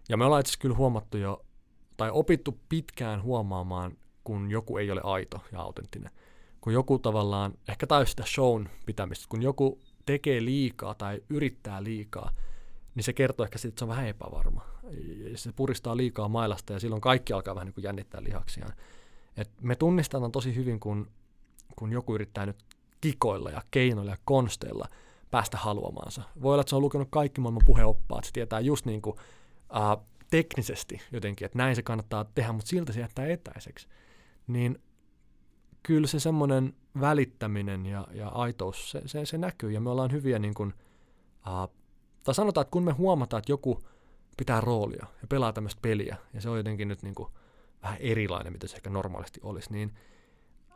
Ja 0.10 0.18
me 0.18 0.26
ollaan 0.26 0.40
itse 0.40 0.60
kyllä 0.60 0.76
huomattu 0.76 1.18
jo, 1.18 1.46
tai 1.98 2.10
opittu 2.14 2.60
pitkään 2.70 3.24
huomaamaan, 3.24 3.98
kun 4.24 4.52
joku 4.52 4.78
ei 4.78 4.92
ole 4.92 5.02
aito 5.04 5.42
ja 5.52 5.62
autenttinen. 5.62 6.12
Kun 6.62 6.74
joku 6.74 7.00
tavallaan, 7.00 7.54
ehkä 7.70 7.88
tai 7.88 8.08
sitä 8.08 8.24
shown 8.26 8.70
pitämistä, 8.86 9.26
kun 9.30 9.42
joku 9.42 9.80
tekee 10.06 10.46
liikaa 10.46 10.94
tai 10.94 11.22
yrittää 11.30 11.84
liikaa, 11.84 12.32
niin 12.96 13.04
se 13.04 13.14
kertoo 13.14 13.44
ehkä 13.44 13.58
siitä, 13.58 13.72
että 13.72 13.80
se 13.80 13.86
on 13.86 13.90
vähän 13.90 14.08
epävarma. 14.08 14.66
Se 15.36 15.52
puristaa 15.52 15.98
liikaa 15.98 16.30
mailasta 16.30 16.74
ja 16.74 16.80
silloin 16.80 17.02
kaikki 17.02 17.34
alkaa 17.34 17.56
vähän 17.56 17.66
niin 17.66 17.74
kuin 17.74 17.84
jännittää 17.84 18.24
lihaksiaan. 18.24 18.74
Et 19.38 19.52
me 19.62 19.76
tunnistetaan 19.76 20.32
tosi 20.32 20.56
hyvin, 20.56 20.80
kun, 20.80 21.12
kun 21.76 21.92
joku 21.92 22.16
yrittää 22.16 22.46
nyt 22.46 22.58
kikoilla 23.02 23.50
ja 23.50 23.62
keinoilla 23.72 24.12
ja 24.12 24.18
konsteilla 24.26 24.88
päästä 25.32 25.58
haluamaansa. 25.58 26.22
Voi 26.42 26.54
olla, 26.54 26.62
että 26.62 26.70
se 26.70 26.76
on 26.76 26.82
lukenut 26.82 27.08
kaikki 27.12 27.42
maailman 27.42 27.66
puheoppaat, 27.66 28.24
se 28.24 28.32
tietää 28.32 28.60
just 28.60 28.86
niin 28.86 29.02
kuin, 29.02 29.16
uh, 29.70 30.06
teknisesti 30.30 31.02
jotenkin, 31.12 31.46
että 31.46 31.58
näin 31.58 31.76
se 31.76 31.84
kannattaa 31.84 32.26
tehdä, 32.36 32.52
mutta 32.52 32.70
siltä 32.70 32.94
se 32.94 33.00
jättää 33.00 33.28
etäiseksi. 33.28 33.88
Niin 34.48 34.80
kyllä 35.84 36.08
se 36.08 36.20
semmoinen 36.20 36.74
välittäminen 37.00 37.86
ja, 37.86 38.08
ja 38.12 38.28
aitous, 38.28 38.92
se, 38.92 39.02
se, 39.06 39.26
se 39.26 39.38
näkyy 39.38 39.72
ja 39.72 39.82
me 39.82 39.90
ollaan 39.90 40.12
hyviä 40.12 40.40
niin 40.40 40.54
kuin, 40.54 40.74
uh, 41.48 41.76
tai 42.26 42.36
sanotaan, 42.36 42.62
että 42.62 42.72
kun 42.72 42.84
me 42.84 42.92
huomataan, 42.92 43.40
että 43.40 43.52
joku 43.52 43.84
pitää 44.38 44.62
roolia 44.62 45.06
ja 45.22 45.28
pelaa 45.28 45.54
tämmöistä 45.54 45.82
peliä, 45.82 46.18
ja 46.34 46.42
se 46.42 46.50
on 46.50 46.58
jotenkin 46.58 46.88
nyt 46.88 47.04
niin 47.04 47.16
kuin 47.16 47.30
vähän 47.84 47.98
erilainen, 48.00 48.54
mitä 48.54 48.68
se 48.68 48.76
ehkä 48.76 48.90
normaalisti 48.90 49.40
olisi, 49.44 49.72
niin 49.72 49.96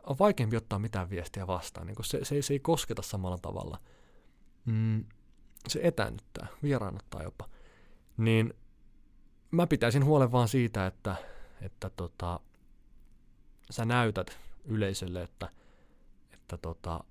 on 0.06 0.16
vaikeampi 0.18 0.56
ottaa 0.56 0.78
mitään 0.78 1.10
viestiä 1.10 1.46
vastaan. 1.46 1.86
Niin 1.86 1.96
se, 2.02 2.24
se, 2.24 2.42
se 2.42 2.52
ei 2.52 2.60
kosketa 2.60 3.02
samalla 3.02 3.38
tavalla. 3.38 3.80
Mm, 4.64 5.04
se 5.68 5.80
etäännyttää, 5.82 6.46
vieraannuttaa 6.62 7.22
jopa. 7.22 7.48
Niin 8.16 8.54
mä 9.50 9.66
pitäisin 9.66 10.04
huolen 10.04 10.32
vaan 10.32 10.48
siitä, 10.48 10.86
että, 10.86 11.16
että 11.62 11.90
tota, 11.90 12.40
sä 13.70 13.84
näytät 13.84 14.38
yleisölle, 14.64 15.22
että, 15.22 15.48
että 16.32 16.56
tota, 16.56 17.04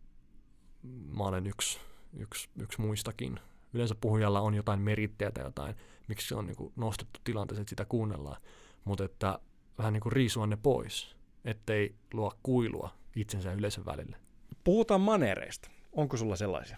mä 1.07 1.23
olen 1.23 1.47
yksi, 1.47 1.79
yksi, 2.17 2.49
yksi 2.59 2.81
muistakin 2.81 3.39
yleensä 3.73 3.95
puhujalla 4.01 4.41
on 4.41 4.53
jotain 4.53 4.79
merittejä 4.79 5.31
tai 5.31 5.43
jotain, 5.43 5.75
miksi 6.07 6.27
se 6.27 6.35
on 6.35 6.45
niin 6.45 6.57
kuin 6.57 6.73
nostettu 6.75 7.19
tilanteeseen, 7.23 7.61
että 7.61 7.69
sitä 7.69 7.85
kuunnellaan, 7.85 8.41
mutta 8.85 9.03
että 9.03 9.39
vähän 9.77 9.93
niin 9.93 10.01
kuin 10.01 10.13
riisua 10.13 10.47
ne 10.47 10.57
pois, 10.63 11.15
ettei 11.45 11.95
luo 12.13 12.33
kuilua 12.43 12.89
itsensä 13.15 13.53
yleisön 13.53 13.85
välille. 13.85 14.17
Puhutaan 14.63 15.01
manereista. 15.01 15.71
Onko 15.91 16.17
sulla 16.17 16.35
sellaisia? 16.35 16.77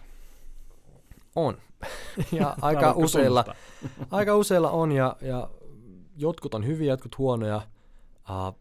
On. 1.36 1.58
ja 2.40 2.56
aika 2.62 2.92
useilla, 2.92 3.46
aika 4.12 4.36
useilla 4.36 4.72
on 4.72 4.92
ja, 4.92 5.16
ja 5.22 5.50
jotkut 6.16 6.54
on 6.54 6.66
hyviä, 6.68 6.94
jotkut 6.94 7.18
huonoja. 7.18 7.62
Uh, 8.30 8.60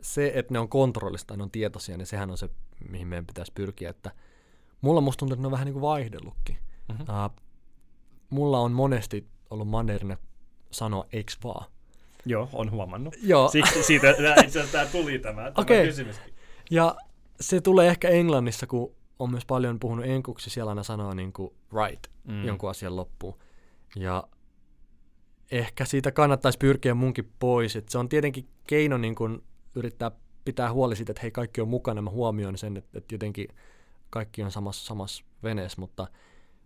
se, 0.00 0.32
että 0.34 0.52
ne 0.52 0.58
on 0.58 0.68
kontrollista, 0.68 1.36
ne 1.36 1.42
on 1.42 1.50
tietoisia, 1.50 1.96
niin 1.96 2.06
sehän 2.06 2.30
on 2.30 2.38
se, 2.38 2.48
mihin 2.88 3.08
meidän 3.08 3.26
pitäisi 3.26 3.52
pyrkiä. 3.54 3.90
Että 3.90 4.10
mulla 4.80 5.00
musta 5.00 5.18
tuntuu, 5.18 5.34
että 5.34 5.42
ne 5.42 5.46
on 5.46 5.52
vähän 5.52 5.64
niin 5.64 5.72
kuin 5.72 5.82
vaihdellutkin. 5.82 6.56
Mm-hmm. 6.88 7.02
Uh, 7.02 7.30
mulla 8.30 8.58
on 8.58 8.72
monesti 8.72 9.26
ollut 9.50 9.68
mannerina 9.68 10.16
sanoa 10.70 11.06
eiks 11.12 11.38
vaan. 11.44 11.70
Joo, 12.26 12.48
on 12.52 12.70
huomannut. 12.70 13.14
Joo. 13.22 13.48
Siksi 13.48 13.82
siitä 13.82 14.14
itse 14.44 14.66
tämä 14.72 14.86
tuli 14.86 15.18
tämä, 15.18 15.42
tämä 15.42 15.52
okay. 15.56 15.86
kysymyskin. 15.86 16.34
Ja 16.70 16.96
se 17.40 17.60
tulee 17.60 17.88
ehkä 17.88 18.08
Englannissa, 18.08 18.66
kun 18.66 18.94
on 19.18 19.30
myös 19.30 19.46
paljon 19.46 19.80
puhunut 19.80 20.06
enkuksi, 20.06 20.50
siellä 20.50 20.70
aina 20.70 20.82
sanoo 20.82 21.14
niin 21.14 21.32
kuin 21.32 21.54
right 21.72 22.06
mm. 22.24 22.44
jonkun 22.44 22.70
asian 22.70 22.96
loppuun. 22.96 23.38
Ja 23.96 24.24
ehkä 25.50 25.84
siitä 25.84 26.12
kannattaisi 26.12 26.58
pyrkiä 26.58 26.94
munkin 26.94 27.32
pois. 27.38 27.76
Et 27.76 27.88
se 27.88 27.98
on 27.98 28.08
tietenkin 28.08 28.48
keino 28.66 28.98
niin 28.98 29.14
kuin 29.14 29.42
yrittää 29.74 30.10
pitää 30.44 30.72
huoli 30.72 30.96
siitä, 30.96 31.12
että 31.12 31.22
hei 31.22 31.30
kaikki 31.30 31.60
on 31.60 31.68
mukana. 31.68 32.02
Mä 32.02 32.10
huomioin 32.10 32.58
sen, 32.58 32.76
että, 32.76 32.98
että 32.98 33.14
jotenkin 33.14 33.48
kaikki 34.10 34.42
on 34.42 34.50
samassa, 34.50 34.86
samassa 34.86 35.24
veneessä, 35.42 35.80
mutta– 35.80 36.06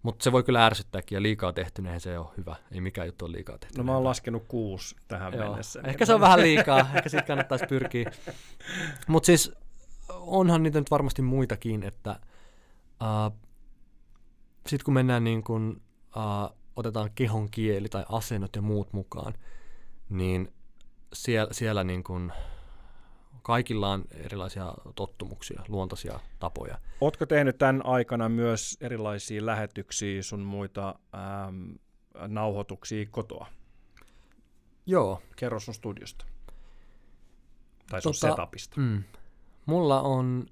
mutta 0.05 0.25
se 0.25 0.33
voi 0.33 0.43
kyllä 0.43 0.67
ärsyttääkin 0.67 1.17
ja 1.17 1.23
liikaa 1.23 1.53
tehtyneen 1.53 2.01
se 2.01 2.19
on 2.19 2.31
hyvä. 2.37 2.57
Ei 2.73 2.81
mikään 2.81 3.07
juttu 3.07 3.25
ole 3.25 3.33
liikaa 3.33 3.59
tehty. 3.59 3.79
No 3.79 3.85
mä 3.85 3.95
oon 3.95 4.05
laskenut 4.05 4.45
kuusi 4.49 4.97
tähän 5.09 5.33
Joo. 5.33 5.49
mennessä. 5.49 5.81
Ehkä 5.85 6.07
se 6.07 6.15
on 6.15 6.21
vähän 6.21 6.41
liikaa, 6.41 6.79
ehkä 6.95 7.09
siitä 7.09 7.27
kannattaisi 7.27 7.67
pyrkiä. 7.67 8.13
Mutta 9.07 9.27
siis 9.27 9.53
onhan 10.11 10.63
niitä 10.63 10.79
nyt 10.79 10.91
varmasti 10.91 11.23
muitakin, 11.23 11.83
että 11.83 12.21
uh, 13.03 13.39
sitten 14.67 14.85
kun 14.85 14.95
mennään 14.95 15.25
niin 15.25 15.45
kun, 15.45 15.83
uh, 16.17 16.57
otetaan 16.77 17.11
kehon 17.15 17.51
kieli 17.51 17.89
tai 17.89 18.05
asennot 18.09 18.57
ja 18.57 18.63
muut 18.63 18.93
mukaan, 18.93 19.35
niin 20.09 20.53
siellä, 21.13 21.53
siellä 21.53 21.85
niin 21.85 22.05
kun, 22.05 22.33
kaikilla 23.45 23.91
on 23.91 24.05
erilaisia 24.13 24.75
tottumuksia, 24.95 25.63
luontaisia 25.69 26.21
tapoja. 26.39 26.79
Oletko 27.01 27.27
tehnyt 27.27 27.59
tämän 27.59 27.87
aikana 27.87 28.29
myös 28.29 28.77
erilaisia 28.81 29.47
lähetyksiä, 29.47 30.23
sun 30.23 30.41
muita 30.41 30.95
ähm, 31.15 31.73
nauhoituksia 32.29 33.07
kotoa? 33.11 33.47
Joo. 34.87 35.23
Kerro 35.37 35.61
sun 35.61 35.75
studiosta. 35.75 36.25
Tai 37.91 38.03
sun 38.03 38.13
tota, 38.21 38.37
setupista. 38.37 38.81
Mm, 38.81 39.05
mulla 39.67 40.01
on 40.01 40.47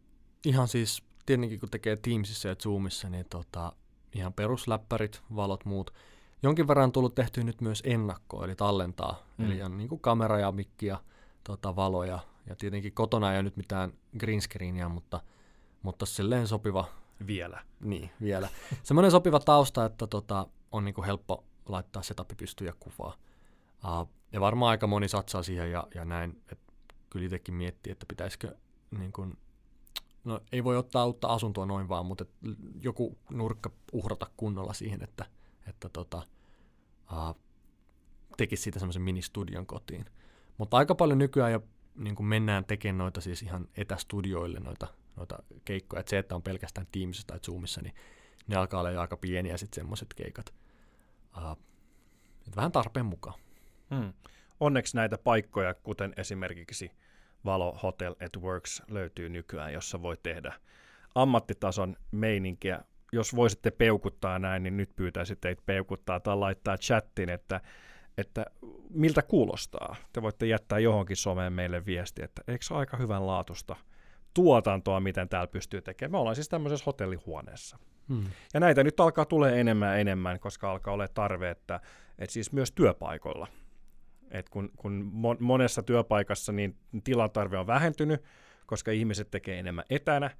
ihan 0.46 0.68
siis, 0.68 1.02
tietenkin 1.26 1.60
kun 1.60 1.70
tekee 1.70 1.96
Teamsissa 1.96 2.48
ja 2.48 2.56
Zoomissa, 2.56 3.08
niin 3.08 3.26
tota, 3.30 3.72
ihan 4.14 4.32
perusläppärit, 4.32 5.22
valot, 5.36 5.64
muut. 5.64 5.94
Jonkin 6.42 6.68
verran 6.68 6.84
on 6.84 6.92
tullut 6.92 7.14
tehty 7.14 7.44
nyt 7.44 7.60
myös 7.60 7.82
ennakkoa, 7.86 8.44
eli 8.44 8.54
tallentaa. 8.54 9.26
Mm. 9.38 9.44
Eli 9.44 9.62
on 9.62 9.76
niin 9.76 10.00
kamera 10.00 10.38
ja 10.38 10.52
mikki 10.52 10.86
ja 10.86 11.00
tota, 11.44 11.76
valoja 11.76 12.18
ja 12.46 12.56
tietenkin 12.56 12.92
kotona 12.92 13.32
ei 13.32 13.36
ole 13.36 13.42
nyt 13.42 13.56
mitään 13.56 13.92
green 14.18 14.40
screenia, 14.42 14.88
mutta, 14.88 15.20
mutta 15.82 16.06
silleen 16.06 16.46
sopiva. 16.46 16.84
Vielä. 17.26 17.62
Niin, 17.80 18.10
vielä. 18.20 18.48
Semmoinen 18.82 19.10
sopiva 19.10 19.40
tausta, 19.40 19.84
että 19.84 20.06
tota, 20.06 20.46
on 20.72 20.84
niinku 20.84 21.02
helppo 21.02 21.44
laittaa 21.66 22.02
setupi 22.02 22.34
pystyyn 22.34 22.66
ja 22.66 22.74
kuvaa. 22.80 23.14
Uh, 23.84 24.08
ja 24.32 24.40
varmaan 24.40 24.70
aika 24.70 24.86
moni 24.86 25.08
satsaa 25.08 25.42
siihen 25.42 25.70
ja, 25.72 25.86
ja 25.94 26.04
näin, 26.04 26.42
että 26.52 26.74
kyllä 27.10 27.24
itsekin 27.24 27.54
miettii, 27.54 27.92
että 27.92 28.06
pitäisikö 28.08 28.56
niin 28.98 29.12
kun, 29.12 29.38
no 30.24 30.40
ei 30.52 30.64
voi 30.64 30.76
ottaa 30.76 31.06
uutta 31.06 31.28
asuntoa 31.28 31.66
noin 31.66 31.88
vaan, 31.88 32.06
mutta 32.06 32.24
joku 32.80 33.18
nurkka 33.30 33.70
uhrata 33.92 34.26
kunnolla 34.36 34.72
siihen, 34.72 35.02
että, 35.02 35.26
että 35.66 35.88
tota, 35.88 36.22
uh, 37.12 37.36
tekisi 38.36 38.62
siitä 38.62 38.78
semmoisen 38.78 39.02
ministudion 39.02 39.66
kotiin. 39.66 40.04
Mutta 40.58 40.76
aika 40.76 40.94
paljon 40.94 41.18
nykyään 41.18 41.52
jo 41.52 41.62
niin 41.94 42.14
kuin 42.14 42.26
mennään 42.26 42.64
tekemään 42.64 42.98
noita 42.98 43.20
siis 43.20 43.42
ihan 43.42 43.68
etästudioille 43.76 44.60
noita, 44.60 44.86
noita 45.16 45.38
keikkoja. 45.64 46.00
Et 46.00 46.08
se, 46.08 46.18
että 46.18 46.34
on 46.34 46.42
pelkästään 46.42 46.86
Teamsissa 46.92 47.26
tai 47.26 47.38
Zoomissa, 47.40 47.82
niin 47.82 47.94
ne 48.46 48.56
alkaa 48.56 48.80
olla 48.80 49.00
aika 49.00 49.16
pieniä 49.16 49.56
sitten 49.56 49.74
semmoiset 49.74 50.14
keikat. 50.14 50.54
Uh, 51.36 51.58
vähän 52.56 52.72
tarpeen 52.72 53.06
mukaan. 53.06 53.40
Hmm. 53.94 54.12
Onneksi 54.60 54.96
näitä 54.96 55.18
paikkoja, 55.18 55.74
kuten 55.74 56.14
esimerkiksi 56.16 56.90
Valo 57.44 57.78
Hotel 57.82 58.14
at 58.24 58.42
Works 58.42 58.82
löytyy 58.88 59.28
nykyään, 59.28 59.72
jossa 59.72 60.02
voi 60.02 60.16
tehdä 60.22 60.54
ammattitason 61.14 61.96
meininkiä. 62.10 62.84
Jos 63.12 63.36
voisitte 63.36 63.70
peukuttaa 63.70 64.38
näin, 64.38 64.62
niin 64.62 64.76
nyt 64.76 64.96
pyytäisin 64.96 65.38
teitä 65.40 65.62
peukuttaa 65.66 66.20
tai 66.20 66.36
laittaa 66.36 66.78
chattiin, 66.78 67.28
että 67.28 67.60
että 68.18 68.46
miltä 68.90 69.22
kuulostaa. 69.22 69.96
Te 70.12 70.22
voitte 70.22 70.46
jättää 70.46 70.78
johonkin 70.78 71.16
someen 71.16 71.52
meille 71.52 71.86
viesti, 71.86 72.22
että 72.22 72.42
eikö 72.48 72.64
se 72.64 72.74
ole 72.74 72.80
aika 72.80 72.96
hyvän 72.96 73.26
laatusta 73.26 73.76
tuotantoa, 74.34 75.00
miten 75.00 75.28
täällä 75.28 75.46
pystyy 75.46 75.82
tekemään. 75.82 76.12
Me 76.12 76.18
ollaan 76.18 76.36
siis 76.36 76.48
tämmöisessä 76.48 76.84
hotellihuoneessa. 76.86 77.78
Hmm. 78.08 78.24
Ja 78.54 78.60
näitä 78.60 78.84
nyt 78.84 79.00
alkaa 79.00 79.24
tulee 79.24 79.60
enemmän 79.60 79.88
ja 79.88 79.96
enemmän, 79.96 80.40
koska 80.40 80.70
alkaa 80.70 80.94
olla 80.94 81.08
tarve, 81.08 81.50
että, 81.50 81.80
että 82.18 82.32
siis 82.32 82.52
myös 82.52 82.72
työpaikoilla. 82.72 83.46
Et 84.30 84.48
kun, 84.48 84.70
kun 84.76 85.10
monessa 85.40 85.82
työpaikassa 85.82 86.52
niin 86.52 86.76
tilan 87.04 87.30
tarve 87.30 87.58
on 87.58 87.66
vähentynyt, 87.66 88.22
koska 88.66 88.90
ihmiset 88.90 89.30
tekee 89.30 89.58
enemmän 89.58 89.84
etänä, 89.90 90.30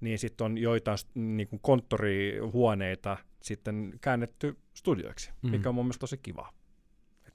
niin 0.00 0.18
sitten 0.18 0.44
on 0.44 0.58
joitain 0.58 0.98
niin 1.14 1.48
kuin 1.48 1.60
konttorihuoneita 1.62 3.16
sitten 3.42 3.92
käännetty 4.00 4.58
studioiksi, 4.74 5.30
hmm. 5.42 5.50
mikä 5.50 5.68
on 5.68 5.74
mun 5.74 5.84
mielestä 5.84 6.00
tosi 6.00 6.18
kiva 6.18 6.52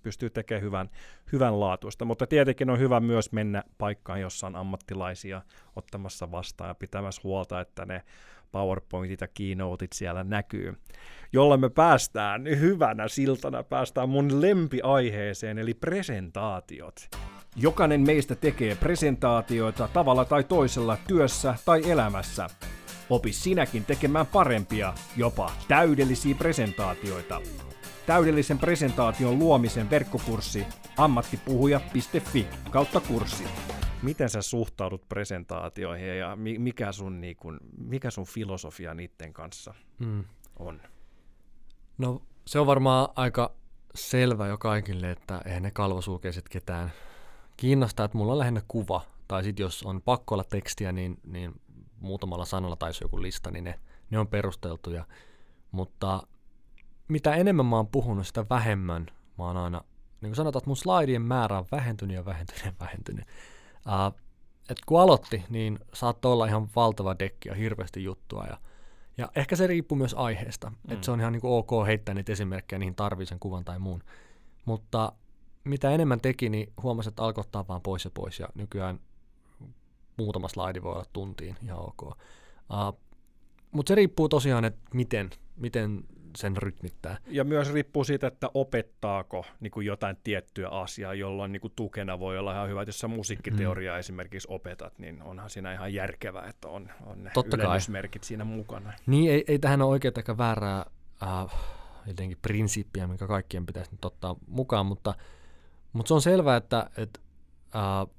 pystyy 0.07 0.29
tekemään 0.29 0.63
hyvän, 0.63 0.89
hyvän 1.31 1.59
laatuista. 1.59 2.05
Mutta 2.05 2.27
tietenkin 2.27 2.69
on 2.69 2.79
hyvä 2.79 2.99
myös 2.99 3.31
mennä 3.31 3.63
paikkaan, 3.77 4.21
jossa 4.21 4.47
on 4.47 4.55
ammattilaisia 4.55 5.41
ottamassa 5.75 6.31
vastaan 6.31 6.67
ja 6.67 6.75
pitämässä 6.75 7.21
huolta, 7.23 7.61
että 7.61 7.85
ne 7.85 8.03
PowerPointit 8.51 9.21
ja 9.21 9.27
keynoteit 9.33 9.93
siellä 9.93 10.23
näkyy. 10.23 10.73
Jolla 11.33 11.57
me 11.57 11.69
päästään 11.69 12.45
hyvänä 12.45 13.07
siltana, 13.07 13.63
päästään 13.63 14.09
mun 14.09 14.41
lempiaiheeseen, 14.41 15.57
eli 15.57 15.73
presentaatiot. 15.73 17.09
Jokainen 17.55 18.01
meistä 18.01 18.35
tekee 18.35 18.75
presentaatioita 18.75 19.89
tavalla 19.93 20.25
tai 20.25 20.43
toisella 20.43 20.97
työssä 21.07 21.55
tai 21.65 21.91
elämässä. 21.91 22.47
Opi 23.09 23.33
sinäkin 23.33 23.85
tekemään 23.85 24.27
parempia, 24.27 24.93
jopa 25.17 25.51
täydellisiä 25.67 26.35
presentaatioita. 26.35 27.41
Täydellisen 28.05 28.59
presentaation 28.59 29.39
luomisen 29.39 29.89
verkkokurssi 29.89 30.65
ammattipuhuja.fi 30.97 32.47
kautta 32.71 32.99
kurssi. 32.99 33.43
Miten 34.03 34.29
sä 34.29 34.41
suhtaudut 34.41 35.09
presentaatioihin 35.09 36.17
ja 36.17 36.35
mikä 36.35 36.91
sun, 36.91 37.21
niin 37.21 37.35
kun, 37.35 37.59
mikä 37.77 38.11
sun 38.11 38.25
filosofia 38.25 38.93
niiden 38.93 39.33
kanssa 39.33 39.73
mm. 39.99 40.23
on? 40.59 40.81
No 41.97 42.21
se 42.45 42.59
on 42.59 42.67
varmaan 42.67 43.09
aika 43.15 43.51
selvä 43.95 44.47
jo 44.47 44.57
kaikille, 44.57 45.11
että 45.11 45.41
eihän 45.45 45.63
ne 45.63 45.71
kalvosulkeiset 45.71 46.49
ketään 46.49 46.91
kiinnostaa, 47.57 48.05
että 48.05 48.17
mulla 48.17 48.31
on 48.31 48.39
lähinnä 48.39 48.61
kuva. 48.67 49.01
Tai 49.27 49.43
sitten 49.43 49.63
jos 49.63 49.83
on 49.83 50.01
pakko 50.01 50.35
olla 50.35 50.43
tekstiä, 50.43 50.91
niin, 50.91 51.19
niin 51.23 51.61
muutamalla 51.99 52.45
sanalla 52.45 52.75
tai 52.75 52.91
joku 53.01 53.21
lista, 53.21 53.51
niin 53.51 53.63
ne, 53.63 53.79
ne 54.09 54.19
on 54.19 54.27
perusteltuja. 54.27 55.05
Mutta 55.71 56.27
mitä 57.07 57.35
enemmän 57.35 57.65
mä 57.65 57.75
oon 57.75 57.87
puhunut, 57.87 58.27
sitä 58.27 58.45
vähemmän 58.49 59.07
mä 59.37 59.43
oon 59.43 59.57
aina, 59.57 59.83
niin 60.21 60.29
kuin 60.29 60.35
sanotaan, 60.35 60.59
että 60.59 60.69
mun 60.69 60.77
slaidien 60.77 61.21
määrä 61.21 61.57
on 61.57 61.65
vähentynyt 61.71 62.15
ja 62.15 62.25
vähentynyt 62.25 62.65
ja 62.65 62.73
vähentynyt. 62.79 63.25
Uh, 63.85 64.19
et 64.69 64.77
kun 64.85 65.01
aloitti, 65.01 65.43
niin 65.49 65.79
saattoi 65.93 66.33
olla 66.33 66.45
ihan 66.45 66.69
valtava 66.75 67.15
dekki 67.19 67.49
ja 67.49 67.55
hirveästi 67.55 68.03
juttua. 68.03 68.45
Ja, 68.45 68.57
ja 69.17 69.29
ehkä 69.35 69.55
se 69.55 69.67
riippuu 69.67 69.97
myös 69.97 70.13
aiheesta. 70.13 70.69
Mm. 70.69 70.93
Että 70.93 71.05
se 71.05 71.11
on 71.11 71.19
ihan 71.19 71.33
niin 71.33 71.41
kuin 71.41 71.53
ok 71.53 71.87
heittää 71.87 72.15
niitä 72.15 72.31
esimerkkejä, 72.31 72.79
niihin 72.79 72.95
tarvii 72.95 73.25
sen 73.25 73.39
kuvan 73.39 73.65
tai 73.65 73.79
muun. 73.79 74.03
Mutta 74.65 75.11
mitä 75.63 75.91
enemmän 75.91 76.21
teki, 76.21 76.49
niin 76.49 76.73
huomasi, 76.83 77.09
että 77.09 77.23
alkoi 77.23 77.41
ottaa 77.41 77.67
vaan 77.67 77.81
pois 77.81 78.05
ja 78.05 78.11
pois. 78.13 78.39
Ja 78.39 78.47
nykyään 78.55 78.99
muutama 80.17 80.47
slaidi 80.47 80.81
voi 80.83 80.93
olla 80.93 81.05
tuntiin 81.13 81.55
ihan 81.63 81.79
ok. 81.79 82.01
Uh, 82.01 82.15
Mutta 83.71 83.89
se 83.91 83.95
riippuu 83.95 84.29
tosiaan, 84.29 84.65
että 84.65 84.79
miten, 84.93 85.29
miten 85.55 86.03
sen 86.37 86.57
rytmittää. 86.57 87.17
Ja 87.27 87.43
myös 87.43 87.73
riippuu 87.73 88.03
siitä, 88.03 88.27
että 88.27 88.49
opettaako 88.53 89.45
niin 89.59 89.71
kuin 89.71 89.85
jotain 89.85 90.17
tiettyä 90.23 90.69
asiaa, 90.69 91.13
jolloin 91.13 91.51
niin 91.51 91.61
kuin 91.61 91.73
tukena 91.75 92.19
voi 92.19 92.37
olla 92.37 92.53
ihan 92.53 92.69
hyvä, 92.69 92.81
että 92.81 92.89
jos 92.89 92.99
sä 92.99 93.07
musiikkiteoriaa 93.07 93.95
mm. 93.95 93.99
esimerkiksi 93.99 94.47
opetat, 94.51 94.99
niin 94.99 95.21
onhan 95.21 95.49
siinä 95.49 95.73
ihan 95.73 95.93
järkevää, 95.93 96.47
että 96.47 96.67
on, 96.67 96.89
on 97.05 97.23
ne 97.23 97.31
Totta 97.33 97.57
ylennysmerkit 97.57 98.21
kai. 98.21 98.27
siinä 98.27 98.43
mukana. 98.43 98.93
Niin, 99.05 99.31
ei, 99.31 99.43
ei 99.47 99.59
tähän 99.59 99.81
ole 99.81 99.89
oikein 99.89 100.13
eikä 100.17 100.37
väärää 100.37 100.85
äh, 101.23 101.45
jotenkin 102.07 102.37
prinsiippiä, 102.41 103.07
mikä 103.07 103.27
kaikkien 103.27 103.65
pitäisi 103.65 103.91
nyt 103.91 104.05
ottaa 104.05 104.35
mukaan, 104.47 104.85
mutta, 104.85 105.15
mutta 105.93 106.07
se 106.07 106.13
on 106.13 106.21
selvää, 106.21 106.57
että, 106.57 106.89
että 106.97 107.19
äh, 107.75 108.15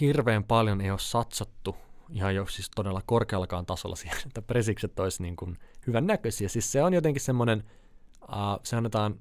hirveän 0.00 0.44
paljon 0.44 0.80
ei 0.80 0.90
ole 0.90 0.98
satsattu 0.98 1.76
ihan 2.10 2.34
jo 2.34 2.46
siis 2.46 2.70
todella 2.74 3.02
korkeallakaan 3.06 3.66
tasolla 3.66 3.96
siihen, 3.96 4.18
että 4.26 4.42
presikset 4.42 5.00
olisi 5.00 5.22
niin 5.22 5.36
kuin 5.36 5.58
hyvän 5.86 6.06
näköisiä. 6.06 6.48
Siis 6.48 6.72
se 6.72 6.82
on 6.82 6.94
jotenkin 6.94 7.22
semmoinen, 7.22 7.64
uh, 8.22 8.60
se 8.62 8.76
annetaan 8.76 9.20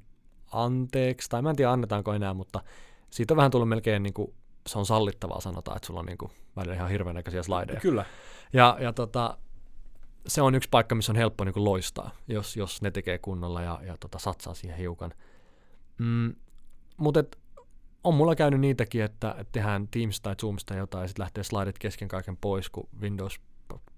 anteeksi, 0.51 1.30
tai 1.30 1.41
mä 1.41 1.49
en 1.49 1.55
tiedä 1.55 1.72
annetaanko 1.72 2.13
enää, 2.13 2.34
mutta 2.34 2.61
siitä 3.09 3.34
on 3.34 3.38
vähän 3.38 3.51
tullut 3.51 3.70
melkein 3.70 4.03
niin 4.03 4.13
kuin, 4.13 4.34
se 4.67 4.80
on 4.80 4.86
sallittavaa 4.86 5.41
sanotaan, 5.41 5.78
että 5.78 5.88
sulla 5.88 5.99
on 5.99 6.05
niin 6.05 6.17
kuin, 6.17 6.32
välillä 6.55 6.76
ihan 6.76 6.89
hirveän 6.89 7.15
näköisiä 7.15 7.43
slideja. 7.43 7.80
Kyllä. 7.80 8.05
Ja, 8.53 8.78
ja 8.80 8.93
tota, 8.93 9.38
se 10.28 10.41
on 10.41 10.55
yksi 10.55 10.70
paikka, 10.70 10.95
missä 10.95 11.11
on 11.11 11.15
helppo 11.15 11.43
niin 11.43 11.53
kuin 11.53 11.63
loistaa, 11.63 12.11
jos, 12.28 12.57
jos 12.57 12.82
ne 12.82 12.91
tekee 12.91 13.17
kunnolla 13.17 13.61
ja, 13.61 13.80
ja 13.86 13.97
tota, 13.99 14.20
satsaa 14.20 14.53
siihen 14.53 14.78
hiukan. 14.78 15.13
Mm, 15.97 16.36
mutta 16.97 17.24
on 18.03 18.13
mulla 18.13 18.35
käynyt 18.35 18.59
niitäkin, 18.59 19.03
että, 19.03 19.45
tehdään 19.51 19.87
Teams 19.87 20.21
tai 20.21 20.35
Zoomista 20.35 20.75
jotain 20.75 21.01
ja 21.03 21.07
sitten 21.07 21.23
lähtee 21.23 21.43
slidit 21.43 21.79
kesken 21.79 22.07
kaiken 22.07 22.37
pois, 22.37 22.69
kun 22.69 22.89
Windows 23.01 23.39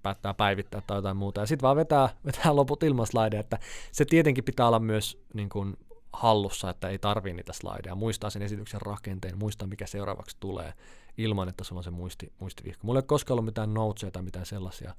päättää 0.02 0.34
päivittää 0.34 0.82
tai 0.86 0.98
jotain 0.98 1.16
muuta. 1.16 1.40
Ja 1.40 1.46
sitten 1.46 1.62
vaan 1.62 1.76
vetää, 1.76 2.08
vetää 2.26 2.56
loput 2.56 2.82
ilman 2.82 3.06
slideja, 3.06 3.40
että 3.40 3.58
se 3.92 4.04
tietenkin 4.04 4.44
pitää 4.44 4.66
olla 4.66 4.80
myös 4.80 5.18
niin 5.34 5.48
kuin, 5.48 5.76
hallussa, 6.12 6.70
että 6.70 6.88
ei 6.88 6.98
tarvii 6.98 7.34
niitä 7.34 7.52
slideja. 7.52 7.94
Muistaa 7.94 8.30
sen 8.30 8.42
esityksen 8.42 8.82
rakenteen, 8.82 9.38
muistaa 9.38 9.68
mikä 9.68 9.86
seuraavaksi 9.86 10.36
tulee, 10.40 10.72
ilman 11.18 11.48
että 11.48 11.64
sulla 11.64 11.80
on 11.80 11.84
se 11.84 11.90
muisti, 11.90 12.32
muistivihko. 12.38 12.80
Mulla 12.82 12.98
ei 12.98 13.02
ole 13.02 13.06
koskaan 13.06 13.34
ollut 13.34 13.44
mitään 13.44 13.74
notesia 13.74 14.10
tai 14.10 14.22
mitään 14.22 14.46
sellaisia. 14.46 14.94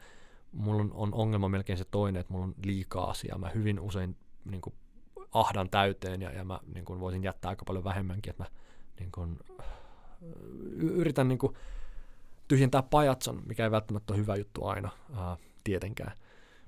Mulla 0.51 0.85
on 0.93 1.13
ongelma 1.13 1.49
melkein 1.49 1.77
se 1.77 1.85
toinen, 1.91 2.19
että 2.19 2.33
mulla 2.33 2.45
on 2.45 2.55
liikaa 2.65 3.09
asiaa. 3.09 3.37
Mä 3.37 3.49
hyvin 3.49 3.79
usein 3.79 4.15
niin 4.45 4.61
kuin, 4.61 4.75
ahdan 5.31 5.69
täyteen 5.69 6.21
ja, 6.21 6.31
ja 6.31 6.43
mä 6.43 6.59
niin 6.73 6.85
kuin, 6.85 6.99
voisin 6.99 7.23
jättää 7.23 7.49
aika 7.49 7.65
paljon 7.65 7.83
vähemmänkin, 7.83 8.29
että 8.29 8.43
mä 8.43 8.49
niin 8.99 9.11
kuin, 9.11 9.39
yritän 10.77 11.27
niin 11.27 11.39
kuin, 11.39 11.53
tyhjentää 12.47 12.83
pajatson, 12.83 13.41
mikä 13.45 13.63
ei 13.63 13.71
välttämättä 13.71 14.13
ole 14.13 14.21
hyvä 14.21 14.35
juttu 14.35 14.65
aina 14.65 14.89
ää, 15.17 15.37
tietenkään. 15.63 16.17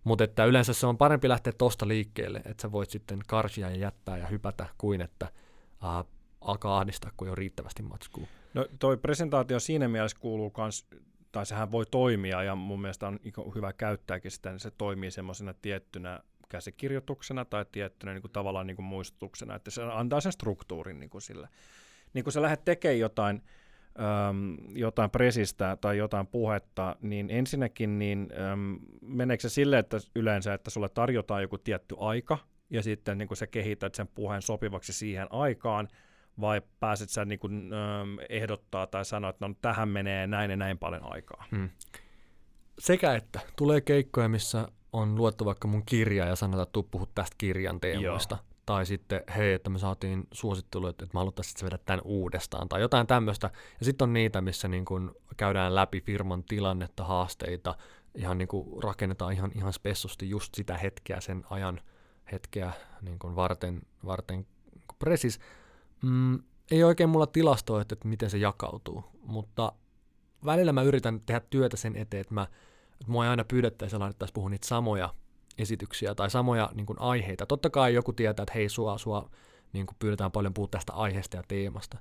Mutta 0.04 0.24
että 0.24 0.46
yleensä 0.46 0.74
se 0.74 0.88
on 0.88 0.98
parempi 0.98 1.30
lähteä 1.30 1.54
tosta 1.58 1.88
liikkeelle, 1.88 2.42
että 2.46 2.62
sä 2.62 2.72
voit 2.72 2.90
sitten 2.90 3.20
karsia 3.28 3.70
ja 3.70 3.76
jättää 3.76 4.18
ja 4.18 4.28
hypätä, 4.28 4.66
kuin 4.78 5.02
että 5.02 5.32
ää, 5.82 6.04
alkaa 6.42 6.78
ahdistaa, 6.78 7.12
kun 7.18 7.28
ole 7.28 7.36
riittävästi 7.36 7.84
matskua. 7.84 8.28
No 8.54 8.68
toi 8.80 8.98
presentaatio 8.98 9.60
siinä 9.60 9.88
mielessä 9.88 10.18
kuuluu 10.20 10.54
myös, 10.58 10.88
tai 11.32 11.46
sehän 11.46 11.72
voi 11.72 11.86
toimia, 11.92 12.44
ja 12.44 12.56
mun 12.56 12.82
mielestä 12.82 13.08
on 13.08 13.20
hyvä 13.56 13.74
käyttääkin 13.74 14.32
sitä, 14.32 14.50
niin 14.50 14.60
se 14.60 14.72
toimii 14.72 15.12
semmoisena 15.12 15.54
tiettynä 15.54 16.20
käsikirjoituksena 16.50 17.46
tai 17.46 17.66
tiettynä 17.72 18.14
niin 18.14 18.22
kuin, 18.22 18.32
tavallaan 18.32 18.68
niin 18.68 18.76
kuin 18.76 18.86
muistutuksena, 18.86 19.56
että 19.56 19.72
se 19.72 19.84
antaa 19.84 20.22
sen 20.22 20.32
struktuurin 20.32 21.00
niin 21.00 21.10
kuin 21.10 21.22
sille 21.22 21.50
niin 22.16 22.24
kun 22.24 22.34
sä 22.34 22.42
lähdet 22.42 22.66
tekemään 22.66 23.00
jotain, 23.00 23.42
äm, 24.30 24.58
jotain 24.76 25.10
presistä 25.10 25.78
tai 25.82 25.98
jotain 25.98 26.28
puhetta, 26.28 26.96
niin 27.02 27.30
ensinnäkin 27.30 28.00
niin, 28.00 28.30
äm, 28.52 28.80
meneekö 29.02 29.42
se 29.42 29.50
silleen, 29.50 29.80
että 29.80 29.98
yleensä, 30.16 30.54
että 30.54 30.70
sulle 30.70 30.90
tarjotaan 30.90 31.42
joku 31.42 31.58
tietty 31.58 31.96
aika, 32.00 32.38
ja 32.70 32.84
sitten 32.84 33.18
niin 33.18 33.28
kun 33.28 33.38
sä 33.38 33.48
kehität 33.48 33.96
sen 33.96 34.08
puheen 34.08 34.42
sopivaksi 34.42 34.94
siihen 34.94 35.28
aikaan, 35.30 35.88
vai 36.42 36.62
pääset 36.80 37.10
sä 37.10 37.26
niin 37.26 37.40
kun, 37.40 37.72
äm, 37.74 38.18
ehdottaa 38.30 38.88
tai 38.88 39.06
sanoa, 39.06 39.30
että 39.30 39.48
no 39.48 39.56
tähän 39.62 39.90
menee 39.90 40.28
näin 40.28 40.52
ja 40.52 40.58
näin 40.58 40.78
paljon 40.78 41.14
aikaa? 41.14 41.46
Hmm. 41.52 41.70
Sekä 42.80 43.16
että 43.16 43.40
tulee 43.58 43.82
keikkoja, 43.82 44.30
missä 44.30 44.68
on 44.94 45.16
luettu 45.16 45.46
vaikka 45.46 45.68
mun 45.68 45.84
kirja 45.86 46.26
ja 46.26 46.36
sanotaan, 46.36 46.64
että 46.64 46.74
tuu 46.74 46.84
puhut 46.84 47.10
tästä 47.16 47.36
kirjan 47.38 47.80
teemoista. 47.80 48.36
Joo 48.36 48.55
tai 48.66 48.86
sitten 48.86 49.24
hei, 49.36 49.54
että 49.54 49.70
me 49.70 49.80
saatiin 49.80 50.28
suosittelu, 50.32 50.88
että 50.88 51.06
me 51.06 51.20
haluttaisiin, 51.20 51.54
että 51.54 51.66
vedä 51.66 51.78
tämän 51.86 52.02
uudestaan, 52.04 52.70
tai 52.70 52.82
jotain 52.82 53.08
tämmöistä. 53.08 53.50
Ja 53.80 53.86
sitten 53.86 54.06
on 54.06 54.14
niitä, 54.14 54.42
missä 54.42 54.68
niin 54.68 54.86
kun 54.86 55.16
käydään 55.38 55.76
läpi 55.76 56.02
firman 56.02 56.44
tilannetta, 56.44 57.04
haasteita, 57.04 57.76
ihan 58.16 58.38
niin 58.38 58.48
kuin 58.48 58.84
rakennetaan 58.84 59.34
ihan, 59.34 59.52
ihan 59.56 59.74
spessusti 59.74 60.30
just 60.30 60.56
sitä 60.56 60.78
hetkeä, 60.78 61.22
sen 61.22 61.44
ajan 61.50 61.82
hetkeä 62.32 62.72
niin 63.02 63.20
kuin 63.20 63.36
varten, 63.36 63.82
varten 64.06 64.38
niin 64.38 64.48
presis. 65.00 65.40
Mm, 66.04 66.40
ei 66.72 66.84
oikein 66.84 67.10
mulla 67.10 67.28
tilastoa, 67.28 67.82
että, 67.82 67.94
että 67.94 68.08
miten 68.08 68.30
se 68.30 68.38
jakautuu, 68.38 69.04
mutta 69.22 69.74
välillä 70.46 70.74
mä 70.74 70.82
yritän 70.82 71.22
tehdä 71.22 71.42
työtä 71.50 71.78
sen 71.78 71.96
eteen, 71.96 72.22
että, 72.22 72.34
mä, 72.34 72.48
että 72.92 73.12
mua 73.12 73.26
ei 73.26 73.30
aina 73.30 73.44
pyydettäisi 73.44 73.98
laitettaisiin 73.98 74.34
puhua 74.34 74.50
niitä 74.50 74.68
samoja 74.68 75.14
esityksiä 75.58 76.16
tai 76.16 76.30
samoja 76.30 76.70
niin 76.74 76.86
kuin, 76.86 77.02
aiheita. 77.02 77.46
Totta 77.46 77.70
kai 77.70 77.94
joku 77.94 78.14
tietää, 78.14 78.44
että 78.44 78.54
hei, 78.56 78.70
sua, 78.70 78.98
sua 78.98 79.30
niin 79.74 79.86
kuin, 79.86 79.96
pyydetään 80.00 80.32
paljon 80.32 80.54
puhua 80.54 80.68
tästä 80.68 80.94
aiheesta 80.94 81.38
ja 81.38 81.44
teemasta, 81.48 81.98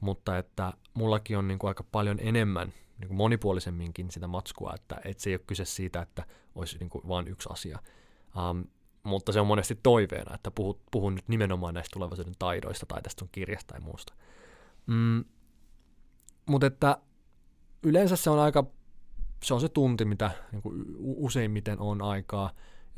mutta 0.00 0.38
että 0.38 0.72
mullakin 0.94 1.38
on 1.38 1.48
niin 1.48 1.58
kuin, 1.58 1.68
aika 1.68 1.84
paljon 1.92 2.18
enemmän 2.20 2.72
niin 2.98 3.08
kuin 3.08 3.16
monipuolisemminkin 3.16 4.10
sitä 4.10 4.26
matskua, 4.26 4.72
että, 4.74 5.00
että 5.04 5.22
se 5.22 5.30
ei 5.30 5.34
ole 5.34 5.44
kyse 5.46 5.64
siitä, 5.64 6.02
että 6.02 6.24
olisi 6.54 6.78
niin 6.78 6.90
kuin, 6.90 7.08
vain 7.08 7.28
yksi 7.28 7.48
asia. 7.52 7.78
Um, 8.50 8.64
mutta 9.02 9.32
se 9.32 9.40
on 9.40 9.46
monesti 9.46 9.78
toiveena, 9.82 10.34
että 10.34 10.50
puhut, 10.50 10.80
puhun 10.90 11.14
nyt 11.14 11.28
nimenomaan 11.28 11.74
näistä 11.74 11.92
tulevaisuuden 11.92 12.34
taidoista 12.38 12.86
tai 12.86 13.02
tästä 13.02 13.20
sun 13.20 13.28
kirjasta 13.32 13.74
tai 13.74 13.80
muusta. 13.80 14.14
Mm, 14.86 15.24
mutta 16.46 16.66
että 16.66 16.98
yleensä 17.82 18.16
se 18.16 18.30
on 18.30 18.38
aika, 18.38 18.66
se 19.42 19.54
on 19.54 19.60
se 19.60 19.68
tunti, 19.68 20.04
mitä 20.04 20.30
niin 20.52 20.62
kuin 20.62 20.84
useimmiten 20.98 21.78
on 21.78 22.02
aikaa, 22.02 22.50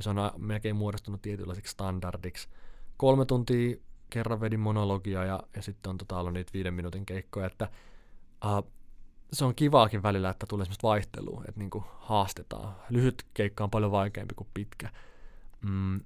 se 0.03 0.11
on 0.11 0.17
melkein 0.39 0.77
muodostunut 0.77 1.23
tietynlaiseksi 1.23 1.73
standardiksi. 1.73 2.49
Kolme 2.97 3.25
tuntia 3.25 3.77
kerran 4.11 4.41
vedin 4.41 4.61
monologia 4.61 5.25
ja, 5.25 5.43
ja 5.57 5.63
sitten 5.63 5.91
on 5.91 5.99
tota, 5.99 6.19
ollut 6.19 6.33
niitä 6.33 6.53
viiden 6.53 6.75
minuutin 6.75 7.07
keikkoja, 7.07 7.47
että 7.47 7.69
uh, 8.45 8.73
se 9.33 9.45
on 9.45 9.55
kivaakin 9.55 10.03
välillä, 10.03 10.31
että 10.31 10.47
tulee 10.47 10.67
semmoista 10.67 10.89
vaihtelua, 10.89 11.45
että 11.49 11.59
niinku 11.59 11.85
haastetaan. 11.99 12.77
Lyhyt 12.91 13.27
keikka 13.35 13.65
on 13.65 13.71
paljon 13.71 13.91
vaikeampi 13.91 14.35
kuin 14.35 14.49
pitkä. 14.55 14.91
Mm, 15.61 16.01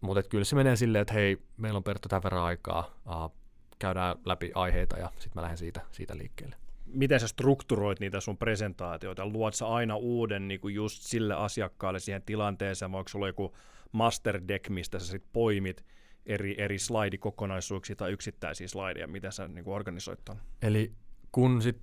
mutta 0.00 0.22
kyllä 0.22 0.44
se 0.44 0.56
menee 0.56 0.76
silleen, 0.76 1.02
että 1.02 1.14
hei, 1.14 1.42
meillä 1.56 1.76
on 1.76 1.84
Perttu 1.84 2.08
tämän 2.08 2.22
verran 2.22 2.42
aikaa, 2.42 2.90
uh, 3.06 3.36
käydään 3.78 4.16
läpi 4.24 4.52
aiheita 4.54 4.98
ja 4.98 5.10
sitten 5.12 5.32
mä 5.34 5.42
lähden 5.42 5.58
siitä, 5.58 5.80
siitä 5.90 6.16
liikkeelle 6.16 6.61
miten 6.86 7.20
sä 7.20 7.28
strukturoit 7.28 8.00
niitä 8.00 8.20
sun 8.20 8.38
presentaatioita? 8.38 9.26
Luot 9.26 9.54
sä 9.54 9.66
aina 9.66 9.96
uuden 9.96 10.48
niin 10.48 10.60
kuin 10.60 10.74
just 10.74 11.02
sille 11.02 11.34
asiakkaalle 11.34 12.00
siihen 12.00 12.22
tilanteeseen, 12.22 12.92
vai 12.92 12.98
onko 12.98 13.08
sulla 13.08 13.26
joku 13.26 13.56
master 13.92 14.40
deck, 14.48 14.68
mistä 14.68 14.98
sä 14.98 15.06
sit 15.06 15.24
poimit 15.32 15.84
eri, 16.26 16.54
eri 16.58 16.78
slaidikokonaisuuksia 16.78 17.96
tai 17.96 18.12
yksittäisiä 18.12 18.68
slaideja, 18.68 19.06
miten 19.06 19.32
sä 19.32 19.48
niin 19.48 19.64
kuin 19.64 19.74
organisoit 19.74 20.20
ton? 20.24 20.36
Eli 20.62 20.92
kun 21.32 21.62
sit 21.62 21.80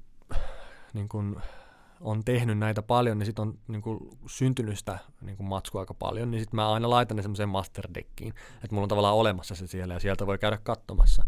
niin 0.94 1.10
kun 1.10 1.42
on 2.02 2.24
tehnyt 2.26 2.58
näitä 2.58 2.82
paljon, 2.82 3.20
niin 3.20 3.26
sitten 3.26 3.42
on 3.42 3.60
niin 3.68 3.82
kuin, 3.82 4.00
syntynyt 4.28 4.80
sitä 4.80 5.00
niin 5.22 5.38
kuin 5.38 5.48
matskua 5.48 5.82
aika 5.82 5.94
paljon, 5.94 6.32
niin 6.32 6.42
sitten 6.42 6.56
mä 6.56 6.72
aina 6.72 6.90
laitan 6.90 7.18
ne 7.18 7.22
semmoiseen 7.22 7.50
masterdeckiin, 7.50 8.34
että 8.56 8.68
mulla 8.72 8.84
on 8.84 8.90
tavallaan 8.90 9.16
olemassa 9.16 9.56
se 9.56 9.68
siellä 9.68 9.94
ja 9.94 10.00
sieltä 10.00 10.28
voi 10.28 10.38
käydä 10.38 10.58
katsomassa. 10.64 11.24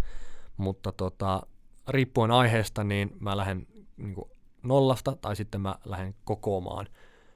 Mutta 0.57 0.91
tota, 0.91 1.47
riippuen 1.87 2.31
aiheesta, 2.31 2.83
niin 2.83 3.17
mä 3.19 3.37
lähden 3.37 3.67
niin 3.97 4.15
kuin 4.15 4.31
nollasta 4.63 5.15
tai 5.15 5.35
sitten 5.35 5.61
mä 5.61 5.75
lähden 5.85 6.15
kokoamaan. 6.23 6.87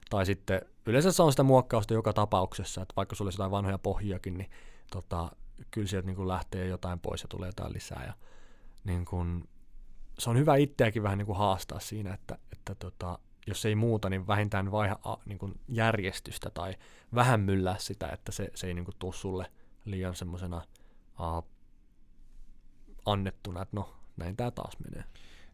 Tai 0.10 0.26
sitten 0.26 0.62
yleensä 0.86 1.12
se 1.12 1.24
on 1.24 1.32
sitä 1.32 1.44
muokkausta 1.44 1.94
joka 1.94 2.14
tapauksessa, 2.14 2.82
että 2.82 2.94
vaikka 2.96 3.16
sulla 3.16 3.28
olisi 3.28 3.36
jotain 3.36 3.52
vanhoja 3.52 3.78
pohjiakin, 3.78 4.38
niin 4.38 4.50
tota, 4.92 5.32
kyllä 5.72 5.88
sieltä 5.88 6.06
niin 6.06 6.16
kuin 6.16 6.28
lähtee 6.28 6.68
jotain 6.68 7.00
pois 7.00 7.22
ja 7.22 7.28
tulee 7.28 7.50
jotain 7.50 7.74
lisää. 7.74 8.04
Ja, 8.06 8.14
niin 8.84 9.06
kuin, 9.06 9.50
se 10.20 10.30
on 10.30 10.38
hyvä 10.38 10.56
itseäkin 10.56 11.04
vähän 11.04 11.18
niin 11.18 11.26
kuin 11.26 11.38
haastaa 11.38 11.80
siinä, 11.80 12.14
että, 12.14 12.38
että 12.52 12.76
tota, 12.76 13.20
jos 13.48 13.66
ei 13.66 13.76
muuta, 13.76 14.10
niin 14.10 14.28
vähintään 14.28 14.72
vaiha 14.72 15.00
niin 15.26 15.38
kuin 15.38 15.60
järjestystä 15.68 16.50
tai 16.50 16.76
vähän 17.16 17.40
myllää 17.40 17.78
sitä, 17.78 18.08
että 18.08 18.32
se, 18.32 18.50
se 18.56 18.68
ei 18.68 18.74
niin 18.74 18.86
kuin 18.86 18.96
tuu 19.00 19.14
sulle 19.14 19.52
liian 19.86 20.16
semmoisena 20.16 20.62
annettuna, 23.06 23.62
että 23.62 23.76
no 23.76 23.96
näin 24.18 24.36
tämä 24.36 24.52
taas 24.52 24.74
menee. 24.80 25.04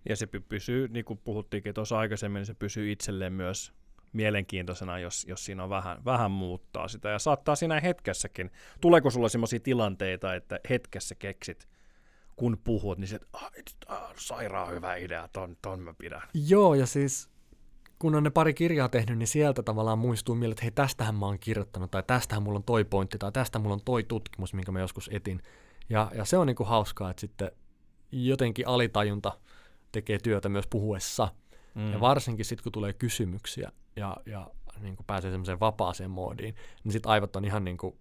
Ja 0.10 0.16
se 0.16 0.28
pysyy, 0.28 0.88
niin 0.88 1.06
kuin 1.06 1.20
puhuttiinkin 1.24 1.74
tuossa 1.74 1.98
aikaisemmin, 1.98 2.40
niin 2.40 2.46
se 2.46 2.54
pysyy 2.54 2.92
itselleen 2.92 3.34
myös 3.34 3.74
mielenkiintoisena, 4.14 5.00
jos, 5.00 5.26
jos 5.30 5.46
siinä 5.46 5.64
on 5.64 5.70
vähän, 5.70 6.06
vähän 6.06 6.32
muuttaa 6.32 6.88
sitä. 6.88 7.10
Ja 7.10 7.20
saattaa 7.20 7.56
siinä 7.56 7.80
hetkessäkin. 7.80 8.52
Tuleeko 8.82 9.10
sulla 9.10 9.30
sellaisia 9.30 9.60
tilanteita, 9.60 10.36
että 10.36 10.60
hetkessä 10.70 11.16
keksit, 11.16 11.68
kun 12.36 12.58
puhut, 12.64 12.98
niin 12.98 13.08
se, 13.08 13.16
että 13.16 13.28
ah, 13.34 13.52
ah, 13.88 14.14
sairaan 14.16 14.74
hyvä 14.74 14.96
idea, 14.96 15.28
ton, 15.28 15.58
ton 15.62 15.80
mä 15.80 15.94
pidän. 15.94 16.22
Joo, 16.48 16.74
ja 16.76 16.86
siis 16.86 17.30
kun 18.00 18.16
on 18.16 18.24
ne 18.24 18.30
pari 18.30 18.54
kirjaa 18.54 18.90
tehnyt, 18.90 19.18
niin 19.18 19.28
sieltä 19.28 19.64
tavallaan 19.64 20.00
muistuu 20.00 20.36
mieleen, 20.36 20.54
että 20.54 20.64
hei, 20.64 20.72
tästähän 20.72 21.16
mä 21.16 21.26
oon 21.26 21.40
kirjoittanut, 21.40 21.92
tai 21.92 22.04
tästähän 22.08 22.44
mulla 22.44 22.58
on 22.58 22.64
toi 22.64 22.84
pointti, 22.84 23.18
tai 23.18 23.32
tästä 23.32 23.60
mulla 23.60 23.74
on 23.74 23.82
toi 23.86 24.04
tutkimus, 24.04 24.54
minkä 24.54 24.72
mä 24.72 24.80
joskus 24.80 25.10
etin. 25.14 25.42
Ja, 25.90 26.12
ja 26.16 26.26
se 26.26 26.38
on 26.38 26.48
niinku 26.48 26.64
hauskaa, 26.64 27.10
että 27.10 27.22
sitten 27.22 27.52
jotenkin 28.12 28.68
alitajunta 28.68 29.32
tekee 29.92 30.20
työtä 30.20 30.50
myös 30.50 30.68
puhuessa. 30.68 31.28
Mm. 31.76 31.92
Ja 31.92 32.00
varsinkin 32.00 32.46
sitten, 32.46 32.64
kun 32.64 32.72
tulee 32.72 32.94
kysymyksiä 32.94 33.72
ja, 33.96 34.18
ja 34.26 34.52
niin 34.80 34.96
kuin 34.96 35.06
pääsee 35.06 35.32
semmoiseen 35.32 35.60
vapaaseen 35.60 36.12
moodiin, 36.12 36.56
niin 36.84 36.92
sitten 36.92 37.12
aivot 37.12 37.36
on 37.36 37.46
ihan 37.46 37.64
niin 37.64 37.78
kuin, 37.78 37.96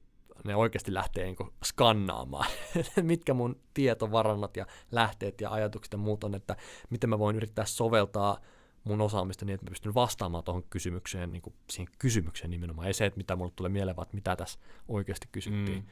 ne 0.44 0.56
oikeasti 0.56 0.94
lähtee 0.94 1.24
niin 1.24 1.36
kuin 1.36 1.50
skannaamaan, 1.64 2.50
mitkä 3.02 3.34
mun 3.34 3.60
tietovarannot 3.74 4.56
ja 4.56 4.66
lähteet 4.92 5.40
ja 5.40 5.50
ajatukset 5.50 5.92
ja 5.92 5.98
muut 5.98 6.24
on, 6.24 6.34
että 6.34 6.56
miten 6.90 7.10
mä 7.10 7.18
voin 7.18 7.36
yrittää 7.36 7.64
soveltaa 7.64 8.40
mun 8.84 9.00
osaamista 9.00 9.44
niin, 9.44 9.54
että 9.54 9.66
mä 9.66 9.70
pystyn 9.70 9.94
vastaamaan 9.94 10.44
tuohon 10.44 10.62
kysymykseen, 10.70 11.32
niin 11.32 11.42
kuin 11.42 11.54
siihen 11.70 11.92
kysymykseen 11.98 12.50
nimenomaan, 12.50 12.86
ei 12.86 12.94
se, 12.94 13.06
että 13.06 13.16
mitä 13.16 13.36
mulle 13.36 13.52
tulee 13.56 13.68
mieleen, 13.68 13.96
vaan 13.96 14.08
mitä 14.12 14.36
tässä 14.36 14.58
oikeasti 14.88 15.28
kysyttiin. 15.32 15.78
Mm. 15.78 15.86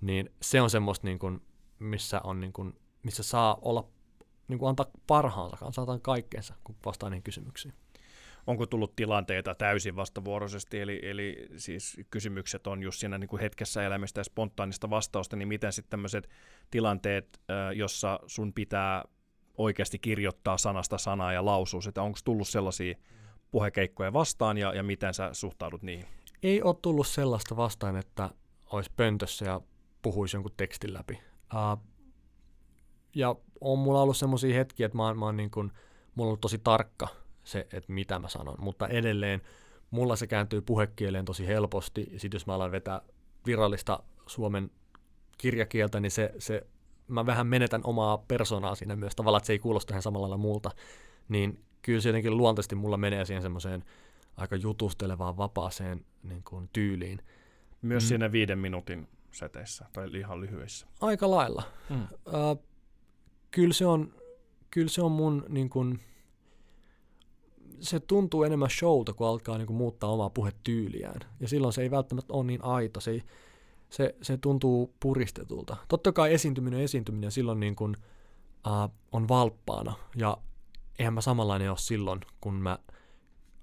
Niin 0.00 0.32
se 0.42 0.60
on 0.60 0.70
semmoista, 0.70 1.06
niin 1.06 1.18
kuin, 1.18 1.42
missä, 1.78 2.20
on, 2.24 2.40
niin 2.40 2.52
kuin, 2.52 2.74
missä 3.02 3.22
saa 3.22 3.58
olla, 3.62 3.88
niin 4.48 4.58
kuin 4.58 4.68
antaa 4.68 4.86
parhaansa, 5.06 5.66
antaa 5.80 5.98
kaikkeensa, 5.98 6.54
kun 6.64 6.76
vastaa 6.86 7.10
niihin 7.10 7.22
kysymyksiin. 7.22 7.74
Onko 8.46 8.66
tullut 8.66 8.96
tilanteita 8.96 9.54
täysin 9.54 9.96
vastavuoroisesti, 9.96 10.80
eli, 10.80 11.00
eli 11.02 11.46
siis 11.56 12.00
kysymykset 12.10 12.66
on 12.66 12.82
just 12.82 13.00
siinä 13.00 13.18
niin 13.18 13.28
kuin 13.28 13.40
hetkessä 13.40 13.82
elämästä 13.82 14.20
ja 14.20 14.24
spontaanista 14.24 14.90
vastausta, 14.90 15.36
niin 15.36 15.48
miten 15.48 15.72
sitten 15.72 15.90
tämmöiset 15.90 16.28
tilanteet, 16.70 17.40
jossa 17.74 18.20
sun 18.26 18.52
pitää 18.52 19.04
oikeasti 19.58 19.98
kirjoittaa 19.98 20.58
sanasta 20.58 20.98
sanaa 20.98 21.32
ja 21.32 21.44
lausua 21.44 21.80
että 21.88 22.02
onko 22.02 22.18
tullut 22.24 22.48
sellaisia 22.48 22.94
puhekeikkoja 23.50 24.12
vastaan 24.12 24.58
ja, 24.58 24.74
ja 24.74 24.82
miten 24.82 25.14
sä 25.14 25.28
suhtaudut 25.32 25.82
niihin? 25.82 26.06
Ei 26.42 26.62
ole 26.62 26.76
tullut 26.82 27.06
sellaista 27.06 27.56
vastaan, 27.56 27.96
että 27.96 28.30
olisi 28.72 28.90
pöntössä 28.96 29.44
ja 29.44 29.60
puhuisi 30.02 30.36
jonkun 30.36 30.52
tekstin 30.56 30.92
läpi. 30.92 31.18
Uh, 31.54 31.91
ja 33.14 33.36
on 33.60 33.78
mulla 33.78 34.02
ollut 34.02 34.16
sellaisia 34.16 34.54
hetkiä, 34.54 34.86
että 34.86 34.98
mä 34.98 35.06
oon, 35.06 35.18
mä 35.18 35.24
oon 35.24 35.36
niin 35.36 35.50
kun, 35.50 35.72
mulla 36.14 36.26
on 36.26 36.28
ollut 36.28 36.40
tosi 36.40 36.58
tarkka 36.58 37.08
se, 37.44 37.66
että 37.72 37.92
mitä 37.92 38.18
mä 38.18 38.28
sanon, 38.28 38.56
mutta 38.58 38.88
edelleen 38.88 39.42
mulla 39.90 40.16
se 40.16 40.26
kääntyy 40.26 40.60
puhekieleen 40.60 41.24
tosi 41.24 41.46
helposti, 41.46 42.08
ja 42.12 42.20
sitten 42.20 42.36
jos 42.36 42.46
mä 42.46 42.54
alan 42.54 42.72
vetää 42.72 43.00
virallista 43.46 44.02
suomen 44.26 44.70
kirjakieltä, 45.38 46.00
niin 46.00 46.10
se, 46.10 46.34
se 46.38 46.66
mä 47.08 47.26
vähän 47.26 47.46
menetän 47.46 47.80
omaa 47.84 48.18
persoonaa 48.18 48.74
siinä 48.74 48.96
myös, 48.96 49.16
tavallaan, 49.16 49.38
että 49.38 49.46
se 49.46 49.52
ei 49.52 49.58
kuulosta 49.58 49.94
ihan 49.94 50.02
samalla 50.02 50.24
lailla 50.24 50.36
muulta, 50.36 50.70
niin 51.28 51.64
kyllä 51.82 52.00
se 52.00 52.08
jotenkin 52.08 52.36
luontaisesti 52.36 52.74
mulla 52.74 52.96
menee 52.96 53.24
siihen 53.24 53.42
semmoiseen 53.42 53.84
aika 54.36 54.56
jutustelevaan, 54.56 55.36
vapaaseen 55.36 56.04
niin 56.22 56.42
kuin, 56.44 56.70
tyyliin. 56.72 57.22
Myös 57.82 58.04
mm. 58.04 58.08
siinä 58.08 58.32
viiden 58.32 58.58
minuutin 58.58 59.08
seteissä 59.32 59.84
tai 59.92 60.08
ihan 60.18 60.40
lyhyissä. 60.40 60.86
Aika 61.00 61.30
lailla. 61.30 61.62
Mm. 61.90 62.02
Uh, 62.02 62.71
kyllä, 63.52 63.74
se 63.74 63.86
on, 63.86 64.14
kyllä 64.70 64.88
se 64.88 65.02
on 65.02 65.12
mun 65.12 65.46
niin 65.48 65.70
kuin, 65.70 66.00
se 67.80 68.00
tuntuu 68.00 68.44
enemmän 68.44 68.70
showta, 68.70 69.12
kun 69.12 69.26
alkaa 69.26 69.58
niin 69.58 69.66
kuin, 69.66 69.76
muuttaa 69.76 70.10
omaa 70.10 70.30
puhetyyliään. 70.30 71.20
Ja 71.40 71.48
silloin 71.48 71.72
se 71.72 71.82
ei 71.82 71.90
välttämättä 71.90 72.32
ole 72.32 72.44
niin 72.44 72.64
aito. 72.64 73.00
Se 73.00 73.10
ei, 73.10 73.22
se, 73.90 74.14
se 74.22 74.36
tuntuu 74.36 74.94
puristetulta. 75.00 75.76
Totta 75.88 76.12
kai 76.12 76.34
esiintyminen 76.34 76.80
esiintyminen 76.80 77.32
silloin 77.32 77.60
niin 77.60 77.76
kuin, 77.76 77.96
uh, 78.66 78.94
on 79.12 79.28
valppaana 79.28 79.94
ja 80.16 80.36
eihän 80.98 81.14
mä 81.14 81.20
samanlainen 81.20 81.70
ole 81.70 81.78
silloin, 81.78 82.20
kun 82.40 82.54
mä 82.54 82.78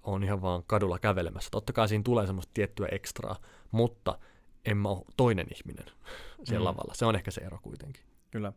oon 0.03 0.24
ihan 0.24 0.41
vaan 0.41 0.64
kadulla 0.68 0.99
kävelemässä. 0.99 1.49
Totta 1.52 1.74
kai 1.74 1.90
siinä 1.90 2.03
tulee 2.03 2.26
semmoista 2.26 2.52
tiettyä 2.53 2.88
ekstraa, 2.91 3.36
mutta 3.72 4.20
en 4.66 4.78
mä 4.78 4.90
ole 4.90 5.06
toinen 5.18 5.48
ihminen 5.56 5.86
siellä 6.44 6.64
mm. 6.64 6.66
lavalla. 6.66 6.94
Se 6.94 7.06
on 7.06 7.16
ehkä 7.16 7.32
se 7.32 7.41
ero 7.41 7.60
kuitenkin. 7.61 8.03
Kyllä. 8.32 8.53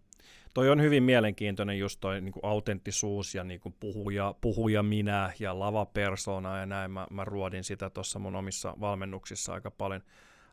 Toi 0.55 0.71
on 0.71 0.83
hyvin 0.83 1.03
mielenkiintoinen 1.03 1.79
just 1.79 2.01
toi 2.01 2.21
niin 2.21 2.33
kuin 2.33 2.45
autenttisuus 2.45 3.35
ja 3.35 3.45
niin 3.45 3.61
kuin 3.61 3.75
puhuja, 3.81 4.35
puhuja 4.41 4.83
minä 4.83 5.33
ja 5.39 5.59
lavapersona 5.59 6.59
ja 6.59 6.67
näin. 6.67 6.91
Mä, 6.91 7.07
mä 7.11 7.25
ruodin 7.25 7.65
sitä 7.65 7.91
tuossa 7.91 8.19
mun 8.19 8.37
omissa 8.37 8.75
valmennuksissa 8.81 9.55
aika 9.55 9.71
paljon 9.71 10.03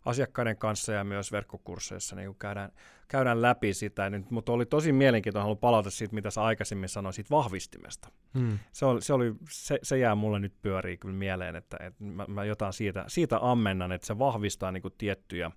asiakkaiden 0.05 0.57
kanssa 0.57 0.93
ja 0.93 1.03
myös 1.03 1.31
verkkokursseissa 1.31 2.15
niin 2.15 2.35
käydään, 2.35 2.71
käydään 3.07 3.41
läpi 3.41 3.73
sitä. 3.73 4.09
Nyt, 4.09 4.31
mutta 4.31 4.51
oli 4.51 4.65
tosi 4.65 4.91
mielenkiintoinen, 4.91 5.43
haluan 5.43 5.57
palata 5.57 5.89
siitä, 5.89 6.15
mitä 6.15 6.31
sä 6.31 6.43
aikaisemmin 6.43 6.89
sanoit 6.89 7.15
siitä 7.15 7.29
vahvistimesta. 7.29 8.09
Hmm. 8.33 8.59
Se, 8.71 8.85
oli, 8.85 9.01
se, 9.01 9.13
oli, 9.13 9.33
se, 9.49 9.79
se 9.83 9.97
jää 9.97 10.15
mulle 10.15 10.39
nyt 10.39 10.53
pyörii 10.61 10.97
kyllä 10.97 11.15
mieleen, 11.15 11.55
että, 11.55 11.77
että 11.79 12.03
mä, 12.03 12.25
mä 12.27 12.43
jotain 12.43 12.73
siitä, 12.73 13.05
siitä 13.07 13.39
ammennan, 13.41 13.91
että 13.91 14.07
se 14.07 14.19
vahvistaa 14.19 14.71
niin 14.71 14.81
kuin 14.81 14.93
tiettyjä, 14.97 15.51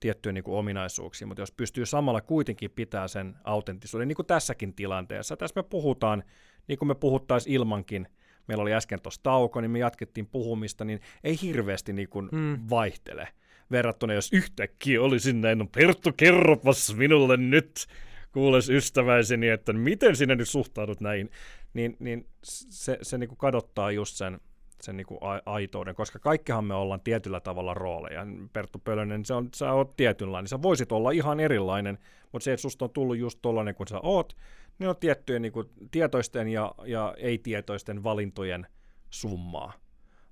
tiettyjä 0.00 0.32
niin 0.32 0.44
kuin 0.44 0.58
ominaisuuksia, 0.58 1.26
mutta 1.26 1.42
jos 1.42 1.52
pystyy 1.52 1.86
samalla 1.86 2.20
kuitenkin 2.20 2.70
pitää 2.70 3.08
sen 3.08 3.34
autenttisuuden, 3.44 4.08
niin 4.08 4.16
kuin 4.16 4.26
tässäkin 4.26 4.74
tilanteessa. 4.74 5.36
Tässä 5.36 5.60
me 5.60 5.62
puhutaan, 5.62 6.22
niin 6.68 6.78
kuin 6.78 6.88
me 6.88 6.94
puhuttaisiin 6.94 7.54
ilmankin, 7.54 8.08
meillä 8.48 8.62
oli 8.62 8.74
äsken 8.74 9.02
tuossa 9.02 9.22
tauko, 9.22 9.60
niin 9.60 9.70
me 9.70 9.78
jatkettiin 9.78 10.26
puhumista, 10.26 10.84
niin 10.84 11.00
ei 11.24 11.38
hirveästi 11.42 11.92
niin 11.92 12.08
kuin 12.08 12.28
hmm. 12.32 12.58
vaihtele 12.70 13.28
verrattuna, 13.70 14.14
jos 14.14 14.32
yhtäkkiä 14.32 15.02
olisin 15.02 15.40
näin, 15.40 15.58
no 15.58 15.66
Perttu, 15.74 16.12
kerropas 16.16 16.94
minulle 16.96 17.36
nyt, 17.36 17.86
kuules 18.32 18.68
ystäväiseni, 18.68 19.48
että 19.48 19.72
miten 19.72 20.16
sinä 20.16 20.34
nyt 20.34 20.48
suhtaudut 20.48 21.00
näin, 21.00 21.30
niin, 21.74 21.96
niin 21.98 22.26
se, 22.44 22.98
se 23.02 23.18
niin 23.18 23.28
kuin 23.28 23.38
kadottaa 23.38 23.90
just 23.90 24.16
sen, 24.16 24.40
sen 24.84 24.96
niin 24.96 25.06
kuin 25.06 25.20
aitouden, 25.46 25.94
koska 25.94 26.18
kaikkihan 26.18 26.64
me 26.64 26.74
ollaan 26.74 27.00
tietyllä 27.00 27.40
tavalla 27.40 27.74
rooleja. 27.74 28.26
Perttu 28.52 28.78
Pölönen, 28.78 29.24
se 29.24 29.34
on, 29.34 29.48
sä 29.54 29.72
oot 29.72 29.96
tietynlainen, 29.96 30.48
sä 30.48 30.62
voisit 30.62 30.92
olla 30.92 31.10
ihan 31.10 31.40
erilainen, 31.40 31.98
mutta 32.32 32.44
se, 32.44 32.52
että 32.52 32.62
susta 32.62 32.84
on 32.84 32.90
tullut 32.90 33.18
just 33.18 33.38
tollainen 33.42 33.74
kuin 33.74 33.88
sä 33.88 34.00
oot, 34.02 34.36
niin 34.78 34.88
on 34.88 34.96
tiettyjen 34.96 35.42
niin 35.42 35.52
kuin, 35.52 35.68
tietoisten 35.90 36.48
ja, 36.48 36.74
ja 36.84 37.14
ei-tietoisten 37.18 38.04
valintojen 38.04 38.66
summaa. 39.10 39.72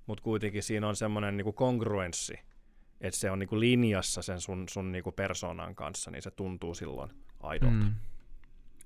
Mutta 0.05 0.23
kuitenkin 0.23 0.63
siinä 0.63 0.87
on 0.87 0.95
semmoinen 0.95 1.37
niin 1.37 1.53
kongruenssi, 1.53 2.39
että 3.01 3.19
se 3.19 3.31
on 3.31 3.39
niinku 3.39 3.59
linjassa 3.59 4.21
sen 4.21 4.41
sun, 4.41 4.69
sun 4.69 4.91
niinku 4.91 5.11
persoonan 5.11 5.75
kanssa, 5.75 6.11
niin 6.11 6.21
se 6.21 6.31
tuntuu 6.31 6.73
silloin 6.73 7.11
aidolta. 7.39 7.75
Mm. 7.75 7.93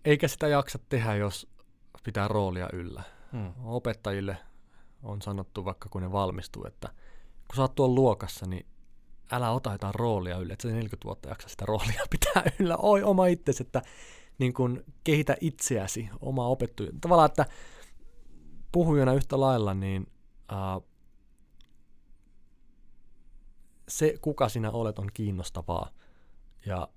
Eikä 0.06 0.28
sitä 0.28 0.48
jaksa 0.48 0.80
tehdä, 0.90 1.16
jos 1.16 1.48
pitää 2.04 2.28
roolia 2.28 2.70
yllä. 2.74 3.04
Mm. 3.32 3.52
Opettajille 3.64 4.38
on 5.04 5.22
sanottu 5.22 5.66
vaikka 5.66 5.90
kun 5.90 6.02
ne 6.02 6.12
valmistuu, 6.12 6.66
että 6.66 6.90
kun 7.48 7.56
sä 7.56 7.62
oot 7.62 7.76
tuolla 7.76 7.96
luokassa, 7.96 8.46
niin 8.46 8.66
älä 9.32 9.52
ota 9.52 9.72
jotain 9.72 9.96
roolia 9.96 10.38
yllä, 10.38 10.54
että 10.54 10.68
se 10.68 10.74
40 10.74 11.06
vuotta 11.06 11.30
jaksa 11.30 11.50
sitä 11.50 11.66
roolia 11.66 12.06
pitää 12.20 12.44
yllä. 12.60 12.78
Oi 12.78 13.04
oma 13.04 13.28
itsesi, 13.28 13.64
että 13.64 13.82
niin 14.38 14.54
kun 14.54 14.84
kehitä 15.04 15.38
itseäsi, 15.42 16.10
oma 16.22 16.48
opettu. 16.48 16.84
Tavallaan, 17.02 17.30
että 17.30 17.46
puhujana 18.72 19.14
yhtä 19.14 19.40
lailla, 19.40 19.74
niin 19.74 20.08
uh, 20.52 20.88
se, 23.88 24.18
kuka 24.22 24.50
sinä 24.50 24.72
olet, 24.72 25.00
on 25.00 25.10
kiinnostavaa 25.14 25.90
ja, 26.66 26.88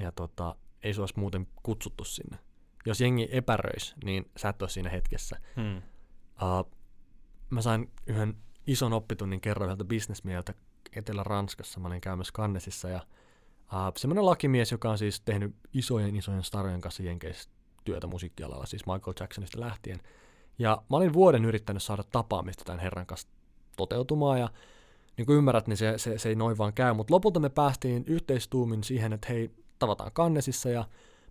ja 0.00 0.12
tota, 0.12 0.56
ei 0.82 0.92
olisi 0.98 1.14
muuten 1.16 1.48
kutsuttu 1.62 2.04
sinne. 2.04 2.38
jos 2.86 3.00
jengi 3.00 3.28
epäröisi, 3.32 3.94
niin 4.04 4.30
sä 4.36 4.48
et 4.48 4.62
ole 4.62 4.70
siinä 4.70 4.90
hetkessä. 4.90 5.36
Hmm. 5.56 5.76
Uh, 5.76 6.81
mä 7.52 7.62
sain 7.62 7.90
yhden 8.06 8.36
ison 8.66 8.92
oppitunnin 8.92 9.40
kerran 9.40 9.66
yhdeltä 9.68 9.84
bisnesmieltä 9.84 10.54
Etelä-Ranskassa. 10.96 11.80
Mä 11.80 11.88
olin 11.88 12.00
käymässä 12.00 12.32
Kannesissa 12.32 12.88
ja 12.88 13.00
uh, 13.72 13.92
semmoinen 13.96 14.26
lakimies, 14.26 14.72
joka 14.72 14.90
on 14.90 14.98
siis 14.98 15.20
tehnyt 15.20 15.54
isojen 15.74 16.16
isojen 16.16 16.42
starojen 16.42 16.80
kanssa 16.80 17.02
jenkeissä 17.02 17.50
työtä 17.84 18.06
musiikkialalla, 18.06 18.66
siis 18.66 18.86
Michael 18.86 19.14
Jacksonista 19.20 19.60
lähtien. 19.60 20.00
Ja 20.58 20.82
mä 20.90 20.96
olin 20.96 21.12
vuoden 21.12 21.44
yrittänyt 21.44 21.82
saada 21.82 22.02
tapaamista 22.02 22.64
tämän 22.64 22.80
herran 22.80 23.06
kanssa 23.06 23.28
toteutumaan 23.76 24.40
ja 24.40 24.48
niin 25.16 25.26
kuin 25.26 25.38
ymmärrät, 25.38 25.66
niin 25.66 25.76
se, 25.76 25.98
se, 25.98 26.18
se 26.18 26.28
ei 26.28 26.34
noin 26.34 26.58
vaan 26.58 26.72
käy. 26.72 26.94
Mutta 26.94 27.14
lopulta 27.14 27.40
me 27.40 27.48
päästiin 27.48 28.04
yhteistuumin 28.06 28.84
siihen, 28.84 29.12
että 29.12 29.26
hei, 29.28 29.50
tavataan 29.78 30.12
Kannesissa 30.12 30.68
ja 30.68 30.84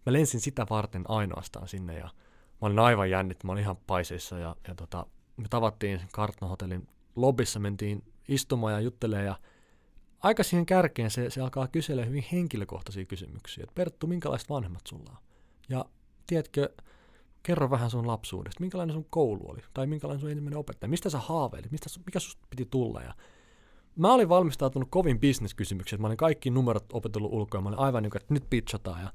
mä 0.05 0.13
lensin 0.13 0.41
sitä 0.41 0.65
varten 0.69 1.03
ainoastaan 1.07 1.67
sinne 1.67 1.97
ja 1.97 2.09
mä 2.61 2.67
olin 2.67 2.79
aivan 2.79 3.09
jännit, 3.09 3.43
mä 3.43 3.51
olin 3.51 3.63
ihan 3.63 3.77
paiseissa 3.87 4.39
ja, 4.39 4.55
ja 4.67 4.75
tota, 4.75 5.05
me 5.41 5.47
tavattiin 5.49 6.01
Kartno 6.11 6.47
Hotellin 6.47 6.87
lobissa, 7.15 7.59
mentiin 7.59 8.03
istumaan 8.27 8.73
ja 8.73 8.79
juttelemaan 8.79 9.25
ja 9.25 9.39
aika 10.19 10.43
siihen 10.43 10.65
kärkeen 10.65 11.11
se, 11.11 11.29
se 11.29 11.41
alkaa 11.41 11.67
kysellä 11.67 12.05
hyvin 12.05 12.25
henkilökohtaisia 12.31 13.05
kysymyksiä, 13.05 13.63
että 13.63 13.75
Perttu, 13.75 14.07
minkälaiset 14.07 14.49
vanhemmat 14.49 14.87
sulla 14.87 15.11
on? 15.11 15.17
Ja 15.69 15.85
tiedätkö, 16.27 16.69
kerro 17.43 17.69
vähän 17.69 17.89
sun 17.89 18.07
lapsuudesta, 18.07 18.61
minkälainen 18.61 18.93
sun 18.93 19.05
koulu 19.09 19.49
oli, 19.49 19.59
tai 19.73 19.87
minkälainen 19.87 20.21
sun 20.21 20.29
ensimmäinen 20.29 20.59
opettaja, 20.59 20.89
mistä 20.89 21.09
sä 21.09 21.19
haaveilit, 21.19 21.71
mistä, 21.71 21.89
mikä 22.05 22.19
susta 22.19 22.47
piti 22.49 22.65
tulla, 22.65 23.01
ja 23.01 23.13
mä 23.95 24.13
olin 24.13 24.29
valmistautunut 24.29 24.89
kovin 24.91 25.19
bisneskysymyksiä, 25.19 25.97
mä 25.97 26.07
olin 26.07 26.17
kaikki 26.17 26.49
numerot 26.49 26.85
opetellut 26.93 27.33
ulkoa, 27.33 27.61
mä 27.61 27.69
olin 27.69 27.79
aivan 27.79 28.03
niin 28.03 28.11
kuin, 28.11 28.21
että 28.21 28.33
nyt 28.33 28.49
pitchataan, 28.49 29.01
ja, 29.01 29.13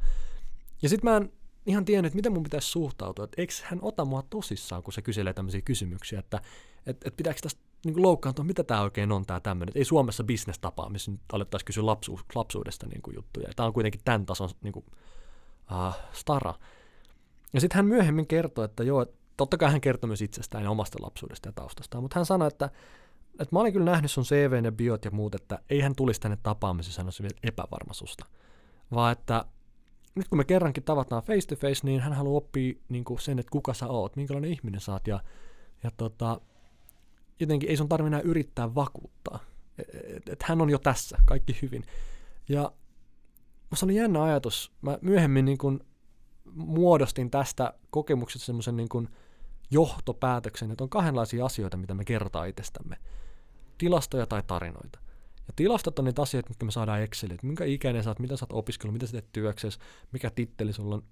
ja 0.83 0.89
sitten 0.89 1.11
mä 1.11 1.17
en 1.17 1.33
ihan 1.67 1.85
tiennyt, 1.85 2.07
että 2.09 2.17
miten 2.17 2.33
mun 2.33 2.43
pitäisi 2.43 2.69
suhtautua, 2.69 3.25
että 3.25 3.43
eikö 3.43 3.53
hän 3.63 3.79
ota 3.83 4.05
mua 4.05 4.23
tosissaan, 4.31 4.83
kun 4.83 4.93
se 4.93 5.03
kyselee 5.03 5.33
tämmöisiä 5.33 5.61
kysymyksiä, 5.61 6.19
että 6.19 6.41
et, 6.87 6.97
et 7.05 7.17
pitääkö 7.17 7.41
tästä 7.43 7.61
niin 7.85 8.03
loukkaantua, 8.03 8.45
mitä 8.45 8.65
tämä 8.65 8.83
oikein 8.83 9.13
on 9.13 9.27
tämä 9.27 9.41
tämmöinen. 9.41 9.73
Ei 9.75 9.85
Suomessa 9.85 10.25
bisnestapa, 10.25 10.89
missä 10.89 11.11
nyt 11.11 11.21
alettaisiin 11.33 11.67
kysyä 11.67 11.87
lapsu, 11.87 12.21
lapsuudesta 12.35 12.87
niin 12.87 13.03
kuin 13.03 13.15
juttuja. 13.15 13.49
Tämä 13.57 13.67
on 13.67 13.73
kuitenkin 13.73 14.01
tämän 14.05 14.27
tason 14.27 14.51
niin 14.63 14.73
kuin, 14.73 14.85
uh, 15.73 15.95
stara. 16.13 16.55
Ja 17.53 17.61
sitten 17.61 17.77
hän 17.77 17.87
myöhemmin 17.87 18.27
kertoi, 18.27 18.65
että 18.65 18.85
joo, 18.85 19.07
totta 19.37 19.57
kai 19.57 19.71
hän 19.71 19.81
kertoi 19.81 20.09
myös 20.09 20.23
itsestään 20.23 20.65
ja 20.65 20.71
omasta 20.71 20.99
lapsuudesta 21.01 21.49
ja 21.49 21.53
taustastaan, 21.53 22.05
mutta 22.05 22.19
hän 22.19 22.27
sanoi, 22.27 22.49
että, 22.49 22.71
että 23.33 23.57
mä 23.57 23.61
olin 23.61 23.73
kyllä 23.73 23.91
nähnyt 23.91 24.11
sun 24.11 24.25
CV 24.25 24.65
ja 24.65 24.73
biot 24.73 25.05
ja 25.05 25.11
muut, 25.11 25.35
että 25.35 25.59
ei 25.71 25.81
hän 25.81 25.95
tulisi 25.97 26.21
tänne 26.21 26.39
tapaamiseen 26.43 26.95
sanoisi 26.95 27.23
epävarma 27.43 27.93
susta, 27.93 28.27
vaan 28.95 29.13
että 29.13 29.45
nyt 30.17 30.29
kun 30.29 30.39
me 30.39 30.45
kerrankin 30.45 30.83
tavataan 30.83 31.23
face 31.23 31.47
to 31.49 31.57
face, 31.57 31.81
niin 31.83 32.01
hän 32.01 32.13
haluaa 32.13 32.39
oppia 32.39 32.75
niin 32.89 33.05
kuin 33.05 33.21
sen, 33.21 33.39
että 33.39 33.51
kuka 33.51 33.75
sä 33.75 33.87
oot, 33.87 34.17
minkälainen 34.17 34.51
ihminen 34.51 34.81
sä 34.81 34.93
oot, 34.93 35.07
ja, 35.07 35.21
ja 35.83 35.91
tota, 35.97 36.41
jotenkin 37.41 37.71
ei 37.71 37.77
sun 37.77 37.89
tarvitse 37.89 38.07
enää 38.07 38.21
yrittää 38.21 38.75
vakuuttaa, 38.75 39.39
että 40.17 40.33
et, 40.33 40.43
hän 40.43 40.61
on 40.61 40.71
jo 40.71 40.79
tässä, 40.79 41.19
kaikki 41.25 41.59
hyvin. 41.63 41.85
Ja 42.49 42.73
se 43.75 43.85
oli 43.85 43.95
jännä 43.95 44.23
ajatus. 44.23 44.73
Mä 44.83 44.99
myöhemmin 45.01 45.45
niin 45.45 45.59
kun 45.59 45.81
muodostin 46.55 47.31
tästä 47.31 47.75
kokemuksesta 47.91 48.47
semmoisen 48.47 48.77
niin 48.77 48.89
kuin 48.89 49.09
johtopäätöksen, 49.71 50.71
että 50.71 50.85
on 50.85 50.91
kahdenlaisia 50.91 51.45
asioita, 51.45 51.77
mitä 51.77 51.95
me 51.95 52.05
kerrotaan 52.05 52.49
itsestämme. 52.49 52.97
Tilastoja 53.79 54.27
tai 54.27 54.43
tarinoita. 54.47 54.99
Ja 55.47 55.53
tilastot 55.57 55.99
on 55.99 56.05
niitä 56.05 56.23
asioita, 56.23 56.49
mitkä 56.49 56.65
me 56.65 56.71
saadaan 56.71 57.03
Exceliin, 57.03 57.39
minkä 57.43 57.65
ikäinen 57.65 58.05
sä 58.05 58.11
oot, 58.11 58.19
mitä 58.19 58.37
sä 58.37 58.45
oot 58.45 58.59
opiskellut, 58.59 58.93
mitä 58.93 59.07
sä 59.07 59.13
teet 59.13 59.33
työksessä, 59.33 59.81
mikä 60.13 60.31
titteli 60.31 60.73
sulla 60.73 60.95
on. 60.95 61.03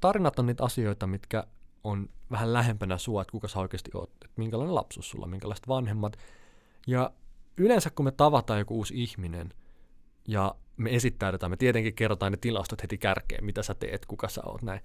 Tarinat 0.00 0.38
on 0.38 0.46
niitä 0.46 0.64
asioita, 0.64 1.06
mitkä 1.06 1.44
on 1.84 2.08
vähän 2.30 2.52
lähempänä 2.52 2.98
sua, 2.98 3.22
että 3.22 3.32
kuka 3.32 3.48
sä 3.48 3.58
oikeasti 3.58 3.90
oot, 3.94 4.10
että 4.10 4.28
minkälainen 4.36 4.74
lapsuus 4.74 5.10
sulla, 5.10 5.26
minkälaiset 5.26 5.68
vanhemmat. 5.68 6.16
Ja 6.86 7.10
yleensä 7.56 7.90
kun 7.90 8.04
me 8.04 8.10
tavataan 8.10 8.58
joku 8.58 8.76
uusi 8.76 9.02
ihminen 9.02 9.54
ja 10.28 10.54
me 10.76 10.94
esittäydytään, 10.94 11.50
me 11.50 11.56
tietenkin 11.56 11.94
kerrotaan 11.94 12.32
ne 12.32 12.38
tilastot 12.40 12.82
heti 12.82 12.98
kärkeen, 12.98 13.44
mitä 13.44 13.62
sä 13.62 13.74
teet, 13.74 14.06
kuka 14.06 14.28
sä 14.28 14.40
oot, 14.44 14.62
näin. 14.62 14.80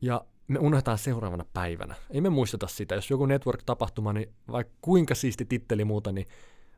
Ja 0.00 0.24
me 0.48 0.58
unohdetaan 0.58 0.98
seuraavana 0.98 1.44
päivänä. 1.52 1.94
Ei 2.10 2.20
me 2.20 2.30
muisteta 2.30 2.66
sitä. 2.66 2.94
Jos 2.94 3.10
joku 3.10 3.26
network-tapahtuma, 3.26 4.12
niin 4.12 4.34
vaikka 4.48 4.74
kuinka 4.80 5.14
siisti 5.14 5.44
titteli 5.44 5.84
muuta, 5.84 6.12
niin 6.12 6.26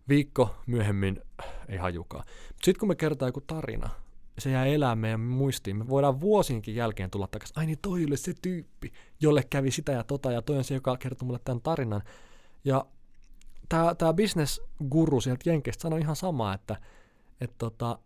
viikko 0.09 0.57
myöhemmin 0.66 1.23
ei 1.69 1.78
hajukaan. 1.78 2.24
Sitten 2.62 2.81
kun 2.81 2.89
me 2.89 2.95
kerrotaan 2.95 3.28
joku 3.28 3.41
tarina, 3.41 3.91
se 4.39 4.51
jää 4.51 4.66
elää 4.66 4.97
meidän 4.97 5.20
muistiin. 5.20 5.77
Me 5.77 5.89
voidaan 5.89 6.20
vuosienkin 6.20 6.74
jälkeen 6.74 7.11
tulla 7.11 7.27
takaisin. 7.27 7.59
Ai 7.59 7.66
niin, 7.66 7.78
toi 7.83 8.05
oli 8.05 8.16
se 8.16 8.35
tyyppi, 8.43 8.93
jolle 9.20 9.43
kävi 9.51 9.70
sitä 9.70 9.93
ja 9.93 10.05
tota, 10.05 10.33
ja 10.33 10.43
toi 10.43 10.59
on 10.59 10.65
se, 10.65 10.74
joka 10.74 10.97
kertoi 10.97 11.27
mulle 11.27 11.41
tämän 11.45 11.62
tarinan. 11.62 12.03
Ja 12.65 12.87
tämä, 13.69 13.95
tämä 13.95 14.15
business 14.15 14.61
guru 14.89 15.20
sieltä 15.20 15.51
Jenkeistä 15.51 15.83
sanoi 15.83 16.01
ihan 16.01 16.16
samaa, 16.16 16.55
että, 16.55 16.77
että 17.41 17.55
tota, 17.59 17.99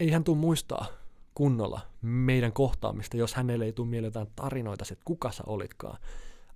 ei 0.00 0.10
hän 0.10 0.24
tule 0.24 0.36
muistaa 0.36 0.86
kunnolla 1.34 1.80
meidän 2.02 2.52
kohtaamista, 2.52 3.16
jos 3.16 3.34
hänelle 3.34 3.64
ei 3.64 3.72
tule 3.72 3.88
mieleen 3.88 4.12
tarinoita, 4.36 4.84
että 4.92 5.04
kuka 5.04 5.30
sä 5.30 5.42
olitkaan. 5.46 5.98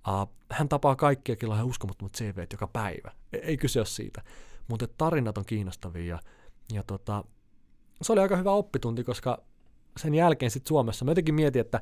Uh, 0.07 0.33
hän 0.49 0.69
tapaa 0.69 0.95
kaikkia, 0.95 1.35
kello 1.35 1.53
on 1.53 1.63
uskomattomat 1.63 2.13
CV 2.17 2.45
joka 2.51 2.67
päivä. 2.67 3.11
Ei, 3.33 3.39
ei 3.39 3.57
kyse 3.57 3.79
ole 3.79 3.85
siitä. 3.85 4.21
Mutta 4.67 4.87
tarinat 4.87 5.37
on 5.37 5.45
kiinnostavia 5.45 6.05
ja, 6.05 6.19
ja 6.73 6.83
tota, 6.83 7.23
se 8.01 8.13
oli 8.13 8.21
aika 8.21 8.37
hyvä 8.37 8.51
oppitunti, 8.51 9.03
koska 9.03 9.43
sen 9.97 10.15
jälkeen 10.15 10.51
sitten 10.51 10.67
Suomessa, 10.67 11.05
mä 11.05 11.11
jotenkin 11.11 11.35
mietin, 11.35 11.59
että 11.59 11.81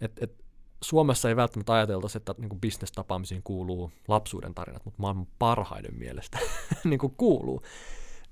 et, 0.00 0.12
et 0.20 0.44
Suomessa 0.84 1.28
ei 1.28 1.36
välttämättä 1.36 1.72
ajateltaisi, 1.72 2.18
että 2.18 2.34
niin 2.38 2.60
bisnestapaamisiin 2.60 3.42
kuuluu 3.42 3.92
lapsuuden 4.08 4.54
tarinat, 4.54 4.84
mutta 4.84 5.02
maailman 5.02 5.26
parhaiden 5.38 5.94
mielestä 5.94 6.38
niin 6.84 7.00
kuuluu. 7.16 7.62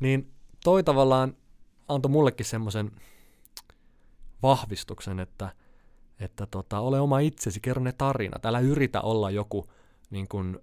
Niin 0.00 0.32
toi 0.64 0.84
tavallaan 0.84 1.36
antoi 1.88 2.10
mullekin 2.10 2.46
semmoisen 2.46 2.90
vahvistuksen, 4.42 5.20
että, 5.20 5.52
että 6.20 6.46
tota, 6.46 6.80
ole 6.80 7.00
oma 7.00 7.18
itsesi, 7.18 7.60
kerro 7.60 7.82
ne 7.82 7.92
tarinat. 7.92 8.46
Älä 8.46 8.60
yritä 8.60 9.00
olla 9.00 9.30
joku 9.30 9.66
niin 10.10 10.28
kuin, 10.28 10.58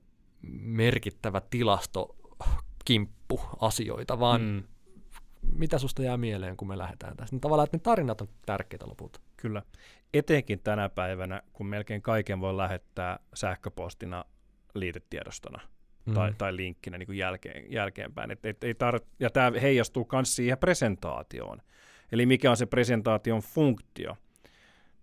merkittävä 0.61 1.41
tilastokimppu 1.41 2.68
asioita, 3.59 4.19
vaan 4.19 4.41
mm. 4.41 4.63
mitä 5.55 5.77
susta 5.77 6.03
jää 6.03 6.17
mieleen, 6.17 6.57
kun 6.57 6.67
me 6.67 6.77
lähdetään 6.77 7.17
tästä. 7.17 7.33
Niin 7.35 7.41
tavallaan, 7.41 7.63
että 7.63 7.77
ne 7.77 7.81
tarinat 7.81 8.21
on 8.21 8.29
tärkeitä 8.45 8.87
lopulta. 8.87 9.19
Kyllä. 9.37 9.61
Etenkin 10.13 10.59
tänä 10.59 10.89
päivänä, 10.89 11.41
kun 11.53 11.65
melkein 11.65 12.01
kaiken 12.01 12.39
voi 12.41 12.57
lähettää 12.57 13.19
sähköpostina 13.33 14.25
liitetiedostona 14.73 15.61
mm. 16.05 16.13
tai, 16.13 16.33
tai 16.37 16.55
linkkinä 16.55 16.97
niin 16.97 17.07
kuin 17.07 17.17
jälkeen, 17.17 17.71
jälkeenpäin. 17.71 18.31
Et, 18.31 18.45
et, 18.45 18.63
ei 18.63 18.73
tar- 18.73 19.05
ja 19.19 19.29
tämä 19.29 19.59
heijastuu 19.61 20.07
myös 20.11 20.35
siihen 20.35 20.57
presentaatioon. 20.57 21.61
Eli 22.11 22.25
mikä 22.25 22.51
on 22.51 22.57
se 22.57 22.65
presentaation 22.65 23.41
funktio. 23.41 24.17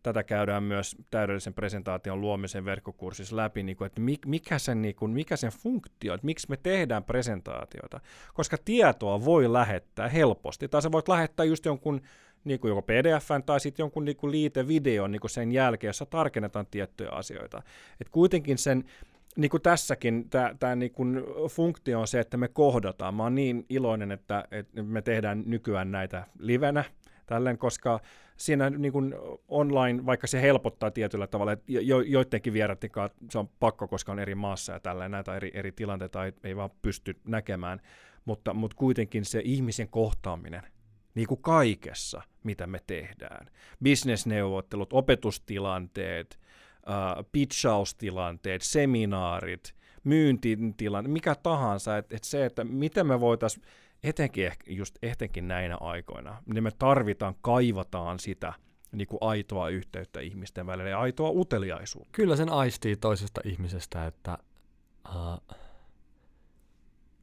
Tätä 0.07 0.25
käydään 0.25 0.63
myös 0.63 0.97
täydellisen 1.11 1.55
presentaation 1.55 2.21
luomisen 2.21 2.65
verkkokurssissa 2.65 3.37
läpi, 3.37 3.63
niin 3.63 3.77
kuin, 3.77 3.87
että 3.87 4.01
mikä 4.27 4.59
sen, 4.59 4.83
niin 4.83 4.95
kuin, 4.95 5.11
mikä 5.11 5.37
sen 5.37 5.51
funktio, 5.51 6.15
että 6.15 6.25
miksi 6.25 6.47
me 6.51 6.57
tehdään 6.57 7.05
presentaatioita. 7.05 8.01
Koska 8.35 8.57
tietoa 8.65 9.25
voi 9.25 9.53
lähettää 9.53 10.09
helposti, 10.09 10.69
tai 10.69 10.83
sä 10.83 10.93
voit 10.93 11.09
lähettää 11.09 11.45
just 11.45 11.65
jonkun 11.65 12.01
niin 12.45 12.61
kuin 12.61 12.69
joko 12.69 12.83
pdf 12.83 13.29
tai 13.47 13.61
sitten 13.61 13.83
jonkun 13.83 14.05
niin 14.05 14.17
kuin 14.17 14.31
liitevideon 14.31 15.11
niin 15.13 15.21
kuin 15.21 15.31
sen 15.31 15.53
jälkeen, 15.53 15.89
jossa 15.89 16.07
tarkennetaan 16.07 16.67
tiettyjä 16.71 17.11
asioita. 17.11 17.63
Et 18.01 18.09
kuitenkin 18.09 18.59
sen 18.59 18.85
niin 19.37 19.51
kuin 19.51 19.63
tässäkin 19.63 20.31
tämä 20.59 20.77
niin 20.77 20.93
kuin 20.93 21.25
funktio 21.51 22.01
on 22.01 22.09
se, 22.09 22.21
että 22.21 22.37
me 22.37 22.49
kohdataan. 22.49 23.15
Mä 23.15 23.23
oon 23.23 23.35
niin 23.35 23.67
iloinen, 23.69 24.13
että, 24.13 24.45
että 24.51 24.83
me 24.83 25.03
tehdään 25.03 25.43
nykyään 25.47 25.91
näitä 25.91 26.27
livenä, 26.39 26.85
tälleen, 27.27 27.59
koska 27.59 28.01
siinä 28.37 28.71
niin 28.71 28.93
kuin 28.93 29.15
online, 29.49 30.07
vaikka 30.07 30.27
se 30.27 30.43
helpottaa 30.43 30.91
tietyllä 30.91 31.27
tavalla, 31.27 31.53
että 31.53 31.65
jo, 31.69 32.01
joidenkin 32.01 32.53
vieraiden 32.53 32.91
se 33.31 33.39
on 33.39 33.49
pakko, 33.61 33.89
koska 33.89 34.13
on 34.13 34.19
eri 34.19 34.35
maassa 34.35 34.73
ja 34.73 34.81
tälleen, 34.81 35.11
näitä 35.11 35.37
eri, 35.37 35.51
eri 35.55 35.73
tilanteita 35.73 36.25
ei, 36.25 36.33
ei 36.45 36.57
vaan 36.57 36.71
pysty 36.83 37.17
näkemään, 37.25 37.81
mutta, 38.25 38.55
mutta 38.55 38.77
kuitenkin 38.77 39.25
se 39.25 39.41
ihmisen 39.45 39.89
kohtaaminen, 39.89 40.63
niin 41.15 41.27
kuin 41.27 41.43
kaikessa, 41.43 42.23
mitä 42.43 42.67
me 42.67 42.81
tehdään, 42.87 43.51
bisnesneuvottelut, 43.83 44.93
opetustilanteet, 44.93 46.41
uh, 46.87 47.25
pitchaustilanteet, 47.33 48.63
seminaarit, 48.63 49.75
myyntitilanteet, 50.05 51.13
mikä 51.13 51.35
tahansa, 51.35 51.97
että 51.97 52.17
et 52.17 52.25
se, 52.25 52.45
että 52.45 52.65
miten 52.65 53.07
me 53.07 53.21
voitaisiin 53.21 53.65
etenkin 54.03 54.53
just 54.67 54.99
etenkin 55.03 55.49
näinä 55.49 55.77
aikoina, 55.81 56.43
niin 56.47 56.63
me 56.63 56.71
tarvitaan, 56.79 57.35
kaivataan 57.41 58.19
sitä 58.19 58.53
niin 58.93 59.09
kuin 59.09 59.19
aitoa 59.21 59.69
yhteyttä 59.69 60.21
ihmisten 60.21 60.67
välillä 60.67 60.91
ja 60.91 61.01
aitoa 61.01 61.31
uteliaisuutta. 61.31 62.11
Kyllä 62.13 62.37
sen 62.37 62.49
aistii 62.49 62.97
toisesta 62.97 63.41
ihmisestä, 63.45 64.07
että 64.07 64.39
uh, 65.09 65.57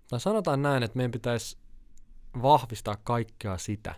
tai 0.09 0.19
sanotaan 0.19 0.61
näin, 0.61 0.83
että 0.83 0.97
meidän 0.97 1.11
pitäisi 1.11 1.57
vahvistaa 2.41 2.97
kaikkea 3.03 3.57
sitä, 3.57 3.95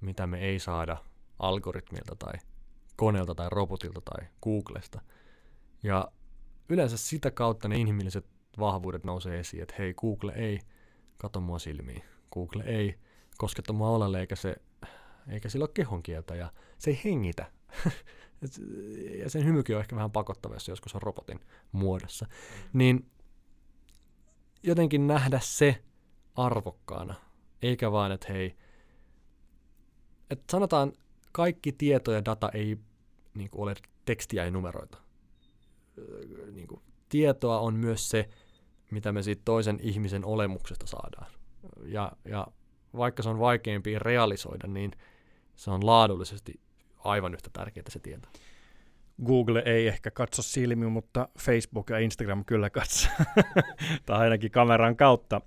mitä 0.00 0.26
me 0.26 0.40
ei 0.40 0.58
saada 0.58 0.96
algoritmilta 1.38 2.16
tai 2.18 2.34
koneelta 2.96 3.34
tai 3.34 3.48
robotilta 3.50 4.00
tai 4.00 4.28
Googlesta. 4.42 5.00
Ja 5.82 6.08
yleensä 6.68 6.96
sitä 6.96 7.30
kautta 7.30 7.68
ne 7.68 7.76
inhimilliset 7.76 8.26
vahvuudet 8.58 9.04
nousee 9.04 9.38
esiin, 9.38 9.62
että 9.62 9.74
hei, 9.78 9.94
Google 9.94 10.32
ei 10.32 10.60
kato 11.18 11.40
mua 11.40 11.58
silmiin. 11.58 12.02
Google 12.32 12.64
ei 12.64 12.94
kosketa 13.38 13.72
mua 13.72 13.90
olalle, 13.90 14.20
eikä, 14.20 14.36
se, 14.36 14.56
eikä 15.28 15.48
sillä 15.48 15.62
ole 15.62 15.70
kehonkieltä 15.74 16.34
ja 16.34 16.52
se 16.78 16.90
ei 16.90 17.00
hengitä. 17.04 17.52
ja 19.22 19.30
sen 19.30 19.44
hymykin 19.44 19.76
on 19.76 19.80
ehkä 19.80 19.96
vähän 19.96 20.10
pakottava, 20.10 20.54
jos 20.54 20.68
joskus 20.68 20.94
on 20.94 21.02
robotin 21.02 21.40
muodossa. 21.72 22.26
Niin 22.72 23.10
jotenkin 24.62 25.06
nähdä 25.06 25.40
se 25.42 25.82
arvokkaana, 26.34 27.14
eikä 27.62 27.92
vaan, 27.92 28.12
että 28.12 28.32
hei, 28.32 28.56
että 30.30 30.44
sanotaan, 30.52 30.92
kaikki 31.32 31.72
tieto 31.72 32.12
ja 32.12 32.24
data 32.24 32.50
ei 32.54 32.78
niin 33.34 33.50
kuin, 33.50 33.62
ole 33.62 33.74
tekstiä 34.04 34.44
ja 34.44 34.50
numeroita. 34.50 34.98
Niin 36.52 36.66
kuin, 36.66 36.80
tietoa 37.08 37.60
on 37.60 37.74
myös 37.74 38.08
se, 38.08 38.28
mitä 38.90 39.12
me 39.12 39.22
siitä 39.22 39.42
toisen 39.44 39.78
ihmisen 39.82 40.24
olemuksesta 40.24 40.86
saadaan. 40.86 41.26
Ja, 41.84 42.12
ja 42.24 42.46
vaikka 42.96 43.22
se 43.22 43.28
on 43.28 43.38
vaikeampi 43.38 43.98
realisoida, 43.98 44.66
niin 44.66 44.92
se 45.56 45.70
on 45.70 45.86
laadullisesti 45.86 46.60
aivan 46.98 47.34
yhtä 47.34 47.50
tärkeää 47.52 47.86
se 47.88 47.98
tieto. 47.98 48.28
Google 49.24 49.62
ei 49.66 49.88
ehkä 49.88 50.10
katso 50.10 50.42
silmiin, 50.42 50.92
mutta 50.92 51.28
Facebook 51.38 51.90
ja 51.90 51.98
Instagram 51.98 52.44
kyllä 52.44 52.70
katsoo, 52.70 53.12
tai 54.06 54.18
ainakin 54.18 54.50
kameran 54.50 54.96
kautta. 54.96 55.40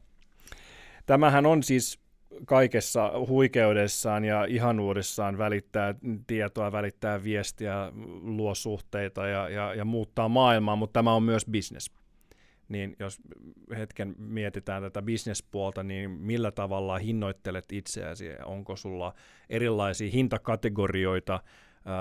Tämähän 1.06 1.46
on 1.46 1.64
siis 1.64 2.00
kaikessa 2.46 3.12
huikeudessaan 3.28 4.26
ja 4.26 4.46
ihanuudessaan 4.46 5.38
välittää 5.38 5.96
tietoa, 6.28 6.72
välittää 6.72 7.24
viestiä, 7.24 7.92
luo 8.22 8.56
suhteita 8.56 9.28
ja, 9.28 9.50
ja, 9.50 9.74
ja 9.74 9.86
muuttaa 9.86 10.30
maailmaa, 10.30 10.76
mutta 10.76 10.94
tämä 11.00 11.14
on 11.14 11.24
myös 11.24 11.46
business. 11.52 11.92
Niin 12.70 12.96
jos 13.00 13.22
hetken 13.78 14.16
mietitään 14.18 14.84
tätä 14.84 15.02
bisnespuolta, 15.02 15.84
niin 15.84 16.12
millä 16.12 16.52
tavalla 16.52 16.98
hinnoittelet 16.98 17.72
itseäsi? 17.72 18.26
Onko 18.46 18.76
sulla 18.76 19.14
erilaisia 19.50 20.12
hintakategorioita, 20.12 21.40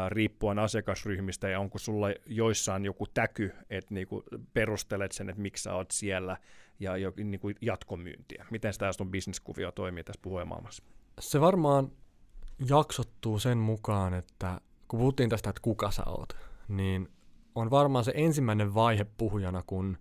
riippuen 0.09 0.59
asiakasryhmistä 0.59 1.49
ja 1.49 1.61
onko 1.61 1.79
sulla 1.79 2.07
joissain 2.27 2.85
joku 2.85 3.07
täky, 3.07 3.53
että 3.71 3.95
niinku 3.95 4.25
perustelet 4.53 5.13
sen, 5.13 5.29
että 5.29 5.43
miksi 5.43 5.63
sä 5.63 5.75
oot 5.75 5.91
siellä 5.91 6.37
ja 6.81 6.97
jo, 6.97 7.13
niinku 7.25 7.51
jatkomyyntiä. 7.61 8.47
Miten 8.51 8.73
tämä 8.79 8.93
sun 8.93 9.11
bisneskuvio 9.11 9.73
toimii 9.73 10.05
tässä 10.05 10.21
puheenmaailmassa? 10.23 10.83
Se 11.21 11.41
varmaan 11.41 11.93
jaksottuu 12.69 13.39
sen 13.39 13.59
mukaan, 13.59 14.15
että 14.15 14.61
kun 14.89 14.99
puhuttiin 14.99 15.31
tästä, 15.31 15.51
että 15.51 15.63
kuka 15.63 15.91
sä 15.91 16.03
oot, 16.07 16.37
niin 16.69 17.09
on 17.55 17.71
varmaan 17.71 18.05
se 18.05 18.13
ensimmäinen 18.15 18.75
vaihe 18.75 19.07
puhujana, 19.19 19.63
kun 19.67 19.99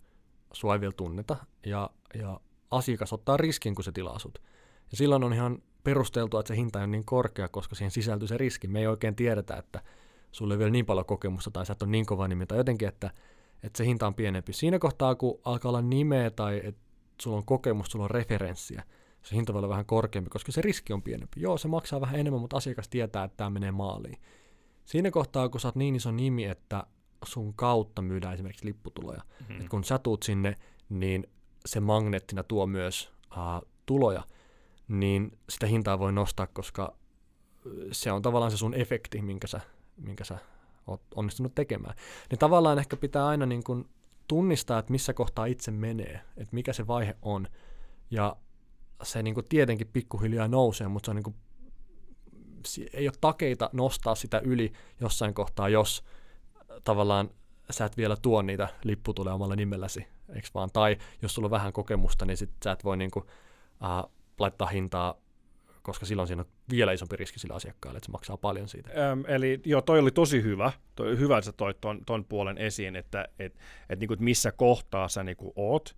sua 0.52 0.74
ei 0.74 0.80
vielä 0.80 0.92
tunneta 0.92 1.36
ja, 1.66 1.90
ja 2.14 2.40
asiakas 2.70 3.12
ottaa 3.12 3.36
riskin, 3.36 3.74
kun 3.74 3.84
se 3.84 3.92
tilaa 3.92 4.18
sut. 4.18 4.42
Ja 4.90 4.96
silloin 4.96 5.24
on 5.24 5.32
ihan 5.32 5.62
perusteltua, 5.84 6.40
että 6.40 6.48
se 6.48 6.56
hinta 6.56 6.80
on 6.80 6.90
niin 6.90 7.04
korkea, 7.04 7.48
koska 7.48 7.74
siihen 7.74 7.90
sisältyy 7.90 8.28
se 8.28 8.38
riski. 8.38 8.68
Me 8.68 8.80
ei 8.80 8.86
oikein 8.86 9.16
tiedetä, 9.16 9.56
että 9.56 9.82
sulle 10.32 10.54
ei 10.54 10.58
vielä 10.58 10.70
niin 10.70 10.86
paljon 10.86 11.06
kokemusta 11.06 11.50
tai 11.50 11.66
sä 11.66 11.72
et 11.72 11.82
ole 11.82 11.90
niin 11.90 12.06
kova 12.06 12.28
nimi 12.28 12.46
tai 12.46 12.58
jotenkin, 12.58 12.88
että, 12.88 13.10
että 13.62 13.76
se 13.76 13.84
hinta 13.84 14.06
on 14.06 14.14
pienempi. 14.14 14.52
Siinä 14.52 14.78
kohtaa, 14.78 15.14
kun 15.14 15.40
alkaa 15.44 15.68
olla 15.68 15.82
nimeä 15.82 16.30
tai 16.30 16.60
että 16.64 16.80
sulla 17.22 17.36
on 17.36 17.44
kokemusta, 17.44 17.92
sulla 17.92 18.04
on 18.04 18.10
referenssiä, 18.10 18.82
se 19.22 19.36
hinta 19.36 19.52
voi 19.52 19.58
olla 19.58 19.68
vähän 19.68 19.86
korkeampi, 19.86 20.30
koska 20.30 20.52
se 20.52 20.62
riski 20.62 20.92
on 20.92 21.02
pienempi. 21.02 21.40
Joo, 21.40 21.58
se 21.58 21.68
maksaa 21.68 22.00
vähän 22.00 22.20
enemmän, 22.20 22.40
mutta 22.40 22.56
asiakas 22.56 22.88
tietää, 22.88 23.24
että 23.24 23.36
tämä 23.36 23.50
menee 23.50 23.72
maaliin. 23.72 24.18
Siinä 24.84 25.10
kohtaa, 25.10 25.48
kun 25.48 25.60
sä 25.60 25.68
oot 25.68 25.76
niin 25.76 25.96
iso 25.96 26.10
nimi, 26.10 26.44
että 26.44 26.84
sun 27.24 27.54
kautta 27.54 28.02
myydään 28.02 28.34
esimerkiksi 28.34 28.66
lipputuloja. 28.66 29.22
Mm-hmm. 29.40 29.60
Et 29.60 29.68
kun 29.68 29.84
sä 29.84 29.98
tuut 29.98 30.22
sinne, 30.22 30.54
niin 30.88 31.26
se 31.66 31.80
magneettina 31.80 32.42
tuo 32.42 32.66
myös 32.66 33.12
uh, 33.36 33.68
tuloja– 33.86 34.22
niin 34.88 35.38
sitä 35.48 35.66
hintaa 35.66 35.98
voi 35.98 36.12
nostaa, 36.12 36.46
koska 36.46 36.96
se 37.92 38.12
on 38.12 38.22
tavallaan 38.22 38.50
se 38.50 38.56
sun 38.56 38.74
efekti, 38.74 39.22
minkä 39.22 39.46
sä, 39.46 39.60
minkä 39.96 40.24
sä 40.24 40.38
oot 40.86 41.02
onnistunut 41.14 41.54
tekemään. 41.54 41.94
Niin 42.30 42.38
tavallaan 42.38 42.78
ehkä 42.78 42.96
pitää 42.96 43.26
aina 43.26 43.46
niin 43.46 43.64
kuin 43.64 43.88
tunnistaa, 44.28 44.78
että 44.78 44.92
missä 44.92 45.14
kohtaa 45.14 45.46
itse 45.46 45.70
menee, 45.70 46.20
että 46.36 46.54
mikä 46.54 46.72
se 46.72 46.86
vaihe 46.86 47.16
on. 47.22 47.48
Ja 48.10 48.36
se 49.02 49.22
niin 49.22 49.34
kuin 49.34 49.46
tietenkin 49.48 49.86
pikkuhiljaa 49.92 50.48
nousee, 50.48 50.88
mutta 50.88 51.06
se 51.06 51.10
on 51.10 51.16
niin 51.16 51.24
kuin, 51.24 51.36
ei 52.92 53.08
ole 53.08 53.14
takeita 53.20 53.70
nostaa 53.72 54.14
sitä 54.14 54.38
yli 54.38 54.72
jossain 55.00 55.34
kohtaa, 55.34 55.68
jos 55.68 56.04
tavallaan 56.84 57.30
sä 57.70 57.84
et 57.84 57.96
vielä 57.96 58.16
tuo 58.22 58.42
niitä 58.42 58.68
lipputuleja 58.84 59.34
omalla 59.34 59.56
nimelläsi, 59.56 60.06
eikö 60.34 60.48
vaan? 60.54 60.70
Tai 60.72 60.96
jos 61.22 61.34
sulla 61.34 61.46
on 61.46 61.50
vähän 61.50 61.72
kokemusta, 61.72 62.26
niin 62.26 62.36
sit 62.36 62.50
sä 62.64 62.72
et 62.72 62.84
voi 62.84 62.96
niin 62.96 63.10
kuin, 63.10 63.24
uh, 63.24 64.12
laittaa 64.38 64.68
hintaa, 64.68 65.14
koska 65.82 66.06
silloin 66.06 66.28
siinä 66.28 66.42
on 66.42 66.48
vielä 66.70 66.92
isompi 66.92 67.16
riski 67.16 67.38
sillä 67.38 67.54
asiakkaalle, 67.54 67.96
että 67.96 68.06
se 68.06 68.12
maksaa 68.12 68.36
paljon 68.36 68.68
siitä. 68.68 68.90
Öm, 69.10 69.24
eli 69.28 69.60
joo, 69.64 69.82
toi 69.82 69.98
oli 69.98 70.10
tosi 70.10 70.42
hyvä. 70.42 70.72
Toi, 70.94 71.18
hyvä, 71.18 71.38
että 71.38 71.46
sä 71.46 71.52
toit 71.52 71.80
ton, 71.80 72.04
ton 72.06 72.24
puolen 72.24 72.58
esiin, 72.58 72.96
että 72.96 73.28
et, 73.38 73.58
et, 73.90 74.00
niinku, 74.00 74.16
missä 74.18 74.52
kohtaa 74.52 75.08
sä 75.08 75.24
niinku 75.24 75.52
oot. 75.56 75.96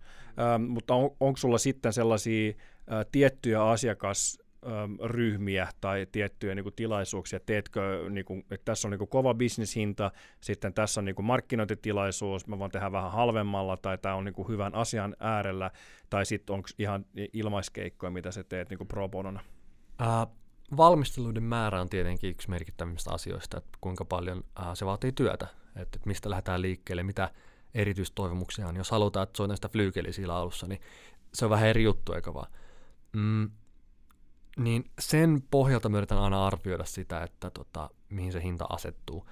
Öm, 0.55 0.61
mutta 0.61 0.95
on, 0.95 1.09
onko 1.19 1.37
sulla 1.37 1.57
sitten 1.57 1.93
sellaisia 1.93 2.53
ä, 2.91 3.05
tiettyjä 3.11 3.63
asiakas 3.63 4.39
ryhmiä 5.03 5.67
tai 5.81 6.07
tiettyjä 6.11 6.55
niin 6.55 6.63
kuin, 6.63 6.75
tilaisuuksia, 6.75 7.39
teetkö, 7.39 8.05
niin 8.09 8.25
kuin, 8.25 8.45
että 8.51 8.65
tässä 8.65 8.87
on 8.87 8.91
niin 8.91 8.99
kuin, 8.99 9.07
kova 9.07 9.33
bisnishinta, 9.33 10.11
sitten 10.41 10.73
tässä 10.73 11.01
on 11.01 11.05
niin 11.05 11.15
kuin, 11.15 11.25
markkinointitilaisuus, 11.25 12.47
mä 12.47 12.59
voin 12.59 12.71
tehdä 12.71 12.91
vähän 12.91 13.11
halvemmalla, 13.11 13.77
tai 13.77 13.97
tämä 13.97 14.15
on 14.15 14.25
niin 14.25 14.33
kuin, 14.33 14.47
hyvän 14.47 14.75
asian 14.75 15.15
äärellä, 15.19 15.71
tai 16.09 16.25
sitten 16.25 16.53
onko 16.53 16.69
ihan 16.79 17.05
ilmaiskeikkoja, 17.33 18.11
mitä 18.11 18.31
sä 18.31 18.43
teet 18.43 18.69
niin 18.69 18.77
kuin 18.77 18.87
pro 18.87 19.09
bonona? 19.09 19.39
Äh, 20.01 20.27
valmisteluiden 20.77 21.43
määrä 21.43 21.81
on 21.81 21.89
tietenkin 21.89 22.29
yksi 22.29 22.49
merkittävimmistä 22.49 23.11
asioista, 23.13 23.57
että 23.57 23.77
kuinka 23.81 24.05
paljon 24.05 24.43
äh, 24.59 24.67
se 24.73 24.85
vaatii 24.85 25.11
työtä, 25.11 25.47
että, 25.67 25.81
että 25.81 25.99
mistä 26.05 26.29
lähdetään 26.29 26.61
liikkeelle, 26.61 27.03
mitä 27.03 27.31
erityistoivomuksia 27.73 28.67
on. 28.67 28.75
Jos 28.75 28.91
halutaan, 28.91 29.23
että 29.23 29.37
soitan 29.37 29.57
sitä 29.57 29.69
flyykeliä 29.69 30.33
alussa, 30.33 30.67
niin 30.67 30.81
se 31.33 31.45
on 31.45 31.51
vähän 31.51 31.67
eri 31.67 31.83
juttu, 31.83 32.13
eikä 32.13 32.33
vaan. 32.33 32.51
Mm, 33.13 33.51
niin 34.57 34.91
sen 34.99 35.43
pohjalta 35.51 35.89
me 35.89 35.97
yritän 35.97 36.17
aina 36.17 36.47
arvioida 36.47 36.85
sitä, 36.85 37.23
että 37.23 37.49
tota, 37.49 37.89
mihin 38.09 38.31
se 38.31 38.43
hinta 38.43 38.65
asettuu. 38.69 39.27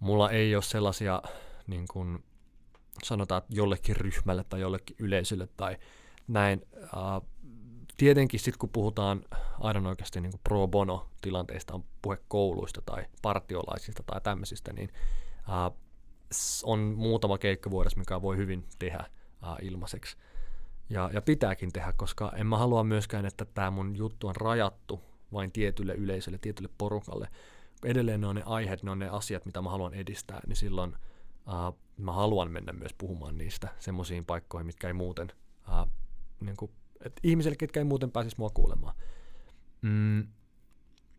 Mulla 0.00 0.30
ei 0.30 0.54
ole 0.54 0.62
sellaisia, 0.62 1.22
niin 1.66 1.84
kuin 1.92 2.24
sanotaan, 3.02 3.38
että 3.38 3.54
jollekin 3.54 3.96
ryhmälle 3.96 4.44
tai 4.44 4.60
jollekin 4.60 4.96
yleisölle 4.98 5.48
tai 5.56 5.76
näin. 6.28 6.66
Uh, 6.82 7.28
tietenkin 7.96 8.40
sitten 8.40 8.58
kun 8.58 8.68
puhutaan 8.68 9.24
aivan 9.60 9.86
oikeasti 9.86 10.20
niin 10.20 10.32
pro 10.44 10.68
bono 10.68 11.08
tilanteista, 11.20 11.74
on 11.74 11.84
puhe 12.02 12.18
kouluista 12.28 12.82
tai 12.86 13.04
partiolaisista 13.22 14.02
tai 14.06 14.20
tämmöisistä, 14.20 14.72
niin 14.72 14.90
on 16.62 16.80
muutama 16.80 17.38
keikka 17.38 17.70
vuodessa, 17.70 17.98
mikä 17.98 18.22
voi 18.22 18.36
hyvin 18.36 18.64
tehdä 18.78 19.04
uh, 19.42 19.66
ilmaiseksi. 19.66 20.16
Ja, 20.90 21.10
ja 21.12 21.22
pitääkin 21.22 21.72
tehdä, 21.72 21.92
koska 21.96 22.32
en 22.36 22.46
mä 22.46 22.58
halua 22.58 22.84
myöskään, 22.84 23.26
että 23.26 23.44
tämä 23.44 23.70
mun 23.70 23.96
juttu 23.96 24.28
on 24.28 24.36
rajattu 24.36 25.00
vain 25.32 25.52
tietylle 25.52 25.94
yleisölle, 25.94 26.38
tietylle 26.38 26.70
porukalle. 26.78 27.28
Edelleen 27.84 28.20
ne 28.20 28.26
on 28.26 28.36
ne 28.36 28.42
aiheet, 28.46 28.82
ne 28.82 28.90
on 28.90 28.98
ne 28.98 29.08
asiat, 29.08 29.46
mitä 29.46 29.62
mä 29.62 29.70
haluan 29.70 29.94
edistää, 29.94 30.40
niin 30.46 30.56
silloin 30.56 30.96
uh, 31.46 31.78
mä 31.96 32.12
haluan 32.12 32.50
mennä 32.50 32.72
myös 32.72 32.94
puhumaan 32.98 33.38
niistä 33.38 33.68
semmoisiin 33.78 34.24
paikkoihin, 34.24 34.66
mitkä 34.66 34.86
ei 34.86 34.92
muuten, 34.92 35.32
uh, 35.68 35.90
niin 36.40 36.56
kuin, 36.56 36.70
että 37.04 37.20
ihmisille, 37.22 37.56
ketkä 37.56 37.80
ei 37.80 37.84
muuten 37.84 38.10
pääsisi 38.10 38.36
mua 38.38 38.50
kuulemaan. 38.50 38.94
Mm, 39.82 40.26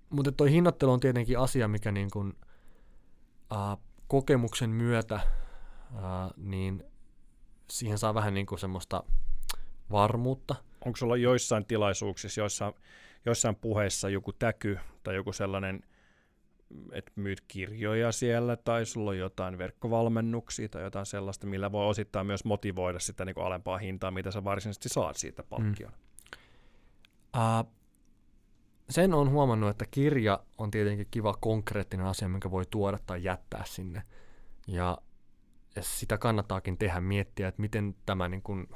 mutta 0.10 0.32
toi 0.32 0.52
hinnoittelu 0.52 0.92
on 0.92 1.00
tietenkin 1.00 1.40
asia, 1.40 1.68
mikä 1.68 1.92
niin 1.92 2.10
kuin, 2.12 2.34
uh, 3.52 3.82
kokemuksen 4.08 4.70
myötä, 4.70 5.20
uh, 5.94 6.34
niin 6.38 6.84
siihen 7.72 7.98
saa 7.98 8.14
vähän 8.14 8.34
niin 8.34 8.46
kuin 8.46 8.60
semmoista 8.60 9.04
varmuutta. 9.91 10.56
Onko 10.86 10.98
sulla 10.98 11.18
joissain 11.18 11.66
tilaisuuksissa, 11.66 12.41
joissain, 12.41 12.74
joissain 13.26 13.56
puheissa 13.56 14.10
joku 14.10 14.34
täky 14.34 14.80
tai 15.03 15.16
joku 15.16 15.34
sellainen, 15.34 15.84
että 16.91 17.12
myyt 17.16 17.41
kirjoja 17.48 18.12
siellä 18.12 18.56
tai 18.56 18.86
sulla 18.86 19.10
on 19.10 19.18
jotain 19.18 19.57
verkkovalmennuksia 19.57 20.70
tai 20.70 20.84
jotain 20.84 21.06
sellaista, 21.06 21.48
millä 21.48 21.72
voi 21.72 21.88
osittain 21.88 22.28
myös 22.28 22.45
motivoida 22.45 22.99
sitä 22.99 23.26
niin 23.26 23.36
kuin 23.36 23.45
alempaa 23.45 23.78
hintaa, 23.78 24.12
mitä 24.12 24.32
sä 24.32 24.44
varsinaisesti 24.44 24.90
saat 24.90 25.16
siitä 25.16 25.44
palkkion? 25.44 25.91
Mm. 25.91 25.99
Uh, 27.60 27.76
sen 28.90 29.14
on 29.14 29.30
huomannut, 29.30 29.70
että 29.70 29.86
kirja 29.91 30.40
on 30.57 30.72
tietenkin 30.72 31.07
kiva 31.12 31.34
konkreettinen 31.40 32.06
asia, 32.06 32.30
minkä 32.30 32.52
voi 32.52 32.64
tuoda 32.70 32.99
tai 33.06 33.24
jättää 33.24 33.64
sinne. 33.66 34.03
Ja, 34.68 34.98
ja 35.76 35.84
sitä 35.84 36.18
kannattaakin 36.18 36.78
tehdä, 36.78 37.02
miettiä, 37.02 37.48
että 37.48 37.62
miten 37.62 37.95
tämä 38.06 38.30
niin 38.30 38.41
kuin, 38.41 38.68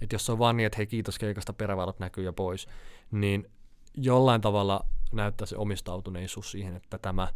että 0.00 0.14
jos 0.14 0.30
on 0.30 0.38
vaan 0.38 0.56
niin, 0.56 0.66
että 0.66 0.76
hei 0.76 0.86
kiitos 0.86 1.18
keikasta, 1.18 1.52
perävalot 1.52 1.98
näkyy 1.98 2.24
ja 2.24 2.32
pois, 2.32 2.68
niin 3.10 3.50
jollain 3.94 4.40
tavalla 4.40 4.84
näyttää 5.12 5.46
se 5.46 5.56
omistautuneisuus 5.56 6.50
siihen, 6.50 6.76
että 6.76 6.98
tämä 6.98 7.28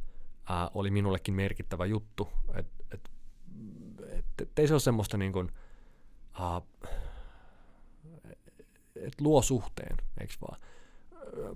ää, 0.49 0.70
oli 0.74 0.91
minullekin 0.91 1.35
merkittävä 1.35 1.87
juttu. 1.87 2.28
Että 2.55 2.85
et, 2.95 3.11
et, 4.03 4.20
et, 4.43 4.59
ei 4.59 4.69
se 4.69 4.74
ole 4.74 4.81
semmoista 4.81 5.16
niin 5.16 5.32
kuin, 5.32 5.51
ää, 6.41 6.61
et 8.97 9.20
luo 9.20 9.43
suhteen, 9.43 9.97
eikö 10.20 10.35
vaan? 10.41 10.61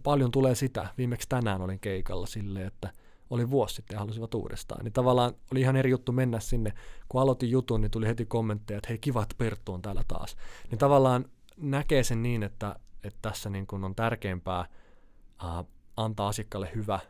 Paljon 0.02 0.30
tulee 0.30 0.54
sitä. 0.54 0.88
Viimeksi 0.98 1.28
tänään 1.28 1.62
olin 1.62 1.80
keikalla 1.80 2.26
silleen, 2.26 2.66
että 2.66 2.92
oli 3.30 3.50
vuosi 3.50 3.74
sitten 3.74 3.94
ja 3.94 3.98
halusivat 3.98 4.34
uudestaan. 4.34 4.84
Niin 4.84 4.92
tavallaan 4.92 5.34
oli 5.52 5.60
ihan 5.60 5.76
eri 5.76 5.90
juttu 5.90 6.12
mennä 6.12 6.40
sinne. 6.40 6.72
Kun 7.08 7.20
aloitin 7.20 7.50
jutun, 7.50 7.80
niin 7.80 7.90
tuli 7.90 8.06
heti 8.06 8.26
kommentteja, 8.26 8.78
että 8.78 8.88
hei 8.88 8.98
kiva, 8.98 9.22
että 9.22 9.34
Perttu 9.38 9.72
on 9.72 9.82
täällä 9.82 10.02
taas. 10.08 10.36
Niin 10.70 10.78
tavallaan 10.78 11.24
näkee 11.56 12.04
sen 12.04 12.22
niin, 12.22 12.42
että, 12.42 12.76
että 13.02 13.18
tässä 13.22 13.50
niin 13.50 13.66
kuin 13.66 13.84
on 13.84 13.94
tärkeämpää 13.94 14.60
äh, 14.60 15.64
antaa 15.96 16.28
asiakkaalle 16.28 16.70
hyvä 16.74 17.00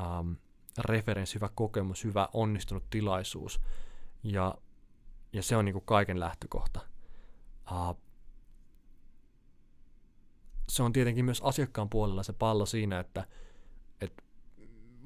ähm, 0.00 0.32
referenssi, 0.78 1.34
hyvä 1.34 1.48
kokemus, 1.54 2.04
hyvä 2.04 2.28
onnistunut 2.32 2.90
tilaisuus. 2.90 3.60
Ja, 4.22 4.54
ja 5.32 5.42
se 5.42 5.56
on 5.56 5.64
niin 5.64 5.82
kaiken 5.84 6.20
lähtökohta. 6.20 6.80
Äh, 7.72 7.96
se 10.68 10.82
on 10.82 10.92
tietenkin 10.92 11.24
myös 11.24 11.40
asiakkaan 11.40 11.90
puolella 11.90 12.22
se 12.22 12.32
pallo 12.32 12.66
siinä, 12.66 13.00
että 13.00 13.26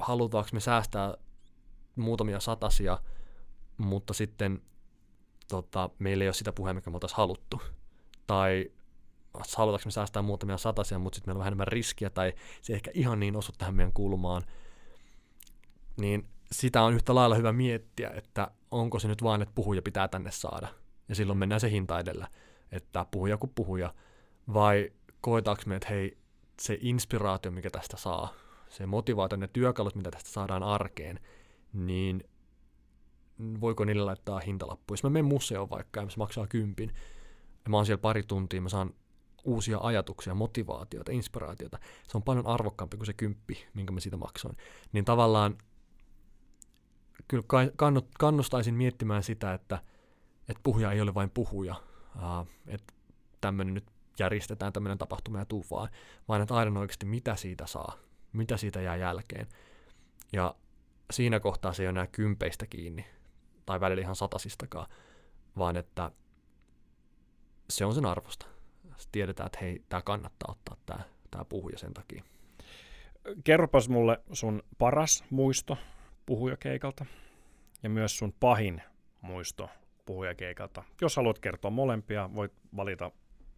halutaanko 0.03 0.51
me 0.53 0.61
säästää 0.61 1.15
muutamia 1.97 2.41
satasia, 2.41 2.99
mutta 3.77 4.15
sitten 4.15 4.63
tota, 5.49 5.91
meillä 5.99 6.25
ei 6.25 6.29
ole 6.29 6.35
sitä 6.35 6.53
puheen, 6.53 6.77
mikä 6.77 6.91
me 6.91 6.97
oltaisiin 6.97 7.17
haluttu. 7.17 7.63
Tai 8.27 8.71
halutaanko 9.57 9.83
me 9.85 9.91
säästää 9.91 10.23
muutamia 10.23 10.59
satasia, 10.59 10.99
mutta 10.99 11.17
sitten 11.17 11.29
meillä 11.29 11.39
on 11.39 11.41
vähän 11.41 11.51
enemmän 11.51 11.69
riskiä, 11.69 12.11
tai 12.11 12.33
se 12.63 12.73
ei 12.73 12.75
ehkä 12.75 12.91
ihan 12.95 13.21
niin 13.21 13.37
osu 13.37 13.53
tähän 13.59 13.75
meidän 13.75 13.93
kulmaan. 13.93 14.43
Niin 16.01 16.29
sitä 16.53 16.83
on 16.83 16.95
yhtä 16.95 17.15
lailla 17.15 17.35
hyvä 17.35 17.53
miettiä, 17.53 18.11
että 18.11 18.51
onko 18.71 18.99
se 18.99 19.09
nyt 19.09 19.23
vaan, 19.23 19.43
että 19.43 19.55
puhuja 19.55 19.83
pitää 19.83 20.09
tänne 20.09 20.31
saada. 20.31 20.69
Ja 21.09 21.15
silloin 21.15 21.39
mennään 21.39 21.61
se 21.61 21.71
hinta 21.71 21.99
edellä, 21.99 22.29
että 22.73 23.07
puhuja 23.11 23.37
kuin 23.37 23.53
puhuja. 23.55 23.95
Vai 24.55 24.93
koetaanko 25.21 25.63
me, 25.67 25.77
että 25.77 25.89
hei, 25.89 26.19
se 26.61 26.79
inspiraatio, 26.81 27.51
mikä 27.51 27.71
tästä 27.71 27.97
saa, 27.97 28.35
se 28.73 28.87
motivaatio, 28.87 29.39
ne 29.39 29.49
työkalut, 29.49 29.95
mitä 29.95 30.11
tästä 30.11 30.31
saadaan 30.31 30.63
arkeen, 30.63 31.21
niin 31.73 32.25
voiko 33.61 33.85
niille 33.85 34.05
laittaa 34.05 34.41
hintalappu. 34.41 34.93
Jos 34.93 35.03
mä 35.03 35.11
menen 35.11 35.25
museoon 35.25 35.71
vaikka 35.71 36.01
ja 36.01 36.11
se 36.11 36.17
maksaa 36.17 36.47
kympin, 36.47 36.93
ja 37.65 37.71
mä 37.71 37.77
oon 37.77 37.87
siellä 37.87 38.01
pari 38.01 38.23
tuntia, 38.23 38.61
mä 38.61 38.69
saan 38.69 38.95
uusia 39.45 39.79
ajatuksia, 39.83 40.35
motivaatiota, 40.35 41.13
inspiraatiota. 41.13 41.79
Se 42.09 42.19
on 42.19 42.23
paljon 42.23 42.47
arvokkaampi 42.47 42.97
kuin 42.97 43.07
se 43.07 43.13
kymppi, 43.13 43.67
minkä 43.75 43.93
mä 43.93 44.01
siitä 44.01 44.17
maksoin. 44.17 44.57
Niin 44.93 45.05
tavallaan 45.05 45.59
kyllä 47.29 47.45
kannustaisin 48.19 48.75
miettimään 48.75 49.23
sitä, 49.23 49.55
että, 49.55 49.79
että 50.49 50.61
puhuja 50.63 50.93
ei 50.93 51.01
ole 51.01 51.15
vain 51.15 51.31
puhuja, 51.31 51.75
että 52.67 52.95
tämmöinen 53.41 53.75
nyt 53.75 53.87
järjestetään 54.19 54.73
tämmöinen 54.73 54.99
tapahtuma 54.99 55.39
ja 55.39 55.45
tuu 55.45 55.65
vaan, 55.71 55.89
vaan 56.29 56.43
että 56.43 56.55
aidan 56.55 56.77
oikeasti 56.77 57.07
mitä 57.07 57.37
siitä 57.37 57.67
saa, 57.67 57.99
mitä 58.33 58.57
siitä 58.57 58.81
jää 58.81 58.97
jälkeen. 58.97 59.47
Ja 60.33 60.55
siinä 61.11 61.41
kohtaa 61.41 61.73
se 61.73 61.83
ei 61.83 61.87
ole 61.87 61.91
enää 61.91 62.07
kympeistä 62.07 62.67
kiinni, 62.67 63.07
tai 63.67 63.81
välillä 63.81 64.03
ihan 64.03 64.17
satasistakaan, 64.17 64.87
vaan 65.59 65.77
että 65.77 66.11
se 67.71 67.85
on 67.85 67.95
sen 67.95 68.07
arvosta. 68.07 68.47
Sitten 68.83 69.13
tiedetään, 69.13 69.47
että 69.47 69.59
hei, 69.63 69.83
tämä 69.89 70.03
kannattaa 70.03 70.53
ottaa 70.53 70.77
tämä, 70.87 71.01
tämä 71.31 71.45
puhuja 71.45 71.79
sen 71.79 71.95
takia. 71.95 72.25
Kerropas 73.45 73.89
mulle 73.89 74.21
sun 74.33 74.63
paras 74.79 75.25
muisto 75.31 75.79
puhujakeikalta 76.27 77.07
ja 77.83 77.91
myös 77.91 78.19
sun 78.19 78.35
pahin 78.41 78.83
muisto 79.21 79.69
puhujakeikalta. 80.07 80.83
Jos 81.01 81.17
haluat 81.17 81.39
kertoa 81.39 81.71
molempia, 81.71 82.31
voit 82.35 82.53
valita 82.77 83.11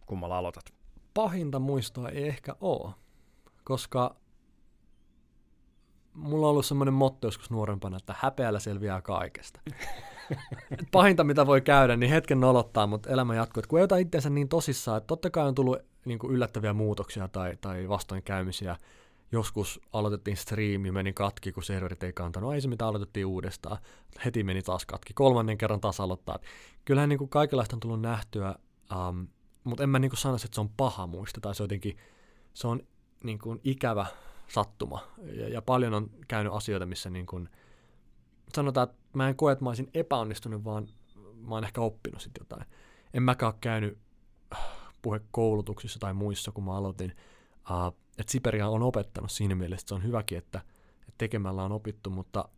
kummalla 0.05 0.37
aloitat. 0.37 0.73
Pahinta 1.13 1.59
muistoa 1.59 2.09
ei 2.09 2.27
ehkä 2.27 2.55
ole, 2.61 2.93
koska 3.63 4.15
mulla 6.15 6.47
on 6.47 6.51
ollut 6.51 6.65
semmoinen 6.65 6.93
motto 6.93 7.27
joskus 7.27 7.49
nuorempana, 7.49 7.97
että 7.97 8.15
häpeällä 8.19 8.59
selviää 8.59 9.01
kaikesta. 9.01 9.61
Pahinta, 10.91 11.23
mitä 11.23 11.47
voi 11.47 11.61
käydä, 11.61 11.95
niin 11.95 12.09
hetken 12.09 12.39
nolottaa, 12.39 12.87
mutta 12.87 13.09
elämä 13.09 13.35
jatkuu. 13.35 13.59
Et 13.59 13.67
kun 13.67 13.79
ei 13.79 13.83
ota 13.83 13.97
itseänsä 13.97 14.29
niin 14.29 14.49
tosissaan, 14.49 14.97
että 14.97 15.07
totta 15.07 15.29
kai 15.29 15.47
on 15.47 15.55
tullut 15.55 15.77
niin 16.05 16.19
kuin 16.19 16.33
yllättäviä 16.33 16.73
muutoksia 16.73 17.27
tai, 17.27 17.57
tai 17.61 17.89
vastoinkäymisiä. 17.89 18.77
Joskus 19.31 19.81
aloitettiin 19.93 20.37
streami, 20.37 20.91
meni 20.91 21.13
katki, 21.13 21.51
kun 21.51 21.63
serverit 21.63 22.03
ei 22.03 22.13
kantanut. 22.13 22.53
Ei 22.53 22.61
se 22.61 22.67
mitä 22.67 22.87
aloitettiin 22.87 23.25
uudestaan. 23.25 23.77
Heti 24.25 24.43
meni 24.43 24.61
taas 24.61 24.85
katki. 24.85 25.13
Kolmannen 25.13 25.57
kerran 25.57 25.81
taas 25.81 25.99
aloittaa. 25.99 26.39
Kyllähän 26.85 27.09
niin 27.09 27.19
kuin 27.19 27.29
kaikenlaista 27.29 27.75
on 27.75 27.79
tullut 27.79 28.01
nähtyä, 28.01 28.55
um, 29.09 29.27
mutta 29.63 29.83
en 29.83 29.89
mä 29.89 29.99
niin 29.99 30.17
sanoisi, 30.17 30.47
että 30.47 30.55
se 30.55 30.61
on 30.61 30.69
paha 30.77 31.07
muista. 31.07 31.41
Tai 31.41 31.55
se 31.55 31.63
jotenkin, 31.63 31.97
se 32.53 32.67
on 32.67 32.79
niin 33.23 33.39
kuin 33.39 33.59
ikävä 33.63 34.05
sattuma. 34.47 35.07
Ja, 35.17 35.49
ja 35.49 35.61
paljon 35.61 35.93
on 35.93 36.09
käynyt 36.27 36.53
asioita, 36.53 36.85
missä 36.85 37.09
niin 37.09 37.25
kuin, 37.25 37.49
sanotaan, 38.55 38.89
että 38.89 38.97
mä 39.13 39.29
en 39.29 39.35
koe, 39.35 39.51
että 39.51 39.63
mä 39.63 39.69
olisin 39.69 39.89
epäonnistunut, 39.93 40.63
vaan 40.63 40.87
mä 41.47 41.55
oon 41.55 41.63
ehkä 41.63 41.81
oppinut 41.81 42.21
sitten 42.21 42.41
jotain. 42.41 42.65
En 43.13 43.23
mäkään 43.23 43.51
ole 43.51 43.57
käynyt 43.61 43.97
äh, 44.53 44.59
puhekoulutuksissa 45.01 45.99
tai 45.99 46.13
muissa, 46.13 46.51
kun 46.51 46.63
mä 46.63 46.75
aloitin. 46.75 47.15
Uh, 47.71 47.97
että 48.17 48.31
Siperia 48.31 48.69
on 48.69 48.83
opettanut 48.83 49.31
siinä 49.31 49.55
mielessä, 49.55 49.83
että 49.83 49.89
se 49.89 49.95
on 49.95 50.03
hyväkin, 50.03 50.37
että, 50.37 50.61
että 50.99 51.13
tekemällä 51.17 51.63
on 51.63 51.71
opittu, 51.71 52.09
mutta, 52.09 52.49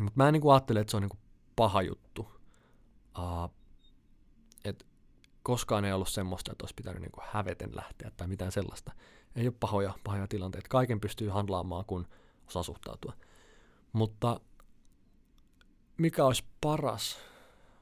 mutta 0.00 0.12
mä 0.16 0.28
en 0.28 0.32
niin 0.32 0.52
ajattele, 0.52 0.80
että 0.80 0.90
se 0.90 0.96
on 0.96 1.02
niin 1.02 1.10
kuin 1.10 1.20
paha 1.56 1.82
juttu. 1.82 2.28
Uh, 3.18 3.54
et 4.64 4.86
koskaan 5.42 5.84
ei 5.84 5.92
ollut 5.92 6.08
semmoista, 6.08 6.52
että 6.52 6.62
olisi 6.62 6.74
pitänyt 6.74 7.02
niin 7.02 7.12
kuin 7.12 7.24
häveten 7.30 7.76
lähteä 7.76 8.10
tai 8.16 8.28
mitään 8.28 8.52
sellaista. 8.52 8.92
Ei 9.36 9.46
ole 9.46 9.54
pahoja, 9.60 9.94
pahoja 10.04 10.26
tilanteita. 10.26 10.68
Kaiken 10.68 11.00
pystyy 11.00 11.28
handlaamaan, 11.28 11.84
kun 11.84 12.06
osaa 12.46 12.62
suhtautua. 12.62 13.12
Mutta 13.92 14.40
mikä 15.98 16.24
olisi 16.24 16.44
paras 16.60 17.18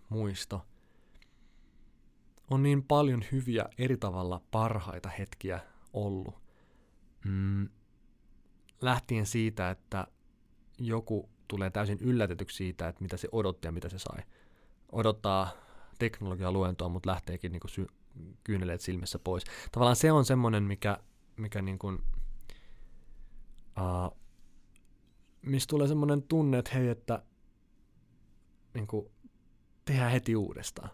muisto? 0.08 0.66
On 2.50 2.62
niin 2.62 2.82
paljon 2.82 3.24
hyviä 3.32 3.64
eri 3.78 3.96
tavalla 3.96 4.40
parhaita 4.50 5.08
hetkiä 5.08 5.60
ollut. 5.92 6.34
Mm, 7.24 7.68
lähtien 8.80 9.26
siitä, 9.26 9.70
että 9.70 10.06
joku 10.78 11.28
tulee 11.48 11.70
täysin 11.70 11.98
yllätetyksi 12.00 12.56
siitä, 12.56 12.88
että 12.88 13.02
mitä 13.02 13.16
se 13.16 13.28
odotti 13.32 13.68
ja 13.68 13.72
mitä 13.72 13.88
se 13.88 13.98
sai. 13.98 14.18
Odottaa 14.92 15.50
teknologialuentoa, 15.98 16.88
mutta 16.88 17.10
lähteekin 17.10 17.52
niin 17.52 17.60
sy- 17.66 17.86
kyyneleet 18.44 18.80
silmissä 18.80 19.18
pois. 19.18 19.44
Tavallaan 19.72 19.96
se 19.96 20.12
on 20.12 20.24
semmoinen, 20.24 20.62
mikä, 20.62 20.98
mikä 21.40 21.62
niin 21.62 21.78
kuin, 21.78 21.98
uh, 23.78 24.18
mistä 25.42 25.70
tulee 25.70 25.88
semmoinen 25.88 26.22
tunne, 26.22 26.58
että 26.58 26.70
hei, 26.74 26.88
että 26.88 27.22
niin 28.74 28.86
kuin, 28.86 29.10
tehdään 29.84 30.12
heti 30.12 30.36
uudestaan. 30.36 30.90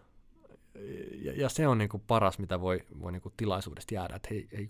Ja, 1.15 1.33
ja 1.33 1.49
se 1.49 1.67
on 1.67 1.77
niin 1.77 1.89
kuin 1.89 2.03
paras, 2.07 2.39
mitä 2.39 2.61
voi, 2.61 2.85
voi 2.99 3.11
niin 3.11 3.21
kuin 3.21 3.33
tilaisuudesta 3.37 3.93
jäädä, 3.93 4.15
että 4.15 4.27
hei, 4.31 4.47
hei 4.51 4.69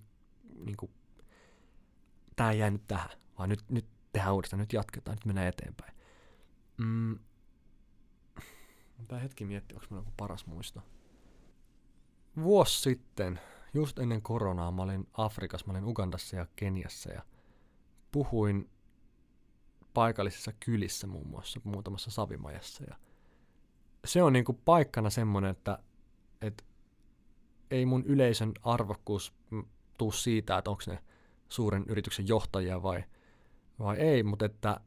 niin 0.55 0.77
kuin, 0.77 0.91
tämä 2.35 2.51
ei 2.51 2.59
jää 2.59 2.69
nyt 2.69 2.87
tähän, 2.87 3.09
vaan 3.37 3.49
nyt, 3.49 3.63
nyt 3.69 3.85
tehdään 4.13 4.35
uudestaan, 4.35 4.59
nyt 4.59 4.73
jatketaan, 4.73 5.15
nyt 5.15 5.25
mennään 5.25 5.47
eteenpäin. 5.47 5.93
Mm. 6.77 7.19
Tämä 9.07 9.21
hetki 9.21 9.45
miettiä, 9.45 9.75
onko 9.75 9.87
minulla 9.89 10.01
joku 10.01 10.13
paras 10.17 10.45
muisto. 10.45 10.81
Vuosi 12.37 12.81
sitten, 12.81 13.39
just 13.77 13.99
ennen 13.99 14.21
koronaa, 14.21 14.71
mä 14.71 14.81
olin 14.81 15.07
Afrikassa, 15.13 15.67
mä 15.67 15.73
olin 15.73 15.85
Ugandassa 15.85 16.35
ja 16.35 16.47
Keniassa 16.55 17.11
ja 17.11 17.21
puhuin 18.11 18.69
paikallisissa 19.93 20.51
kylissä 20.65 21.07
muun 21.07 21.27
muassa, 21.27 21.61
muutamassa 21.63 22.11
savimajassa. 22.11 22.83
Ja 22.83 22.95
se 24.05 24.23
on 24.23 24.33
niinku 24.33 24.53
paikkana 24.53 25.09
semmoinen, 25.09 25.51
että, 25.51 25.79
että 26.41 26.63
ei 27.71 27.85
mun 27.85 28.05
yleisön 28.05 28.53
arvokkuus 28.63 29.33
tuu 29.97 30.11
siitä, 30.11 30.57
että 30.57 30.69
onko 30.69 30.83
ne 30.87 30.99
suuren 31.49 31.85
yrityksen 31.87 32.27
johtajia 32.27 32.83
vai, 32.83 33.03
vai 33.79 33.97
ei, 33.97 34.23
mutta 34.23 34.45
että 34.45 34.79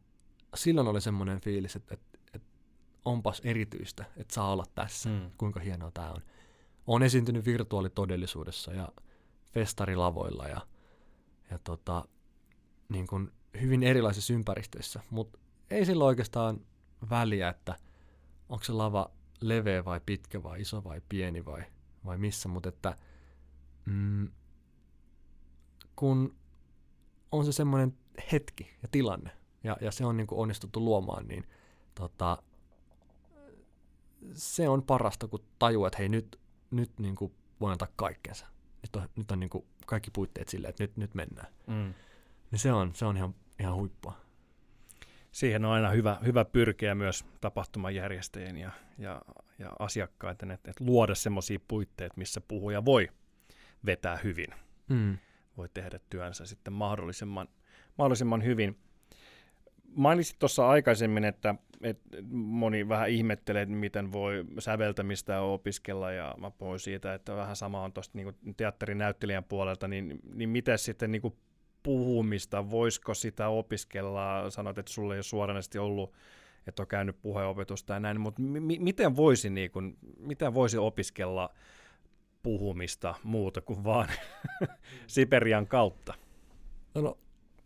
silloin 0.55 0.89
oli 0.89 1.01
semmoinen 1.01 1.41
fiilis, 1.41 1.77
että, 1.77 1.95
että, 1.95 2.19
että 2.35 2.49
onpas 3.05 3.41
erityistä, 3.45 4.05
että 4.17 4.35
saa 4.35 4.53
olla 4.53 4.65
tässä, 4.75 5.09
mm. 5.09 5.31
kuinka 5.39 5.61
hienoa 5.61 5.91
tämä 5.91 6.11
on. 6.11 6.23
Olen 6.91 7.03
esiintynyt 7.03 7.45
virtuaalitodellisuudessa 7.45 8.73
ja 8.73 8.89
festarilavoilla 9.53 10.49
ja, 10.49 10.61
ja 11.51 11.59
tota, 11.59 12.05
niin 12.89 13.07
kuin 13.07 13.33
hyvin 13.61 13.83
erilaisissa 13.83 14.33
ympäristöissä, 14.33 15.01
mutta 15.11 15.39
ei 15.71 15.87
sillä 15.87 16.05
oikeastaan 16.05 16.61
väliä, 17.11 17.49
että 17.49 17.77
onko 18.49 18.65
se 18.65 18.73
lava 18.73 19.11
leveä 19.41 19.85
vai 19.85 20.01
pitkä 20.07 20.43
vai 20.43 20.61
iso 20.61 20.85
vai 20.85 21.03
pieni 21.09 21.45
vai, 21.45 21.63
vai 22.05 22.19
missä, 22.19 22.49
mutta 22.49 22.69
että 22.69 22.97
mm, 23.85 24.29
kun 25.97 26.37
on 27.33 27.45
se 27.45 27.53
semmoinen 27.53 27.99
hetki 28.33 28.71
ja 28.83 28.89
tilanne, 28.91 29.31
ja, 29.65 29.77
ja 29.81 29.91
se 29.93 30.05
on 30.05 30.17
niin 30.17 30.27
kuin 30.27 30.39
onnistuttu 30.39 30.85
luomaan, 30.85 31.29
niin 31.29 31.47
tota, 31.95 32.43
se 34.33 34.69
on 34.69 34.83
parasta, 34.83 35.29
kun 35.29 35.45
tajuaa, 35.59 35.89
että 35.89 35.99
hei 35.99 36.09
nyt, 36.09 36.41
nyt 36.71 36.99
niin 36.99 37.15
kuin 37.15 37.33
voi 37.61 37.73
antaa 37.73 37.89
kaikkensa. 37.97 38.47
Nyt 38.83 38.97
on, 38.97 39.09
nyt 39.17 39.31
on 39.31 39.41
niin 39.41 39.51
kuin 39.51 39.65
kaikki 39.87 40.11
puitteet 40.11 40.49
silleen, 40.49 40.71
että 40.71 40.83
nyt, 40.83 40.97
nyt 40.97 41.15
mennään. 41.15 41.53
Mm. 41.67 41.95
Niin 42.51 42.59
se 42.59 42.73
on, 42.73 42.95
se 42.95 43.05
on 43.05 43.17
ihan, 43.17 43.35
ihan 43.61 43.75
huippua. 43.75 44.21
Siihen 45.33 45.65
on 45.65 45.73
aina 45.73 45.91
hyvä, 45.91 46.19
hyvä 46.25 46.45
pyrkiä 46.45 46.95
myös 46.95 47.25
tapahtumajärjestäjien 47.41 48.57
ja, 48.57 48.71
ja, 48.99 49.23
ja 49.59 49.73
asiakkaiden, 49.79 50.51
että, 50.51 50.71
että 50.71 50.85
luoda 50.85 51.15
semmoisia 51.15 51.59
puitteita, 51.69 52.15
missä 52.17 52.41
puhuja 52.41 52.85
voi 52.85 53.09
vetää 53.87 54.17
hyvin. 54.17 54.49
Mm. 54.89 55.19
Voi 55.57 55.69
tehdä 55.75 56.01
työnsä 56.11 56.47
sitten 56.47 56.73
mahdollisimman, 56.73 57.49
mahdollisimman 57.99 58.45
hyvin. 58.45 58.79
Mainitsit 59.95 60.39
tuossa 60.39 60.69
aikaisemmin, 60.69 61.25
että, 61.25 61.55
että 61.83 62.19
moni 62.33 62.89
vähän 62.89 63.11
ihmettelee, 63.11 63.63
että 63.63 63.75
miten 63.75 64.13
voi 64.13 64.45
säveltämistä 64.59 65.41
opiskella, 65.41 66.13
ja 66.13 66.35
mä 66.39 66.51
puhuin 66.51 66.81
siitä, 66.81 67.15
että 67.15 67.37
vähän 67.37 67.57
sama 67.57 67.85
on 67.85 67.93
tuosta 67.93 68.19
niin 68.19 68.57
teatterinäyttelijän 68.57 69.45
puolelta, 69.45 69.89
niin, 69.89 70.21
niin 70.35 70.49
miten 70.49 70.79
sitten 70.79 71.13
niin 71.13 71.35
puhumista, 71.83 72.71
voisiko 72.71 73.15
sitä 73.15 73.49
opiskella, 73.49 74.51
sanot, 74.51 74.79
että 74.79 74.93
sulle 74.93 75.15
ei 75.15 75.19
ole 75.19 75.23
suoranaisesti 75.23 75.79
ollut, 75.79 76.13
että 76.67 76.83
on 76.83 76.87
käynyt 76.87 77.23
puheenopetusta 77.23 77.95
ja 77.95 78.01
näin, 78.01 78.21
mutta 78.21 78.43
mi- 78.43 78.79
miten, 78.79 79.17
voisi, 79.17 79.51
niin 79.51 79.71
kuin, 79.71 79.97
miten 80.19 80.55
voisi 80.55 80.79
opiskella 80.79 81.51
puhumista 82.43 83.15
muuta 83.23 83.61
kuin 83.61 83.85
vaan 83.85 84.09
Siperian 85.07 85.67
kautta? 85.67 86.15
No, 86.95 87.01
no, 87.01 87.19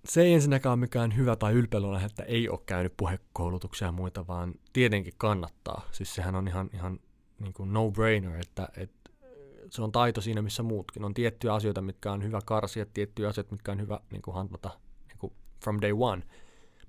se 0.04 0.22
ei 0.22 0.34
ensinnäkään 0.34 0.70
ole 0.70 0.80
mikään 0.80 1.16
hyvä 1.16 1.36
tai 1.36 1.52
ylpeiluna, 1.52 2.04
että 2.04 2.22
ei 2.22 2.48
ole 2.48 2.60
käynyt 2.66 2.96
puhekoulutuksia 2.96 3.88
ja 3.88 3.92
muita, 3.92 4.26
vaan 4.26 4.54
tietenkin 4.72 5.14
kannattaa. 5.16 5.88
Siis 5.92 6.14
sehän 6.14 6.34
on 6.34 6.48
ihan, 6.48 6.70
ihan 6.74 7.00
niin 7.38 7.52
kuin 7.52 7.72
no-brainer, 7.72 8.40
että, 8.40 8.68
että 8.76 9.10
se 9.70 9.82
on 9.82 9.92
taito 9.92 10.20
siinä, 10.20 10.42
missä 10.42 10.62
muutkin. 10.62 11.04
On 11.04 11.14
tiettyjä 11.14 11.54
asioita, 11.54 11.80
mitkä 11.80 12.12
on 12.12 12.22
hyvä 12.22 12.40
karsia, 12.44 12.86
tiettyjä 12.86 13.28
asioita, 13.28 13.52
mitkä 13.52 13.72
on 13.72 13.80
hyvä 13.80 14.00
niin 14.10 14.22
kuin 14.22 14.34
handlata 14.34 14.70
niin 15.08 15.18
kuin 15.18 15.32
from 15.64 15.78
day 15.80 15.92
one. 15.98 16.22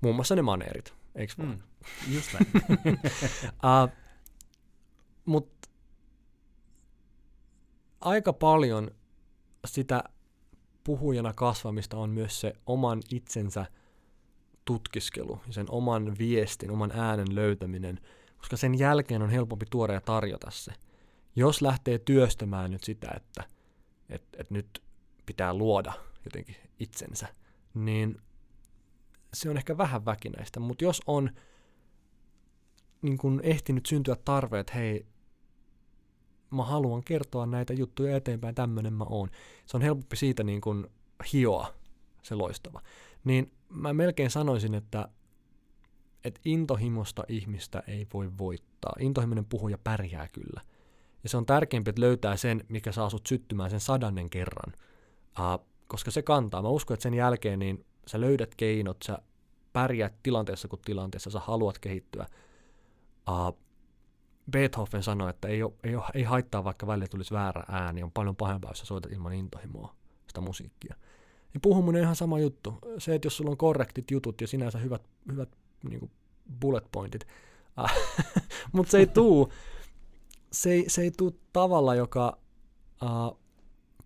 Muun 0.00 0.14
muassa 0.14 0.36
ne 0.36 0.42
maneerit, 0.42 0.94
eikö 1.14 1.32
vaan? 1.38 1.48
Mm, 2.08 2.14
just 2.14 2.32
näin. 2.32 2.46
uh, 3.84 3.92
Mutta 5.24 5.68
aika 8.00 8.32
paljon 8.32 8.90
sitä 9.66 10.04
puhujana 10.86 11.32
kasvamista 11.32 11.96
on 11.96 12.10
myös 12.10 12.40
se 12.40 12.52
oman 12.66 13.02
itsensä 13.10 13.66
tutkiskelu, 14.64 15.40
sen 15.50 15.66
oman 15.68 16.18
viestin, 16.18 16.70
oman 16.70 16.92
äänen 16.94 17.34
löytäminen, 17.34 18.00
koska 18.38 18.56
sen 18.56 18.78
jälkeen 18.78 19.22
on 19.22 19.30
helpompi 19.30 19.66
tuoda 19.70 19.92
ja 19.92 20.00
tarjota 20.00 20.50
se. 20.50 20.72
Jos 21.36 21.62
lähtee 21.62 21.98
työstämään 21.98 22.70
nyt 22.70 22.84
sitä, 22.84 23.08
että 23.16 23.44
et, 24.08 24.22
et 24.36 24.50
nyt 24.50 24.82
pitää 25.26 25.54
luoda 25.54 25.92
jotenkin 26.24 26.56
itsensä, 26.80 27.26
niin 27.74 28.20
se 29.34 29.50
on 29.50 29.56
ehkä 29.56 29.78
vähän 29.78 30.04
väkinäistä, 30.04 30.60
mutta 30.60 30.84
jos 30.84 31.02
on 31.06 31.30
niin 33.02 33.18
kun 33.18 33.40
ehtinyt 33.42 33.86
syntyä 33.86 34.16
tarve, 34.24 34.60
että 34.60 34.72
hei, 34.74 35.06
mä 36.50 36.64
haluan 36.64 37.04
kertoa 37.04 37.46
näitä 37.46 37.72
juttuja 37.72 38.16
eteenpäin, 38.16 38.54
tämmöinen 38.54 38.92
mä 38.92 39.04
oon. 39.04 39.30
Se 39.66 39.76
on 39.76 39.82
helpompi 39.82 40.16
siitä 40.16 40.44
niin 40.44 40.60
kun 40.60 40.90
hioa 41.32 41.74
se 42.22 42.34
loistava. 42.34 42.82
Niin 43.24 43.52
mä 43.68 43.92
melkein 43.92 44.30
sanoisin, 44.30 44.74
että, 44.74 45.08
että 46.24 46.40
intohimosta 46.44 47.24
ihmistä 47.28 47.82
ei 47.86 48.06
voi 48.14 48.30
voittaa. 48.38 48.92
Intohimoinen 49.00 49.44
puhuja 49.44 49.78
pärjää 49.78 50.28
kyllä– 50.28 50.60
ja 51.26 51.30
se 51.30 51.36
on 51.36 51.46
tärkeämpi, 51.46 51.90
että 51.90 52.00
löytää 52.00 52.36
sen, 52.36 52.64
mikä 52.68 52.92
saa 52.92 53.10
sut 53.10 53.26
syttymään 53.26 53.70
sen 53.70 53.80
sadannen 53.80 54.30
kerran. 54.30 54.72
Uh, 55.38 55.66
koska 55.86 56.10
se 56.10 56.22
kantaa. 56.22 56.62
Mä 56.62 56.68
uskon, 56.68 56.94
että 56.94 57.02
sen 57.02 57.14
jälkeen 57.14 57.58
niin 57.58 57.84
sä 58.06 58.20
löydät 58.20 58.54
keinot, 58.54 58.96
sä 59.04 59.18
pärjäät 59.72 60.14
tilanteessa 60.22 60.68
kuin 60.68 60.82
tilanteessa, 60.84 61.30
sä 61.30 61.40
haluat 61.40 61.78
kehittyä. 61.78 62.26
Uh, 63.28 63.58
Beethoven 64.50 65.02
sanoi, 65.02 65.30
että 65.30 65.48
ei, 65.48 65.62
ole, 65.62 65.72
ei, 65.84 65.96
ole, 65.96 66.04
ei 66.14 66.22
haittaa, 66.22 66.64
vaikka 66.64 66.86
välillä 66.86 67.06
tulisi 67.06 67.34
väärä 67.34 67.64
ääni, 67.68 68.02
on 68.02 68.12
paljon 68.12 68.36
pahempaa, 68.36 68.70
jos 68.70 68.78
sä 68.78 68.86
soitat 68.86 69.12
ilman 69.12 69.32
intohimoa 69.32 69.94
sitä 70.26 70.40
musiikkia. 70.40 70.94
Ja 71.54 71.60
puhuminen 71.60 72.00
on 72.00 72.04
ihan 72.04 72.16
sama 72.16 72.38
juttu. 72.38 72.78
Se, 72.98 73.14
että 73.14 73.26
jos 73.26 73.36
sulla 73.36 73.50
on 73.50 73.56
korrektit 73.56 74.10
jutut 74.10 74.40
ja 74.40 74.46
sinänsä 74.46 74.78
hyvät, 74.78 75.02
hyvät 75.32 75.48
niin 75.88 76.10
bullet 76.60 76.84
pointit, 76.92 77.26
mutta 78.72 78.90
se 78.90 78.98
ei 78.98 79.06
tuu, 79.06 79.52
se 80.52 80.72
ei, 80.72 80.84
se 80.88 81.02
ei 81.02 81.10
tule 81.10 81.32
tavalla, 81.52 81.94
joka 81.94 82.38
uh, 83.02 83.38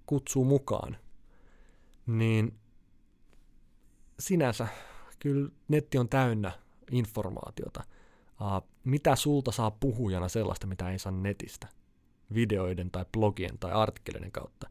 kutsuu 0.07 0.45
mukaan, 0.45 0.97
niin 2.07 2.59
sinänsä 4.19 4.69
kyllä 5.19 5.51
netti 5.69 5.99
on 5.99 6.09
täynnä 6.09 6.53
informaatiota. 6.91 7.85
Mitä 8.85 9.17
sulta 9.17 9.53
saa 9.53 9.71
puhujana 9.71 10.29
sellaista, 10.29 10.67
mitä 10.67 10.91
ei 10.91 10.99
saa 10.99 11.13
netistä, 11.13 11.69
videoiden 12.35 12.91
tai 12.91 13.05
blogien 13.13 13.59
tai 13.59 13.73
artikkeleiden 13.73 14.33
kautta, 14.33 14.69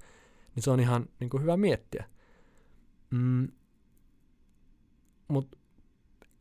niin 0.55 0.63
se 0.63 0.71
on 0.71 0.79
ihan 0.79 1.09
niin 1.19 1.29
kuin 1.29 1.41
hyvä 1.41 1.57
miettiä. 1.57 2.09
Mm, 3.11 3.47
Mutta 5.27 5.57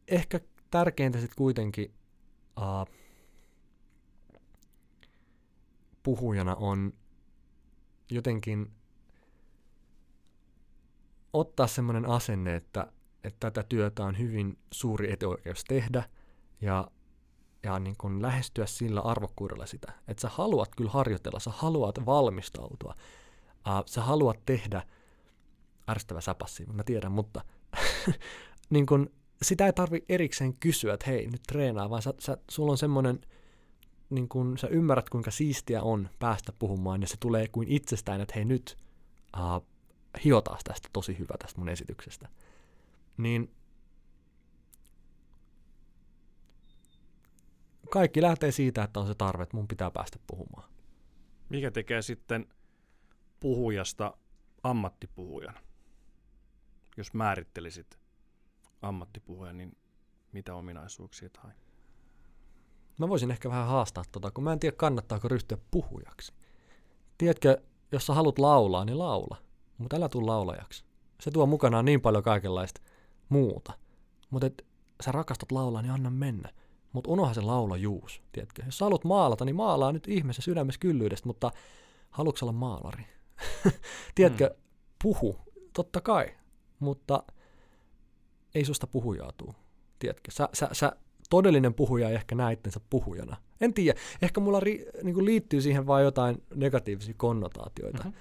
ehkä 0.09 0.41
tärkeintä 0.71 1.19
sitten 1.19 1.37
kuitenkin 1.37 1.95
uh, 2.59 2.95
puhujana 6.03 6.55
on 6.55 6.93
jotenkin 8.11 8.73
ottaa 11.33 11.67
semmoinen 11.67 12.07
asenne, 12.07 12.57
että, 12.57 12.93
että 13.25 13.51
tätä 13.51 13.63
työtä 13.69 14.05
on 14.05 14.19
hyvin 14.19 14.59
suuri 14.73 15.13
etuoikeus 15.13 15.65
tehdä 15.65 16.11
ja, 16.61 16.91
ja 17.63 17.79
niin 17.79 17.97
kuin 17.99 18.23
lähestyä 18.23 18.67
sillä 18.67 19.01
arvokkuudella 19.01 19.67
sitä, 19.67 19.93
että 20.09 20.21
sä 20.21 20.29
haluat 20.29 20.69
kyllä 20.77 20.91
harjoitella, 20.91 21.41
sä 21.41 21.51
haluat 21.55 22.07
valmistautua, 22.07 22.95
uh, 23.67 23.85
sä 23.87 24.03
haluat 24.03 24.39
tehdä, 24.47 24.83
ärsyttävä 25.89 26.21
säpassi, 26.21 26.67
mä 26.67 26.85
tiedän, 26.85 27.13
mutta 27.13 27.45
niin 28.71 28.87
kun, 28.87 29.11
sitä 29.43 29.67
ei 29.67 29.73
tarvi 29.73 30.05
erikseen 30.09 30.55
kysyä, 30.55 30.95
että 30.95 31.11
hei, 31.11 31.27
nyt 31.27 31.43
treenaa, 31.49 31.91
vaan 31.91 32.03
sä, 32.03 32.15
sä, 32.19 32.37
sulla 32.51 32.73
on 32.73 32.79
semmoinen– 32.79 33.21
niin 34.11 34.29
kun 34.29 34.59
sä 34.59 34.67
ymmärrät, 34.67 35.11
kuinka 35.11 35.31
siistiä 35.31 35.83
on 35.83 36.09
päästä 36.19 36.53
puhumaan, 36.59 37.01
ja 37.01 37.09
se 37.09 37.17
tulee 37.21 37.49
kuin 37.49 37.69
itsestään, 37.69 38.21
että 38.21 38.35
hei 38.35 38.45
nyt 38.45 38.77
uh, 39.37 39.67
hiotaan 40.25 40.59
tästä 40.65 40.89
tosi 40.93 41.19
hyvä 41.19 41.35
tästä 41.39 41.59
mun 41.59 41.69
esityksestä. 41.69 42.29
Niin 43.17 43.51
kaikki 47.91 48.23
lähtee 48.23 48.53
siitä, 48.53 48.83
että 48.83 49.01
on 49.01 49.07
se 49.07 49.15
tarve, 49.15 49.43
että 49.43 49.57
mun 49.57 49.69
pitää 49.69 49.91
päästä 49.91 50.19
puhumaan. 50.27 50.71
Mikä 51.49 51.71
tekee 51.71 52.03
sitten 52.03 52.47
puhujasta 53.41 54.17
ammattipuhujan? 54.63 55.55
Jos 56.97 57.15
määrittelisit 57.15 57.99
ammattipuhujan, 58.83 59.57
niin 59.59 59.77
mitä 60.33 60.55
ominaisuuksia 60.55 61.29
tai? 61.31 61.51
Mä 62.99 63.09
voisin 63.09 63.31
ehkä 63.31 63.49
vähän 63.49 63.67
haastaa 63.67 64.05
tota, 64.13 64.31
kun 64.31 64.45
mä 64.45 64.53
en 64.53 64.59
tiedä 64.59 64.77
kannattaako 64.77 65.29
ryhtyä 65.29 65.59
puhujaksi. 65.71 66.33
Tiedätkö, 67.19 67.63
jos 67.93 68.07
sä 68.07 68.15
haluat 68.15 68.39
laulaa, 68.39 68.85
niin 68.85 68.99
laula. 68.99 69.37
Mutta 69.79 69.97
älä 69.97 70.09
tuu 70.09 70.27
laulajaksi. 70.27 70.85
Se 71.21 71.31
tuo 71.31 71.47
mukanaan 71.47 71.85
niin 71.85 72.01
paljon 72.01 72.23
kaikenlaista 72.23 72.81
muuta. 73.29 73.73
Mutta 74.31 74.51
sä 75.05 75.13
rakastat 75.13 75.53
laulaa, 75.53 75.83
niin 75.83 75.93
anna 75.93 76.11
mennä. 76.11 76.51
Mutta 76.93 77.11
unoha 77.11 77.35
se 77.35 77.41
juus, 77.81 78.23
tiedätkö? 78.33 78.63
Jos 78.67 78.79
sä 78.79 78.85
haluat 78.85 79.05
maalata, 79.05 79.45
niin 79.45 79.57
maalaa 79.57 79.93
nyt 79.93 80.09
ihmeessä 80.09 80.43
sydämessä 80.43 80.81
kyllyydestä, 80.81 81.27
mutta 81.27 81.51
haluatko 82.11 82.47
olla 82.47 82.53
maalari? 82.53 83.07
tiedätkö, 84.15 84.49
mm. 84.49 84.63
puhu, 85.03 85.37
totta 85.73 86.01
kai, 86.01 86.27
mutta 86.79 87.23
ei 88.55 88.65
susta 88.65 88.87
puhujaa 88.87 89.33
tuu. 89.33 89.55
Tiedätkö, 89.99 90.31
sä, 90.31 90.49
sä, 90.53 90.69
sä 90.73 90.93
todellinen 91.31 91.75
puhuja 91.75 92.09
ei 92.09 92.15
ehkä 92.15 92.35
näe 92.35 92.53
itsensä 92.53 92.81
puhujana. 92.91 93.37
En 93.61 93.75
tiedä. 93.75 94.01
Ehkä 94.23 94.41
mulla 94.41 94.61
ri, 94.61 94.87
niin 95.03 95.15
kuin 95.15 95.25
liittyy 95.25 95.61
siihen 95.61 95.87
vain 95.87 96.05
jotain 96.05 96.43
negatiivisia 96.55 97.15
konnotaatioita 97.17 98.05
mm-hmm. 98.05 98.19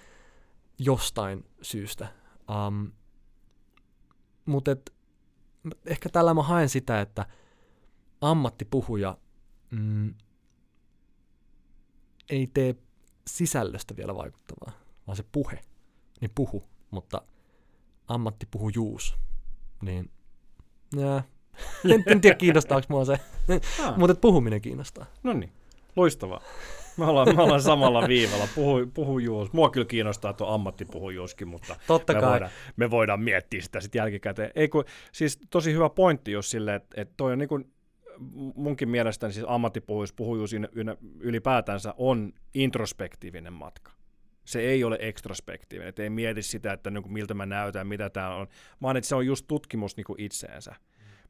jostain 0.79 1.45
syystä. 1.61 2.07
Um, 2.67 2.91
Mutta 4.45 4.75
ehkä 5.85 6.09
tällä 6.09 6.33
mä 6.33 6.43
haen 6.43 6.69
sitä, 6.69 7.01
että 7.01 7.25
ammattipuhuja 8.21 9.17
mm, 9.71 10.13
ei 12.29 12.47
tee 12.53 12.75
sisällöstä 13.27 13.95
vielä 13.97 14.15
vaikuttavaa, 14.15 14.79
vaan 15.07 15.15
se 15.15 15.23
puhe, 15.31 15.59
niin 16.21 16.31
puhu, 16.35 16.63
mutta 16.91 17.21
ammattipuhujuus, 18.07 19.17
niin 19.81 20.11
nää, 20.95 21.23
en, 21.93 22.03
en 22.05 22.21
tiedä 22.21 22.35
kiinnostaako 22.35 22.85
mua 22.89 23.05
se, 23.05 23.19
Ah, 23.83 23.97
mutta 23.97 24.15
puhuminen 24.15 24.61
kiinnostaa. 24.61 25.05
no 25.23 25.33
niin, 25.33 25.51
loistavaa. 25.95 26.41
Me 26.97 27.05
ollaan, 27.05 27.35
me 27.35 27.41
ollaan 27.43 27.61
samalla 27.61 28.07
viivalla. 28.07 28.47
Puhu, 28.55 28.87
puhujuus. 28.93 29.53
Mua 29.53 29.69
kyllä 29.69 29.85
kiinnostaa 29.85 30.33
tuo 30.33 30.47
ammattipuhujuuskin, 30.47 31.47
mutta 31.47 31.75
Totta 31.87 32.13
me 32.13 32.19
kai. 32.19 32.29
voidaan, 32.31 32.51
me 32.75 32.91
voidaan 32.91 33.21
miettiä 33.21 33.61
sitä 33.61 33.81
sitten 33.81 33.99
jälkikäteen. 33.99 34.51
Ei 34.55 34.69
kun, 34.69 34.85
siis 35.11 35.39
tosi 35.49 35.73
hyvä 35.73 35.89
pointti 35.89 36.31
just 36.31 36.49
silleen, 36.49 36.75
että, 36.75 37.01
että 37.01 37.13
toi 37.17 37.31
on 37.33 37.39
niin 37.39 37.49
kuin, 37.49 37.71
munkin 38.55 38.89
mielestäni 38.89 39.33
siis 39.33 39.45
ammattipuhujuus, 39.49 40.13
puhujuus 40.13 40.51
ylipäätänsä 41.19 41.93
on 41.97 42.33
introspektiivinen 42.53 43.53
matka. 43.53 43.91
Se 44.45 44.59
ei 44.59 44.83
ole 44.83 44.97
ekstraspektiivinen, 45.01 45.89
että 45.89 46.03
ei 46.03 46.09
mieti 46.09 46.43
sitä, 46.43 46.73
että 46.73 46.91
niin 46.91 47.03
kuin 47.03 47.13
miltä 47.13 47.33
mä 47.33 47.45
näytän, 47.45 47.87
mitä 47.87 48.09
tämä 48.09 48.35
on, 48.35 48.47
vaan 48.81 48.97
että 48.97 49.07
se 49.07 49.15
on 49.15 49.25
just 49.25 49.47
tutkimus 49.47 49.97
niin 49.97 50.05
kuin 50.05 50.21
itseensä. 50.21 50.75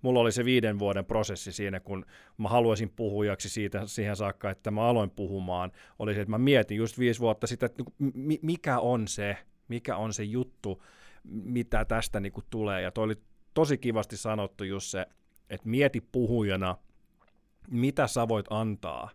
Mulla 0.02 0.20
oli 0.20 0.32
se 0.32 0.46
viiden 0.46 0.80
vuoden 0.80 1.06
prosessi 1.06 1.52
siinä, 1.52 1.80
kun 1.80 2.06
mä 2.38 2.50
haluaisin 2.50 2.90
puhujaksi 2.90 3.50
siitä 3.50 3.82
siihen 3.86 4.16
saakka, 4.16 4.50
että 4.50 4.72
mä 4.72 4.82
aloin 4.82 5.10
puhumaan, 5.10 5.72
oli 6.00 6.14
se, 6.14 6.22
että 6.22 6.32
mä 6.32 6.38
mietin 6.38 6.78
just 6.78 7.00
viisi 7.00 7.20
vuotta 7.20 7.48
sitä, 7.48 7.66
että 7.66 7.84
niin 7.84 7.94
kuin 7.98 8.12
mi- 8.16 8.40
mikä 8.42 8.80
on 8.80 9.08
se, 9.08 9.38
mikä 9.68 9.98
on 9.98 10.14
se 10.14 10.24
juttu, 10.24 10.84
mitä 11.24 11.86
tästä 11.86 12.20
niin 12.20 12.32
kuin 12.32 12.46
tulee. 12.50 12.82
Ja 12.82 12.92
toi 12.92 13.04
oli 13.04 13.16
tosi 13.54 13.78
kivasti 13.78 14.18
sanottu 14.18 14.64
just 14.64 14.88
se, 14.88 15.06
että 15.50 15.70
mieti 15.70 16.02
puhujana, 16.02 16.78
mitä 17.70 18.08
sä 18.08 18.28
voit 18.28 18.46
antaa, 18.50 19.10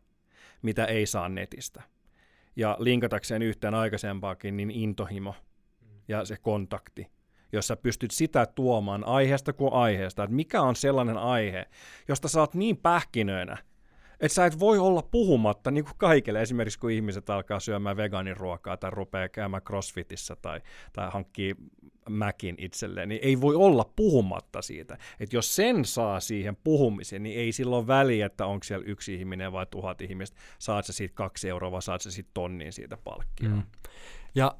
mitä 0.63 0.85
ei 0.85 1.07
saa 1.07 1.29
netistä. 1.29 1.83
Ja 2.57 2.77
linkatakseen 2.81 3.43
yhteen 3.43 3.75
aikaisempaakin, 3.75 4.57
niin 4.57 4.71
intohimo 4.71 5.35
ja 6.09 6.25
se 6.25 6.37
kontakti, 6.37 7.07
jossa 7.53 7.77
pystyt 7.77 8.11
sitä 8.11 8.47
tuomaan 8.47 9.05
aiheesta 9.05 9.53
kuin 9.53 9.73
aiheesta, 9.73 10.25
että 10.25 10.37
mikä 10.37 10.63
on 10.63 10.77
sellainen 10.77 11.19
aihe, 11.19 11.67
josta 12.09 12.29
sä 12.29 12.41
oot 12.41 12.55
niin 12.55 12.77
pähkinöinä, 12.77 13.59
että 14.23 14.35
sä 14.35 14.47
et 14.47 14.61
voi 14.61 14.79
olla 14.79 15.03
puhumatta 15.03 15.71
niin 15.71 15.85
kuin 15.85 15.95
kaikille, 15.99 16.43
esimerkiksi 16.43 16.79
kun 16.79 16.91
ihmiset 16.91 17.31
alkaa 17.31 17.61
syömään 17.61 17.97
vegaaniruokaa 17.97 18.77
tai 18.77 18.91
rupeaa 18.91 19.29
käymään 19.29 19.63
crossfitissä 19.63 20.37
tai, 20.37 20.61
tai 20.93 21.11
hankkii 21.11 21.57
mäkin 22.11 22.55
itselleen, 22.59 23.09
niin 23.09 23.21
ei 23.23 23.41
voi 23.41 23.55
olla 23.55 23.93
puhumatta 23.97 24.63
siitä. 24.63 24.99
Että 25.21 25.37
jos 25.37 25.57
sen 25.57 25.85
saa 25.85 26.21
siihen 26.21 26.57
puhumiseen, 26.65 27.23
niin 27.23 27.39
ei 27.39 27.53
silloin 27.53 27.87
väliä, 27.87 28.27
että 28.27 28.47
onko 28.47 28.65
siellä 28.65 28.85
yksi 28.87 29.15
ihminen 29.15 29.53
vai 29.53 29.67
tuhat 29.67 30.01
ihmistä, 30.01 30.41
saat 30.59 30.85
sä 30.85 30.93
siitä 30.93 31.15
kaksi 31.15 31.49
euroa 31.49 31.71
vai 31.71 31.83
saat 31.83 32.01
sä 32.01 32.11
siitä 32.11 32.31
tonnin 32.35 32.73
siitä 32.73 32.97
palkkia. 32.97 33.49
Mm. 33.49 33.63
Ja 34.35 34.57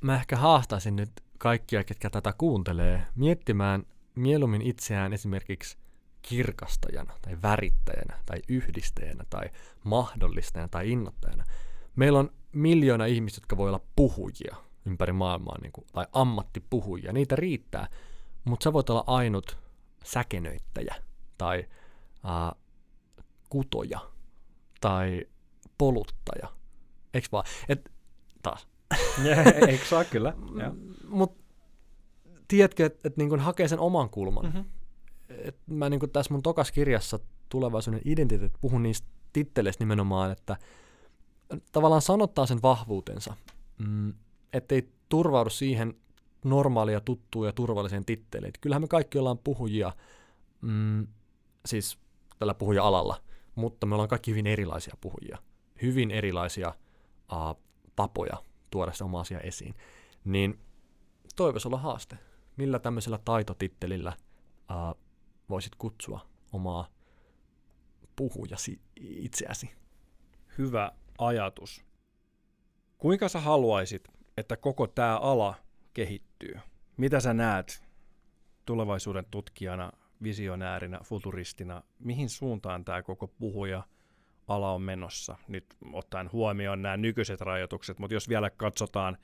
mä 0.00 0.14
ehkä 0.14 0.36
haastaisin 0.36 0.96
nyt 0.96 1.10
kaikkia, 1.38 1.84
ketkä 1.84 2.10
tätä 2.10 2.32
kuuntelee, 2.38 3.02
miettimään 3.14 3.82
mieluummin 4.14 4.62
itseään 4.62 5.12
esimerkiksi 5.12 5.78
kirkastajana 6.22 7.14
tai 7.22 7.42
värittäjänä 7.42 8.18
tai 8.26 8.38
yhdistäjänä 8.48 9.24
tai 9.30 9.50
mahdollistajana 9.84 10.68
tai 10.68 10.90
innoittajana. 10.90 11.44
Meillä 11.96 12.18
on 12.18 12.30
miljoona 12.52 13.06
ihmistä, 13.06 13.38
jotka 13.38 13.56
voi 13.56 13.68
olla 13.68 13.84
puhujia 13.96 14.56
ympäri 14.86 15.12
maailmaa, 15.12 15.58
niin 15.62 15.72
kuin, 15.72 15.86
tai 15.92 16.06
ammattipuhujia. 16.12 17.12
Niitä 17.12 17.36
riittää, 17.36 17.88
mutta 18.44 18.64
sä 18.64 18.72
voit 18.72 18.90
olla 18.90 19.04
ainut 19.06 19.58
säkenöittäjä 20.04 20.94
tai 21.38 21.64
äh, 22.24 22.62
kutoja 23.48 24.00
tai 24.80 25.26
poluttaja. 25.78 26.48
Eiks 27.14 27.32
vaan? 27.32 27.44
Et, 27.68 27.92
taas. 28.42 28.68
Eikö 29.68 29.84
saa 29.84 30.04
kyllä? 30.04 30.32
Mutta 31.08 31.42
tiedätkö, 32.48 32.86
että 32.86 33.08
et 33.08 33.16
niin 33.16 33.40
hakee 33.40 33.68
sen 33.68 33.78
oman 33.78 34.10
kulman. 34.10 34.46
Mhm. 34.46 34.60
Et 35.38 35.56
mä 35.66 35.88
niin 35.88 36.10
tässä 36.12 36.34
mun 36.34 36.42
tokas 36.42 36.72
kirjassa 36.72 37.18
tulevaisuuden 37.48 38.00
identiteetti 38.04 38.58
puhun 38.60 38.82
niistä 38.82 39.08
titteleistä 39.32 39.84
nimenomaan, 39.84 40.30
että 40.32 40.56
tavallaan 41.72 42.02
sanottaa 42.02 42.46
sen 42.46 42.62
vahvuutensa, 42.62 43.36
mm, 43.78 44.14
ettei 44.52 44.88
turvaudu 45.08 45.50
siihen 45.50 45.94
normaalia, 46.44 47.00
tuttuun 47.00 47.46
ja 47.46 47.52
turvalliseen 47.52 48.04
titteleen. 48.04 48.48
Et 48.48 48.58
Kyllähän 48.60 48.82
me 48.82 48.88
kaikki 48.88 49.18
ollaan 49.18 49.38
puhujia, 49.38 49.92
mm, 50.60 51.06
siis 51.66 51.98
tällä 52.38 52.54
puhuja-alalla, 52.54 53.22
mutta 53.54 53.86
me 53.86 53.94
ollaan 53.94 54.08
kaikki 54.08 54.30
hyvin 54.30 54.46
erilaisia 54.46 54.94
puhujia. 55.00 55.38
Hyvin 55.82 56.10
erilaisia 56.10 56.74
uh, 57.32 57.62
tapoja 57.96 58.36
tuoda 58.70 58.92
se 58.92 59.04
oma 59.04 59.20
asia 59.20 59.40
esiin. 59.40 59.74
Niin 60.24 60.58
toivoisi 61.36 61.68
olla 61.68 61.78
haaste. 61.78 62.18
Millä 62.56 62.78
tämmöisellä 62.78 63.18
taitotittelillä 63.24 64.12
uh, 64.70 65.00
voisit 65.50 65.74
kutsua 65.74 66.20
omaa 66.52 66.88
puhujasi 68.16 68.80
itseäsi? 69.00 69.70
Hyvä 70.58 70.92
ajatus. 71.18 71.84
Kuinka 72.98 73.28
sä 73.28 73.40
haluaisit, 73.40 74.08
että 74.36 74.56
koko 74.56 74.86
tämä 74.86 75.18
ala 75.18 75.54
kehittyy? 75.94 76.54
Mitä 76.96 77.20
sä 77.20 77.34
näet 77.34 77.82
tulevaisuuden 78.66 79.26
tutkijana, 79.30 79.92
visionäärinä, 80.22 81.00
futuristina? 81.04 81.82
Mihin 81.98 82.28
suuntaan 82.28 82.84
tämä 82.84 83.02
koko 83.02 83.26
puhuja 83.26 83.82
ala 84.48 84.72
on 84.72 84.82
menossa? 84.82 85.36
Nyt 85.48 85.76
ottaen 85.92 86.32
huomioon 86.32 86.82
nämä 86.82 86.96
nykyiset 86.96 87.40
rajoitukset, 87.40 87.98
mutta 87.98 88.14
jos 88.14 88.28
vielä 88.28 88.50
katsotaan 88.50 89.18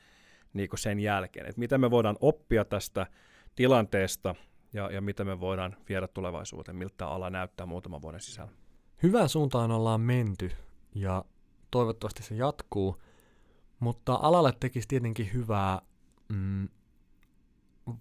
niin 0.53 0.69
sen 0.75 1.01
jälkeen, 1.01 1.47
että 1.47 1.59
mitä 1.59 1.79
me 1.79 1.91
voidaan 1.91 2.17
oppia 2.21 2.65
tästä 2.65 3.07
tilanteesta 3.55 4.35
ja, 4.73 4.91
ja 4.93 5.01
mitä 5.01 5.25
me 5.25 5.41
voidaan 5.41 5.77
viedä 5.89 6.09
tulevaisuuteen, 6.09 6.77
miltä 6.77 6.95
tämä 6.97 7.11
ala 7.11 7.31
näyttää 7.31 7.67
muutaman 7.67 8.03
vuoden 8.03 8.21
sisällä. 8.21 8.53
Hyvään 9.03 9.29
suuntaan 9.29 9.71
ollaan 9.71 10.01
menty 10.01 10.51
ja 10.95 11.25
toivottavasti 11.71 12.23
se 12.23 12.35
jatkuu, 12.35 13.03
mutta 13.81 14.19
alalle 14.23 14.53
tekisi 14.61 14.89
tietenkin 14.89 15.33
hyvää 15.33 15.81
mm, 16.29 16.69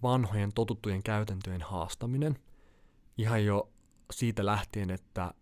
vanhojen 0.02 0.52
totuttujen 0.54 1.02
käytäntöjen 1.02 1.62
haastaminen. 1.62 2.38
Ihan 3.18 3.44
jo 3.44 3.68
siitä 4.12 4.46
lähtien, 4.46 4.90
että 4.90 5.34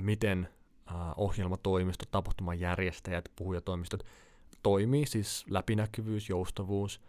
miten 0.00 0.48
äh, 0.90 0.96
ohjelmatoimistot, 1.16 2.10
tapahtumajärjestäjät, 2.10 3.24
puhujatoimistot 3.36 4.04
toimii, 4.62 5.06
siis 5.06 5.44
läpinäkyvyys, 5.50 6.28
joustavuus, 6.28 7.00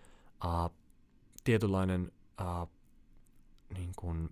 äh, 0.46 0.70
tietynlainen, 1.44 2.12
äh, 2.42 2.68
niin 3.74 3.92
kuin, 3.96 4.30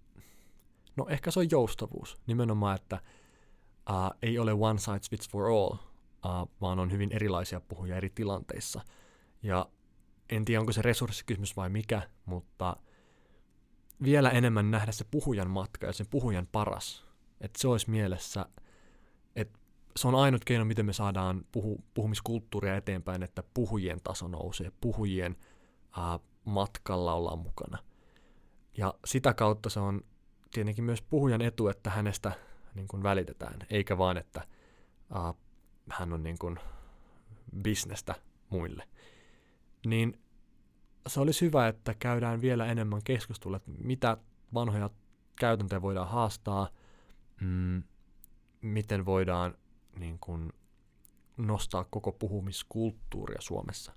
no 0.95 1.05
ehkä 1.09 1.31
se 1.31 1.39
on 1.39 1.51
joustavuus, 1.51 2.17
nimenomaan, 2.27 2.75
että 2.75 3.01
uh, 3.89 4.17
ei 4.21 4.39
ole 4.39 4.53
one 4.53 4.79
size 4.79 5.09
fits 5.09 5.29
for 5.29 5.45
all, 5.45 5.73
uh, 5.73 6.49
vaan 6.61 6.79
on 6.79 6.91
hyvin 6.91 7.11
erilaisia 7.11 7.61
puhuja 7.61 7.95
eri 7.95 8.09
tilanteissa. 8.09 8.81
Ja 9.43 9.69
en 10.29 10.45
tiedä, 10.45 10.59
onko 10.59 10.71
se 10.71 10.81
resurssikysymys 10.81 11.57
vai 11.57 11.69
mikä, 11.69 12.09
mutta 12.25 12.77
vielä 14.03 14.29
enemmän 14.29 14.71
nähdä 14.71 14.91
se 14.91 15.05
puhujan 15.11 15.49
matka 15.49 15.87
ja 15.87 15.93
sen 15.93 16.07
puhujan 16.09 16.47
paras. 16.51 17.05
Että 17.41 17.61
se 17.61 17.67
olisi 17.67 17.89
mielessä, 17.89 18.45
että 19.35 19.59
se 19.97 20.07
on 20.07 20.15
ainut 20.15 20.45
keino, 20.45 20.65
miten 20.65 20.85
me 20.85 20.93
saadaan 20.93 21.45
puhu, 21.51 21.83
puhumiskulttuuria 21.93 22.77
eteenpäin, 22.77 23.23
että 23.23 23.43
puhujien 23.53 23.99
taso 24.03 24.27
nousee, 24.27 24.71
puhujien 24.81 25.35
uh, 25.97 26.25
matkalla 26.45 27.13
ollaan 27.13 27.39
mukana. 27.39 27.77
Ja 28.77 28.93
sitä 29.05 29.33
kautta 29.33 29.69
se 29.69 29.79
on 29.79 30.01
tietenkin 30.53 30.83
myös 30.83 31.01
puhujan 31.01 31.41
etu, 31.41 31.67
että 31.67 31.89
hänestä 31.89 32.31
niin 32.75 32.87
kuin 32.87 33.03
välitetään, 33.03 33.59
eikä 33.69 33.97
vaan, 33.97 34.17
että 34.17 34.47
uh, 35.15 35.37
hän 35.89 36.13
on 36.13 36.23
niin 36.23 36.37
kuin 36.37 36.59
bisnestä 37.63 38.15
muille. 38.49 38.87
Niin 39.85 40.19
se 41.07 41.19
olisi 41.19 41.45
hyvä, 41.45 41.67
että 41.67 41.93
käydään 41.93 42.41
vielä 42.41 42.65
enemmän 42.65 43.03
keskustelua, 43.03 43.57
että 43.57 43.71
mitä 43.77 44.17
vanhoja 44.53 44.89
käytäntöjä 45.39 45.81
voidaan 45.81 46.07
haastaa, 46.07 46.69
mm, 47.41 47.83
miten 48.61 49.05
voidaan 49.05 49.57
niin 49.99 50.19
kuin, 50.19 50.53
nostaa 51.37 51.83
koko 51.83 52.11
puhumiskulttuuria 52.11 53.41
Suomessa, 53.41 53.93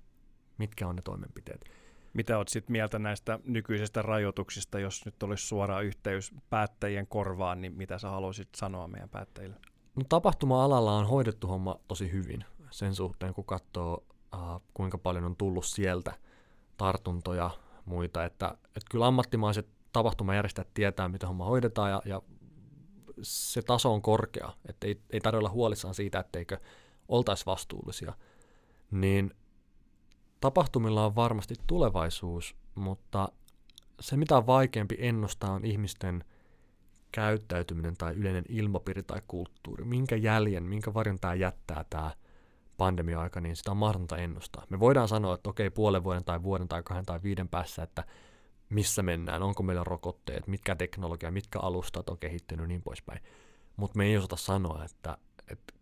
mitkä 0.57 0.87
on 0.87 0.95
ne 0.95 1.01
toimenpiteet. 1.01 1.65
Mitä 2.13 2.37
olet 2.37 2.47
sitten 2.47 2.71
mieltä 2.71 2.99
näistä 2.99 3.39
nykyisistä 3.43 4.01
rajoituksista, 4.01 4.79
jos 4.79 5.05
nyt 5.05 5.23
olisi 5.23 5.47
suora 5.47 5.81
yhteys 5.81 6.33
päättäjien 6.49 7.07
korvaan, 7.07 7.61
niin 7.61 7.73
mitä 7.73 7.97
sä 7.97 8.09
haluaisit 8.09 8.49
sanoa 8.55 8.87
meidän 8.87 9.09
päättäjille? 9.09 9.55
No, 9.95 10.03
tapahtuma-alalla 10.09 10.97
on 10.97 11.07
hoidettu 11.07 11.47
homma 11.47 11.79
tosi 11.87 12.11
hyvin 12.11 12.45
sen 12.71 12.95
suhteen, 12.95 13.33
kun 13.33 13.45
katsoo, 13.45 14.03
uh, 14.35 14.61
kuinka 14.73 14.97
paljon 14.97 15.25
on 15.25 15.35
tullut 15.35 15.65
sieltä 15.65 16.13
tartuntoja 16.77 17.49
muita, 17.85 18.25
että, 18.25 18.57
että 18.65 18.87
kyllä 18.91 19.07
ammattimaiset 19.07 19.67
tapahtumajärjestäjät 19.93 20.73
tietää, 20.73 21.09
miten 21.09 21.27
homma 21.27 21.45
hoidetaan 21.45 21.91
ja, 21.91 22.01
ja 22.05 22.21
se 23.21 23.61
taso 23.61 23.93
on 23.93 24.01
korkea, 24.01 24.53
että 24.69 24.87
ei, 24.87 25.01
ei 25.09 25.19
tarvitse 25.19 25.39
olla 25.39 25.49
huolissaan 25.49 25.95
siitä, 25.95 26.19
etteikö 26.19 26.57
oltaisi 27.07 27.45
vastuullisia, 27.45 28.13
niin 28.91 29.33
tapahtumilla 30.41 31.05
on 31.05 31.15
varmasti 31.15 31.55
tulevaisuus, 31.67 32.55
mutta 32.75 33.29
se 33.99 34.17
mitä 34.17 34.37
on 34.37 34.47
vaikeampi 34.47 34.95
ennustaa 34.99 35.51
on 35.51 35.65
ihmisten 35.65 36.23
käyttäytyminen 37.11 37.97
tai 37.97 38.13
yleinen 38.13 38.43
ilmapiiri 38.49 39.03
tai 39.03 39.21
kulttuuri, 39.27 39.83
minkä 39.83 40.15
jäljen, 40.15 40.63
minkä 40.63 40.93
varjon 40.93 41.19
tämä 41.19 41.33
jättää 41.33 41.85
tämä 41.89 42.11
pandemia-aika, 42.77 43.41
niin 43.41 43.55
sitä 43.55 43.71
on 43.71 43.77
mahdotonta 43.77 44.17
ennustaa. 44.17 44.65
Me 44.69 44.79
voidaan 44.79 45.07
sanoa, 45.07 45.33
että 45.33 45.49
okei, 45.49 45.69
puolen 45.69 46.03
vuoden 46.03 46.23
tai 46.23 46.43
vuoden 46.43 46.67
tai 46.67 46.83
kahden 46.83 47.05
tai 47.05 47.19
viiden 47.23 47.47
päässä, 47.49 47.83
että 47.83 48.03
missä 48.69 49.03
mennään, 49.03 49.43
onko 49.43 49.63
meillä 49.63 49.83
rokotteet, 49.83 50.47
mitkä 50.47 50.75
teknologia, 50.75 51.31
mitkä 51.31 51.59
alustat 51.59 52.09
on 52.09 52.17
kehittynyt 52.17 52.67
niin 52.67 52.81
poispäin. 52.81 53.19
Mutta 53.75 53.97
me 53.97 54.05
ei 54.05 54.17
osata 54.17 54.35
sanoa, 54.35 54.83
että, 54.83 55.17
että 55.51 55.73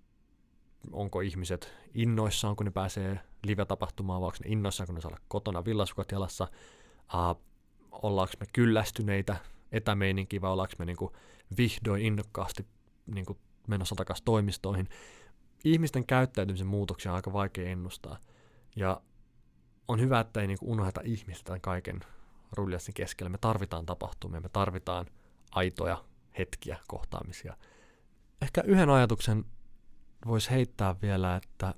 onko 0.91 1.21
ihmiset 1.21 1.73
innoissaan, 1.93 2.55
kun 2.55 2.65
ne 2.65 2.71
pääsee 2.71 3.19
live-tapahtumaan, 3.45 4.21
vai 4.21 4.27
onko 4.27 4.37
ne 4.43 4.51
innoissaan, 4.51 4.87
kun 4.87 4.95
ne 4.95 5.01
saa 5.01 5.09
olla 5.09 5.21
kotona 5.27 5.65
villasukat 5.65 6.11
jalassa, 6.11 6.47
uh, 7.13 7.41
ollaanko 7.91 8.33
me 8.39 8.45
kyllästyneitä 8.53 9.35
etämeininkiin, 9.71 10.41
vai 10.41 10.51
ollaanko 10.51 10.73
me 10.79 10.85
niinku 10.85 11.15
vihdoin 11.57 12.01
innokkaasti 12.01 12.65
niinku 13.05 13.37
menossa 13.67 13.95
takaisin 13.95 14.25
toimistoihin. 14.25 14.89
Ihmisten 15.63 16.05
käyttäytymisen 16.05 16.67
muutoksia 16.67 17.11
on 17.11 17.15
aika 17.15 17.33
vaikea 17.33 17.69
ennustaa. 17.69 18.17
Ja 18.75 19.01
on 19.87 19.99
hyvä, 19.99 20.19
että 20.19 20.41
ei 20.41 20.47
niinku 20.47 20.71
unoheta 20.71 21.01
ihmistä 21.03 21.43
tämän 21.43 21.61
kaiken 21.61 21.99
ruljanssin 22.51 22.93
keskellä. 22.93 23.29
Me 23.29 23.37
tarvitaan 23.37 23.85
tapahtumia, 23.85 24.41
me 24.41 24.49
tarvitaan 24.49 25.05
aitoja 25.51 26.03
hetkiä, 26.37 26.77
kohtaamisia. 26.87 27.57
Ehkä 28.41 28.61
yhden 28.61 28.89
ajatuksen 28.89 29.45
voisi 30.27 30.49
heittää 30.49 30.95
vielä, 31.01 31.35
että 31.35 31.73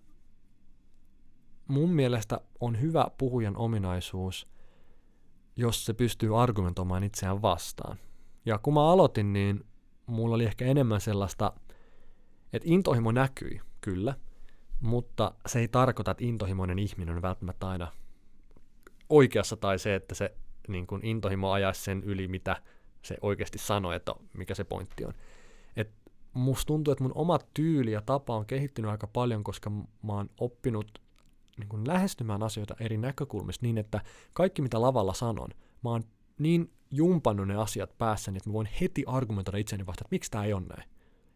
mun 1.67 1.89
mielestä 1.89 2.41
on 2.59 2.81
hyvä 2.81 3.07
puhujan 3.17 3.57
ominaisuus, 3.57 4.47
jos 5.55 5.85
se 5.85 5.93
pystyy 5.93 6.41
argumentoimaan 6.41 7.03
itseään 7.03 7.41
vastaan. 7.41 7.97
Ja 8.45 8.57
kun 8.57 8.73
mä 8.73 8.91
aloitin, 8.91 9.33
niin 9.33 9.65
mulla 10.05 10.35
oli 10.35 10.45
ehkä 10.45 10.65
enemmän 10.65 11.01
sellaista, 11.01 11.53
että 12.53 12.67
intohimo 12.71 13.11
näkyi, 13.11 13.61
kyllä, 13.81 14.13
mutta 14.79 15.31
se 15.45 15.59
ei 15.59 15.67
tarkoita, 15.67 16.11
että 16.11 16.23
intohimoinen 16.23 16.79
ihminen 16.79 17.15
on 17.15 17.21
välttämättä 17.21 17.67
aina 17.67 17.91
oikeassa 19.09 19.57
tai 19.57 19.79
se, 19.79 19.95
että 19.95 20.15
se 20.15 20.33
niin 20.67 20.87
kuin 20.87 21.05
intohimo 21.05 21.51
ajaisi 21.51 21.83
sen 21.83 22.03
yli, 22.03 22.27
mitä 22.27 22.61
se 23.01 23.17
oikeasti 23.21 23.57
sanoi, 23.57 23.95
että 23.95 24.15
mikä 24.33 24.55
se 24.55 24.63
pointti 24.63 25.05
on. 25.05 25.13
Et 25.75 25.91
musta 26.33 26.67
tuntuu, 26.67 26.91
että 26.91 27.03
mun 27.03 27.11
oma 27.15 27.39
tyyli 27.53 27.91
ja 27.91 28.01
tapa 28.01 28.35
on 28.35 28.45
kehittynyt 28.45 28.91
aika 28.91 29.07
paljon, 29.07 29.43
koska 29.43 29.69
mä 29.69 30.13
oon 30.13 30.29
oppinut 30.39 31.01
niin 31.57 31.69
kuin 31.69 31.87
lähestymään 31.87 32.43
asioita 32.43 32.75
eri 32.79 32.97
näkökulmista 32.97 33.65
niin, 33.65 33.77
että 33.77 34.01
kaikki 34.33 34.61
mitä 34.61 34.81
lavalla 34.81 35.13
sanon, 35.13 35.49
mä 35.83 35.89
oon 35.89 36.03
niin 36.39 36.71
jumpannut 36.91 37.47
ne 37.47 37.55
asiat 37.55 37.97
päässäni, 37.97 38.37
että 38.37 38.49
mä 38.49 38.53
voin 38.53 38.69
heti 38.81 39.03
argumentoida 39.07 39.57
itseni 39.57 39.85
vastaan, 39.85 40.05
että 40.05 40.15
miksi 40.15 40.31
tämä 40.31 40.43
ei 40.43 40.53
ole 40.53 40.63
näin. 40.75 40.89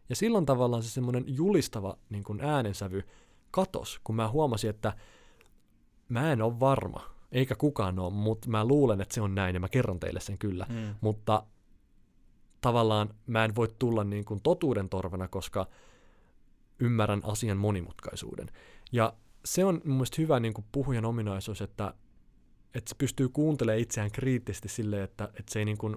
Ja 0.09 0.15
silloin 0.15 0.45
tavallaan 0.45 0.83
se 0.83 0.89
semmoinen 0.89 1.23
julistava 1.27 1.97
niin 2.09 2.23
kuin 2.23 2.41
äänensävy 2.41 3.03
katos, 3.51 3.99
kun 4.03 4.15
mä 4.15 4.29
huomasin, 4.29 4.69
että 4.69 4.93
mä 6.09 6.31
en 6.31 6.41
ole 6.41 6.59
varma, 6.59 7.01
eikä 7.31 7.55
kukaan 7.55 7.99
ole, 7.99 8.13
mutta 8.13 8.49
mä 8.49 8.65
luulen, 8.65 9.01
että 9.01 9.15
se 9.15 9.21
on 9.21 9.35
näin 9.35 9.55
ja 9.55 9.59
mä 9.59 9.69
kerron 9.69 9.99
teille 9.99 10.19
sen 10.19 10.37
kyllä. 10.37 10.65
Mm. 10.69 10.95
Mutta 11.01 11.43
tavallaan 12.61 13.09
mä 13.27 13.45
en 13.45 13.55
voi 13.55 13.67
tulla 13.79 14.03
niin 14.03 14.25
kuin 14.25 14.41
totuuden 14.41 14.89
torvena, 14.89 15.27
koska 15.27 15.67
ymmärrän 16.79 17.21
asian 17.23 17.57
monimutkaisuuden. 17.57 18.47
Ja 18.91 19.13
se 19.45 19.65
on 19.65 19.81
mun 19.85 19.95
mielestä 19.95 20.21
hyvä 20.21 20.39
niin 20.39 20.53
kuin 20.53 20.65
puhujan 20.71 21.05
ominaisuus, 21.05 21.61
että, 21.61 21.93
että 22.75 22.89
se 22.89 22.95
pystyy 22.95 23.29
kuuntelemaan 23.29 23.81
itseään 23.81 24.11
kriittisesti 24.11 24.69
silleen, 24.69 25.03
että, 25.03 25.23
että 25.23 25.53
se 25.53 25.59
ei 25.59 25.65
niin 25.65 25.77
kuin, 25.77 25.95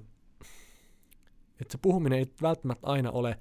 että 1.60 1.72
se 1.72 1.78
puhuminen 1.82 2.18
ei 2.18 2.26
välttämättä 2.42 2.86
aina 2.86 3.10
ole 3.10 3.38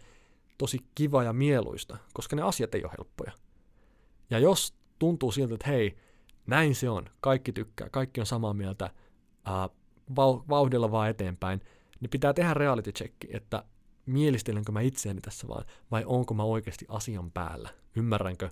tosi 0.57 0.79
kiva 0.95 1.23
ja 1.23 1.33
mieluista, 1.33 1.97
koska 2.13 2.35
ne 2.35 2.41
asiat 2.41 2.75
ei 2.75 2.83
ole 2.83 2.91
helppoja. 2.97 3.31
Ja 4.29 4.39
jos 4.39 4.73
tuntuu 4.99 5.31
siltä, 5.31 5.53
että 5.53 5.67
hei, 5.67 5.95
näin 6.47 6.75
se 6.75 6.89
on, 6.89 7.05
kaikki 7.21 7.53
tykkää, 7.53 7.89
kaikki 7.89 8.19
on 8.19 8.25
samaa 8.25 8.53
mieltä, 8.53 8.89
ää, 9.45 9.69
vauhdilla 10.49 10.91
vaan 10.91 11.09
eteenpäin, 11.09 11.61
niin 11.99 12.09
pitää 12.09 12.33
tehdä 12.33 12.53
reality 12.53 12.91
check, 12.91 13.13
että 13.29 13.63
mielistelenkö 14.05 14.71
mä 14.71 14.81
itseäni 14.81 15.21
tässä 15.21 15.47
vaan, 15.47 15.65
vai 15.91 16.03
onko 16.05 16.33
mä 16.33 16.43
oikeasti 16.43 16.85
asian 16.89 17.31
päällä, 17.31 17.69
ymmärränkö, 17.95 18.49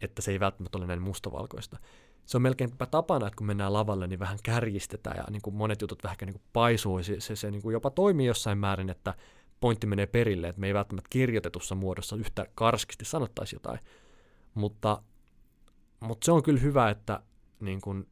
että 0.00 0.22
se 0.22 0.30
ei 0.30 0.40
välttämättä 0.40 0.78
ole 0.78 0.86
näin 0.86 1.02
mustavalkoista. 1.02 1.78
Se 2.26 2.36
on 2.36 2.42
melkeinpä 2.42 2.86
tapana, 2.86 3.26
että 3.26 3.36
kun 3.36 3.46
mennään 3.46 3.72
lavalle, 3.72 4.06
niin 4.06 4.18
vähän 4.18 4.38
kärjistetään 4.42 5.16
ja 5.16 5.24
niin 5.30 5.42
kuin 5.42 5.56
monet 5.56 5.80
jutut 5.80 6.04
vähän 6.04 6.16
niin 6.20 6.32
kuin 6.32 6.42
paisuu. 6.52 7.02
Se, 7.02 7.20
se, 7.20 7.36
se 7.36 7.50
niin 7.50 7.62
kuin 7.62 7.72
jopa 7.72 7.90
toimii 7.90 8.26
jossain 8.26 8.58
määrin, 8.58 8.90
että 8.90 9.14
pointti 9.60 9.86
menee 9.86 10.06
perille, 10.06 10.48
että 10.48 10.60
me 10.60 10.66
ei 10.66 10.74
välttämättä 10.74 11.08
kirjoitetussa 11.10 11.74
muodossa 11.74 12.16
yhtä 12.16 12.46
karskisti 12.54 13.04
sanottaisi 13.04 13.56
jotain. 13.56 13.78
Mutta 14.54 15.02
mutta 16.00 16.24
se 16.24 16.32
on 16.32 16.42
kyllä 16.42 16.60
hyvä, 16.60 16.90
että 16.90 17.22
niin 17.60 17.80
kun, 17.80 18.06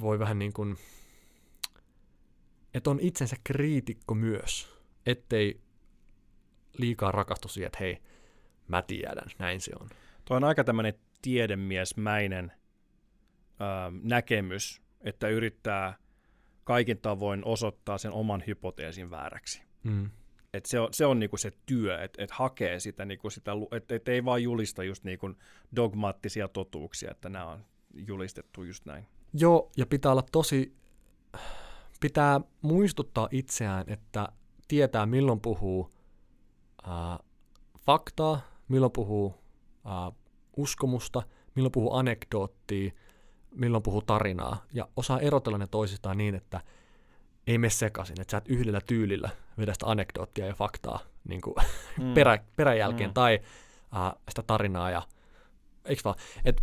voi 0.00 0.18
vähän 0.18 0.38
niin 0.38 0.52
kuin, 0.52 0.76
että 2.74 2.90
on 2.90 3.00
itsensä 3.00 3.36
kriitikko 3.44 4.14
myös, 4.14 4.68
ettei 5.06 5.60
liikaa 6.78 7.12
rakastu 7.12 7.48
siihen, 7.48 7.66
että 7.66 7.78
hei, 7.80 8.02
mä 8.68 8.82
tiedän, 8.82 9.30
näin 9.38 9.60
se 9.60 9.72
on. 9.80 9.88
Tuo 10.26 10.36
on 10.36 10.44
aika 10.44 10.64
tämmöinen 10.64 10.94
tiedemiesmäinen 11.22 12.52
ö, 13.60 13.64
näkemys, 14.02 14.82
että 15.00 15.28
yrittää 15.28 15.96
kaikin 16.64 16.98
tavoin 16.98 17.44
osoittaa 17.44 17.98
sen 17.98 18.12
oman 18.12 18.44
hypoteesin 18.46 19.10
vääräksi. 19.10 19.62
Mm. 19.82 20.10
Et 20.54 20.66
se 20.66 20.80
on, 20.80 20.88
se, 20.92 21.06
on 21.06 21.18
niinku 21.18 21.36
se 21.36 21.52
työ, 21.66 22.02
että 22.02 22.24
et 22.24 22.30
hakee 22.30 22.80
sitä, 22.80 23.04
niinku 23.04 23.30
sitä 23.30 23.52
että 23.72 23.94
et 23.94 24.08
ei 24.08 24.24
vaan 24.24 24.42
julista 24.42 24.84
just 24.84 25.04
niinku 25.04 25.34
dogmaattisia 25.76 26.48
totuuksia, 26.48 27.10
että 27.10 27.28
nämä 27.28 27.46
on 27.46 27.64
julistettu 27.94 28.62
just 28.62 28.86
näin. 28.86 29.06
Joo, 29.32 29.70
ja 29.76 29.86
pitää 29.86 30.12
olla 30.12 30.24
tosi, 30.32 30.76
pitää 32.00 32.40
muistuttaa 32.62 33.28
itseään, 33.30 33.84
että 33.88 34.28
tietää 34.68 35.06
milloin 35.06 35.40
puhuu 35.40 35.94
äh, 36.88 37.18
faktaa, 37.80 38.40
milloin 38.68 38.92
puhuu 38.92 39.45
äh, 39.86 40.12
uskomusta, 40.56 41.22
milloin 41.54 41.72
puhuu 41.72 41.94
anekdoottia, 41.94 42.90
milloin 43.50 43.82
puhuu 43.82 44.02
tarinaa, 44.02 44.64
ja 44.72 44.88
osaa 44.96 45.20
erotella 45.20 45.58
ne 45.58 45.66
toisistaan 45.66 46.18
niin, 46.18 46.34
että– 46.34 46.60
ei 47.46 47.58
mene 47.58 47.70
sekaisin, 47.70 48.20
että 48.20 48.30
sä 48.30 48.36
et 48.36 48.48
yhdellä 48.48 48.80
tyylillä 48.86 49.30
vedä 49.58 49.72
sitä 49.72 49.86
anekdoottia 49.86 50.46
ja 50.46 50.54
faktaa 50.54 50.98
niin 51.28 51.40
kuin 51.40 51.54
mm. 52.00 52.14
perä, 52.14 52.38
peräjälkeen 52.56 53.10
mm. 53.10 53.14
tai 53.14 53.40
uh, 53.92 54.22
sitä 54.28 54.42
tarinaa 54.42 54.90
ja 54.90 55.02
eikö 55.84 56.02
vaan, 56.04 56.16
että 56.44 56.62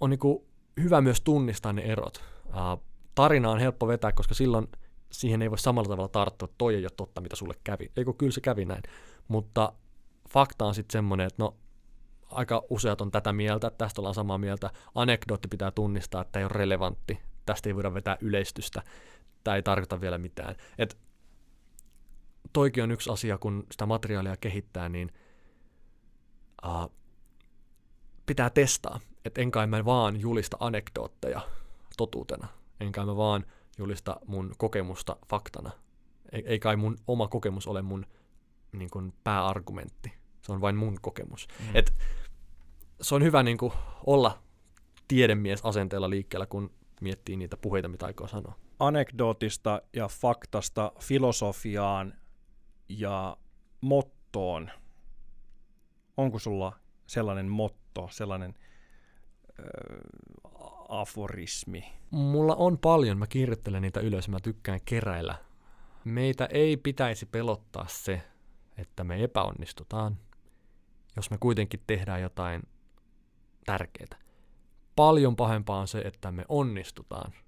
on 0.00 0.10
niin 0.10 0.20
kuin 0.20 0.38
hyvä 0.82 1.00
myös 1.00 1.20
tunnistaa 1.20 1.72
ne 1.72 1.82
erot. 1.82 2.22
Uh, 2.46 2.84
tarina 3.14 3.50
on 3.50 3.58
helppo 3.58 3.88
vetää, 3.88 4.12
koska 4.12 4.34
silloin 4.34 4.68
siihen 5.12 5.42
ei 5.42 5.50
voi 5.50 5.58
samalla 5.58 5.88
tavalla 5.88 6.08
tarttua, 6.08 6.46
että 6.46 6.58
toi 6.58 6.74
ei 6.74 6.84
ole 6.84 6.90
totta, 6.96 7.20
mitä 7.20 7.36
sulle 7.36 7.54
kävi. 7.64 7.90
Eikö 7.96 8.12
kyllä 8.12 8.32
se 8.32 8.40
kävi 8.40 8.64
näin. 8.64 8.82
Mutta 9.28 9.72
fakta 10.28 10.64
on 10.64 10.74
sitten 10.74 10.92
semmoinen, 10.92 11.26
että 11.26 11.42
no 11.42 11.56
aika 12.30 12.62
useat 12.70 13.00
on 13.00 13.10
tätä 13.10 13.32
mieltä, 13.32 13.70
tästä 13.70 14.00
ollaan 14.00 14.14
samaa 14.14 14.38
mieltä. 14.38 14.70
Anekdootti 14.94 15.48
pitää 15.48 15.70
tunnistaa, 15.70 16.22
että 16.22 16.38
ei 16.38 16.44
ole 16.44 16.52
relevantti. 16.52 17.18
Tästä 17.46 17.68
ei 17.68 17.74
voida 17.74 17.94
vetää 17.94 18.16
yleistystä 18.20 18.82
tämä 19.44 19.56
ei 19.56 19.62
tarkoita 19.62 20.00
vielä 20.00 20.18
mitään. 20.18 20.56
Et 20.78 20.98
toikin 22.52 22.84
on 22.84 22.90
yksi 22.90 23.10
asia, 23.10 23.38
kun 23.38 23.66
sitä 23.70 23.86
materiaalia 23.86 24.36
kehittää, 24.36 24.88
niin 24.88 25.12
uh, 26.66 26.92
pitää 28.26 28.50
testaa. 28.50 29.00
Että 29.24 29.40
enkä 29.40 29.66
mä 29.66 29.84
vaan 29.84 30.20
julista 30.20 30.56
anekdootteja 30.60 31.40
totuutena. 31.96 32.48
Enkä 32.80 33.04
mä 33.04 33.16
vaan 33.16 33.46
julista 33.78 34.16
mun 34.26 34.54
kokemusta 34.58 35.16
faktana. 35.28 35.70
Ei, 36.32 36.42
ei 36.46 36.58
kai 36.58 36.76
mun 36.76 36.96
oma 37.06 37.28
kokemus 37.28 37.66
ole 37.66 37.82
mun 37.82 38.06
niin 38.72 38.90
kun, 38.90 39.12
pääargumentti. 39.24 40.12
Se 40.42 40.52
on 40.52 40.60
vain 40.60 40.76
mun 40.76 40.98
kokemus. 41.00 41.48
Mm. 41.60 41.76
Et, 41.76 41.94
se 43.00 43.14
on 43.14 43.22
hyvä 43.22 43.42
niin 43.42 43.58
kun, 43.58 43.72
olla 44.06 44.42
tiedemies 45.08 45.60
asenteella 45.64 46.10
liikkeellä, 46.10 46.46
kun 46.46 46.70
miettii 47.00 47.36
niitä 47.36 47.56
puheita, 47.56 47.88
mitä 47.88 48.06
aikoo 48.06 48.28
sanoa 48.28 48.54
anekdootista 48.80 49.82
ja 49.92 50.08
faktasta 50.08 50.92
filosofiaan 51.00 52.14
ja 52.88 53.36
mottoon. 53.80 54.70
Onko 56.16 56.38
sulla 56.38 56.72
sellainen 57.06 57.48
motto, 57.48 58.08
sellainen 58.10 58.54
äh, 59.60 59.64
aforismi? 60.88 61.92
Mulla 62.10 62.54
on 62.54 62.78
paljon, 62.78 63.18
mä 63.18 63.26
kirjoittelen 63.26 63.82
niitä 63.82 64.00
ylös, 64.00 64.28
mä 64.28 64.40
tykkään 64.42 64.80
keräillä. 64.84 65.34
Meitä 66.04 66.46
ei 66.46 66.76
pitäisi 66.76 67.26
pelottaa 67.26 67.86
se, 67.88 68.22
että 68.78 69.04
me 69.04 69.24
epäonnistutaan, 69.24 70.18
jos 71.16 71.30
me 71.30 71.38
kuitenkin 71.38 71.80
tehdään 71.86 72.22
jotain 72.22 72.62
tärkeää. 73.66 74.18
Paljon 74.96 75.36
pahempaa 75.36 75.80
on 75.80 75.88
se, 75.88 75.98
että 75.98 76.32
me 76.32 76.44
onnistutaan– 76.48 77.32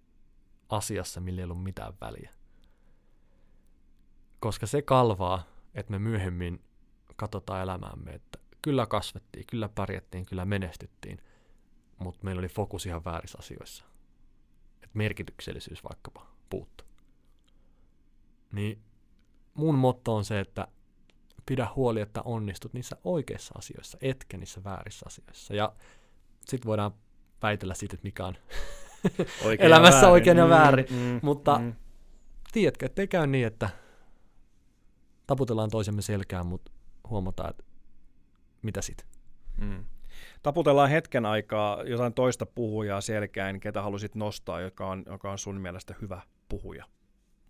asiassa, 0.77 1.21
millä 1.21 1.41
ei 1.41 1.45
ollut 1.45 1.63
mitään 1.63 1.93
väliä. 2.01 2.31
Koska 4.41 4.67
se 4.67 4.83
kalvaa 4.83 5.53
että 5.75 5.91
me 5.91 5.99
myöhemmin 5.99 6.65
katsotaan 7.17 7.63
elämäämme, 7.63 8.11
että 8.11 8.39
kyllä 8.63 8.87
kasvettiin, 8.87 9.47
kyllä 9.47 9.69
pärjättiin, 9.69 10.27
kyllä 10.27 10.45
menestyttiin, 10.45 11.23
mutta 11.99 12.25
meillä 12.25 12.39
oli 12.39 12.49
fokus 12.49 12.87
ihan 12.87 13.05
väärissä 13.05 13.39
asioissa. 13.39 13.85
Et 14.83 14.95
merkityksellisyys 14.95 15.85
vaikkapa 15.85 16.27
puuttu. 16.51 16.85
Niin 18.53 18.83
mun 19.55 19.75
motto 19.75 20.17
on 20.17 20.25
se, 20.25 20.41
että 20.41 20.69
pidä 21.47 21.69
huoli, 21.77 22.01
että 22.01 22.23
onnistut 22.23 22.73
niissä 22.73 22.97
oikeissa 23.05 23.55
asioissa, 23.59 23.99
etkä 24.01 24.37
niissä 24.37 24.65
väärissä 24.65 25.07
asioissa. 25.07 25.55
Ja 25.55 25.73
sitten 26.41 26.69
voidaan 26.69 26.93
väitellä 27.43 27.75
siitä, 27.75 27.95
että 27.95 28.07
mikä 28.07 28.27
on 28.27 28.35
oikein 29.47 29.67
elämässä 29.67 30.01
väärin. 30.01 30.13
oikein 30.13 30.37
ja 30.37 30.49
väärin. 30.49 30.87
Mm, 30.91 30.97
mm, 30.97 31.21
Mutta 31.23 31.59
mm. 31.59 31.73
tiedätkö, 32.53 32.87
ettei 32.87 33.09
käy 33.09 33.27
niin, 33.27 33.47
että 33.47 33.71
taputellaan 35.27 35.71
toisemme 35.71 36.03
selkään, 36.03 36.47
mutta 36.47 36.73
huomataan, 37.09 37.51
että 37.51 37.65
mitä 38.63 38.83
sitten. 38.83 39.07
Mm. 39.57 39.85
Taputellaan 40.43 40.91
hetken 40.91 41.27
aikaa 41.27 41.83
jotain 41.83 42.15
toista 42.15 42.47
puhujaa 42.47 43.01
selkään, 43.01 43.61
ketä 43.61 43.83
halusit 43.83 44.15
nostaa, 44.15 44.61
joka 44.61 44.89
on, 44.89 45.05
joka 45.07 45.31
on 45.31 45.39
sun 45.39 45.61
mielestä 45.61 45.95
hyvä 46.01 46.23
puhuja, 46.49 46.85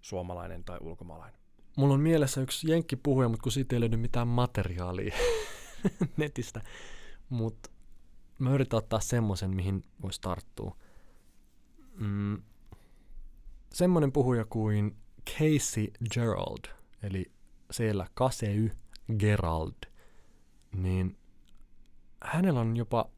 suomalainen 0.00 0.64
tai 0.64 0.78
ulkomaalainen. 0.80 1.41
Mulla 1.76 1.94
on 1.94 2.00
mielessä 2.00 2.40
yksi 2.40 2.66
puhuja, 3.02 3.28
mutta 3.28 3.42
kun 3.42 3.52
siitä 3.52 3.76
ei 3.76 3.80
löydy 3.80 3.96
mitään 3.96 4.28
materiaalia 4.28 5.14
netistä. 6.16 6.62
Mutta 7.28 7.70
mä 8.38 8.50
yritän 8.54 8.78
ottaa 8.78 9.00
semmoisen, 9.00 9.56
mihin 9.56 9.84
voisi 10.02 10.20
tarttua. 10.20 10.76
Mm, 11.98 12.42
semmoinen 13.72 14.12
puhuja 14.12 14.44
kuin 14.44 14.96
Casey 15.30 15.86
Gerald, 16.14 16.64
eli 17.02 17.32
siellä 17.70 18.06
Kasey 18.14 18.70
Gerald, 19.18 19.90
niin 20.76 21.18
hänellä 22.24 22.60
on 22.60 22.76
jopa, 22.76 23.10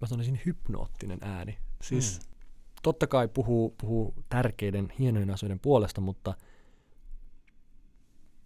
mä 0.00 0.06
sanoisin, 0.06 0.40
hypnoottinen 0.46 1.18
ääni. 1.22 1.58
Siis 1.82 2.20
mm. 2.20 2.36
totta 2.82 3.06
kai 3.06 3.28
puhuu, 3.28 3.74
puhuu 3.80 4.14
tärkeiden, 4.28 4.92
hienojen 4.98 5.30
asioiden 5.30 5.60
puolesta, 5.60 6.00
mutta 6.00 6.34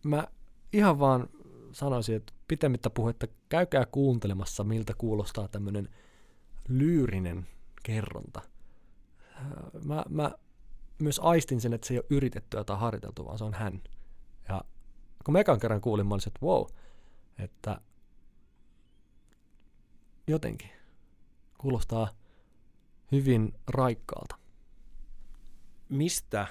mä 0.02 0.28
ihan 0.72 0.98
vaan 0.98 1.28
sanoisin, 1.72 2.16
että 2.16 2.32
pitemmittä 2.48 2.90
puhetta 2.90 3.26
käykää 3.48 3.86
kuuntelemassa, 3.86 4.64
miltä 4.64 4.94
kuulostaa 4.98 5.48
tämmöinen 5.48 5.88
lyyrinen 6.68 7.46
kerronta. 7.82 8.42
Mä, 9.84 10.04
mä 10.08 10.30
myös 10.98 11.20
aistin 11.22 11.60
sen, 11.60 11.72
että 11.72 11.86
se 11.86 11.94
ei 11.94 11.98
ole 11.98 12.06
yritettyä 12.10 12.64
tai 12.64 12.78
harjoiteltu, 12.78 13.24
vaan 13.24 13.38
se 13.38 13.44
on 13.44 13.54
hän. 13.54 13.82
Ja 14.48 14.64
kun 15.24 15.32
mä 15.32 15.40
ekan 15.40 15.60
kerran 15.60 15.80
kuulin, 15.80 16.06
mä 16.06 16.14
olisin, 16.14 16.30
että 16.30 16.46
wow, 16.46 16.66
että 17.38 17.80
jotenkin 20.26 20.70
kuulostaa 21.58 22.08
hyvin 23.12 23.54
raikkaalta. 23.66 24.36
Mistä 25.88 26.46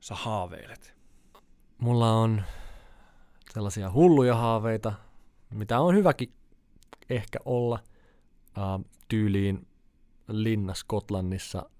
sä 0.00 0.14
haaveilet? 0.14 0.94
Mulla 1.78 2.12
on 2.12 2.42
sellaisia 3.54 3.92
hulluja 3.92 4.34
haaveita, 4.36 4.92
mitä 5.50 5.80
on 5.80 5.94
hyväkin 5.94 6.32
ehkä 7.10 7.38
olla 7.44 7.78
uh, 8.48 8.84
tyyliin 9.08 9.66
linna 10.28 10.74
Skotlannissa. 10.74 11.70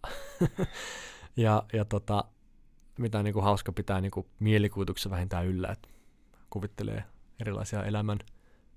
ja, 1.37 1.63
ja 1.73 1.85
tota, 1.85 2.25
mitä 2.99 3.23
niinku 3.23 3.41
hauska 3.41 3.73
pitää 3.73 4.01
niinku 4.01 4.27
mielikuvituksessa 4.39 5.11
vähintään 5.11 5.47
yllä, 5.47 5.69
että 5.69 5.89
kuvittelee 6.51 7.05
erilaisia 7.41 7.85
elämän 7.85 8.19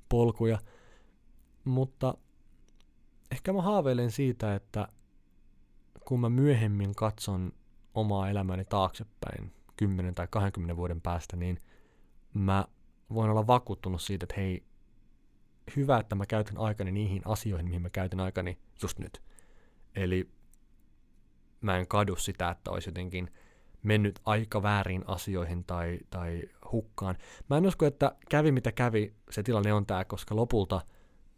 polkuja. 0.10 0.60
Mutta 1.66 2.14
ehkä 3.32 3.54
mä 3.54 3.62
haaveilen 3.62 4.12
siitä, 4.12 4.56
että 4.56 4.88
kun 6.06 6.20
mä 6.20 6.30
myöhemmin 6.30 6.96
katson 6.96 7.54
omaa 7.94 8.30
elämäni 8.30 8.66
taaksepäin 8.66 9.54
10 9.78 10.16
tai 10.16 10.28
20 10.30 10.76
vuoden 10.78 11.02
päästä, 11.02 11.36
niin 11.36 11.62
mä 12.34 12.66
voin 13.14 13.30
olla 13.30 13.48
vakuuttunut 13.48 14.02
siitä, 14.02 14.24
että 14.24 14.36
hei, 14.38 14.64
hyvä, 15.76 15.98
että 15.98 16.16
mä 16.16 16.26
käytän 16.26 16.58
aikani 16.58 16.92
niihin 16.92 17.22
asioihin, 17.26 17.68
mihin 17.68 17.82
mä 17.82 17.90
käytän 17.90 18.20
aikani 18.20 18.58
just 18.82 19.00
nyt. 19.00 19.22
Eli 19.96 20.30
mä 21.62 21.78
en 21.78 21.88
kadu 21.88 22.16
sitä, 22.16 22.50
että 22.50 22.72
olisi 22.72 22.90
jotenkin 22.90 23.32
mennyt 23.84 24.20
aika 24.26 24.64
väärin 24.64 25.04
asioihin 25.08 25.64
tai, 25.64 26.00
tai 26.10 26.42
hukkaan. 26.72 27.18
Mä 27.50 27.58
en 27.58 27.66
usko, 27.66 27.86
että 27.86 28.16
kävi 28.30 28.52
mitä 28.52 28.72
kävi, 28.72 29.14
se 29.30 29.44
tilanne 29.44 29.74
on 29.74 29.86
tämä, 29.86 30.06
koska 30.06 30.36
lopulta 30.36 30.82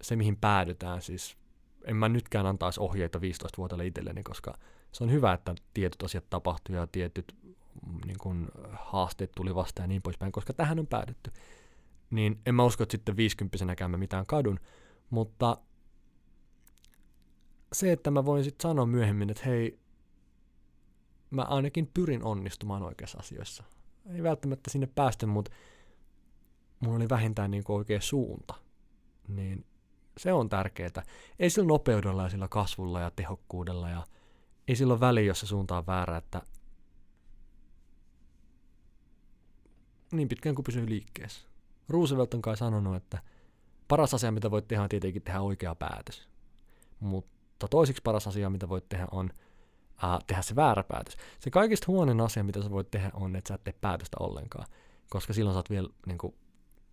se, 0.01 0.15
mihin 0.15 0.37
päädytään, 0.37 1.01
siis 1.01 1.37
en 1.85 1.95
mä 1.95 2.09
nytkään 2.09 2.45
antaisi 2.45 2.79
ohjeita 2.79 3.19
15-vuotiaille 3.19 3.85
itselleni, 3.85 4.23
koska 4.23 4.57
se 4.91 5.03
on 5.03 5.11
hyvä, 5.11 5.33
että 5.33 5.55
tietyt 5.73 6.03
asiat 6.03 6.29
tapahtuu 6.29 6.75
ja 6.75 6.87
tietyt 6.87 7.35
mm, 7.43 7.99
niin 8.05 8.17
kun, 8.17 8.51
haasteet 8.71 9.31
tuli 9.35 9.55
vastaan 9.55 9.83
ja 9.83 9.87
niin 9.87 10.01
poispäin, 10.01 10.31
koska 10.31 10.53
tähän 10.53 10.79
on 10.79 10.87
päädytty. 10.87 11.31
Niin 12.09 12.41
en 12.45 12.55
mä 12.55 12.63
usko, 12.63 12.83
että 12.83 12.91
sitten 12.91 13.17
50 13.17 13.87
mä 13.87 13.97
mitään 13.97 14.25
kadun, 14.25 14.59
mutta 15.09 15.57
se, 17.73 17.91
että 17.91 18.11
mä 18.11 18.25
voin 18.25 18.43
sitten 18.43 18.69
sanoa 18.69 18.85
myöhemmin, 18.85 19.29
että 19.29 19.43
hei, 19.45 19.79
mä 21.29 21.41
ainakin 21.41 21.91
pyrin 21.93 22.23
onnistumaan 22.23 22.83
oikeissa 22.83 23.17
asioissa. 23.17 23.63
Ei 24.13 24.23
välttämättä 24.23 24.71
sinne 24.71 24.87
päästä, 24.95 25.27
mutta 25.27 25.51
mulla 26.79 26.95
oli 26.95 27.09
vähintään 27.09 27.51
niin 27.51 27.63
oikea 27.67 28.01
suunta. 28.01 28.53
Niin 29.27 29.65
se 30.17 30.33
on 30.33 30.49
tärkeää. 30.49 31.03
Ei 31.39 31.49
sillä 31.49 31.67
nopeudella 31.67 32.23
ja 32.23 32.29
sillä 32.29 32.47
kasvulla 32.47 33.01
ja 33.01 33.11
tehokkuudella 33.11 33.89
ja 33.89 34.07
ei 34.67 34.75
sillä 34.75 34.93
ole 34.93 34.99
väliä, 34.99 35.23
jos 35.23 35.39
se 35.39 35.45
suunta 35.45 35.77
on 35.77 35.87
väärä, 35.87 36.17
että 36.17 36.41
niin 40.11 40.27
pitkään 40.27 40.55
kuin 40.55 40.63
pysyy 40.63 40.89
liikkeessä. 40.89 41.48
Roosevelt 41.89 42.33
on 42.33 42.41
kai 42.41 42.57
sanonut, 42.57 42.95
että 42.95 43.19
paras 43.87 44.13
asia, 44.13 44.31
mitä 44.31 44.51
voit 44.51 44.67
tehdä, 44.67 44.83
on 44.83 44.89
tietenkin 44.89 45.21
tehdä 45.21 45.41
oikea 45.41 45.75
päätös. 45.75 46.27
Mutta 46.99 47.67
toisiksi 47.67 48.01
paras 48.03 48.27
asia, 48.27 48.49
mitä 48.49 48.69
voit 48.69 48.89
tehdä, 48.89 49.07
on 49.11 49.29
äh, 50.03 50.19
tehdä 50.27 50.41
se 50.41 50.55
väärä 50.55 50.83
päätös. 50.83 51.17
Se 51.39 51.49
kaikista 51.49 51.85
huonoin 51.87 52.21
asia, 52.21 52.43
mitä 52.43 52.63
sä 52.63 52.71
voit 52.71 52.91
tehdä, 52.91 53.11
on, 53.13 53.35
että 53.35 53.47
sä 53.47 53.55
et 53.55 53.63
tee 53.63 53.73
päätöstä 53.81 54.17
ollenkaan, 54.19 54.65
koska 55.09 55.33
silloin 55.33 55.53
sä 55.53 55.59
oot 55.59 55.69
vielä 55.69 55.89
niin 56.05 56.17
kuin, 56.17 56.35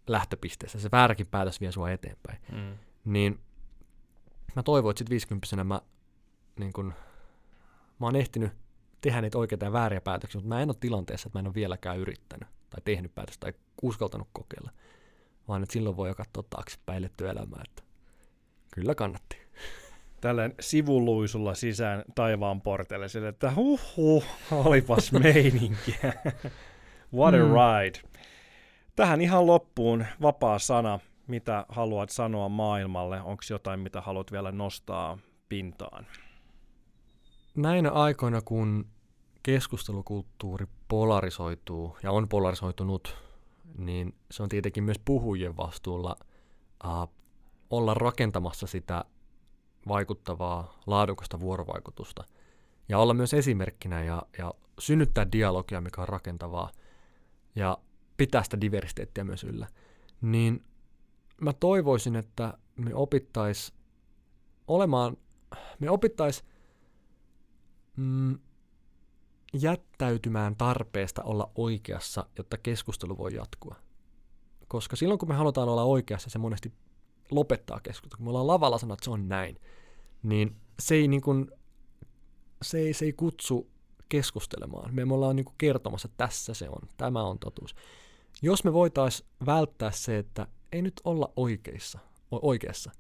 lähtöpisteessä. 0.06 0.80
Se 0.80 0.88
vääräkin 0.92 1.26
päätös 1.26 1.60
vie 1.60 1.72
sua 1.72 1.90
eteenpäin. 1.90 2.38
Mm. 2.52 2.78
Niin 3.04 3.40
mä 4.56 4.62
toivon, 4.62 4.90
että 4.90 4.98
sit 4.98 5.10
50 5.10 5.64
mä, 5.64 5.80
niin 6.58 6.72
kun, 6.72 6.86
mä 8.00 8.06
oon 8.06 8.16
ehtinyt 8.16 8.52
tehdä 9.00 9.20
niitä 9.20 9.38
oikeita 9.38 9.64
ja 9.64 9.72
vääriä 9.72 10.00
päätöksiä, 10.00 10.38
mutta 10.38 10.48
mä 10.48 10.62
en 10.62 10.70
ole 10.70 10.76
tilanteessa, 10.80 11.28
että 11.28 11.38
mä 11.38 11.40
en 11.40 11.46
ole 11.46 11.54
vieläkään 11.54 11.98
yrittänyt 11.98 12.48
tai 12.70 12.80
tehnyt 12.84 13.14
päätöstä 13.14 13.40
tai 13.40 13.60
uskaltanut 13.82 14.28
kokeilla, 14.32 14.70
vaan 15.48 15.62
että 15.62 15.72
silloin 15.72 15.96
voi 15.96 16.08
jo 16.08 16.14
katsoa 16.14 16.44
taaksepäin 16.50 17.10
elämää, 17.30 17.62
että 17.68 17.82
kyllä 18.74 18.94
kannatti. 18.94 19.36
Tällainen 20.20 20.56
sivuluisulla 20.60 21.54
sisään 21.54 22.04
taivaan 22.14 22.60
porteille, 22.60 23.08
sille, 23.08 23.28
että 23.28 23.52
huh, 23.54 23.80
huh 23.96 24.24
olipas 24.50 25.12
meininkiä. 25.22 26.12
What 27.14 27.34
a 27.34 27.38
mm. 27.38 27.52
ride. 27.52 28.00
Tähän 28.96 29.20
ihan 29.20 29.46
loppuun 29.46 30.06
vapaa 30.22 30.58
sana 30.58 30.98
mitä 31.26 31.66
haluat 31.68 32.10
sanoa 32.10 32.48
maailmalle? 32.48 33.22
Onko 33.22 33.42
jotain, 33.50 33.80
mitä 33.80 34.00
haluat 34.00 34.32
vielä 34.32 34.52
nostaa 34.52 35.18
pintaan? 35.48 36.06
Näinä 37.56 37.90
aikoina, 37.90 38.40
kun 38.44 38.86
keskustelukulttuuri 39.42 40.66
polarisoituu 40.88 41.96
ja 42.02 42.12
on 42.12 42.28
polarisoitunut, 42.28 43.16
niin 43.78 44.14
se 44.30 44.42
on 44.42 44.48
tietenkin 44.48 44.84
myös 44.84 45.00
puhujien 45.04 45.56
vastuulla 45.56 46.16
uh, 46.84 47.08
olla 47.70 47.94
rakentamassa 47.94 48.66
sitä 48.66 49.04
vaikuttavaa, 49.88 50.78
laadukasta 50.86 51.40
vuorovaikutusta 51.40 52.24
ja 52.88 52.98
olla 52.98 53.14
myös 53.14 53.34
esimerkkinä 53.34 54.04
ja, 54.04 54.22
ja 54.38 54.54
synnyttää 54.78 55.32
dialogia, 55.32 55.80
mikä 55.80 56.00
on 56.00 56.08
rakentavaa 56.08 56.70
ja 57.54 57.78
pitää 58.16 58.42
sitä 58.42 58.60
diversiteettiä 58.60 59.24
myös 59.24 59.44
yllä. 59.44 59.66
Niin 60.20 60.64
mä 61.40 61.52
toivoisin, 61.52 62.16
että 62.16 62.58
me 62.76 62.94
opittais 62.94 63.74
olemaan, 64.68 65.16
me 65.78 65.90
opittais 65.90 66.44
mm, 67.96 68.38
jättäytymään 69.52 70.56
tarpeesta 70.56 71.22
olla 71.22 71.50
oikeassa, 71.54 72.26
jotta 72.38 72.58
keskustelu 72.58 73.18
voi 73.18 73.34
jatkua. 73.34 73.76
Koska 74.68 74.96
silloin, 74.96 75.18
kun 75.18 75.28
me 75.28 75.34
halutaan 75.34 75.68
olla 75.68 75.84
oikeassa, 75.84 76.30
se 76.30 76.38
monesti 76.38 76.72
lopettaa 77.30 77.80
keskustelua. 77.80 78.16
Kun 78.16 78.26
me 78.26 78.30
ollaan 78.30 78.46
lavalla 78.46 78.78
sanoa, 78.78 78.94
että 78.94 79.04
se 79.04 79.10
on 79.10 79.28
näin, 79.28 79.60
niin 80.22 80.56
se 80.78 80.94
ei, 80.94 81.08
niin 81.08 81.22
kuin, 81.22 81.50
se 82.62 82.78
ei, 82.78 82.92
se 82.92 83.04
ei 83.04 83.12
kutsu 83.12 83.70
keskustelemaan. 84.08 84.94
Me 84.94 85.14
ollaan 85.14 85.36
niin 85.36 85.44
kuin 85.44 85.54
kertomassa, 85.58 86.08
että 86.08 86.24
tässä 86.26 86.54
se 86.54 86.68
on, 86.68 86.88
tämä 86.96 87.22
on 87.22 87.38
totuus. 87.38 87.74
Jos 88.42 88.64
me 88.64 88.72
voitaisiin 88.72 89.28
välttää 89.46 89.90
se, 89.90 90.18
että 90.18 90.46
ei 90.72 90.82
nyt 90.82 91.00
olla 91.04 91.32
oikeissa, 91.36 91.98
oikeassa, 92.30 92.90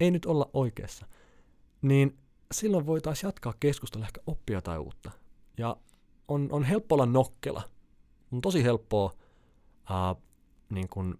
ei 0.00 0.10
nyt 0.10 0.26
olla 0.26 0.50
oikeassa, 0.52 1.06
niin 1.82 2.18
silloin 2.52 2.86
voitaisiin 2.86 3.28
jatkaa 3.28 3.54
keskustelua, 3.60 4.06
ehkä 4.06 4.20
oppia 4.26 4.56
jotain 4.56 4.80
uutta. 4.80 5.10
Ja 5.58 5.76
on, 6.28 6.48
on 6.52 6.64
helppo 6.64 6.94
olla 6.94 7.06
nokkela. 7.06 7.62
On 8.32 8.40
tosi 8.40 8.64
helppoa 8.64 9.12
uh, 9.90 10.22
niin 10.70 10.88
kun 10.88 11.18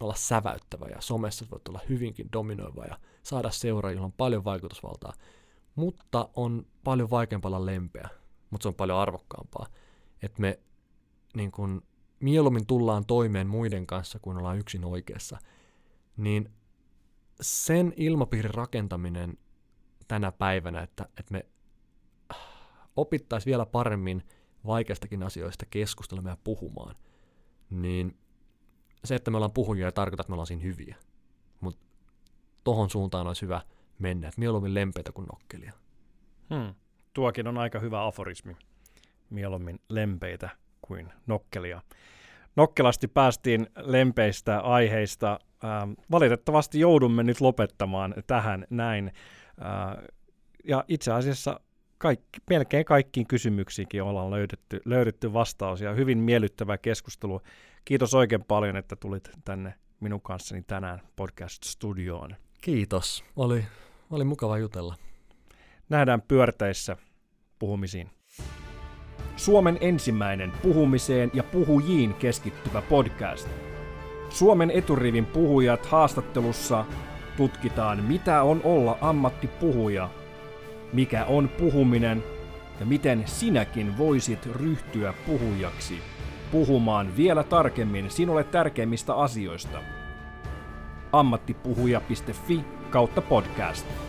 olla 0.00 0.14
säväyttävä 0.14 0.86
ja 0.86 1.00
somessa 1.00 1.46
voit 1.50 1.68
olla 1.68 1.80
hyvinkin 1.88 2.28
dominoiva 2.32 2.84
ja 2.84 2.98
saada 3.22 3.50
seuraajilla 3.50 4.04
on 4.04 4.12
paljon 4.12 4.44
vaikutusvaltaa. 4.44 5.12
Mutta 5.74 6.28
on 6.34 6.66
paljon 6.84 7.10
vaikeampaa 7.10 7.48
olla 7.48 7.66
lempeä, 7.66 8.08
mutta 8.50 8.62
se 8.62 8.68
on 8.68 8.74
paljon 8.74 8.98
arvokkaampaa. 8.98 9.66
Että 10.22 10.40
me 10.40 10.58
niin 11.34 11.52
kun, 11.52 11.82
mieluummin 12.20 12.66
tullaan 12.66 13.06
toimeen 13.06 13.46
muiden 13.46 13.86
kanssa, 13.86 14.18
kuin 14.18 14.36
ollaan 14.36 14.58
yksin 14.58 14.84
oikeassa. 14.84 15.38
Niin 16.16 16.50
sen 17.40 17.92
ilmapiirin 17.96 18.54
rakentaminen 18.54 19.38
tänä 20.08 20.32
päivänä, 20.32 20.82
että, 20.82 21.08
että 21.18 21.32
me 21.32 21.46
opittaisiin 23.00 23.50
vielä 23.50 23.66
paremmin 23.66 24.22
vaikeistakin 24.66 25.22
asioista 25.22 25.66
keskustelemaan 25.70 26.32
ja 26.32 26.40
puhumaan, 26.44 26.94
niin 27.70 28.16
se, 29.04 29.14
että 29.14 29.30
me 29.30 29.36
ollaan 29.36 29.52
puhujia 29.52 29.86
ei 29.86 29.92
tarkoita, 29.92 30.22
että 30.22 30.30
me 30.30 30.34
ollaan 30.34 30.46
siinä 30.46 30.62
hyviä. 30.62 30.96
Mutta 31.60 31.86
tohon 32.64 32.90
suuntaan 32.90 33.26
olisi 33.26 33.42
hyvä 33.42 33.60
mennä, 33.98 34.28
että 34.28 34.38
mieluummin 34.38 34.74
lempeitä 34.74 35.12
kuin 35.12 35.26
nokkelia. 35.26 35.72
Hmm. 36.54 36.74
Tuokin 37.14 37.46
on 37.46 37.58
aika 37.58 37.78
hyvä 37.78 38.06
aforismi. 38.06 38.56
Mieluummin 39.30 39.80
lempeitä 39.88 40.48
kuin 40.82 41.08
nokkelia. 41.26 41.80
Nokkelasti 42.56 43.08
päästiin 43.08 43.66
lempeistä 43.76 44.60
aiheista. 44.60 45.38
Ähm, 45.64 45.92
valitettavasti 46.10 46.80
joudumme 46.80 47.22
nyt 47.22 47.40
lopettamaan 47.40 48.14
tähän 48.26 48.66
näin. 48.70 49.12
Äh, 49.62 50.04
ja 50.64 50.84
itse 50.88 51.12
asiassa 51.12 51.60
kaikki, 51.98 52.40
melkein 52.50 52.84
kaikkiin 52.84 53.26
kysymyksiinkin 53.26 54.02
ollaan 54.02 54.30
löydetty, 54.30 54.80
löydetty 54.84 55.32
vastaus 55.32 55.80
ja 55.80 55.92
hyvin 55.92 56.18
miellyttävä 56.18 56.78
keskustelu. 56.78 57.40
Kiitos 57.84 58.14
oikein 58.14 58.44
paljon, 58.44 58.76
että 58.76 58.96
tulit 58.96 59.30
tänne 59.44 59.74
minun 60.00 60.20
kanssani 60.20 60.62
tänään 60.62 61.00
podcast-studioon. 61.16 62.36
Kiitos. 62.60 63.24
Oli, 63.36 63.64
oli 64.10 64.24
mukava 64.24 64.58
jutella. 64.58 64.94
Nähdään 65.88 66.22
pyörteissä 66.22 66.96
puhumisiin. 67.58 68.10
Suomen 69.36 69.78
ensimmäinen 69.80 70.52
puhumiseen 70.62 71.30
ja 71.34 71.42
puhujiin 71.42 72.14
keskittyvä 72.14 72.82
podcast. 72.82 73.48
Suomen 74.28 74.70
eturivin 74.70 75.26
puhujat 75.26 75.86
haastattelussa 75.86 76.84
tutkitaan, 77.36 78.04
mitä 78.04 78.42
on 78.42 78.60
olla 78.64 78.98
ammattipuhuja, 79.00 80.10
mikä 80.92 81.24
on 81.24 81.48
puhuminen 81.48 82.24
ja 82.80 82.86
miten 82.86 83.22
sinäkin 83.26 83.98
voisit 83.98 84.46
ryhtyä 84.46 85.14
puhujaksi 85.26 85.98
puhumaan 86.50 87.16
vielä 87.16 87.44
tarkemmin 87.44 88.10
sinulle 88.10 88.44
tärkeimmistä 88.44 89.14
asioista. 89.14 89.78
ammattipuhuja.fi 91.12 92.64
kautta 92.90 93.22
podcast. 93.22 94.07